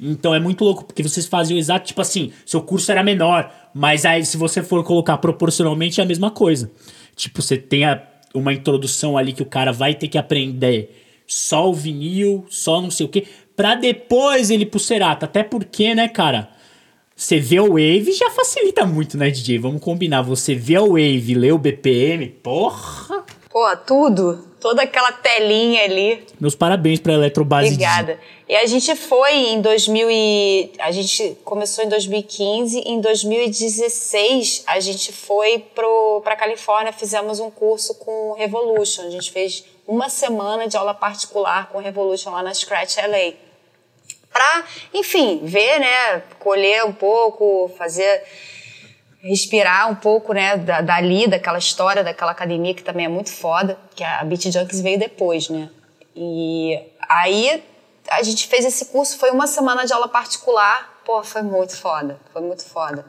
Então 0.00 0.34
é 0.34 0.40
muito 0.40 0.62
louco, 0.64 0.84
porque 0.84 1.02
vocês 1.02 1.26
faziam 1.26 1.56
exato, 1.56 1.86
tipo 1.86 2.00
assim, 2.02 2.30
seu 2.44 2.60
curso 2.60 2.90
era 2.92 3.02
menor, 3.02 3.50
mas 3.72 4.04
aí 4.04 4.24
se 4.26 4.36
você 4.36 4.62
for 4.62 4.84
colocar 4.84 5.16
proporcionalmente 5.18 6.00
é 6.00 6.04
a 6.04 6.06
mesma 6.06 6.30
coisa. 6.30 6.70
Tipo, 7.14 7.40
você 7.40 7.56
tem 7.56 7.84
a- 7.84 8.02
uma 8.34 8.52
introdução 8.52 9.16
ali 9.16 9.32
que 9.32 9.42
o 9.42 9.46
cara 9.46 9.72
vai 9.72 9.94
ter 9.94 10.08
que 10.08 10.18
aprender 10.18 10.94
só 11.26 11.70
o 11.70 11.72
vinil, 11.72 12.44
só 12.50 12.80
não 12.82 12.90
sei 12.90 13.06
o 13.06 13.08
quê, 13.08 13.24
pra 13.56 13.74
depois 13.74 14.50
ele 14.50 14.66
pro 14.66 14.78
Cerato. 14.78 15.24
Até 15.24 15.42
porque, 15.42 15.94
né, 15.94 16.08
cara, 16.08 16.50
você 17.14 17.40
vê 17.40 17.58
o 17.58 17.68
Wave 17.70 18.12
já 18.12 18.28
facilita 18.30 18.84
muito, 18.84 19.16
né, 19.16 19.30
DJ? 19.30 19.58
Vamos 19.58 19.80
combinar, 19.80 20.20
você 20.20 20.54
vê 20.54 20.76
o 20.78 20.88
Wave, 20.90 21.34
lê 21.34 21.50
o 21.52 21.56
BPM, 21.58 22.26
porra! 22.42 23.24
Pô, 23.56 23.74
tudo. 23.74 24.46
Toda 24.60 24.82
aquela 24.82 25.10
telinha 25.12 25.82
ali. 25.82 26.26
Meus 26.38 26.54
parabéns 26.54 27.00
pra 27.00 27.14
Eletrobase 27.14 27.70
DJ. 27.70 27.86
Obrigada. 27.86 28.20
E 28.46 28.54
a 28.54 28.66
gente 28.66 28.94
foi 28.94 29.32
em 29.32 29.62
2000 29.62 30.10
e... 30.10 30.72
A 30.78 30.92
gente 30.92 31.38
começou 31.42 31.82
em 31.82 31.88
2015. 31.88 32.80
Em 32.80 33.00
2016, 33.00 34.62
a 34.66 34.78
gente 34.78 35.10
foi 35.10 35.64
pro, 35.74 36.20
pra 36.22 36.36
Califórnia, 36.36 36.92
fizemos 36.92 37.40
um 37.40 37.50
curso 37.50 37.94
com 37.94 38.34
Revolution. 38.34 39.06
A 39.06 39.10
gente 39.10 39.32
fez 39.32 39.64
uma 39.88 40.10
semana 40.10 40.68
de 40.68 40.76
aula 40.76 40.92
particular 40.92 41.70
com 41.70 41.78
Revolution 41.78 42.32
lá 42.32 42.42
na 42.42 42.52
Scratch 42.52 42.98
LA. 42.98 43.32
Pra, 44.30 44.64
enfim, 44.92 45.40
ver, 45.42 45.78
né? 45.78 46.22
Colher 46.40 46.84
um 46.84 46.92
pouco, 46.92 47.70
fazer 47.78 48.22
respirar 49.28 49.90
um 49.90 49.94
pouco, 49.94 50.32
né, 50.32 50.56
da, 50.56 50.80
dali, 50.80 51.26
daquela 51.26 51.58
história, 51.58 52.04
daquela 52.04 52.32
academia 52.32 52.74
que 52.74 52.82
também 52.82 53.06
é 53.06 53.08
muito 53.08 53.32
foda, 53.32 53.78
que 53.94 54.04
a 54.04 54.24
Beat 54.24 54.50
Junkies 54.50 54.80
veio 54.80 54.98
depois, 54.98 55.48
né? 55.48 55.68
E 56.14 56.80
aí 57.08 57.62
a 58.08 58.22
gente 58.22 58.46
fez 58.46 58.64
esse 58.64 58.86
curso, 58.86 59.18
foi 59.18 59.30
uma 59.30 59.46
semana 59.46 59.84
de 59.84 59.92
aula 59.92 60.08
particular, 60.08 61.00
pô, 61.04 61.22
foi 61.22 61.42
muito 61.42 61.76
foda, 61.76 62.18
foi 62.32 62.42
muito 62.42 62.64
foda. 62.64 63.04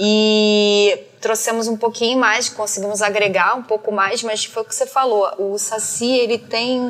E 0.00 1.06
trouxemos 1.20 1.66
um 1.66 1.76
pouquinho 1.76 2.20
mais, 2.20 2.48
conseguimos 2.48 3.02
agregar 3.02 3.56
um 3.56 3.64
pouco 3.64 3.90
mais, 3.90 4.22
mas 4.22 4.44
foi 4.44 4.62
o 4.62 4.64
que 4.64 4.74
você 4.74 4.86
falou, 4.86 5.28
o 5.38 5.58
Saci, 5.58 6.08
ele 6.08 6.38
tem 6.38 6.80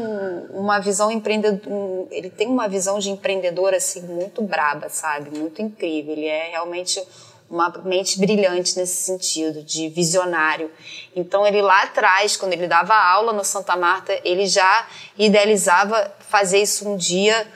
uma 0.50 0.78
visão 0.78 1.10
empreendedor, 1.10 2.06
ele 2.10 2.28
tem 2.28 2.46
uma 2.46 2.68
visão 2.68 2.98
de 2.98 3.10
empreendedor 3.10 3.72
assim 3.72 4.02
muito 4.02 4.42
braba, 4.42 4.90
sabe? 4.90 5.36
Muito 5.36 5.62
incrível, 5.62 6.12
ele 6.12 6.26
é 6.26 6.50
realmente 6.50 7.02
uma 7.50 7.70
mente 7.84 8.18
brilhante 8.18 8.76
nesse 8.76 9.02
sentido, 9.02 9.62
de 9.62 9.88
visionário. 9.88 10.70
Então, 11.16 11.46
ele 11.46 11.62
lá 11.62 11.82
atrás, 11.82 12.36
quando 12.36 12.52
ele 12.52 12.66
dava 12.66 12.94
aula 12.94 13.32
no 13.32 13.44
Santa 13.44 13.76
Marta, 13.76 14.18
ele 14.24 14.46
já 14.46 14.86
idealizava 15.16 16.14
fazer 16.20 16.58
isso 16.60 16.88
um 16.88 16.96
dia 16.96 17.46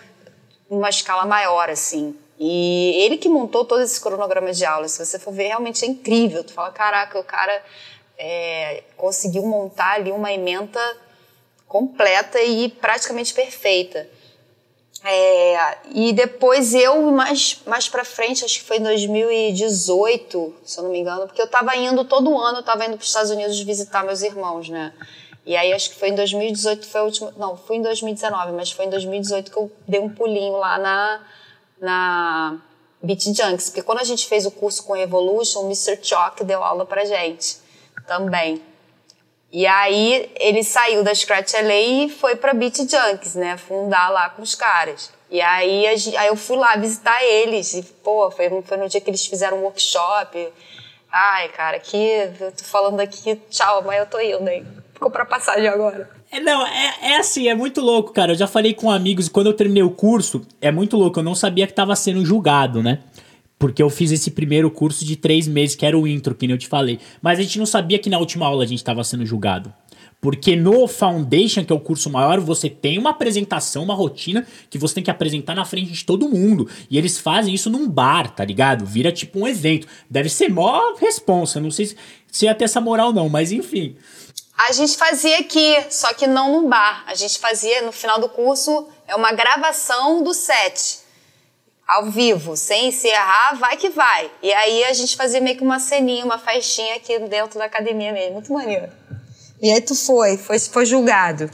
numa 0.70 0.88
escala 0.88 1.26
maior, 1.26 1.68
assim. 1.68 2.16
E 2.38 3.04
ele 3.04 3.18
que 3.18 3.28
montou 3.28 3.64
todo 3.64 3.82
esse 3.82 4.00
cronograma 4.00 4.52
de 4.52 4.64
aula, 4.64 4.88
se 4.88 5.04
você 5.04 5.18
for 5.18 5.32
ver, 5.32 5.48
realmente 5.48 5.84
é 5.84 5.88
incrível. 5.88 6.42
Tu 6.42 6.52
fala, 6.52 6.70
caraca, 6.70 7.18
o 7.18 7.24
cara 7.24 7.62
é, 8.18 8.82
conseguiu 8.96 9.42
montar 9.42 9.92
ali 9.92 10.10
uma 10.10 10.32
ementa 10.32 10.80
completa 11.68 12.40
e 12.42 12.68
praticamente 12.68 13.32
perfeita. 13.32 14.08
É, 15.04 15.78
e 15.92 16.12
depois 16.12 16.74
eu, 16.74 17.10
mais, 17.10 17.60
mais 17.66 17.88
pra 17.88 18.04
frente, 18.04 18.44
acho 18.44 18.60
que 18.60 18.64
foi 18.64 18.76
em 18.76 18.82
2018, 18.82 20.54
se 20.64 20.78
eu 20.78 20.84
não 20.84 20.90
me 20.90 21.00
engano, 21.00 21.26
porque 21.26 21.42
eu 21.42 21.48
tava 21.48 21.76
indo 21.76 22.04
todo 22.04 22.38
ano, 22.38 22.58
eu 22.58 22.62
tava 22.62 22.84
indo 22.84 22.96
pros 22.96 23.08
Estados 23.08 23.30
Unidos 23.30 23.58
visitar 23.60 24.04
meus 24.04 24.22
irmãos, 24.22 24.68
né? 24.68 24.92
E 25.44 25.56
aí 25.56 25.72
acho 25.72 25.90
que 25.90 25.96
foi 25.96 26.10
em 26.10 26.14
2018, 26.14 26.86
foi 26.86 27.00
a 27.00 27.04
última. 27.04 27.34
Não, 27.36 27.56
foi 27.56 27.76
em 27.76 27.82
2019, 27.82 28.52
mas 28.52 28.70
foi 28.70 28.84
em 28.84 28.90
2018 28.90 29.50
que 29.50 29.56
eu 29.56 29.72
dei 29.88 29.98
um 29.98 30.08
pulinho 30.08 30.56
lá 30.56 30.78
na, 30.78 31.20
na 31.80 32.58
Beat 33.02 33.22
Junks. 33.24 33.70
Porque 33.70 33.82
quando 33.82 33.98
a 33.98 34.04
gente 34.04 34.26
fez 34.28 34.46
o 34.46 34.52
curso 34.52 34.84
com 34.84 34.96
Evolution, 34.96 35.62
o 35.62 35.64
Mr. 35.64 35.98
Chock 36.00 36.44
deu 36.44 36.62
aula 36.62 36.86
pra 36.86 37.04
gente 37.04 37.56
também. 38.06 38.62
E 39.52 39.66
aí 39.66 40.30
ele 40.40 40.64
saiu 40.64 41.04
da 41.04 41.14
Scratch 41.14 41.52
LA 41.52 42.06
e 42.06 42.08
foi 42.08 42.36
pra 42.36 42.54
Beat 42.54 42.78
Junkies, 42.78 43.34
né? 43.34 43.58
Fundar 43.58 44.10
lá 44.10 44.30
com 44.30 44.40
os 44.40 44.54
caras. 44.54 45.10
E 45.30 45.42
aí, 45.42 45.86
aí 45.86 46.28
eu 46.28 46.36
fui 46.36 46.56
lá 46.56 46.74
visitar 46.76 47.22
eles. 47.22 47.74
E, 47.74 47.82
pô, 48.02 48.30
foi, 48.30 48.48
foi 48.62 48.76
no 48.78 48.88
dia 48.88 49.00
que 49.00 49.10
eles 49.10 49.26
fizeram 49.26 49.58
um 49.58 49.62
workshop. 49.64 50.48
Ai, 51.10 51.48
cara, 51.48 51.76
aqui, 51.76 51.98
eu 52.40 52.52
tô 52.52 52.64
falando 52.64 52.98
aqui, 53.00 53.38
tchau, 53.50 53.82
mas 53.84 53.98
eu 53.98 54.06
tô 54.06 54.18
indo, 54.18 54.48
hein? 54.48 54.66
Comprar 54.98 55.26
passagem 55.26 55.68
agora. 55.68 56.08
É, 56.30 56.40
não, 56.40 56.66
é, 56.66 56.94
é 57.02 57.16
assim, 57.18 57.46
é 57.48 57.54
muito 57.54 57.82
louco, 57.82 58.10
cara. 58.10 58.32
Eu 58.32 58.36
já 58.36 58.46
falei 58.46 58.72
com 58.72 58.90
amigos, 58.90 59.28
quando 59.28 59.48
eu 59.48 59.52
terminei 59.52 59.82
o 59.82 59.90
curso, 59.90 60.46
é 60.62 60.70
muito 60.70 60.96
louco. 60.96 61.20
Eu 61.20 61.24
não 61.24 61.34
sabia 61.34 61.66
que 61.66 61.74
tava 61.74 61.94
sendo 61.94 62.24
julgado, 62.24 62.82
né? 62.82 63.00
Porque 63.62 63.80
eu 63.80 63.88
fiz 63.88 64.10
esse 64.10 64.32
primeiro 64.32 64.68
curso 64.72 65.04
de 65.04 65.14
três 65.14 65.46
meses, 65.46 65.76
que 65.76 65.86
era 65.86 65.96
o 65.96 66.04
intro, 66.04 66.34
que 66.34 66.48
nem 66.48 66.54
eu 66.54 66.58
te 66.58 66.66
falei. 66.66 66.98
Mas 67.22 67.38
a 67.38 67.42
gente 67.42 67.60
não 67.60 67.64
sabia 67.64 67.96
que 67.96 68.10
na 68.10 68.18
última 68.18 68.44
aula 68.44 68.64
a 68.64 68.66
gente 68.66 68.82
tava 68.82 69.04
sendo 69.04 69.24
julgado. 69.24 69.72
Porque 70.20 70.56
no 70.56 70.88
Foundation, 70.88 71.64
que 71.64 71.72
é 71.72 71.76
o 71.76 71.78
curso 71.78 72.10
maior, 72.10 72.40
você 72.40 72.68
tem 72.68 72.98
uma 72.98 73.10
apresentação, 73.10 73.84
uma 73.84 73.94
rotina 73.94 74.44
que 74.68 74.76
você 74.78 74.96
tem 74.96 75.04
que 75.04 75.12
apresentar 75.12 75.54
na 75.54 75.64
frente 75.64 75.92
de 75.92 76.04
todo 76.04 76.28
mundo. 76.28 76.68
E 76.90 76.98
eles 76.98 77.20
fazem 77.20 77.54
isso 77.54 77.70
num 77.70 77.88
bar, 77.88 78.34
tá 78.34 78.44
ligado? 78.44 78.84
Vira 78.84 79.12
tipo 79.12 79.38
um 79.38 79.46
evento. 79.46 79.86
Deve 80.10 80.28
ser 80.28 80.48
mó 80.48 80.96
responsa. 80.98 81.60
Não 81.60 81.70
sei 81.70 81.86
se, 81.86 81.96
se 82.32 82.46
ia 82.46 82.56
ter 82.56 82.64
essa 82.64 82.80
moral, 82.80 83.12
não, 83.12 83.28
mas 83.28 83.52
enfim. 83.52 83.94
A 84.58 84.72
gente 84.72 84.96
fazia 84.96 85.38
aqui, 85.38 85.76
só 85.88 86.12
que 86.14 86.26
não 86.26 86.50
num 86.50 86.68
bar. 86.68 87.04
A 87.06 87.14
gente 87.14 87.38
fazia, 87.38 87.82
no 87.82 87.92
final 87.92 88.20
do 88.20 88.28
curso, 88.28 88.88
é 89.06 89.14
uma 89.14 89.30
gravação 89.30 90.24
do 90.24 90.34
set. 90.34 91.01
Ao 91.86 92.10
vivo, 92.10 92.56
sem 92.56 92.88
encerrar, 92.88 93.56
vai 93.58 93.76
que 93.76 93.90
vai. 93.90 94.30
E 94.42 94.52
aí 94.52 94.84
a 94.84 94.92
gente 94.92 95.16
fazia 95.16 95.40
meio 95.40 95.56
que 95.56 95.64
uma 95.64 95.78
ceninha, 95.78 96.24
uma 96.24 96.38
festinha 96.38 96.96
aqui 96.96 97.18
dentro 97.20 97.58
da 97.58 97.66
academia 97.66 98.12
mesmo. 98.12 98.34
Muito 98.34 98.52
maneiro. 98.52 98.88
E 99.60 99.70
aí 99.70 99.80
tu 99.80 99.94
foi, 99.94 100.36
foi, 100.36 100.58
foi 100.58 100.86
julgado. 100.86 101.50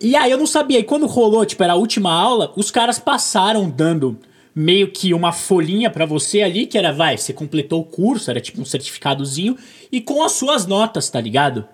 E 0.00 0.16
aí 0.16 0.30
eu 0.30 0.38
não 0.38 0.46
sabia. 0.46 0.78
E 0.78 0.84
quando 0.84 1.06
rolou, 1.06 1.44
tipo, 1.44 1.62
era 1.62 1.74
a 1.74 1.76
última 1.76 2.12
aula, 2.12 2.52
os 2.56 2.70
caras 2.70 2.98
passaram 2.98 3.68
dando 3.68 4.18
meio 4.54 4.90
que 4.90 5.14
uma 5.14 5.32
folhinha 5.32 5.90
para 5.90 6.06
você 6.06 6.42
ali, 6.42 6.66
que 6.66 6.78
era, 6.78 6.92
vai, 6.92 7.16
você 7.16 7.32
completou 7.32 7.80
o 7.80 7.84
curso, 7.84 8.30
era 8.30 8.40
tipo 8.40 8.60
um 8.60 8.64
certificadozinho, 8.64 9.56
e 9.92 10.00
com 10.00 10.22
as 10.22 10.32
suas 10.32 10.66
notas, 10.66 11.08
tá 11.08 11.20
ligado? 11.20 11.66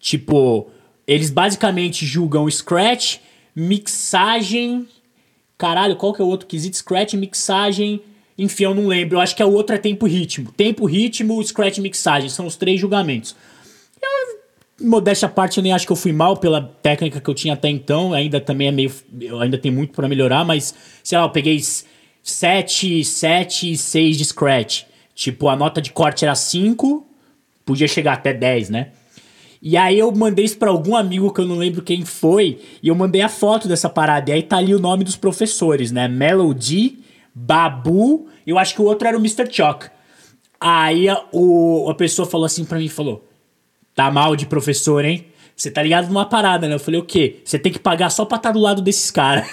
Tipo, 0.00 0.68
eles 1.06 1.30
basicamente 1.30 2.04
julgam 2.06 2.50
Scratch, 2.50 3.18
mixagem. 3.54 4.88
Caralho, 5.56 5.96
qual 5.96 6.12
que 6.12 6.20
é 6.20 6.24
o 6.24 6.28
outro 6.28 6.46
quesito? 6.46 6.76
Scratch, 6.76 7.14
mixagem. 7.14 8.02
Enfim, 8.36 8.64
eu 8.64 8.74
não 8.74 8.86
lembro. 8.86 9.16
Eu 9.16 9.20
acho 9.20 9.34
que 9.36 9.42
é 9.42 9.46
o 9.46 9.52
outro 9.52 9.74
é 9.74 9.78
tempo 9.78 10.06
ritmo. 10.06 10.52
Tempo, 10.52 10.84
ritmo, 10.84 11.42
Scratch 11.42 11.78
mixagem. 11.78 12.28
São 12.28 12.46
os 12.46 12.56
três 12.56 12.80
julgamentos. 12.80 13.36
Eu 14.02 14.34
modéstia 14.80 15.26
à 15.26 15.30
parte, 15.30 15.58
eu 15.58 15.62
nem 15.62 15.72
acho 15.72 15.86
que 15.86 15.92
eu 15.92 15.96
fui 15.96 16.12
mal 16.12 16.36
pela 16.36 16.60
técnica 16.82 17.20
que 17.20 17.30
eu 17.30 17.34
tinha 17.34 17.54
até 17.54 17.68
então. 17.68 18.12
Ainda 18.12 18.40
também 18.40 18.68
é 18.68 18.72
meio. 18.72 18.92
Eu 19.20 19.40
ainda 19.40 19.56
tem 19.56 19.70
muito 19.70 19.92
para 19.92 20.08
melhorar, 20.08 20.44
mas, 20.44 20.74
sei 21.02 21.16
lá, 21.16 21.24
eu 21.24 21.30
peguei 21.30 21.60
7, 22.22 23.04
7 23.04 23.72
e 23.72 23.76
6 23.76 24.18
de 24.18 24.24
scratch. 24.24 24.82
Tipo, 25.14 25.48
a 25.48 25.56
nota 25.56 25.80
de 25.80 25.92
corte 25.92 26.24
era 26.24 26.34
5, 26.34 27.06
podia 27.64 27.86
chegar 27.86 28.14
até 28.14 28.32
10, 28.32 28.70
né? 28.70 28.88
E 29.66 29.78
aí 29.78 29.98
eu 29.98 30.12
mandei 30.12 30.44
isso 30.44 30.58
pra 30.58 30.68
algum 30.68 30.94
amigo 30.94 31.32
que 31.32 31.40
eu 31.40 31.46
não 31.46 31.56
lembro 31.56 31.80
quem 31.80 32.04
foi, 32.04 32.60
e 32.82 32.88
eu 32.88 32.94
mandei 32.94 33.22
a 33.22 33.30
foto 33.30 33.66
dessa 33.66 33.88
parada. 33.88 34.30
E 34.30 34.34
aí 34.34 34.42
tá 34.42 34.58
ali 34.58 34.74
o 34.74 34.78
nome 34.78 35.04
dos 35.04 35.16
professores, 35.16 35.90
né? 35.90 36.06
Melody, 36.06 36.98
Babu, 37.34 38.28
eu 38.46 38.58
acho 38.58 38.74
que 38.74 38.82
o 38.82 38.84
outro 38.84 39.08
era 39.08 39.16
o 39.16 39.20
Mr. 39.20 39.50
Choc. 39.50 39.86
Aí 40.60 41.08
a, 41.08 41.24
o, 41.32 41.88
a 41.88 41.94
pessoa 41.94 42.28
falou 42.28 42.44
assim 42.44 42.62
pra 42.66 42.78
mim, 42.78 42.88
falou, 42.88 43.26
tá 43.94 44.10
mal 44.10 44.36
de 44.36 44.44
professor, 44.44 45.02
hein? 45.02 45.28
Você 45.56 45.70
tá 45.70 45.82
ligado 45.82 46.08
numa 46.08 46.26
parada, 46.26 46.68
né? 46.68 46.74
Eu 46.74 46.80
falei, 46.80 47.00
o 47.00 47.04
quê? 47.04 47.40
Você 47.42 47.58
tem 47.58 47.72
que 47.72 47.78
pagar 47.78 48.10
só 48.10 48.26
pra 48.26 48.36
estar 48.36 48.50
tá 48.50 48.52
do 48.52 48.60
lado 48.60 48.82
desses 48.82 49.10
caras. 49.10 49.48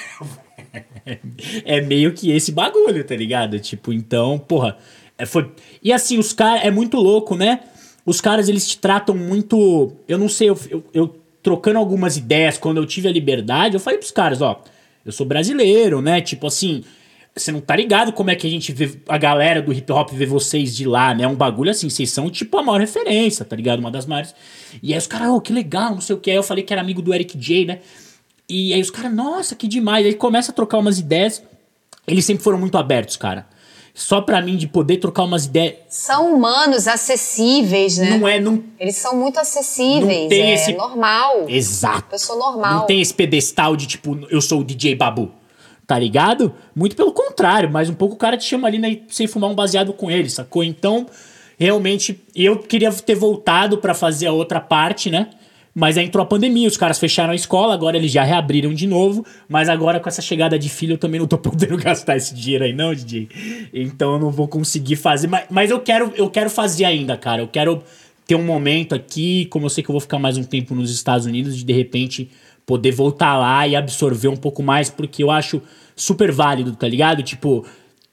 é 1.64 1.80
meio 1.80 2.14
que 2.14 2.32
esse 2.32 2.51
bagulho, 2.51 3.01
tá 3.05 3.16
ligado? 3.16 3.57
Tipo, 3.59 3.93
então, 3.93 4.38
porra. 4.38 4.78
É, 5.18 5.26
foi... 5.26 5.49
E 5.82 5.93
assim, 5.93 6.18
os 6.18 6.34
caras. 6.34 6.66
É 6.66 6.72
muito 6.72 6.97
louco, 6.97 7.38
né? 7.38 7.62
Os 8.06 8.20
caras, 8.20 8.49
eles 8.49 8.68
te 8.68 8.78
tratam 8.78 9.16
muito. 9.16 9.93
Eu 10.08 10.18
não 10.18 10.28
sei, 10.28 10.49
eu, 10.49 10.60
eu, 10.70 10.84
eu, 10.93 11.22
trocando 11.43 11.78
algumas 11.78 12.18
ideias, 12.18 12.58
quando 12.58 12.78
eu 12.78 12.86
tive 12.86 13.08
a 13.08 13.12
liberdade, 13.12 13.76
eu 13.76 13.80
falei 13.80 13.99
pros 13.99 14.12
caras, 14.12 14.41
ó. 14.41 14.64
Eu 15.06 15.12
sou 15.12 15.26
brasileiro, 15.26 16.02
né? 16.02 16.22
Tipo 16.22 16.47
assim. 16.47 16.84
Você 17.34 17.49
não 17.49 17.62
tá 17.62 17.78
ligado 17.78 18.12
como 18.12 18.30
é 18.30 18.36
que 18.36 18.45
a 18.45 18.49
gente 18.49 18.74
vê 18.74 18.91
a 19.08 19.18
galera 19.18 19.62
do 19.62 19.72
hip 19.72 19.89
hop 19.89 20.12
vê 20.12 20.26
vocês 20.26 20.76
de 20.76 20.86
lá, 20.86 21.16
né? 21.16 21.24
É 21.24 21.28
um 21.30 21.36
bagulho 21.36 21.72
assim, 21.72 21.89
vocês 21.89 22.12
são 22.12 22.30
tipo 22.30 22.58
a 22.58 22.62
maior 22.62 22.82
referência, 22.82 23.45
tá 23.45 23.56
ligado? 23.56 23.80
Uma 23.80 23.89
das 23.89 24.06
maiores. 24.06 24.36
E 24.84 24.91
aí 24.91 24.99
os 24.99 25.08
caras, 25.08 25.30
oh, 25.30 25.39
que 25.39 25.54
legal, 25.54 25.91
não 25.91 26.02
sei 26.02 26.14
o 26.14 26.20
que. 26.20 26.30
Aí 26.30 26.36
eu 26.36 26.43
falei 26.43 26.62
que 26.62 26.74
era 26.74 26.82
amigo 26.82 27.02
do 27.02 27.14
Eric 27.14 27.38
J, 27.38 27.66
né? 27.66 27.80
E 28.49 28.74
aí 28.74 28.82
os 28.82 28.91
caras, 28.91 29.14
nossa, 29.14 29.56
que 29.56 29.66
demais. 29.66 30.06
Aí 30.06 30.14
começa 30.14 30.52
a 30.52 30.54
trocar 30.54 30.78
umas 30.78 30.99
ideias. 30.99 31.41
Eles 32.06 32.26
sempre 32.26 32.43
foram 32.43 32.58
muito 32.58 32.78
abertos, 32.78 33.16
cara. 33.16 33.47
Só 33.93 34.21
pra 34.21 34.41
mim 34.41 34.55
de 34.55 34.67
poder 34.67 34.97
trocar 34.97 35.23
umas 35.23 35.45
ideias. 35.45 35.75
São 35.89 36.33
humanos, 36.33 36.87
acessíveis, 36.87 37.97
né? 37.97 38.17
Não 38.17 38.27
é, 38.27 38.39
não. 38.39 38.63
Eles 38.79 38.95
são 38.95 39.15
muito 39.15 39.39
acessíveis. 39.39 40.23
Não 40.23 40.29
tem 40.29 40.51
é 40.51 40.53
esse... 40.53 40.73
normal. 40.73 41.45
Exato. 41.47 42.09
Pessoa 42.09 42.39
normal. 42.39 42.79
Não 42.79 42.85
tem 42.85 43.01
esse 43.01 43.13
pedestal 43.13 43.75
de 43.75 43.87
tipo, 43.87 44.17
eu 44.29 44.41
sou 44.41 44.61
o 44.61 44.63
DJ 44.63 44.95
Babu 44.95 45.31
tá 45.91 45.99
ligado? 45.99 46.53
Muito 46.73 46.95
pelo 46.95 47.11
contrário, 47.11 47.69
mas 47.69 47.89
um 47.89 47.93
pouco 47.93 48.15
o 48.15 48.17
cara 48.17 48.37
te 48.37 48.45
chama 48.45 48.65
ali 48.65 48.79
né, 48.79 48.99
sem 49.09 49.27
fumar 49.27 49.49
um 49.49 49.55
baseado 49.55 49.91
com 49.91 50.09
ele, 50.09 50.29
sacou? 50.29 50.63
Então, 50.63 51.05
realmente, 51.59 52.23
eu 52.33 52.59
queria 52.59 52.89
ter 52.93 53.13
voltado 53.13 53.77
para 53.77 53.93
fazer 53.93 54.27
a 54.27 54.31
outra 54.31 54.61
parte, 54.61 55.09
né? 55.09 55.27
Mas 55.74 55.97
aí 55.97 56.05
entrou 56.05 56.24
a 56.24 56.26
pandemia, 56.26 56.67
os 56.67 56.76
caras 56.76 56.99
fecharam 56.99 57.32
a 57.32 57.36
escola, 57.36 57.74
agora 57.74 57.95
eles 57.95 58.11
já 58.11 58.24
reabriram 58.24 58.74
de 58.74 58.86
novo, 58.86 59.26
mas 59.47 59.69
agora 59.69 59.99
com 59.99 60.09
essa 60.09 60.22
chegada 60.22 60.59
de 60.59 60.67
filho 60.67 60.93
eu 60.93 60.97
também 60.97 61.19
não 61.19 61.28
tô 61.28 61.38
podendo 61.39 61.78
gastar 61.78 62.17
esse 62.17 62.36
dinheiro 62.36 62.65
aí 62.65 62.74
não, 62.74 62.93
DJ. 62.93 63.30
Então 63.74 64.13
eu 64.13 64.19
não 64.19 64.32
vou 64.32 64.47
conseguir 64.47 64.97
fazer, 64.97 65.28
mas, 65.28 65.45
mas 65.49 65.72
eu 65.72 65.80
quero 65.80 66.11
eu 66.15 66.30
quero 66.30 66.49
fazer 66.49 66.86
ainda, 66.86 67.15
cara. 67.17 67.41
Eu 67.41 67.47
quero 67.47 67.82
ter 68.28 68.36
um 68.36 68.43
momento 68.43 68.93
aqui, 68.93 69.45
como 69.45 69.65
eu 69.65 69.69
sei 69.69 69.84
que 69.84 69.89
eu 69.89 69.93
vou 69.93 70.01
ficar 70.01 70.19
mais 70.19 70.38
um 70.38 70.43
tempo 70.43 70.76
nos 70.76 70.91
Estados 70.91 71.26
Unidos, 71.26 71.57
de 71.57 71.63
de 71.63 71.74
repente 71.74 72.30
poder 72.65 72.91
voltar 72.91 73.38
lá 73.38 73.67
e 73.67 73.76
absorver 73.76 74.28
um 74.28 74.36
pouco 74.36 74.61
mais, 74.61 74.89
porque 74.89 75.24
eu 75.24 75.32
acho 75.32 75.61
super 75.95 76.32
válido, 76.32 76.76
tá 76.76 76.88
ligado? 76.88 77.24
Tipo, 77.24 77.65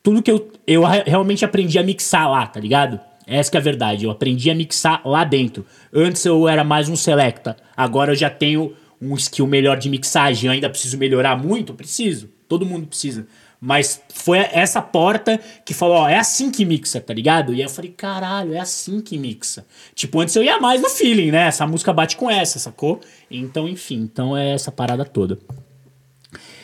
tudo 0.03 0.23
que 0.23 0.31
eu, 0.31 0.49
eu 0.67 0.83
realmente 0.85 1.45
aprendi 1.45 1.79
a 1.79 1.83
mixar 1.83 2.31
lá, 2.31 2.47
tá 2.47 2.61
ligado? 2.61 3.01
Essa 3.29 3.57
é 3.57 3.59
a 3.59 3.63
verdade. 3.63 4.07
Eu 4.07 4.11
aprendi 4.11 4.51
a 4.51 4.55
mixar 4.55 5.03
lá 5.05 5.23
dentro. 5.23 5.67
Antes 5.93 6.25
eu 6.25 6.49
era 6.49 6.65
mais 6.65 6.89
um 6.89 6.97
selecta. 6.97 7.57
Agora 7.77 8.13
eu 8.13 8.17
já 8.17 8.31
tenho 8.31 8.73
um 9.01 9.15
skill 9.17 9.47
melhor 9.47 9.77
de 9.77 9.91
mixagem. 9.91 10.47
Eu 10.47 10.53
ainda 10.53 10.71
preciso 10.71 10.97
melhorar 10.97 11.37
muito? 11.37 11.75
Preciso. 11.75 12.31
Todo 12.49 12.65
mundo 12.65 12.87
precisa. 12.87 13.27
Mas 13.61 14.01
foi 14.09 14.39
essa 14.39 14.81
porta 14.81 15.39
que 15.65 15.75
falou, 15.75 15.97
ó, 15.97 16.09
é 16.09 16.17
assim 16.17 16.51
que 16.51 16.65
mixa, 16.65 17.01
tá 17.01 17.13
ligado? 17.13 17.53
E 17.53 17.57
aí 17.57 17.63
eu 17.63 17.69
falei, 17.69 17.91
caralho, 17.91 18.55
é 18.55 18.61
assim 18.61 19.01
que 19.01 19.19
mixa. 19.19 19.67
Tipo, 19.95 20.21
antes 20.21 20.35
eu 20.37 20.45
ia 20.45 20.59
mais 20.61 20.81
no 20.81 20.89
feeling, 20.89 21.33
né? 21.33 21.49
Essa 21.49 21.67
música 21.67 21.93
bate 21.93 22.17
com 22.17 22.31
essa, 22.31 22.59
sacou? 22.59 23.01
Então, 23.31 23.69
enfim, 23.69 23.97
então 23.97 24.37
é 24.37 24.53
essa 24.53 24.71
parada 24.71 25.05
toda. 25.05 25.39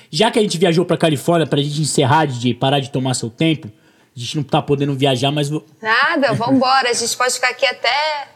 Já 0.09 0.31
que 0.31 0.39
a 0.39 0.43
gente 0.43 0.57
viajou 0.57 0.85
pra 0.85 0.97
Califórnia, 0.97 1.47
pra 1.47 1.61
gente 1.61 1.81
encerrar, 1.81 2.27
DJ, 2.27 2.55
parar 2.55 2.79
de 2.79 2.91
tomar 2.91 3.15
seu 3.15 3.29
tempo, 3.29 3.69
a 4.17 4.21
gente 4.21 4.37
não 4.37 4.45
tá 4.45 4.63
podendo 4.63 4.95
viajar, 4.95 5.33
mas. 5.33 5.51
Nada, 5.83 6.33
vambora. 6.35 6.89
A 6.89 6.93
gente 6.93 7.17
pode 7.17 7.35
ficar 7.35 7.49
aqui 7.49 7.67
até. 7.67 8.29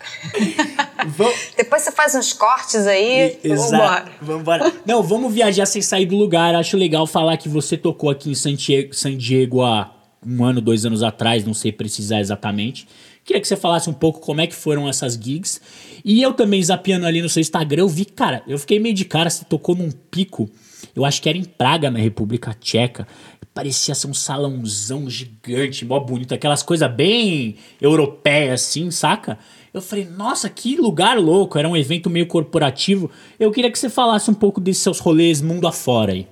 Depois 1.56 1.82
você 1.82 1.92
faz 1.92 2.16
uns 2.16 2.32
cortes 2.32 2.84
aí. 2.84 3.38
Exato. 3.44 4.10
Vambora. 4.20 4.64
vambora. 4.64 4.72
Não, 4.84 5.04
vamos 5.04 5.32
viajar 5.32 5.66
sem 5.66 5.80
sair 5.80 6.06
do 6.06 6.16
lugar. 6.16 6.56
Acho 6.56 6.76
legal 6.76 7.06
falar 7.06 7.36
que 7.36 7.48
você 7.48 7.76
tocou 7.76 8.10
aqui 8.10 8.28
em 8.28 8.34
San 8.34 8.54
Diego, 8.54 8.92
San 8.92 9.16
Diego 9.16 9.62
há 9.62 9.92
um 10.26 10.44
ano, 10.44 10.60
dois 10.60 10.84
anos 10.84 11.04
atrás, 11.04 11.44
não 11.44 11.54
sei 11.54 11.70
precisar 11.70 12.18
exatamente. 12.18 12.88
Queria 13.24 13.40
que 13.40 13.46
você 13.46 13.56
falasse 13.56 13.88
um 13.88 13.94
pouco 13.94 14.18
como 14.18 14.40
é 14.40 14.48
que 14.48 14.56
foram 14.56 14.88
essas 14.88 15.14
gigs. 15.14 15.60
E 16.04 16.20
eu 16.20 16.32
também, 16.32 16.60
zapeando 16.60 17.06
ali 17.06 17.22
no 17.22 17.28
seu 17.28 17.40
Instagram, 17.40 17.82
eu 17.82 17.88
vi, 17.88 18.04
cara, 18.04 18.42
eu 18.48 18.58
fiquei 18.58 18.80
meio 18.80 18.94
de 18.94 19.04
cara, 19.04 19.30
você 19.30 19.44
tocou 19.44 19.76
num 19.76 19.90
pico 19.90 20.50
eu 20.98 21.04
acho 21.04 21.22
que 21.22 21.28
era 21.28 21.38
em 21.38 21.44
Praga, 21.44 21.90
na 21.90 21.98
República 21.98 22.52
Tcheca. 22.52 23.06
Parecia 23.54 23.94
ser 23.94 24.08
um 24.08 24.14
salãozão 24.14 25.08
gigante, 25.08 25.84
mó 25.84 25.98
bonito, 26.00 26.34
aquelas 26.34 26.62
coisas 26.62 26.90
bem 26.90 27.56
europeias 27.80 28.62
assim, 28.62 28.90
saca? 28.90 29.38
Eu 29.72 29.80
falei, 29.80 30.04
nossa, 30.04 30.48
que 30.48 30.76
lugar 30.76 31.18
louco, 31.18 31.58
era 31.58 31.68
um 31.68 31.76
evento 31.76 32.10
meio 32.10 32.26
corporativo. 32.26 33.10
Eu 33.38 33.50
queria 33.52 33.70
que 33.70 33.78
você 33.78 33.88
falasse 33.88 34.30
um 34.30 34.34
pouco 34.34 34.60
desses 34.60 34.82
seus 34.82 34.98
rolês 34.98 35.40
mundo 35.40 35.68
afora 35.68 36.12
aí. 36.12 36.26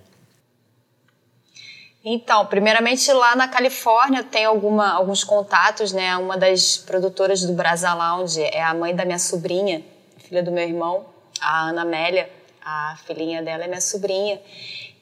Então, 2.05 2.47
primeiramente 2.47 3.13
lá 3.13 3.35
na 3.35 3.49
Califórnia 3.49 4.23
tem 4.23 4.45
alguma, 4.45 4.93
alguns 4.93 5.25
contatos, 5.25 5.93
né? 5.93 6.17
Uma 6.17 6.37
das 6.37 6.77
produtoras 6.77 7.43
do 7.43 7.53
Brasa 7.53 7.93
Lounge 7.95 8.41
é 8.41 8.63
a 8.63 8.73
mãe 8.75 8.95
da 8.95 9.05
minha 9.05 9.19
sobrinha, 9.19 9.83
filha 10.19 10.43
do 10.43 10.53
meu 10.53 10.63
irmão, 10.65 11.07
a 11.41 11.69
Ana 11.69 11.83
Amélia 11.83 12.36
a 12.67 12.97
filhinha 13.07 13.41
dela 13.43 13.63
é 13.63 13.69
minha 13.69 13.81
sobrinha. 13.81 14.41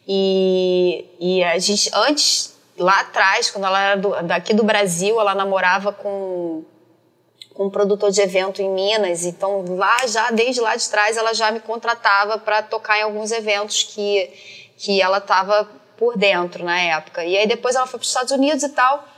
E, 0.06 1.06
e 1.18 1.42
a 1.42 1.58
gente, 1.58 1.90
antes, 1.94 2.54
lá 2.76 3.00
atrás, 3.00 3.50
quando 3.50 3.64
ela 3.64 3.80
era 3.80 3.96
do, 3.96 4.22
daqui 4.22 4.52
do 4.52 4.62
Brasil, 4.62 5.18
ela 5.18 5.34
namorava 5.34 5.90
com, 5.90 6.62
com 7.54 7.64
um 7.64 7.70
produtor 7.70 8.10
de 8.10 8.20
evento 8.20 8.60
em 8.60 8.68
Minas. 8.68 9.24
Então, 9.24 9.64
lá 9.76 10.06
já, 10.06 10.30
desde 10.30 10.60
lá 10.60 10.76
de 10.76 10.86
trás, 10.90 11.16
ela 11.16 11.32
já 11.32 11.50
me 11.50 11.60
contratava 11.60 12.36
para 12.36 12.62
tocar 12.62 12.98
em 12.98 13.02
alguns 13.02 13.32
eventos 13.32 13.82
que, 13.82 14.30
que 14.76 15.00
ela 15.00 15.16
estava 15.16 15.66
por 15.96 16.18
dentro 16.18 16.62
na 16.62 16.78
época. 16.78 17.24
E 17.24 17.34
aí 17.34 17.46
depois 17.46 17.74
ela 17.74 17.86
foi 17.86 17.98
para 17.98 18.04
os 18.04 18.10
Estados 18.10 18.32
Unidos 18.32 18.62
e 18.62 18.68
tal. 18.68 19.08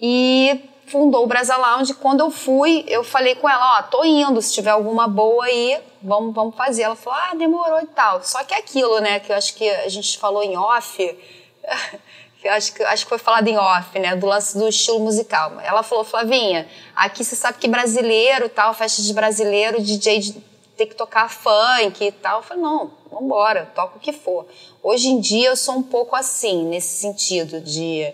E 0.00 0.68
fundou 0.86 1.24
o 1.24 1.26
Brasa 1.26 1.56
Lounge. 1.56 1.94
Quando 1.94 2.20
eu 2.20 2.30
fui, 2.30 2.84
eu 2.88 3.04
falei 3.04 3.34
com 3.34 3.48
ela, 3.48 3.78
ó, 3.78 3.82
tô 3.82 4.04
indo, 4.04 4.40
se 4.40 4.52
tiver 4.54 4.70
alguma 4.70 5.06
boa 5.06 5.44
aí, 5.44 5.78
vamos, 6.02 6.34
vamos 6.34 6.56
fazer. 6.56 6.82
Ela 6.82 6.96
falou, 6.96 7.18
ah, 7.18 7.34
demorou 7.34 7.80
e 7.80 7.86
tal. 7.86 8.22
Só 8.22 8.42
que 8.44 8.54
é 8.54 8.58
aquilo, 8.58 9.00
né, 9.00 9.20
que 9.20 9.32
eu 9.32 9.36
acho 9.36 9.54
que 9.54 9.68
a 9.68 9.88
gente 9.88 10.18
falou 10.18 10.42
em 10.42 10.56
off, 10.56 10.96
que 12.40 12.48
eu 12.48 12.52
acho 12.52 12.72
que, 12.72 12.82
acho 12.82 13.04
que 13.04 13.08
foi 13.08 13.18
falado 13.18 13.48
em 13.48 13.58
off, 13.58 13.98
né, 13.98 14.14
do 14.16 14.26
lance 14.26 14.56
do 14.56 14.68
estilo 14.68 15.00
musical. 15.00 15.60
Ela 15.60 15.82
falou, 15.82 16.04
Flavinha, 16.04 16.68
aqui 16.94 17.24
você 17.24 17.34
sabe 17.34 17.58
que 17.58 17.68
brasileiro, 17.68 18.48
tal, 18.48 18.72
festa 18.74 19.02
de 19.02 19.12
brasileiro, 19.12 19.82
DJ 19.82 20.34
tem 20.76 20.86
que 20.86 20.94
tocar 20.94 21.30
funk 21.30 22.04
e 22.04 22.12
tal. 22.12 22.40
Eu 22.40 22.42
falei, 22.42 22.62
não, 22.62 22.90
vambora, 23.10 23.70
toca 23.74 23.96
o 23.96 24.00
que 24.00 24.12
for. 24.12 24.46
Hoje 24.82 25.08
em 25.08 25.18
dia 25.18 25.48
eu 25.48 25.56
sou 25.56 25.76
um 25.76 25.82
pouco 25.82 26.14
assim, 26.14 26.64
nesse 26.66 27.00
sentido 27.00 27.60
de 27.60 28.12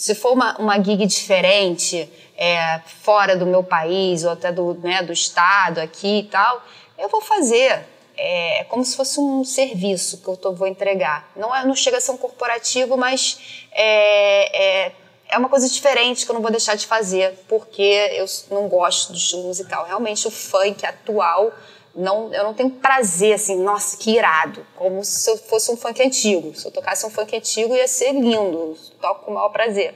se 0.00 0.14
for 0.14 0.32
uma, 0.32 0.56
uma 0.56 0.82
gig 0.82 1.04
diferente, 1.04 2.10
é, 2.34 2.80
fora 3.02 3.36
do 3.36 3.44
meu 3.44 3.62
país 3.62 4.24
ou 4.24 4.30
até 4.30 4.50
do, 4.50 4.72
né, 4.82 5.02
do 5.02 5.12
estado 5.12 5.78
aqui 5.78 6.20
e 6.20 6.22
tal, 6.22 6.64
eu 6.98 7.06
vou 7.10 7.20
fazer. 7.20 7.84
É, 8.16 8.60
é 8.60 8.64
como 8.64 8.82
se 8.82 8.96
fosse 8.96 9.20
um 9.20 9.44
serviço 9.44 10.22
que 10.22 10.26
eu 10.26 10.38
tô, 10.38 10.54
vou 10.54 10.66
entregar. 10.66 11.30
Não, 11.36 11.54
é, 11.54 11.66
não 11.66 11.76
chega 11.76 11.98
a 11.98 12.00
ser 12.00 12.12
um 12.12 12.16
corporativo, 12.16 12.96
mas 12.96 13.66
é, 13.72 14.86
é, 14.86 14.92
é 15.28 15.36
uma 15.36 15.50
coisa 15.50 15.68
diferente 15.68 16.24
que 16.24 16.30
eu 16.30 16.34
não 16.34 16.40
vou 16.40 16.50
deixar 16.50 16.76
de 16.76 16.86
fazer, 16.86 17.38
porque 17.46 17.82
eu 17.82 18.24
não 18.50 18.68
gosto 18.68 19.12
do 19.12 19.18
estilo 19.18 19.42
musical. 19.42 19.84
Realmente 19.84 20.26
o 20.26 20.30
funk 20.30 20.86
atual 20.86 21.52
não, 21.94 22.32
eu 22.32 22.44
não 22.44 22.54
tenho 22.54 22.70
prazer 22.70 23.34
assim, 23.34 23.60
nossa, 23.62 23.96
que 23.96 24.16
irado, 24.16 24.64
como 24.76 25.04
se 25.04 25.28
eu 25.30 25.36
fosse 25.36 25.70
um 25.70 25.76
funk 25.76 26.02
antigo. 26.02 26.54
Se 26.54 26.66
eu 26.66 26.70
tocasse 26.70 27.04
um 27.04 27.10
funk 27.10 27.36
antigo 27.36 27.74
ia 27.74 27.88
ser 27.88 28.12
lindo, 28.12 28.76
toco 29.00 29.24
com 29.24 29.32
o 29.32 29.34
maior 29.34 29.48
prazer. 29.48 29.94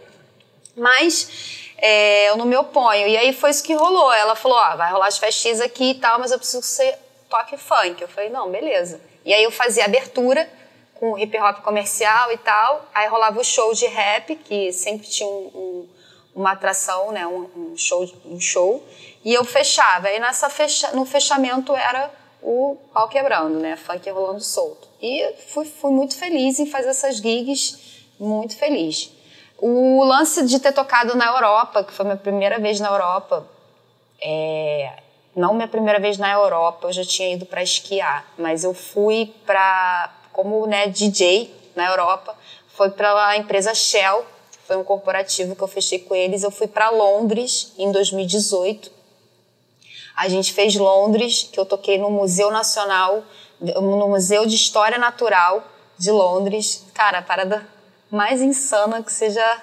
Mas 0.77 1.65
é, 1.79 2.31
eu 2.31 2.37
não 2.37 2.47
me 2.47 2.57
oponho. 2.57 3.07
E 3.07 3.17
aí 3.17 3.33
foi 3.33 3.51
isso 3.51 3.63
que 3.63 3.75
rolou. 3.75 4.13
Ela 4.13 4.35
falou: 4.35 4.59
ó, 4.59 4.77
vai 4.77 4.91
rolar 4.91 5.07
as 5.07 5.19
festinhas 5.19 5.61
aqui 5.61 5.91
e 5.91 5.95
tal, 5.95 6.19
mas 6.19 6.33
eu 6.33 6.39
preciso 6.39 6.61
que 6.61 6.69
você 6.69 6.99
toque 7.29 7.57
funk. 7.57 8.01
Eu 8.01 8.09
falei: 8.09 8.31
não, 8.31 8.51
beleza. 8.51 9.01
E 9.25 9.33
aí 9.33 9.45
eu 9.45 9.51
fazia 9.51 9.85
abertura 9.85 10.49
com 10.95 11.19
hip 11.19 11.37
hop 11.39 11.63
comercial 11.63 12.33
e 12.33 12.39
tal. 12.39 12.89
Aí 12.95 13.09
rolava 13.09 13.41
o 13.41 13.45
show 13.45 13.73
de 13.73 13.87
rap, 13.87 14.35
que 14.37 14.73
sempre 14.73 15.07
tinha 15.07 15.29
um, 15.29 15.51
um, 15.55 15.89
uma 16.35 16.53
atração, 16.53 17.13
né, 17.13 17.27
um, 17.27 17.49
um, 17.57 17.77
show, 17.77 18.09
um 18.25 18.41
show. 18.41 18.83
E 19.25 19.33
eu 19.33 19.45
fechava. 19.45 20.11
E 20.11 20.19
nessa 20.19 20.51
fecha, 20.51 20.93
no 20.93 21.05
fechamento 21.05 21.75
era 21.75 22.11
o 22.43 22.77
pau 22.93 23.09
quebrando, 23.09 23.59
né? 23.59 23.77
Funk 23.77 24.09
rolando 24.11 24.41
solto. 24.41 24.87
E 25.01 25.35
fui, 25.49 25.65
fui 25.65 25.91
muito 25.91 26.17
feliz 26.17 26.59
em 26.59 26.67
fazer 26.67 26.89
essas 26.89 27.17
gigs, 27.17 27.79
muito 28.19 28.57
feliz. 28.57 29.11
O 29.59 30.05
lance 30.05 30.45
de 30.45 30.59
ter 30.59 30.73
tocado 30.73 31.17
na 31.17 31.27
Europa, 31.27 31.85
que 31.85 31.93
foi 31.93 32.05
minha 32.05 32.17
primeira 32.17 32.59
vez 32.59 32.81
na 32.81 32.89
Europa, 32.89 33.49
é, 34.21 34.93
não 35.35 35.55
minha 35.55 35.69
primeira 35.69 35.99
vez 35.99 36.19
na 36.19 36.31
Europa, 36.33 36.89
eu 36.89 36.93
já 36.93 37.05
tinha 37.05 37.33
ido 37.33 37.47
para 37.47 37.63
esquiar, 37.63 38.27
mas 38.37 38.63
eu 38.65 38.75
fui 38.75 39.33
para 39.47 40.13
como 40.33 40.67
né, 40.67 40.89
DJ 40.89 41.55
na 41.75 41.87
Europa, 41.87 42.37
foi 42.69 42.91
para 42.91 43.29
a 43.29 43.37
empresa 43.37 43.75
Shell, 43.75 44.25
foi 44.67 44.77
um 44.77 44.85
corporativo 44.85 45.55
que 45.55 45.63
eu 45.63 45.69
fechei 45.69 45.99
com 45.99 46.15
eles. 46.15 46.43
Eu 46.43 46.51
fui 46.51 46.67
para 46.67 46.91
Londres 46.91 47.73
em 47.79 47.93
2018 47.93 48.95
a 50.15 50.29
gente 50.29 50.53
fez 50.53 50.77
Londres, 50.77 51.49
que 51.51 51.59
eu 51.59 51.67
toquei 51.67 51.99
no 51.99 52.09
Museu 52.09 52.51
Nacional, 52.51 53.25
no 53.61 54.09
Museu 54.09 54.47
de 54.47 54.55
História 54.55 54.97
Natural 54.97 55.65
de 55.99 56.11
Londres. 56.11 56.85
Cara, 56.95 57.19
a 57.19 57.23
parada 57.23 57.67
mais 58.11 58.41
insana 58.41 59.03
que 59.03 59.13
você 59.13 59.31
já 59.31 59.63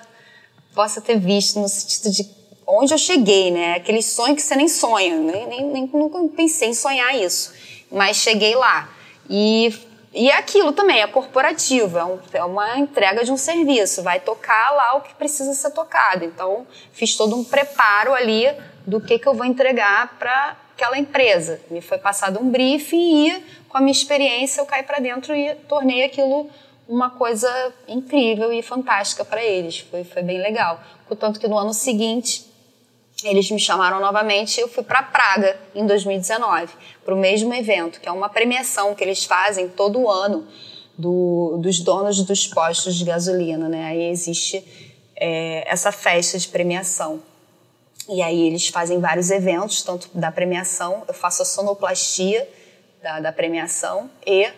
possa 0.75 0.99
ter 0.99 1.17
visto, 1.17 1.59
no 1.59 1.69
sentido 1.69 2.11
de 2.11 2.29
onde 2.67 2.93
eu 2.93 2.97
cheguei, 2.97 3.49
né? 3.49 3.75
Aquele 3.75 4.03
sonho 4.03 4.35
que 4.35 4.41
você 4.41 4.55
nem 4.55 4.67
sonha, 4.67 5.17
nem, 5.17 5.47
nem, 5.47 5.65
nem 5.67 5.89
nunca 5.93 6.19
pensei 6.35 6.69
em 6.69 6.73
sonhar 6.73 7.15
isso. 7.15 7.53
Mas 7.89 8.17
cheguei 8.17 8.55
lá. 8.55 8.89
E, 9.29 9.73
e 10.13 10.29
é 10.29 10.35
aquilo 10.35 10.73
também, 10.73 11.01
é 11.01 11.07
corporativo, 11.07 11.97
é, 11.97 12.37
é 12.37 12.43
uma 12.43 12.77
entrega 12.77 13.23
de 13.23 13.31
um 13.31 13.37
serviço, 13.37 14.03
vai 14.03 14.19
tocar 14.19 14.71
lá 14.71 14.95
o 14.95 15.01
que 15.01 15.15
precisa 15.15 15.53
ser 15.53 15.71
tocado. 15.71 16.25
Então, 16.25 16.67
fiz 16.91 17.15
todo 17.15 17.35
um 17.35 17.43
preparo 17.43 18.13
ali 18.13 18.45
do 18.85 18.99
que, 18.99 19.17
que 19.17 19.27
eu 19.27 19.33
vou 19.33 19.45
entregar 19.45 20.17
para 20.19 20.57
aquela 20.75 20.97
empresa. 20.97 21.61
Me 21.69 21.79
foi 21.79 21.97
passado 21.97 22.39
um 22.41 22.49
briefing 22.49 23.27
e, 23.27 23.45
com 23.69 23.77
a 23.77 23.79
minha 23.79 23.91
experiência, 23.91 24.59
eu 24.59 24.65
caí 24.65 24.83
para 24.83 24.99
dentro 24.99 25.33
e 25.33 25.55
tornei 25.69 26.03
aquilo 26.03 26.49
uma 26.89 27.09
coisa 27.09 27.73
incrível 27.87 28.51
e 28.51 28.61
fantástica 28.61 29.23
para 29.23 29.41
eles. 29.41 29.79
Foi, 29.79 30.03
foi 30.03 30.23
bem 30.23 30.41
legal. 30.41 30.81
Portanto, 31.07 31.39
que 31.39 31.47
no 31.47 31.57
ano 31.57 31.73
seguinte, 31.73 32.50
eles 33.23 33.49
me 33.51 33.59
chamaram 33.59 33.99
novamente 33.99 34.57
e 34.57 34.61
eu 34.61 34.67
fui 34.67 34.83
para 34.83 35.03
Praga, 35.03 35.59
em 35.75 35.85
2019, 35.85 36.73
para 37.03 37.13
o 37.13 37.17
mesmo 37.17 37.53
evento, 37.53 37.99
que 37.99 38.07
é 38.07 38.11
uma 38.11 38.29
premiação 38.29 38.95
que 38.95 39.03
eles 39.03 39.23
fazem 39.25 39.69
todo 39.69 40.09
ano 40.09 40.47
do, 40.97 41.57
dos 41.59 41.79
donos 41.79 42.23
dos 42.23 42.47
postos 42.47 42.95
de 42.95 43.05
gasolina. 43.05 43.67
Né? 43.67 43.85
Aí 43.85 44.03
existe 44.09 44.63
é, 45.15 45.63
essa 45.71 45.91
festa 45.91 46.37
de 46.37 46.47
premiação. 46.47 47.21
E 48.09 48.21
aí 48.21 48.47
eles 48.47 48.67
fazem 48.67 48.99
vários 48.99 49.29
eventos, 49.29 49.83
tanto 49.83 50.09
da 50.13 50.31
premiação, 50.31 51.03
eu 51.07 51.13
faço 51.13 51.43
a 51.43 51.45
sonoplastia 51.45 52.47
da, 53.01 53.19
da 53.19 53.31
premiação 53.31 54.09
e 54.25 54.49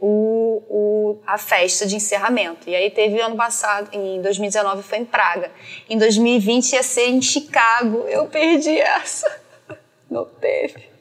o, 0.00 0.62
o, 0.68 1.18
a 1.26 1.38
festa 1.38 1.86
de 1.86 1.96
encerramento. 1.96 2.68
E 2.68 2.74
aí 2.74 2.90
teve 2.90 3.20
ano 3.20 3.36
passado, 3.36 3.88
em 3.92 4.20
2019 4.20 4.82
foi 4.82 4.98
em 4.98 5.04
Praga. 5.04 5.50
Em 5.88 5.96
2020 5.96 6.72
ia 6.72 6.82
ser 6.82 7.08
em 7.08 7.22
Chicago. 7.22 8.04
Eu 8.08 8.26
perdi 8.26 8.78
essa. 8.78 9.40
Não 10.10 10.24
teve. 10.24 10.94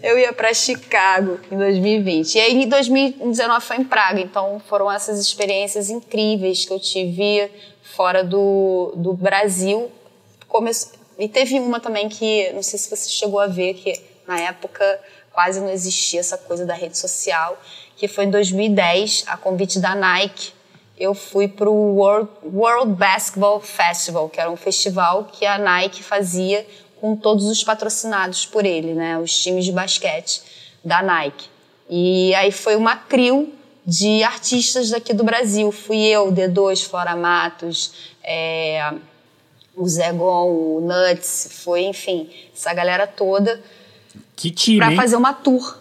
Eu 0.00 0.16
ia 0.16 0.32
para 0.32 0.54
Chicago 0.54 1.40
em 1.50 1.56
2020. 1.56 2.36
E 2.36 2.40
aí 2.40 2.62
em 2.62 2.68
2019 2.68 3.64
foi 3.64 3.76
em 3.78 3.84
Praga. 3.84 4.20
Então 4.20 4.60
foram 4.68 4.90
essas 4.90 5.18
experiências 5.18 5.90
incríveis 5.90 6.64
que 6.64 6.72
eu 6.72 6.78
tive 6.78 7.50
fora 7.82 8.22
do, 8.22 8.92
do 8.96 9.12
Brasil. 9.12 9.90
E 11.18 11.28
teve 11.28 11.58
uma 11.58 11.80
também 11.80 12.08
que, 12.08 12.52
não 12.52 12.62
sei 12.62 12.78
se 12.78 12.88
você 12.88 13.08
chegou 13.08 13.40
a 13.40 13.46
ver, 13.46 13.74
que 13.74 14.00
na 14.26 14.38
época 14.38 15.00
quase 15.32 15.60
não 15.60 15.70
existia 15.70 16.20
essa 16.20 16.36
coisa 16.36 16.64
da 16.64 16.74
rede 16.74 16.96
social, 16.96 17.58
que 18.02 18.08
foi 18.08 18.24
em 18.24 18.30
2010, 18.30 19.26
a 19.28 19.36
convite 19.36 19.78
da 19.78 19.94
Nike. 19.94 20.50
Eu 20.98 21.14
fui 21.14 21.46
para 21.46 21.70
o 21.70 21.98
World, 21.98 22.28
World 22.42 22.94
Basketball 22.94 23.60
Festival, 23.60 24.28
que 24.28 24.40
era 24.40 24.50
um 24.50 24.56
festival 24.56 25.26
que 25.32 25.46
a 25.46 25.56
Nike 25.56 26.02
fazia 26.02 26.66
com 27.00 27.14
todos 27.14 27.44
os 27.44 27.62
patrocinados 27.62 28.44
por 28.44 28.66
ele, 28.66 28.92
né, 28.92 29.16
os 29.18 29.40
times 29.40 29.64
de 29.64 29.70
basquete 29.70 30.42
da 30.84 31.00
Nike. 31.00 31.46
E 31.88 32.34
aí 32.34 32.50
foi 32.50 32.74
uma 32.74 32.96
crio 32.96 33.52
de 33.86 34.24
artistas 34.24 34.90
daqui 34.90 35.14
do 35.14 35.22
Brasil. 35.22 35.70
Fui 35.70 35.98
eu, 35.98 36.32
D2, 36.32 36.84
Flora 36.84 37.14
Matos, 37.14 37.92
é, 38.24 38.94
o 39.76 39.86
Zé 39.88 40.12
Gon, 40.12 40.48
o 40.48 40.80
Nuts, 40.80 41.60
foi, 41.62 41.82
enfim, 41.82 42.28
essa 42.52 42.74
galera 42.74 43.06
toda. 43.06 43.62
Que 44.34 44.50
time, 44.50 44.78
Pra 44.78 44.90
fazer 44.90 45.14
uma 45.14 45.32
tour 45.32 45.80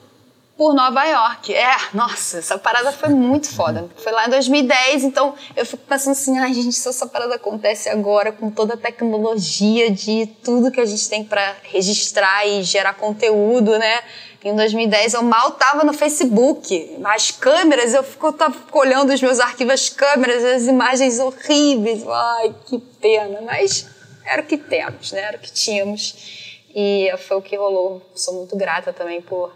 por 0.61 0.75
Nova 0.75 1.03
York. 1.05 1.55
É, 1.55 1.75
nossa, 1.91 2.37
essa 2.37 2.55
parada 2.55 2.91
foi 2.91 3.09
muito 3.09 3.49
foda. 3.49 3.89
Foi 3.95 4.11
lá 4.11 4.27
em 4.27 4.29
2010, 4.29 5.05
então 5.05 5.33
eu 5.55 5.65
fico 5.65 5.81
pensando 5.87 6.11
assim, 6.11 6.37
ai 6.37 6.53
gente, 6.53 6.73
se 6.73 6.87
essa 6.87 7.07
parada 7.07 7.33
acontece 7.33 7.89
agora 7.89 8.31
com 8.31 8.51
toda 8.51 8.75
a 8.75 8.77
tecnologia 8.77 9.89
de 9.89 10.27
tudo 10.43 10.69
que 10.69 10.79
a 10.79 10.85
gente 10.85 11.09
tem 11.09 11.23
para 11.23 11.55
registrar 11.63 12.47
e 12.47 12.61
gerar 12.61 12.93
conteúdo, 12.93 13.75
né? 13.79 14.01
Em 14.43 14.55
2010 14.55 15.15
eu 15.15 15.23
mal 15.23 15.49
tava 15.49 15.83
no 15.83 15.93
Facebook. 15.93 16.95
As 17.05 17.31
câmeras, 17.31 17.95
eu 17.95 18.03
fico, 18.03 18.31
olhando 18.73 19.11
os 19.11 19.19
meus 19.19 19.39
arquivos, 19.39 19.73
as 19.73 19.89
câmeras, 19.89 20.43
as 20.43 20.67
imagens 20.67 21.17
horríveis. 21.17 22.07
Ai, 22.07 22.53
que 22.67 22.77
pena. 22.77 23.41
Mas 23.41 23.87
era 24.23 24.43
o 24.43 24.45
que 24.45 24.57
temos, 24.57 25.11
né? 25.11 25.21
Era 25.21 25.37
o 25.37 25.39
que 25.39 25.51
tínhamos. 25.51 26.59
E 26.75 27.11
foi 27.27 27.37
o 27.37 27.41
que 27.41 27.55
rolou. 27.57 27.99
Sou 28.13 28.35
muito 28.35 28.55
grata 28.55 28.93
também 28.93 29.21
por, 29.21 29.51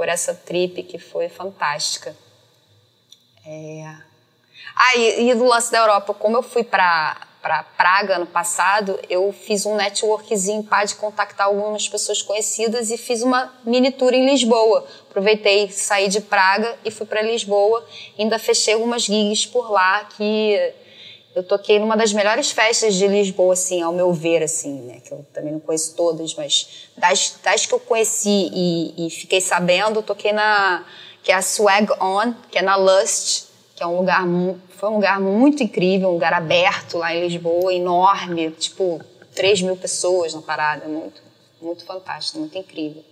por 0.00 0.08
essa 0.08 0.32
trip 0.32 0.82
que 0.84 0.98
foi 0.98 1.28
fantástica. 1.28 2.16
É... 3.44 3.84
Ah, 4.74 4.96
e, 4.96 5.28
e 5.28 5.34
do 5.34 5.44
lance 5.44 5.70
da 5.70 5.76
Europa, 5.76 6.14
como 6.14 6.38
eu 6.38 6.42
fui 6.42 6.64
para 6.64 7.28
para 7.42 7.62
Praga 7.62 8.16
ano 8.16 8.26
passado, 8.26 8.98
eu 9.08 9.30
fiz 9.30 9.66
um 9.66 9.74
networkzinho 9.74 10.62
para 10.62 10.86
de 10.86 10.94
contactar 10.94 11.46
algumas 11.46 11.86
pessoas 11.86 12.22
conhecidas 12.22 12.90
e 12.90 12.96
fiz 12.96 13.22
uma 13.22 13.52
mini 13.62 13.90
tour 13.90 14.14
em 14.14 14.24
Lisboa. 14.24 14.86
Aproveitei, 15.08 15.70
saí 15.70 16.08
de 16.08 16.22
Praga 16.22 16.78
e 16.82 16.90
fui 16.90 17.04
para 17.04 17.20
Lisboa. 17.20 17.86
Ainda 18.18 18.38
fechei 18.38 18.72
algumas 18.72 19.02
gigs 19.02 19.46
por 19.46 19.70
lá 19.70 20.04
que 20.16 20.72
eu 21.40 21.44
toquei 21.44 21.78
numa 21.78 21.96
das 21.96 22.12
melhores 22.12 22.50
festas 22.50 22.94
de 22.94 23.06
Lisboa, 23.06 23.54
assim, 23.54 23.80
ao 23.80 23.92
meu 23.92 24.12
ver, 24.12 24.42
assim, 24.42 24.74
né? 24.82 25.00
Que 25.00 25.12
eu 25.12 25.24
também 25.32 25.52
não 25.52 25.60
conheço 25.60 25.96
todas, 25.96 26.34
mas 26.34 26.88
das, 26.96 27.38
das 27.42 27.66
que 27.66 27.72
eu 27.72 27.80
conheci 27.80 28.50
e, 28.52 29.06
e 29.06 29.10
fiquei 29.10 29.40
sabendo, 29.40 30.02
toquei 30.02 30.32
na 30.32 30.84
que 31.22 31.32
é 31.32 31.34
a 31.34 31.42
Swag 31.42 31.90
On, 32.00 32.32
que 32.50 32.58
é 32.58 32.62
na 32.62 32.76
Lust, 32.76 33.44
que 33.74 33.82
é 33.82 33.86
um 33.86 33.98
lugar 33.98 34.24
foi 34.68 34.88
um 34.88 34.94
lugar 34.94 35.20
muito 35.20 35.62
incrível, 35.62 36.08
um 36.08 36.12
lugar 36.12 36.32
aberto 36.32 36.96
lá 36.96 37.14
em 37.14 37.26
Lisboa, 37.26 37.72
enorme, 37.74 38.50
tipo 38.52 39.00
3 39.34 39.62
mil 39.62 39.76
pessoas 39.76 40.32
na 40.32 40.40
parada. 40.40 40.86
Muito, 40.88 41.20
muito 41.60 41.84
fantástico, 41.84 42.38
muito 42.38 42.56
incrível. 42.56 43.04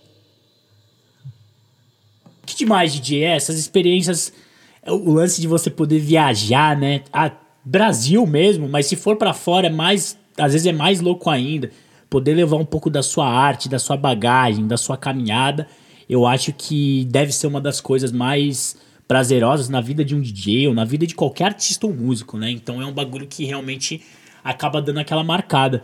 Que 2.45 2.55
demais, 2.55 2.91
DJ, 2.93 3.23
é 3.23 3.35
essas 3.35 3.57
experiências, 3.59 4.33
é 4.81 4.91
o 4.91 5.13
lance 5.13 5.39
de 5.39 5.47
você 5.47 5.69
poder 5.69 5.99
viajar, 5.99 6.75
né? 6.75 7.03
A 7.13 7.31
Brasil 7.69 8.25
mesmo, 8.25 8.67
mas 8.67 8.87
se 8.87 8.95
for 8.95 9.15
para 9.15 9.31
fora 9.31 9.67
é 9.67 9.69
mais, 9.69 10.17
às 10.35 10.53
vezes 10.53 10.65
é 10.65 10.73
mais 10.73 11.01
louco 11.01 11.29
ainda. 11.29 11.69
Poder 12.09 12.33
levar 12.33 12.57
um 12.57 12.65
pouco 12.65 12.89
da 12.89 13.03
sua 13.03 13.29
arte, 13.29 13.69
da 13.69 13.77
sua 13.77 13.95
bagagem, 13.95 14.65
da 14.65 14.75
sua 14.75 14.97
caminhada, 14.97 15.67
eu 16.09 16.25
acho 16.25 16.51
que 16.51 17.05
deve 17.11 17.31
ser 17.31 17.45
uma 17.45 17.61
das 17.61 17.79
coisas 17.79 18.11
mais 18.11 18.75
prazerosas 19.07 19.69
na 19.69 19.81
vida 19.81 20.03
de 20.03 20.15
um 20.15 20.21
DJ 20.21 20.67
ou 20.67 20.73
na 20.73 20.83
vida 20.83 21.05
de 21.05 21.13
qualquer 21.13 21.45
artista 21.45 21.85
ou 21.85 21.93
músico, 21.93 22.39
né? 22.39 22.49
Então 22.49 22.81
é 22.81 22.85
um 22.87 22.91
bagulho 22.91 23.27
que 23.27 23.45
realmente 23.45 24.01
acaba 24.43 24.81
dando 24.81 24.99
aquela 24.99 25.23
marcada. 25.23 25.83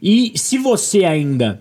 E 0.00 0.32
se 0.38 0.56
você 0.56 1.04
ainda 1.04 1.60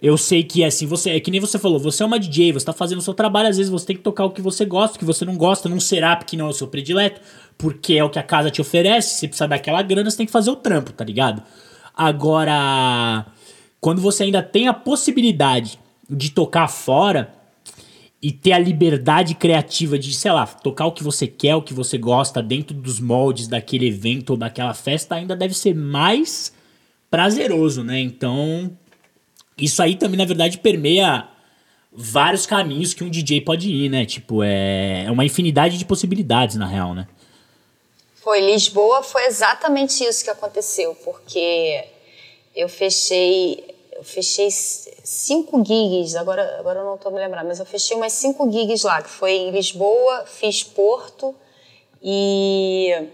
eu 0.00 0.18
sei 0.18 0.44
que 0.44 0.62
assim, 0.62 0.86
você 0.86 1.10
é 1.10 1.20
que 1.20 1.30
nem 1.30 1.40
você 1.40 1.58
falou, 1.58 1.78
você 1.78 2.02
é 2.02 2.06
uma 2.06 2.18
DJ, 2.18 2.52
você 2.52 2.66
tá 2.66 2.72
fazendo 2.72 2.98
o 2.98 3.02
seu 3.02 3.14
trabalho, 3.14 3.48
às 3.48 3.56
vezes 3.56 3.70
você 3.70 3.86
tem 3.86 3.96
que 3.96 4.02
tocar 4.02 4.26
o 4.26 4.30
que 4.30 4.42
você 4.42 4.64
gosta, 4.64 4.96
o 4.96 4.98
que 4.98 5.04
você 5.04 5.24
não 5.24 5.36
gosta, 5.36 5.68
não 5.68 5.80
será 5.80 6.14
porque 6.14 6.36
não 6.36 6.46
é 6.46 6.50
o 6.50 6.52
seu 6.52 6.68
predileto, 6.68 7.20
porque 7.58 7.94
é 7.94 8.04
o 8.04 8.10
que 8.10 8.18
a 8.18 8.22
casa 8.22 8.50
te 8.50 8.60
oferece, 8.60 9.14
você 9.14 9.28
precisa 9.28 9.48
daquela 9.48 9.82
grana, 9.82 10.10
você 10.10 10.16
tem 10.16 10.26
que 10.26 10.32
fazer 10.32 10.50
o 10.50 10.56
trampo, 10.56 10.92
tá 10.92 11.04
ligado? 11.04 11.42
Agora, 11.94 13.26
quando 13.80 14.00
você 14.00 14.24
ainda 14.24 14.42
tem 14.42 14.68
a 14.68 14.74
possibilidade 14.74 15.78
de 16.08 16.30
tocar 16.30 16.68
fora 16.68 17.32
e 18.20 18.32
ter 18.32 18.52
a 18.52 18.58
liberdade 18.58 19.34
criativa 19.34 19.98
de, 19.98 20.12
sei 20.12 20.32
lá, 20.32 20.46
tocar 20.46 20.86
o 20.86 20.92
que 20.92 21.02
você 21.02 21.26
quer, 21.26 21.54
o 21.54 21.62
que 21.62 21.74
você 21.74 21.96
gosta 21.96 22.42
dentro 22.42 22.74
dos 22.74 23.00
moldes 23.00 23.46
daquele 23.46 23.88
evento 23.88 24.30
ou 24.30 24.36
daquela 24.36 24.74
festa, 24.74 25.14
ainda 25.14 25.36
deve 25.36 25.54
ser 25.54 25.74
mais 25.74 26.52
prazeroso, 27.10 27.84
né? 27.84 28.00
Então, 28.00 28.76
isso 29.56 29.82
aí 29.82 29.94
também, 29.96 30.18
na 30.18 30.24
verdade, 30.24 30.58
permeia 30.58 31.28
vários 31.92 32.44
caminhos 32.44 32.92
que 32.92 33.02
um 33.02 33.08
DJ 33.08 33.40
pode 33.40 33.70
ir, 33.70 33.88
né? 33.88 34.04
Tipo, 34.04 34.42
é, 34.42 35.04
é 35.04 35.10
uma 35.10 35.24
infinidade 35.24 35.78
de 35.78 35.84
possibilidades, 35.84 36.56
na 36.56 36.66
real, 36.66 36.94
né? 36.94 37.06
Foi 38.26 38.40
Lisboa, 38.40 39.04
foi 39.04 39.24
exatamente 39.26 40.02
isso 40.02 40.24
que 40.24 40.30
aconteceu, 40.30 40.96
porque 41.04 41.84
eu 42.56 42.68
fechei, 42.68 43.72
eu 43.92 44.02
fechei 44.02 44.50
cinco 44.50 45.64
gigs, 45.64 46.16
agora, 46.16 46.58
agora 46.58 46.80
eu 46.80 46.84
não 46.84 46.96
estou 46.96 47.12
me 47.12 47.20
lembrando, 47.20 47.46
mas 47.46 47.60
eu 47.60 47.64
fechei 47.64 47.96
umas 47.96 48.12
cinco 48.14 48.50
gigs 48.50 48.82
lá, 48.82 49.00
que 49.00 49.08
foi 49.08 49.30
em 49.30 49.50
Lisboa, 49.52 50.26
fiz 50.26 50.64
Porto 50.64 51.36
e 52.02 53.08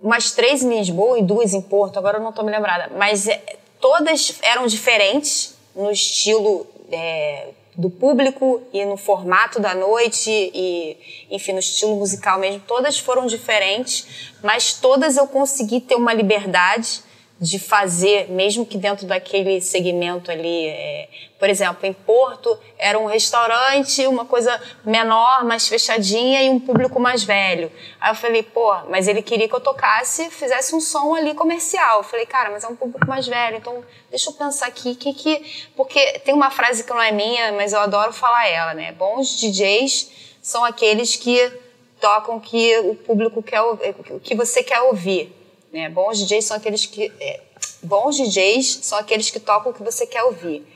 umas 0.00 0.30
três 0.30 0.62
em 0.62 0.68
Lisboa 0.68 1.18
e 1.18 1.22
duas 1.24 1.52
em 1.52 1.60
Porto, 1.60 1.98
agora 1.98 2.18
eu 2.18 2.22
não 2.22 2.30
estou 2.30 2.44
me 2.44 2.52
lembrada, 2.52 2.88
mas 2.96 3.26
é, 3.26 3.42
todas 3.80 4.38
eram 4.42 4.64
diferentes 4.68 5.56
no 5.74 5.90
estilo 5.90 6.68
é, 6.92 7.48
do 7.80 7.88
público 7.88 8.60
e 8.74 8.84
no 8.84 8.98
formato 8.98 9.58
da 9.58 9.74
noite 9.74 10.30
e, 10.30 10.96
enfim, 11.30 11.54
no 11.54 11.60
estilo 11.60 11.96
musical 11.96 12.38
mesmo. 12.38 12.60
Todas 12.66 12.98
foram 12.98 13.26
diferentes, 13.26 14.34
mas 14.42 14.74
todas 14.74 15.16
eu 15.16 15.26
consegui 15.26 15.80
ter 15.80 15.94
uma 15.94 16.12
liberdade 16.12 17.02
de 17.40 17.58
fazer, 17.58 18.30
mesmo 18.30 18.66
que 18.66 18.76
dentro 18.76 19.06
daquele 19.06 19.62
segmento 19.62 20.30
ali. 20.30 20.66
É, 20.66 21.08
por 21.38 21.48
exemplo, 21.48 21.86
em 21.86 21.92
Porto 21.94 22.58
era 22.76 22.98
um 22.98 23.06
restaurante, 23.06 24.06
uma 24.06 24.26
coisa 24.26 24.60
menor, 24.84 25.42
mais 25.44 25.66
fechadinha 25.66 26.42
e 26.42 26.50
um 26.50 26.60
público 26.60 27.00
mais 27.00 27.24
velho. 27.24 27.72
Aí 27.98 28.10
eu 28.10 28.14
falei, 28.14 28.42
pô, 28.42 28.74
mas 28.90 29.08
ele 29.08 29.22
queria 29.22 29.48
que 29.48 29.54
eu 29.54 29.60
tocasse, 29.60 30.28
fizesse 30.28 30.74
um 30.74 30.80
som 30.80 31.14
ali 31.14 31.34
comercial. 31.34 32.00
Eu 32.00 32.04
falei, 32.04 32.26
cara, 32.26 32.50
mas 32.50 32.62
é 32.62 32.68
um 32.68 32.76
público 32.76 33.08
mais 33.08 33.26
velho, 33.26 33.56
então 33.56 33.82
deixa 34.10 34.28
eu 34.28 34.34
pensar 34.34 34.66
aqui, 34.66 34.94
que 34.94 35.14
que... 35.14 35.68
Porque 35.74 36.18
tem 36.18 36.34
uma 36.34 36.50
frase 36.50 36.84
que 36.84 36.90
não 36.90 37.00
é 37.00 37.10
minha, 37.10 37.52
mas 37.52 37.72
eu 37.72 37.80
adoro 37.80 38.12
falar 38.12 38.46
ela, 38.48 38.74
né? 38.74 38.92
Bons 38.92 39.40
DJs 39.40 40.10
são 40.42 40.62
aqueles 40.62 41.16
que 41.16 41.50
tocam 41.98 42.38
que 42.38 42.78
o 42.80 42.94
público 42.94 43.42
quer, 43.42 43.62
o 43.62 44.20
que 44.20 44.34
você 44.34 44.62
quer 44.62 44.82
ouvir. 44.82 45.39
Né? 45.72 45.88
Bons 45.88 46.18
DJs 46.18 46.44
são 46.44 46.56
aqueles 46.56 46.86
que 46.86 47.12
é, 47.20 47.40
bons 47.82 48.16
DJs 48.16 48.80
são 48.82 48.98
aqueles 48.98 49.30
que 49.30 49.40
tocam 49.40 49.72
o 49.72 49.74
que 49.74 49.82
você 49.82 50.06
quer 50.06 50.22
ouvir. 50.24 50.66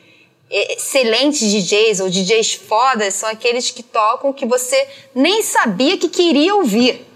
Excelentes 0.50 1.50
DJs 1.50 2.00
ou 2.00 2.08
DJs 2.08 2.54
fodas 2.54 3.14
são 3.14 3.28
aqueles 3.28 3.70
que 3.70 3.82
tocam 3.82 4.30
o 4.30 4.34
que 4.34 4.46
você 4.46 4.88
nem 5.14 5.42
sabia 5.42 5.98
que 5.98 6.08
queria 6.08 6.54
ouvir. 6.54 7.06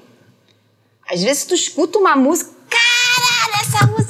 Às 1.08 1.22
vezes 1.22 1.44
tu 1.44 1.54
escuta 1.54 1.98
uma 1.98 2.16
música, 2.16 2.50
caralho, 2.68 3.62
essa 3.62 3.86
música, 3.86 4.08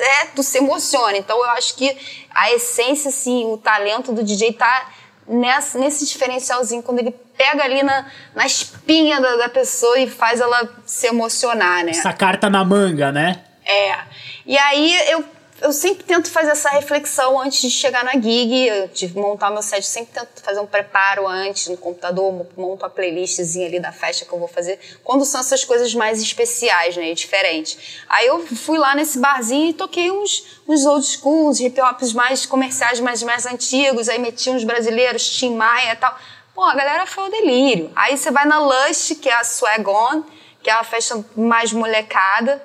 né? 0.00 0.26
tu 0.34 0.42
se 0.42 0.58
emociona. 0.58 1.16
Então 1.16 1.36
eu 1.38 1.50
acho 1.50 1.74
que 1.74 1.96
a 2.30 2.52
essência, 2.52 3.08
assim, 3.08 3.44
o 3.46 3.56
talento 3.56 4.12
do 4.12 4.22
DJ 4.22 4.52
tá 4.52 4.92
nessa, 5.26 5.78
nesse 5.78 6.06
diferencialzinho, 6.06 6.82
quando 6.82 6.98
ele 7.00 7.14
pega 7.36 7.64
ali 7.64 7.82
na, 7.82 8.06
na 8.34 8.46
espinha 8.46 9.20
da, 9.20 9.36
da 9.36 9.48
pessoa 9.48 9.98
e 9.98 10.08
faz 10.08 10.40
ela 10.40 10.68
se 10.86 11.06
emocionar, 11.06 11.84
né? 11.84 11.90
Essa 11.90 12.12
carta 12.12 12.48
na 12.48 12.64
manga, 12.64 13.10
né? 13.10 13.40
É. 13.64 13.98
E 14.46 14.58
aí 14.58 15.10
eu, 15.10 15.24
eu 15.60 15.72
sempre 15.72 16.04
tento 16.04 16.30
fazer 16.30 16.50
essa 16.50 16.68
reflexão 16.70 17.40
antes 17.40 17.60
de 17.60 17.70
chegar 17.70 18.04
na 18.04 18.12
gig, 18.12 18.90
de 18.92 19.16
montar 19.16 19.50
meu 19.50 19.62
set, 19.62 19.76
eu 19.76 19.82
sempre 19.82 20.12
tento 20.12 20.42
fazer 20.42 20.60
um 20.60 20.66
preparo 20.66 21.26
antes 21.26 21.68
no 21.68 21.76
computador, 21.76 22.46
monto 22.56 22.84
a 22.84 22.90
playlistzinha 22.90 23.66
ali 23.66 23.78
da 23.78 23.92
festa 23.92 24.24
que 24.24 24.32
eu 24.32 24.38
vou 24.38 24.48
fazer, 24.48 24.78
quando 25.02 25.24
são 25.24 25.40
essas 25.40 25.64
coisas 25.64 25.94
mais 25.94 26.20
especiais, 26.20 26.96
né, 26.96 27.14
diferentes. 27.14 28.02
Aí 28.08 28.26
eu 28.26 28.44
fui 28.46 28.78
lá 28.78 28.94
nesse 28.94 29.18
barzinho 29.18 29.70
e 29.70 29.72
toquei 29.72 30.10
uns, 30.10 30.60
uns 30.68 30.84
old 30.84 31.06
school, 31.06 31.48
uns 31.48 31.60
hip 31.60 31.80
hops 31.80 32.12
mais 32.12 32.44
comerciais, 32.44 33.00
mais, 33.00 33.22
mais 33.22 33.46
antigos, 33.46 34.08
aí 34.08 34.18
meti 34.18 34.50
uns 34.50 34.64
brasileiros, 34.64 35.28
Tim 35.28 35.54
Maia 35.54 35.92
e 35.92 35.96
tal. 35.96 36.18
Pô, 36.54 36.62
a 36.62 36.74
galera 36.74 37.06
foi 37.06 37.24
o 37.24 37.30
delírio. 37.30 37.90
Aí 37.96 38.16
você 38.16 38.30
vai 38.30 38.44
na 38.44 38.60
Lush, 38.60 39.16
que 39.20 39.28
é 39.28 39.34
a 39.34 39.42
Swag 39.42 39.84
On, 39.88 40.22
que 40.62 40.70
é 40.70 40.74
uma 40.74 40.84
festa 40.84 41.24
mais 41.36 41.72
molecada, 41.72 42.62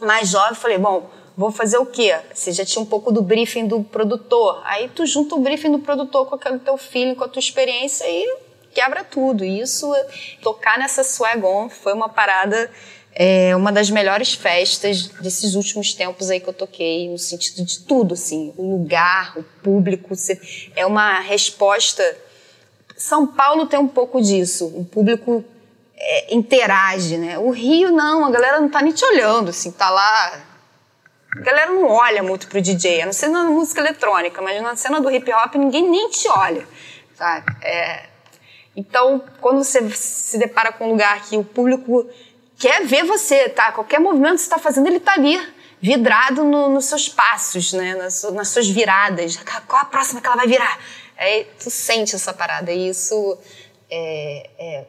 mais 0.00 0.28
jovem. 0.28 0.54
Falei, 0.54 0.78
bom, 0.78 1.10
vou 1.38 1.50
fazer 1.50 1.78
o 1.78 1.86
quê? 1.86 2.14
Você 2.34 2.52
já 2.52 2.64
tinha 2.64 2.82
um 2.82 2.86
pouco 2.86 3.12
do 3.12 3.22
briefing 3.22 3.66
do 3.66 3.82
produtor. 3.82 4.60
Aí 4.64 4.88
tu 4.88 5.06
junta 5.06 5.36
o 5.36 5.40
briefing 5.40 5.72
do 5.72 5.78
produtor 5.78 6.26
com 6.26 6.34
aquele 6.34 6.58
teu 6.58 6.76
feeling, 6.76 7.14
com 7.14 7.24
a 7.24 7.28
tua 7.28 7.40
experiência 7.40 8.04
e 8.06 8.38
quebra 8.74 9.04
tudo. 9.04 9.44
E 9.44 9.60
isso, 9.60 9.90
tocar 10.42 10.78
nessa 10.78 11.04
Swag 11.04 11.42
On 11.44 11.68
foi 11.68 11.94
uma 11.94 12.08
parada 12.08 12.70
é 13.20 13.56
uma 13.56 13.72
das 13.72 13.90
melhores 13.90 14.34
festas 14.34 15.08
desses 15.08 15.54
últimos 15.54 15.94
tempos 15.94 16.30
aí 16.30 16.38
que 16.38 16.48
eu 16.48 16.52
toquei, 16.52 17.08
no 17.08 17.18
sentido 17.18 17.64
de 17.64 17.80
tudo, 17.80 18.14
assim, 18.14 18.52
o 18.56 18.76
lugar, 18.76 19.36
o 19.36 19.42
público, 19.42 20.14
é 20.76 20.86
uma 20.86 21.18
resposta 21.18 22.04
são 22.98 23.26
Paulo 23.26 23.66
tem 23.66 23.78
um 23.78 23.86
pouco 23.86 24.20
disso, 24.20 24.66
o 24.66 24.84
público 24.84 25.44
é, 25.96 26.34
interage, 26.34 27.16
né? 27.16 27.38
O 27.38 27.50
Rio 27.50 27.92
não, 27.92 28.24
a 28.24 28.30
galera 28.30 28.60
não 28.60 28.68
tá 28.68 28.82
nem 28.82 28.92
te 28.92 29.04
olhando, 29.04 29.50
assim, 29.50 29.70
tá 29.70 29.88
lá. 29.88 30.47
A 31.36 31.40
galera 31.40 31.70
não 31.70 31.86
olha 31.86 32.22
muito 32.22 32.48
pro 32.48 32.60
DJ, 32.60 33.02
a 33.02 33.06
não 33.06 33.12
ser 33.12 33.28
na 33.28 33.44
música 33.44 33.80
eletrônica, 33.80 34.40
mas 34.40 34.62
na 34.62 34.76
cena 34.76 35.00
do 35.00 35.10
hip 35.10 35.30
hop 35.32 35.54
ninguém 35.56 35.88
nem 35.88 36.08
te 36.08 36.26
olha, 36.28 36.66
sabe? 37.14 37.44
É, 37.62 38.06
então, 38.74 39.22
quando 39.40 39.62
você 39.62 39.90
se 39.90 40.38
depara 40.38 40.72
com 40.72 40.86
um 40.86 40.90
lugar 40.90 41.22
que 41.22 41.36
o 41.36 41.44
público 41.44 42.08
quer 42.58 42.86
ver 42.86 43.04
você, 43.04 43.48
tá? 43.48 43.72
Qualquer 43.72 44.00
movimento 44.00 44.34
que 44.34 44.38
você 44.38 44.44
está 44.44 44.58
fazendo, 44.58 44.86
ele 44.86 45.00
tá 45.00 45.14
ali, 45.14 45.36
vidrado 45.80 46.44
no, 46.44 46.68
nos 46.68 46.86
seus 46.86 47.08
passos, 47.08 47.72
né? 47.72 47.94
Nas, 47.94 48.22
nas 48.32 48.48
suas 48.48 48.68
viradas. 48.68 49.36
Qual 49.66 49.82
a 49.82 49.84
próxima 49.84 50.20
que 50.20 50.26
ela 50.26 50.36
vai 50.36 50.46
virar? 50.46 50.78
Aí 51.16 51.46
tu 51.58 51.70
sente 51.70 52.14
essa 52.14 52.32
parada 52.32 52.72
e 52.72 52.88
isso 52.88 53.36
é, 53.90 54.50
é 54.58 54.84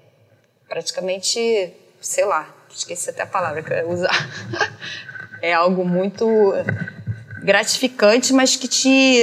praticamente, 0.67 1.73
sei 1.99 2.25
lá, 2.25 2.47
esqueci 2.69 3.09
até 3.09 3.23
a 3.23 3.27
palavra 3.27 3.63
que 3.63 3.73
eu 3.73 3.77
ia 3.77 3.87
usar. 3.87 4.11
é 5.41 5.53
algo 5.53 5.85
muito 5.85 6.25
gratificante, 7.41 8.33
mas 8.33 8.55
que 8.55 8.67
te. 8.67 9.21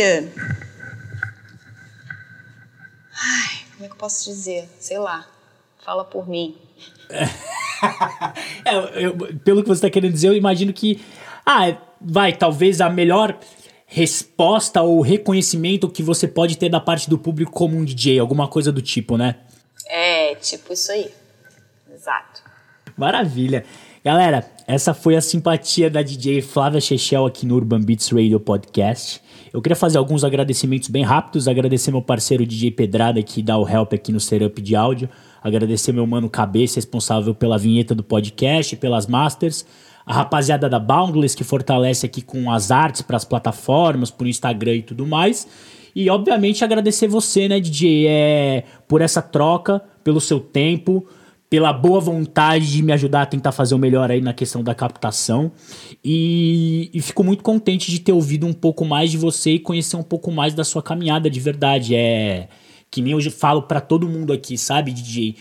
Ai, 3.12 3.64
como 3.72 3.84
é 3.84 3.88
que 3.88 3.92
eu 3.92 3.98
posso 3.98 4.24
dizer? 4.28 4.68
Sei 4.78 4.98
lá. 4.98 5.26
Fala 5.84 6.04
por 6.04 6.28
mim. 6.28 6.56
é, 8.64 9.04
eu, 9.04 9.16
pelo 9.44 9.62
que 9.62 9.68
você 9.68 9.78
está 9.78 9.90
querendo 9.90 10.12
dizer, 10.12 10.28
eu 10.28 10.34
imagino 10.34 10.72
que. 10.72 11.04
Ah, 11.44 11.76
vai, 12.00 12.32
talvez 12.32 12.80
a 12.80 12.90
melhor 12.90 13.38
resposta 13.86 14.82
ou 14.82 15.00
reconhecimento 15.00 15.88
que 15.88 16.02
você 16.02 16.26
pode 16.26 16.58
ter 16.58 16.68
da 16.68 16.80
parte 16.80 17.08
do 17.08 17.16
público 17.16 17.52
como 17.52 17.76
um 17.76 17.84
DJ, 17.84 18.18
alguma 18.18 18.48
coisa 18.48 18.72
do 18.72 18.82
tipo, 18.82 19.16
né? 19.16 19.36
É, 19.86 20.34
tipo 20.34 20.72
isso 20.72 20.90
aí. 20.90 21.08
Exato. 21.94 22.42
Maravilha. 22.96 23.64
Galera, 24.04 24.44
essa 24.66 24.92
foi 24.92 25.14
a 25.14 25.20
simpatia 25.20 25.88
da 25.88 26.02
DJ 26.02 26.42
Flávia 26.42 26.80
Chechel 26.80 27.24
aqui 27.24 27.46
no 27.46 27.54
Urban 27.54 27.80
Beats 27.80 28.10
Radio 28.10 28.40
Podcast. 28.40 29.20
Eu 29.52 29.62
queria 29.62 29.76
fazer 29.76 29.96
alguns 29.96 30.24
agradecimentos 30.24 30.88
bem 30.88 31.04
rápidos, 31.04 31.46
agradecer 31.46 31.92
meu 31.92 32.02
parceiro 32.02 32.44
DJ 32.44 32.72
Pedrada 32.72 33.22
que 33.22 33.40
dá 33.42 33.56
o 33.56 33.68
help 33.68 33.92
aqui 33.92 34.10
no 34.10 34.18
setup 34.18 34.60
de 34.60 34.74
áudio, 34.74 35.08
agradecer 35.40 35.92
meu 35.92 36.04
mano 36.04 36.28
Cabeça, 36.28 36.76
responsável 36.76 37.32
pela 37.32 37.56
vinheta 37.56 37.94
do 37.94 38.02
podcast, 38.02 38.74
pelas 38.74 39.06
masters, 39.06 39.64
a 40.04 40.12
rapaziada 40.12 40.68
da 40.68 40.80
Boundless 40.80 41.36
que 41.36 41.44
fortalece 41.44 42.04
aqui 42.04 42.20
com 42.20 42.50
as 42.50 42.72
artes 42.72 43.02
para 43.02 43.16
as 43.16 43.24
plataformas, 43.24 44.10
por 44.10 44.26
Instagram 44.26 44.74
e 44.74 44.82
tudo 44.82 45.06
mais. 45.06 45.46
E 45.94 46.10
obviamente 46.10 46.64
agradecer 46.64 47.06
você, 47.06 47.48
né, 47.48 47.60
DJ, 47.60 48.06
é, 48.08 48.64
por 48.88 49.00
essa 49.00 49.22
troca, 49.22 49.80
pelo 50.02 50.20
seu 50.20 50.40
tempo, 50.40 51.06
pela 51.48 51.72
boa 51.72 52.00
vontade 52.00 52.70
de 52.72 52.82
me 52.82 52.92
ajudar 52.92 53.22
a 53.22 53.26
tentar 53.26 53.52
fazer 53.52 53.74
o 53.74 53.78
melhor 53.78 54.10
aí 54.10 54.20
na 54.20 54.32
questão 54.32 54.62
da 54.62 54.74
captação. 54.74 55.52
E, 56.04 56.90
e, 56.92 57.00
fico 57.00 57.22
muito 57.22 57.42
contente 57.42 57.90
de 57.90 58.00
ter 58.00 58.12
ouvido 58.12 58.46
um 58.46 58.52
pouco 58.52 58.84
mais 58.84 59.10
de 59.10 59.16
você 59.16 59.52
e 59.52 59.58
conhecer 59.58 59.96
um 59.96 60.02
pouco 60.02 60.30
mais 60.30 60.54
da 60.54 60.64
sua 60.64 60.82
caminhada 60.82 61.30
de 61.30 61.40
verdade. 61.40 61.94
É 61.94 62.48
que 62.90 63.02
nem 63.02 63.12
eu 63.12 63.30
falo 63.30 63.62
para 63.62 63.80
todo 63.80 64.08
mundo 64.08 64.32
aqui, 64.32 64.56
sabe, 64.56 64.92
DJ? 64.92 65.36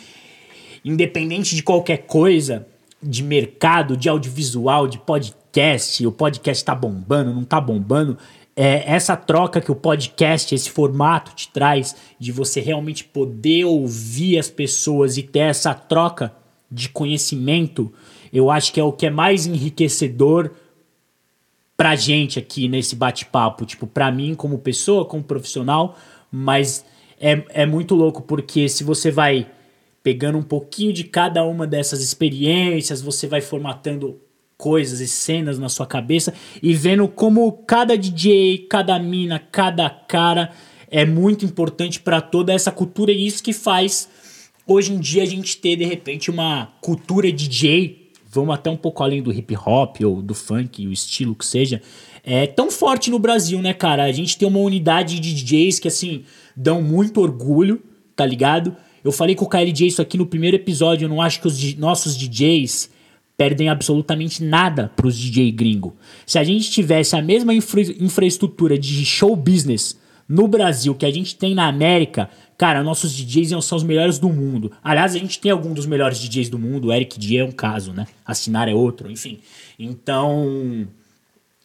Independente 0.84 1.56
de 1.56 1.64
qualquer 1.64 2.00
coisa, 2.00 2.68
de 3.02 3.24
mercado, 3.24 3.96
de 3.96 4.10
audiovisual, 4.10 4.88
de 4.88 4.98
podcast, 5.00 6.06
o 6.06 6.12
podcast 6.12 6.64
tá 6.64 6.76
bombando, 6.76 7.34
não 7.34 7.44
tá 7.44 7.62
bombando, 7.62 8.18
é, 8.56 8.90
essa 8.90 9.18
troca 9.18 9.60
que 9.60 9.72
o 9.72 9.76
podcast, 9.76 10.56
esse 10.56 10.70
formato 10.70 11.36
te 11.36 11.50
traz, 11.50 11.96
de 12.18 12.32
você 12.32 12.62
realmente 12.62 13.04
poder 13.04 13.66
ouvir 13.66 14.38
as 14.38 14.50
pessoas 14.50 15.18
e 15.18 15.24
ter 15.24 15.40
essa 15.40 15.74
troca 15.74 16.34
de 16.72 16.90
conhecimento, 16.90 17.92
eu 18.32 18.50
acho 18.50 18.72
que 18.72 18.80
é 18.80 18.84
o 18.84 18.94
que 18.94 19.06
é 19.06 19.10
mais 19.10 19.46
enriquecedor 19.46 20.52
pra 21.76 21.96
gente 21.96 22.40
aqui 22.40 22.68
nesse 22.68 22.96
bate-papo. 22.96 23.66
Tipo, 23.66 23.86
pra 23.86 24.12
mim, 24.12 24.34
como 24.34 24.58
pessoa, 24.58 25.06
como 25.06 25.24
profissional, 25.24 25.98
mas 26.32 26.86
é, 27.20 27.44
é 27.50 27.66
muito 27.66 27.94
louco 27.94 28.22
porque 28.22 28.70
se 28.70 28.84
você 28.84 29.12
vai 29.12 29.50
pegando 30.02 30.38
um 30.38 30.44
pouquinho 30.44 30.94
de 30.94 31.04
cada 31.04 31.44
uma 31.44 31.66
dessas 31.66 32.02
experiências, 32.02 33.02
você 33.02 33.28
vai 33.28 33.42
formatando 33.42 34.20
coisas 34.58 35.00
e 35.00 35.08
cenas 35.08 35.60
na 35.60 35.70
sua 35.70 35.86
cabeça 35.86 36.34
e 36.62 36.74
vendo 36.74 37.08
como 37.08 37.52
cada 37.52 37.98
DJ, 37.98 38.68
cada 38.70 38.98
mina, 38.98 39.40
cada 39.40 39.90
cara 39.90 40.52
é 40.90 41.06
muito 41.06 41.46
importante 41.46 42.00
para 42.00 42.22
toda 42.22 42.54
essa 42.54 42.72
cultura 42.72 43.12
e 43.12 43.26
isso 43.26 43.44
que 43.44 43.54
faz 43.54 44.08
hoje 44.66 44.94
em 44.94 45.00
dia 45.00 45.24
a 45.24 45.26
gente 45.26 45.58
ter 45.58 45.76
de 45.76 45.84
repente 45.84 46.32
uma 46.32 46.74
cultura 46.82 47.32
DJ, 47.32 48.12
vamos 48.32 48.56
até 48.56 48.70
um 48.70 48.78
pouco 48.78 49.04
além 49.04 49.22
do 49.22 49.32
hip 49.32 49.56
hop 49.56 49.98
ou 50.04 50.22
do 50.22 50.34
funk, 50.34 50.88
o 50.88 50.92
estilo 50.92 51.36
que 51.36 51.46
seja, 51.46 51.82
é 52.24 52.48
tão 52.48 52.72
forte 52.72 53.12
no 53.12 53.20
Brasil, 53.20 53.62
né, 53.62 53.74
cara? 53.74 54.04
A 54.04 54.12
gente 54.12 54.38
tem 54.38 54.48
uma 54.48 54.60
unidade 54.60 55.20
de 55.20 55.34
DJs 55.34 55.80
que 55.80 55.88
assim 55.88 56.24
dão 56.56 56.82
muito 56.82 57.22
orgulho, 57.22 57.82
tá 58.16 58.26
ligado? 58.26 58.76
Eu 59.04 59.12
falei 59.12 59.36
com 59.36 59.46
o 59.46 59.50
KLJ 59.50 59.88
isso 59.88 60.02
aqui 60.02 60.18
no 60.18 60.26
primeiro 60.26 60.56
episódio, 60.56 61.06
eu 61.06 61.10
não 61.10 61.22
acho 61.22 61.40
que 61.40 61.48
os 61.48 61.76
nossos 61.76 62.18
DJs 62.18 62.90
perdem 63.38 63.70
absolutamente 63.70 64.44
nada 64.44 64.92
para 64.96 65.08
os 65.08 65.18
DJ 65.18 65.52
gringo. 65.52 65.96
Se 66.26 66.40
a 66.40 66.44
gente 66.44 66.72
tivesse 66.72 67.16
a 67.16 67.22
mesma 67.22 67.54
infra 67.54 67.82
infraestrutura 67.82 68.78
de 68.78 69.06
show 69.06 69.36
business 69.36 70.00
no 70.28 70.48
Brasil 70.48 70.96
que 70.96 71.06
a 71.06 71.12
gente 71.12 71.36
tem 71.36 71.54
na 71.54 71.68
América, 71.68 72.30
cara, 72.58 72.84
nossos 72.84 73.14
DJs 73.14 73.64
ser 73.64 73.76
os 73.76 73.84
melhores 73.84 74.18
do 74.18 74.30
mundo. 74.30 74.72
Aliás, 74.84 75.16
a 75.16 75.20
gente 75.20 75.40
tem 75.40 75.52
algum 75.52 75.74
dos 75.74 75.86
melhores 75.86 76.20
DJs 76.20 76.50
do 76.50 76.58
mundo, 76.58 76.88
o 76.88 76.94
Eric 76.94 77.20
D 77.20 77.38
é 77.38 77.46
um 77.46 77.52
caso, 77.52 77.94
né? 77.94 78.08
Assinar 78.26 78.68
é 78.68 78.74
outro, 78.74 79.12
enfim. 79.12 79.40
Então, 79.78 80.88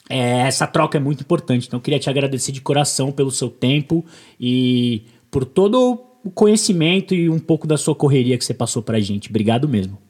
é, 0.09 0.41
essa 0.41 0.67
troca 0.67 0.99
é 0.99 1.01
muito 1.01 1.23
importante. 1.23 1.67
Então, 1.67 1.79
eu 1.79 1.83
queria 1.83 1.99
te 1.99 2.11
agradecer 2.11 2.53
de 2.53 2.61
coração 2.61 3.13
pelo 3.13 3.31
seu 3.31 3.49
tempo 3.49 4.05
e 4.39 5.05
por 5.31 5.45
todo 5.45 6.07
o 6.23 6.31
conhecimento 6.31 7.15
e 7.15 7.31
um 7.31 7.39
pouco 7.39 7.67
da 7.67 7.79
sua 7.79 7.95
correria 7.95 8.37
que 8.37 8.45
você 8.45 8.53
passou 8.53 8.83
pra 8.83 9.01
gente. 9.01 9.31
Obrigado 9.31 9.69
mesmo. 9.69 10.10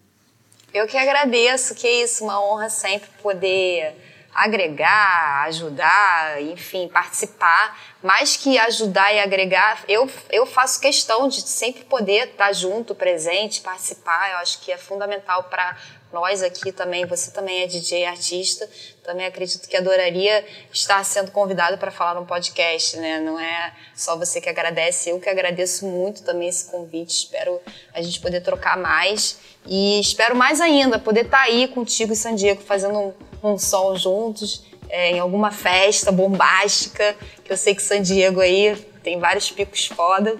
Eu 0.72 0.86
que 0.86 0.96
agradeço, 0.96 1.74
que 1.74 1.86
é 1.86 2.02
isso, 2.04 2.22
uma 2.22 2.40
honra 2.40 2.70
sempre 2.70 3.08
poder 3.20 3.92
agregar, 4.32 5.44
ajudar, 5.46 6.40
enfim, 6.42 6.88
participar. 6.88 7.78
Mais 8.02 8.36
que 8.36 8.56
ajudar 8.56 9.12
e 9.12 9.18
agregar, 9.18 9.84
eu, 9.88 10.08
eu 10.30 10.46
faço 10.46 10.80
questão 10.80 11.28
de 11.28 11.42
sempre 11.42 11.84
poder 11.84 12.28
estar 12.28 12.52
junto, 12.52 12.94
presente, 12.94 13.60
participar. 13.60 14.30
Eu 14.30 14.38
acho 14.38 14.60
que 14.60 14.70
é 14.70 14.78
fundamental 14.78 15.44
para 15.44 15.76
nós 16.12 16.42
aqui 16.42 16.72
também. 16.72 17.04
Você 17.06 17.30
também 17.30 17.62
é 17.62 17.66
DJ, 17.66 18.06
artista. 18.06 18.68
Também 19.02 19.26
acredito 19.26 19.68
que 19.68 19.76
adoraria 19.76 20.46
estar 20.72 21.04
sendo 21.04 21.30
convidado 21.30 21.76
para 21.78 21.90
falar 21.90 22.14
no 22.14 22.26
podcast, 22.26 22.96
né? 22.96 23.20
Não 23.20 23.38
é 23.38 23.74
só 23.94 24.16
você 24.16 24.40
que 24.40 24.48
agradece, 24.48 25.10
eu 25.10 25.20
que 25.20 25.28
agradeço 25.28 25.84
muito 25.84 26.22
também 26.22 26.48
esse 26.48 26.70
convite. 26.70 27.10
Espero 27.10 27.60
a 27.92 28.00
gente 28.00 28.20
poder 28.20 28.40
trocar 28.40 28.76
mais. 28.76 29.38
E 29.66 30.00
espero 30.00 30.34
mais 30.34 30.60
ainda 30.60 30.98
poder 30.98 31.26
estar 31.26 31.38
tá 31.38 31.44
aí 31.44 31.68
contigo 31.68 32.12
e 32.12 32.16
San 32.16 32.34
Diego 32.34 32.62
fazendo 32.62 32.98
um, 33.42 33.50
um 33.52 33.58
som 33.58 33.94
juntos, 33.96 34.64
é, 34.88 35.12
em 35.12 35.18
alguma 35.18 35.50
festa 35.50 36.10
bombástica, 36.10 37.16
que 37.44 37.52
eu 37.52 37.56
sei 37.56 37.74
que 37.74 37.82
San 37.82 38.02
Diego 38.02 38.40
aí 38.40 38.74
tem 39.02 39.18
vários 39.18 39.50
picos 39.50 39.86
foda. 39.86 40.36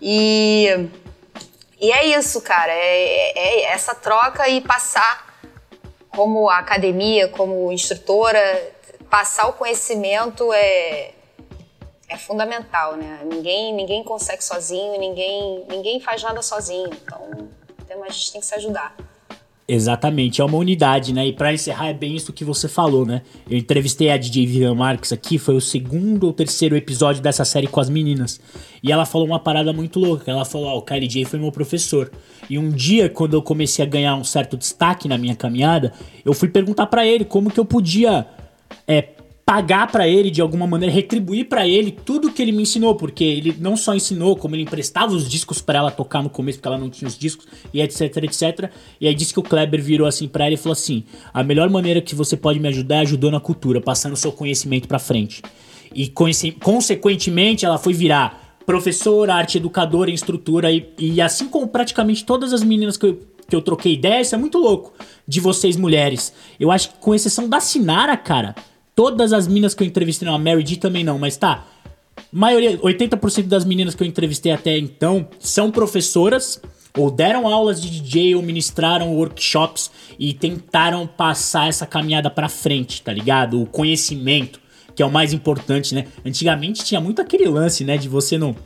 E, 0.00 0.88
e 1.80 1.90
é 1.92 2.06
isso, 2.18 2.40
cara, 2.42 2.72
é, 2.72 3.38
é, 3.38 3.60
é 3.60 3.62
essa 3.72 3.94
troca 3.94 4.48
e 4.48 4.60
passar 4.60 5.26
como 6.10 6.48
academia, 6.48 7.28
como 7.28 7.70
instrutora, 7.72 8.72
passar 9.10 9.48
o 9.48 9.52
conhecimento 9.52 10.52
é, 10.52 11.12
é 12.08 12.16
fundamental, 12.16 12.96
né? 12.96 13.20
Ninguém, 13.24 13.74
ninguém 13.74 14.02
consegue 14.02 14.42
sozinho, 14.42 14.98
ninguém, 14.98 15.64
ninguém 15.68 16.00
faz 16.00 16.22
nada 16.22 16.40
sozinho. 16.42 16.90
Então, 16.92 17.48
então 17.86 18.04
a 18.04 18.08
gente 18.08 18.32
tem 18.32 18.40
que 18.40 18.46
se 18.46 18.54
ajudar. 18.56 18.94
Exatamente, 19.68 20.40
é 20.40 20.44
uma 20.44 20.58
unidade, 20.58 21.12
né? 21.12 21.26
E 21.26 21.32
para 21.32 21.52
encerrar, 21.52 21.88
é 21.88 21.92
bem 21.92 22.14
isso 22.14 22.32
que 22.32 22.44
você 22.44 22.68
falou, 22.68 23.04
né? 23.04 23.22
Eu 23.50 23.58
entrevistei 23.58 24.10
a 24.10 24.16
DJ 24.16 24.46
Vivian 24.46 24.76
Marques 24.76 25.12
aqui, 25.12 25.38
foi 25.38 25.56
o 25.56 25.60
segundo 25.60 26.24
ou 26.24 26.32
terceiro 26.32 26.76
episódio 26.76 27.20
dessa 27.20 27.44
série 27.44 27.66
com 27.66 27.80
as 27.80 27.88
meninas. 27.88 28.40
E 28.80 28.92
ela 28.92 29.04
falou 29.04 29.26
uma 29.26 29.40
parada 29.40 29.72
muito 29.72 29.98
louca. 29.98 30.30
Ela 30.30 30.44
falou: 30.44 30.68
Ó, 30.68 30.74
oh, 30.74 30.78
o 30.78 30.82
KLJ 30.82 31.24
foi 31.24 31.40
meu 31.40 31.50
professor. 31.50 32.12
E 32.48 32.56
um 32.60 32.70
dia, 32.70 33.08
quando 33.08 33.34
eu 33.34 33.42
comecei 33.42 33.84
a 33.84 33.88
ganhar 33.88 34.14
um 34.14 34.22
certo 34.22 34.56
destaque 34.56 35.08
na 35.08 35.18
minha 35.18 35.34
caminhada, 35.34 35.92
eu 36.24 36.32
fui 36.32 36.48
perguntar 36.48 36.86
para 36.86 37.04
ele 37.04 37.24
como 37.24 37.50
que 37.50 37.58
eu 37.58 37.64
podia 37.64 38.24
é, 38.86 39.02
pagar 39.46 39.86
para 39.92 40.08
ele 40.08 40.28
de 40.28 40.42
alguma 40.42 40.66
maneira, 40.66 40.92
retribuir 40.92 41.48
para 41.48 41.68
ele 41.68 41.92
tudo 41.92 42.32
que 42.32 42.42
ele 42.42 42.50
me 42.50 42.64
ensinou, 42.64 42.96
porque 42.96 43.22
ele 43.22 43.56
não 43.60 43.76
só 43.76 43.94
ensinou, 43.94 44.34
como 44.34 44.56
ele 44.56 44.64
emprestava 44.64 45.14
os 45.14 45.28
discos 45.28 45.62
para 45.62 45.78
ela 45.78 45.90
tocar 45.92 46.20
no 46.20 46.28
começo, 46.28 46.58
porque 46.58 46.66
ela 46.66 46.76
não 46.76 46.90
tinha 46.90 47.06
os 47.06 47.16
discos, 47.16 47.46
e 47.72 47.80
etc, 47.80 48.24
etc. 48.24 48.72
E 49.00 49.06
aí 49.06 49.14
disse 49.14 49.32
que 49.32 49.38
o 49.38 49.44
Kleber 49.44 49.80
virou 49.80 50.04
assim 50.04 50.26
para 50.26 50.46
ela 50.46 50.54
e 50.54 50.56
falou 50.56 50.72
assim: 50.72 51.04
"A 51.32 51.44
melhor 51.44 51.70
maneira 51.70 52.02
que 52.02 52.12
você 52.12 52.36
pode 52.36 52.58
me 52.58 52.66
ajudar 52.66 52.96
é 52.96 53.00
ajudando 53.02 53.36
a 53.36 53.40
cultura, 53.40 53.80
passando 53.80 54.14
o 54.14 54.16
seu 54.16 54.32
conhecimento 54.32 54.88
para 54.88 54.98
frente". 54.98 55.40
E 55.94 56.08
consequentemente, 56.08 57.64
ela 57.64 57.78
foi 57.78 57.92
virar 57.92 58.58
professora, 58.66 59.32
arte 59.32 59.58
educadora, 59.58 60.10
instrutora 60.10 60.72
e, 60.72 60.92
e 60.98 61.20
assim 61.20 61.46
como 61.46 61.68
praticamente 61.68 62.24
todas 62.24 62.52
as 62.52 62.64
meninas 62.64 62.96
que 62.96 63.06
eu, 63.06 63.20
que 63.48 63.54
eu 63.54 63.62
troquei 63.62 63.92
ideia, 63.92 64.20
isso 64.20 64.34
é 64.34 64.38
muito 64.38 64.58
louco 64.58 64.92
de 65.26 65.38
vocês 65.38 65.76
mulheres. 65.76 66.32
Eu 66.58 66.72
acho 66.72 66.90
que 66.90 66.98
com 66.98 67.14
exceção 67.14 67.48
da 67.48 67.60
Sinara, 67.60 68.16
cara, 68.16 68.56
Todas 68.96 69.34
as 69.34 69.46
minas 69.46 69.74
que 69.74 69.82
eu 69.82 69.86
entrevistei, 69.86 70.26
não, 70.26 70.34
a 70.34 70.38
Mary 70.38 70.62
D 70.62 70.76
também 70.76 71.04
não, 71.04 71.18
mas 71.18 71.36
tá. 71.36 71.66
Maioria, 72.32 72.78
80% 72.78 73.44
das 73.44 73.62
meninas 73.62 73.94
que 73.94 74.02
eu 74.02 74.06
entrevistei 74.06 74.50
até 74.50 74.78
então 74.78 75.28
são 75.38 75.70
professoras 75.70 76.60
ou 76.96 77.10
deram 77.10 77.46
aulas 77.46 77.80
de 77.80 77.90
DJ 77.90 78.34
ou 78.34 78.42
ministraram 78.42 79.14
workshops 79.14 79.90
e 80.18 80.32
tentaram 80.32 81.06
passar 81.06 81.68
essa 81.68 81.84
caminhada 81.86 82.30
para 82.30 82.48
frente, 82.48 83.02
tá 83.02 83.12
ligado? 83.12 83.60
O 83.60 83.66
conhecimento, 83.66 84.58
que 84.94 85.02
é 85.02 85.06
o 85.06 85.12
mais 85.12 85.34
importante, 85.34 85.94
né? 85.94 86.06
Antigamente 86.24 86.82
tinha 86.82 86.98
muito 86.98 87.20
aquele 87.20 87.46
lance, 87.46 87.84
né, 87.84 87.98
de 87.98 88.08
você 88.08 88.38
não 88.38 88.56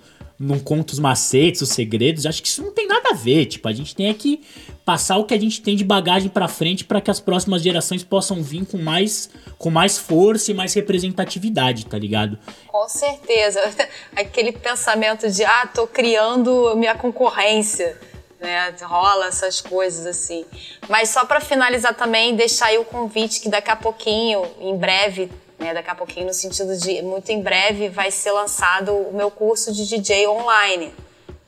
não 0.40 0.58
conta 0.58 0.94
os 0.94 0.98
macetes, 0.98 1.60
os 1.60 1.68
segredos. 1.68 2.24
Acho 2.24 2.40
que 2.42 2.48
isso 2.48 2.62
não 2.62 2.72
tem 2.72 2.86
nada 2.86 3.10
a 3.10 3.14
ver. 3.14 3.44
Tipo, 3.44 3.68
a 3.68 3.72
gente 3.72 3.94
tem 3.94 4.08
é 4.08 4.14
que 4.14 4.42
passar 4.86 5.18
o 5.18 5.26
que 5.26 5.34
a 5.34 5.38
gente 5.38 5.60
tem 5.60 5.76
de 5.76 5.84
bagagem 5.84 6.30
para 6.30 6.48
frente 6.48 6.82
para 6.82 6.98
que 6.98 7.10
as 7.10 7.20
próximas 7.20 7.60
gerações 7.60 8.02
possam 8.02 8.42
vir 8.42 8.64
com 8.64 8.78
mais, 8.78 9.28
com 9.58 9.68
mais 9.68 9.98
força 9.98 10.50
e 10.50 10.54
mais 10.54 10.72
representatividade, 10.72 11.84
tá 11.84 11.98
ligado? 11.98 12.38
Com 12.66 12.88
certeza. 12.88 13.60
Aquele 14.16 14.52
pensamento 14.52 15.28
de, 15.28 15.44
ah, 15.44 15.66
tô 15.66 15.86
criando 15.86 16.74
minha 16.74 16.94
concorrência. 16.94 17.98
Né, 18.40 18.74
rola 18.80 19.26
essas 19.26 19.60
coisas 19.60 20.06
assim. 20.06 20.46
Mas 20.88 21.10
só 21.10 21.26
para 21.26 21.42
finalizar 21.42 21.94
também, 21.94 22.34
deixar 22.34 22.68
aí 22.68 22.78
o 22.78 22.86
convite 22.86 23.38
que 23.38 23.50
daqui 23.50 23.70
a 23.70 23.76
pouquinho, 23.76 24.42
em 24.58 24.74
breve, 24.78 25.30
né? 25.60 25.74
Daqui 25.74 25.90
a 25.90 25.94
pouquinho, 25.94 26.26
no 26.26 26.34
sentido 26.34 26.76
de 26.76 27.02
muito 27.02 27.30
em 27.30 27.40
breve 27.40 27.88
vai 27.88 28.10
ser 28.10 28.32
lançado 28.32 28.92
o 28.92 29.12
meu 29.14 29.30
curso 29.30 29.72
de 29.72 29.86
DJ 29.86 30.26
online. 30.26 30.92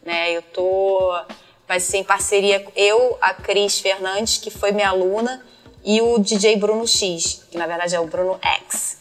Né? 0.05 0.33
Eu 0.33 0.43
tô. 0.43 1.19
Vai 1.67 1.81
ser 1.81 1.99
em 1.99 2.05
parceria 2.05 2.65
eu, 2.77 3.17
a 3.21 3.33
Cris 3.33 3.81
Fernandes, 3.81 4.37
que 4.37 4.51
foi 4.51 4.73
minha 4.73 4.91
aluna, 4.91 5.43
e 5.83 6.03
o 6.03 6.19
DJ 6.19 6.57
Bruno 6.57 6.87
X, 6.87 7.45
que 7.51 7.57
na 7.57 7.67
verdade 7.67 7.95
é 7.95 8.01
o 8.01 8.07
Bruno 8.07 8.39
X. 8.43 8.99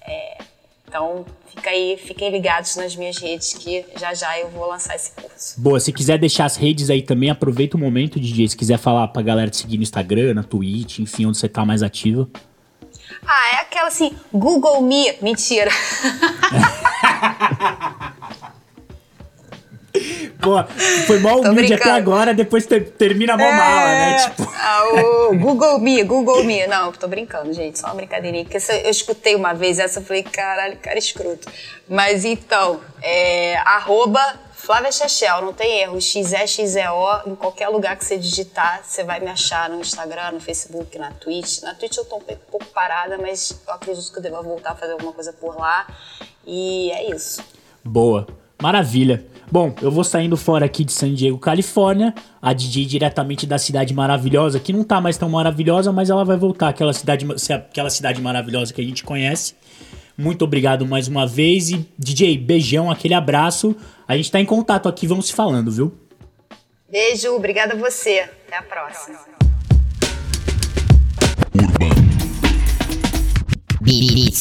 É, 0.00 0.38
então, 0.88 1.26
fica 1.54 1.68
aí, 1.68 1.98
fiquem 1.98 2.30
ligados 2.30 2.74
nas 2.76 2.96
minhas 2.96 3.18
redes 3.18 3.52
que 3.52 3.84
já 4.00 4.14
já 4.14 4.38
eu 4.38 4.48
vou 4.48 4.66
lançar 4.66 4.96
esse 4.96 5.10
curso. 5.10 5.60
Boa, 5.60 5.78
se 5.78 5.92
quiser 5.92 6.16
deixar 6.16 6.46
as 6.46 6.56
redes 6.56 6.88
aí 6.88 7.02
também, 7.02 7.28
aproveita 7.28 7.76
o 7.76 7.80
momento, 7.80 8.18
DJ. 8.18 8.48
Se 8.48 8.56
quiser 8.56 8.78
falar 8.78 9.08
pra 9.08 9.20
galera 9.20 9.50
te 9.50 9.58
seguir 9.58 9.76
no 9.76 9.82
Instagram, 9.82 10.32
na 10.32 10.42
Twitch, 10.42 11.00
enfim, 11.00 11.26
onde 11.26 11.36
você 11.36 11.48
tá 11.48 11.66
mais 11.66 11.82
ativa. 11.82 12.26
Ah, 13.26 13.56
é 13.56 13.60
aquela 13.60 13.88
assim, 13.88 14.16
Google 14.32 14.82
Me. 14.82 15.16
Mentira. 15.20 15.70
Pô, 20.40 20.62
foi 21.06 21.18
mal 21.20 21.40
humilde 21.40 21.72
até 21.72 21.90
agora, 21.90 22.34
depois 22.34 22.66
ter- 22.66 22.90
termina 22.90 23.36
mó 23.36 23.50
mala, 23.50 23.88
né? 23.88 24.16
Tipo, 24.28 24.52
Ah, 24.54 24.84
o 25.30 25.38
Google 25.38 25.78
Me, 25.80 26.02
Google 26.02 26.44
Me. 26.44 26.66
Não, 26.66 26.92
tô 26.92 27.08
brincando, 27.08 27.52
gente, 27.52 27.78
só 27.78 27.86
uma 27.88 27.94
brincadeirinha. 27.94 28.44
Porque 28.44 28.58
eu 28.84 28.90
escutei 28.90 29.34
uma 29.34 29.54
vez 29.54 29.78
essa, 29.78 30.00
eu 30.00 30.04
falei, 30.04 30.22
caralho, 30.22 30.76
cara 30.76 30.98
escroto. 30.98 31.48
Mas 31.88 32.24
então, 32.26 32.80
é, 33.02 33.56
arroba 33.64 34.20
Flávia 34.66 34.90
Chechel, 34.90 35.42
não 35.42 35.52
tem 35.52 35.82
erro. 35.82 36.00
XEXEO, 36.00 37.22
em 37.24 37.36
qualquer 37.36 37.68
lugar 37.68 37.96
que 37.96 38.04
você 38.04 38.18
digitar, 38.18 38.82
você 38.82 39.04
vai 39.04 39.20
me 39.20 39.28
achar 39.28 39.70
no 39.70 39.80
Instagram, 39.80 40.32
no 40.32 40.40
Facebook, 40.40 40.98
na 40.98 41.12
Twitch. 41.12 41.62
Na 41.62 41.72
Twitch 41.72 41.96
eu 41.96 42.04
tô 42.04 42.16
um 42.16 42.20
pouco 42.50 42.66
parada, 42.74 43.16
mas 43.16 43.62
eu 43.64 43.72
acredito 43.72 44.10
que 44.10 44.18
eu 44.18 44.22
devo 44.24 44.42
voltar 44.42 44.72
a 44.72 44.74
fazer 44.74 44.94
alguma 44.94 45.12
coisa 45.12 45.32
por 45.32 45.56
lá. 45.56 45.86
E 46.44 46.90
é 46.90 47.14
isso. 47.14 47.40
boa. 47.84 48.26
Maravilha. 48.60 49.24
Bom, 49.52 49.72
eu 49.80 49.92
vou 49.92 50.02
saindo 50.02 50.36
fora 50.36 50.66
aqui 50.66 50.82
de 50.82 50.92
San 50.92 51.14
Diego, 51.14 51.38
Califórnia. 51.38 52.12
A 52.42 52.52
DJ 52.52 52.86
diretamente 52.86 53.46
da 53.46 53.58
cidade 53.58 53.94
maravilhosa, 53.94 54.58
que 54.58 54.72
não 54.72 54.82
tá 54.82 55.00
mais 55.00 55.16
tão 55.16 55.28
maravilhosa, 55.28 55.92
mas 55.92 56.10
ela 56.10 56.24
vai 56.24 56.36
voltar 56.36 56.70
aquela 56.70 56.92
cidade, 56.92 57.24
aquela 57.54 57.90
cidade 57.90 58.20
maravilhosa 58.20 58.74
que 58.74 58.80
a 58.80 58.84
gente 58.84 59.04
conhece. 59.04 59.54
Muito 60.16 60.44
obrigado 60.44 60.86
mais 60.86 61.08
uma 61.08 61.26
vez 61.26 61.70
e 61.70 61.86
DJ, 61.98 62.38
beijão, 62.38 62.90
aquele 62.90 63.14
abraço. 63.14 63.76
A 64.08 64.16
gente 64.16 64.30
tá 64.30 64.40
em 64.40 64.46
contato 64.46 64.88
aqui, 64.88 65.06
vamos 65.06 65.26
se 65.26 65.34
falando, 65.34 65.70
viu? 65.70 65.92
Beijo, 66.90 67.34
obrigada 67.34 67.74
a 67.74 67.76
você. 67.76 68.20
Até 68.46 68.56
a 68.56 68.62
próxima. 68.62 69.18
Beats 73.82 74.40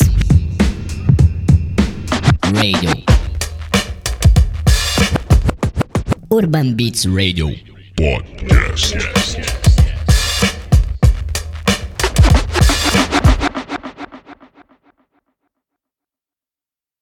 Radio. 2.54 2.92
Urban 6.32 6.74
Beats 6.74 7.06
Radio. 7.06 7.54
Podcast. 7.96 9.55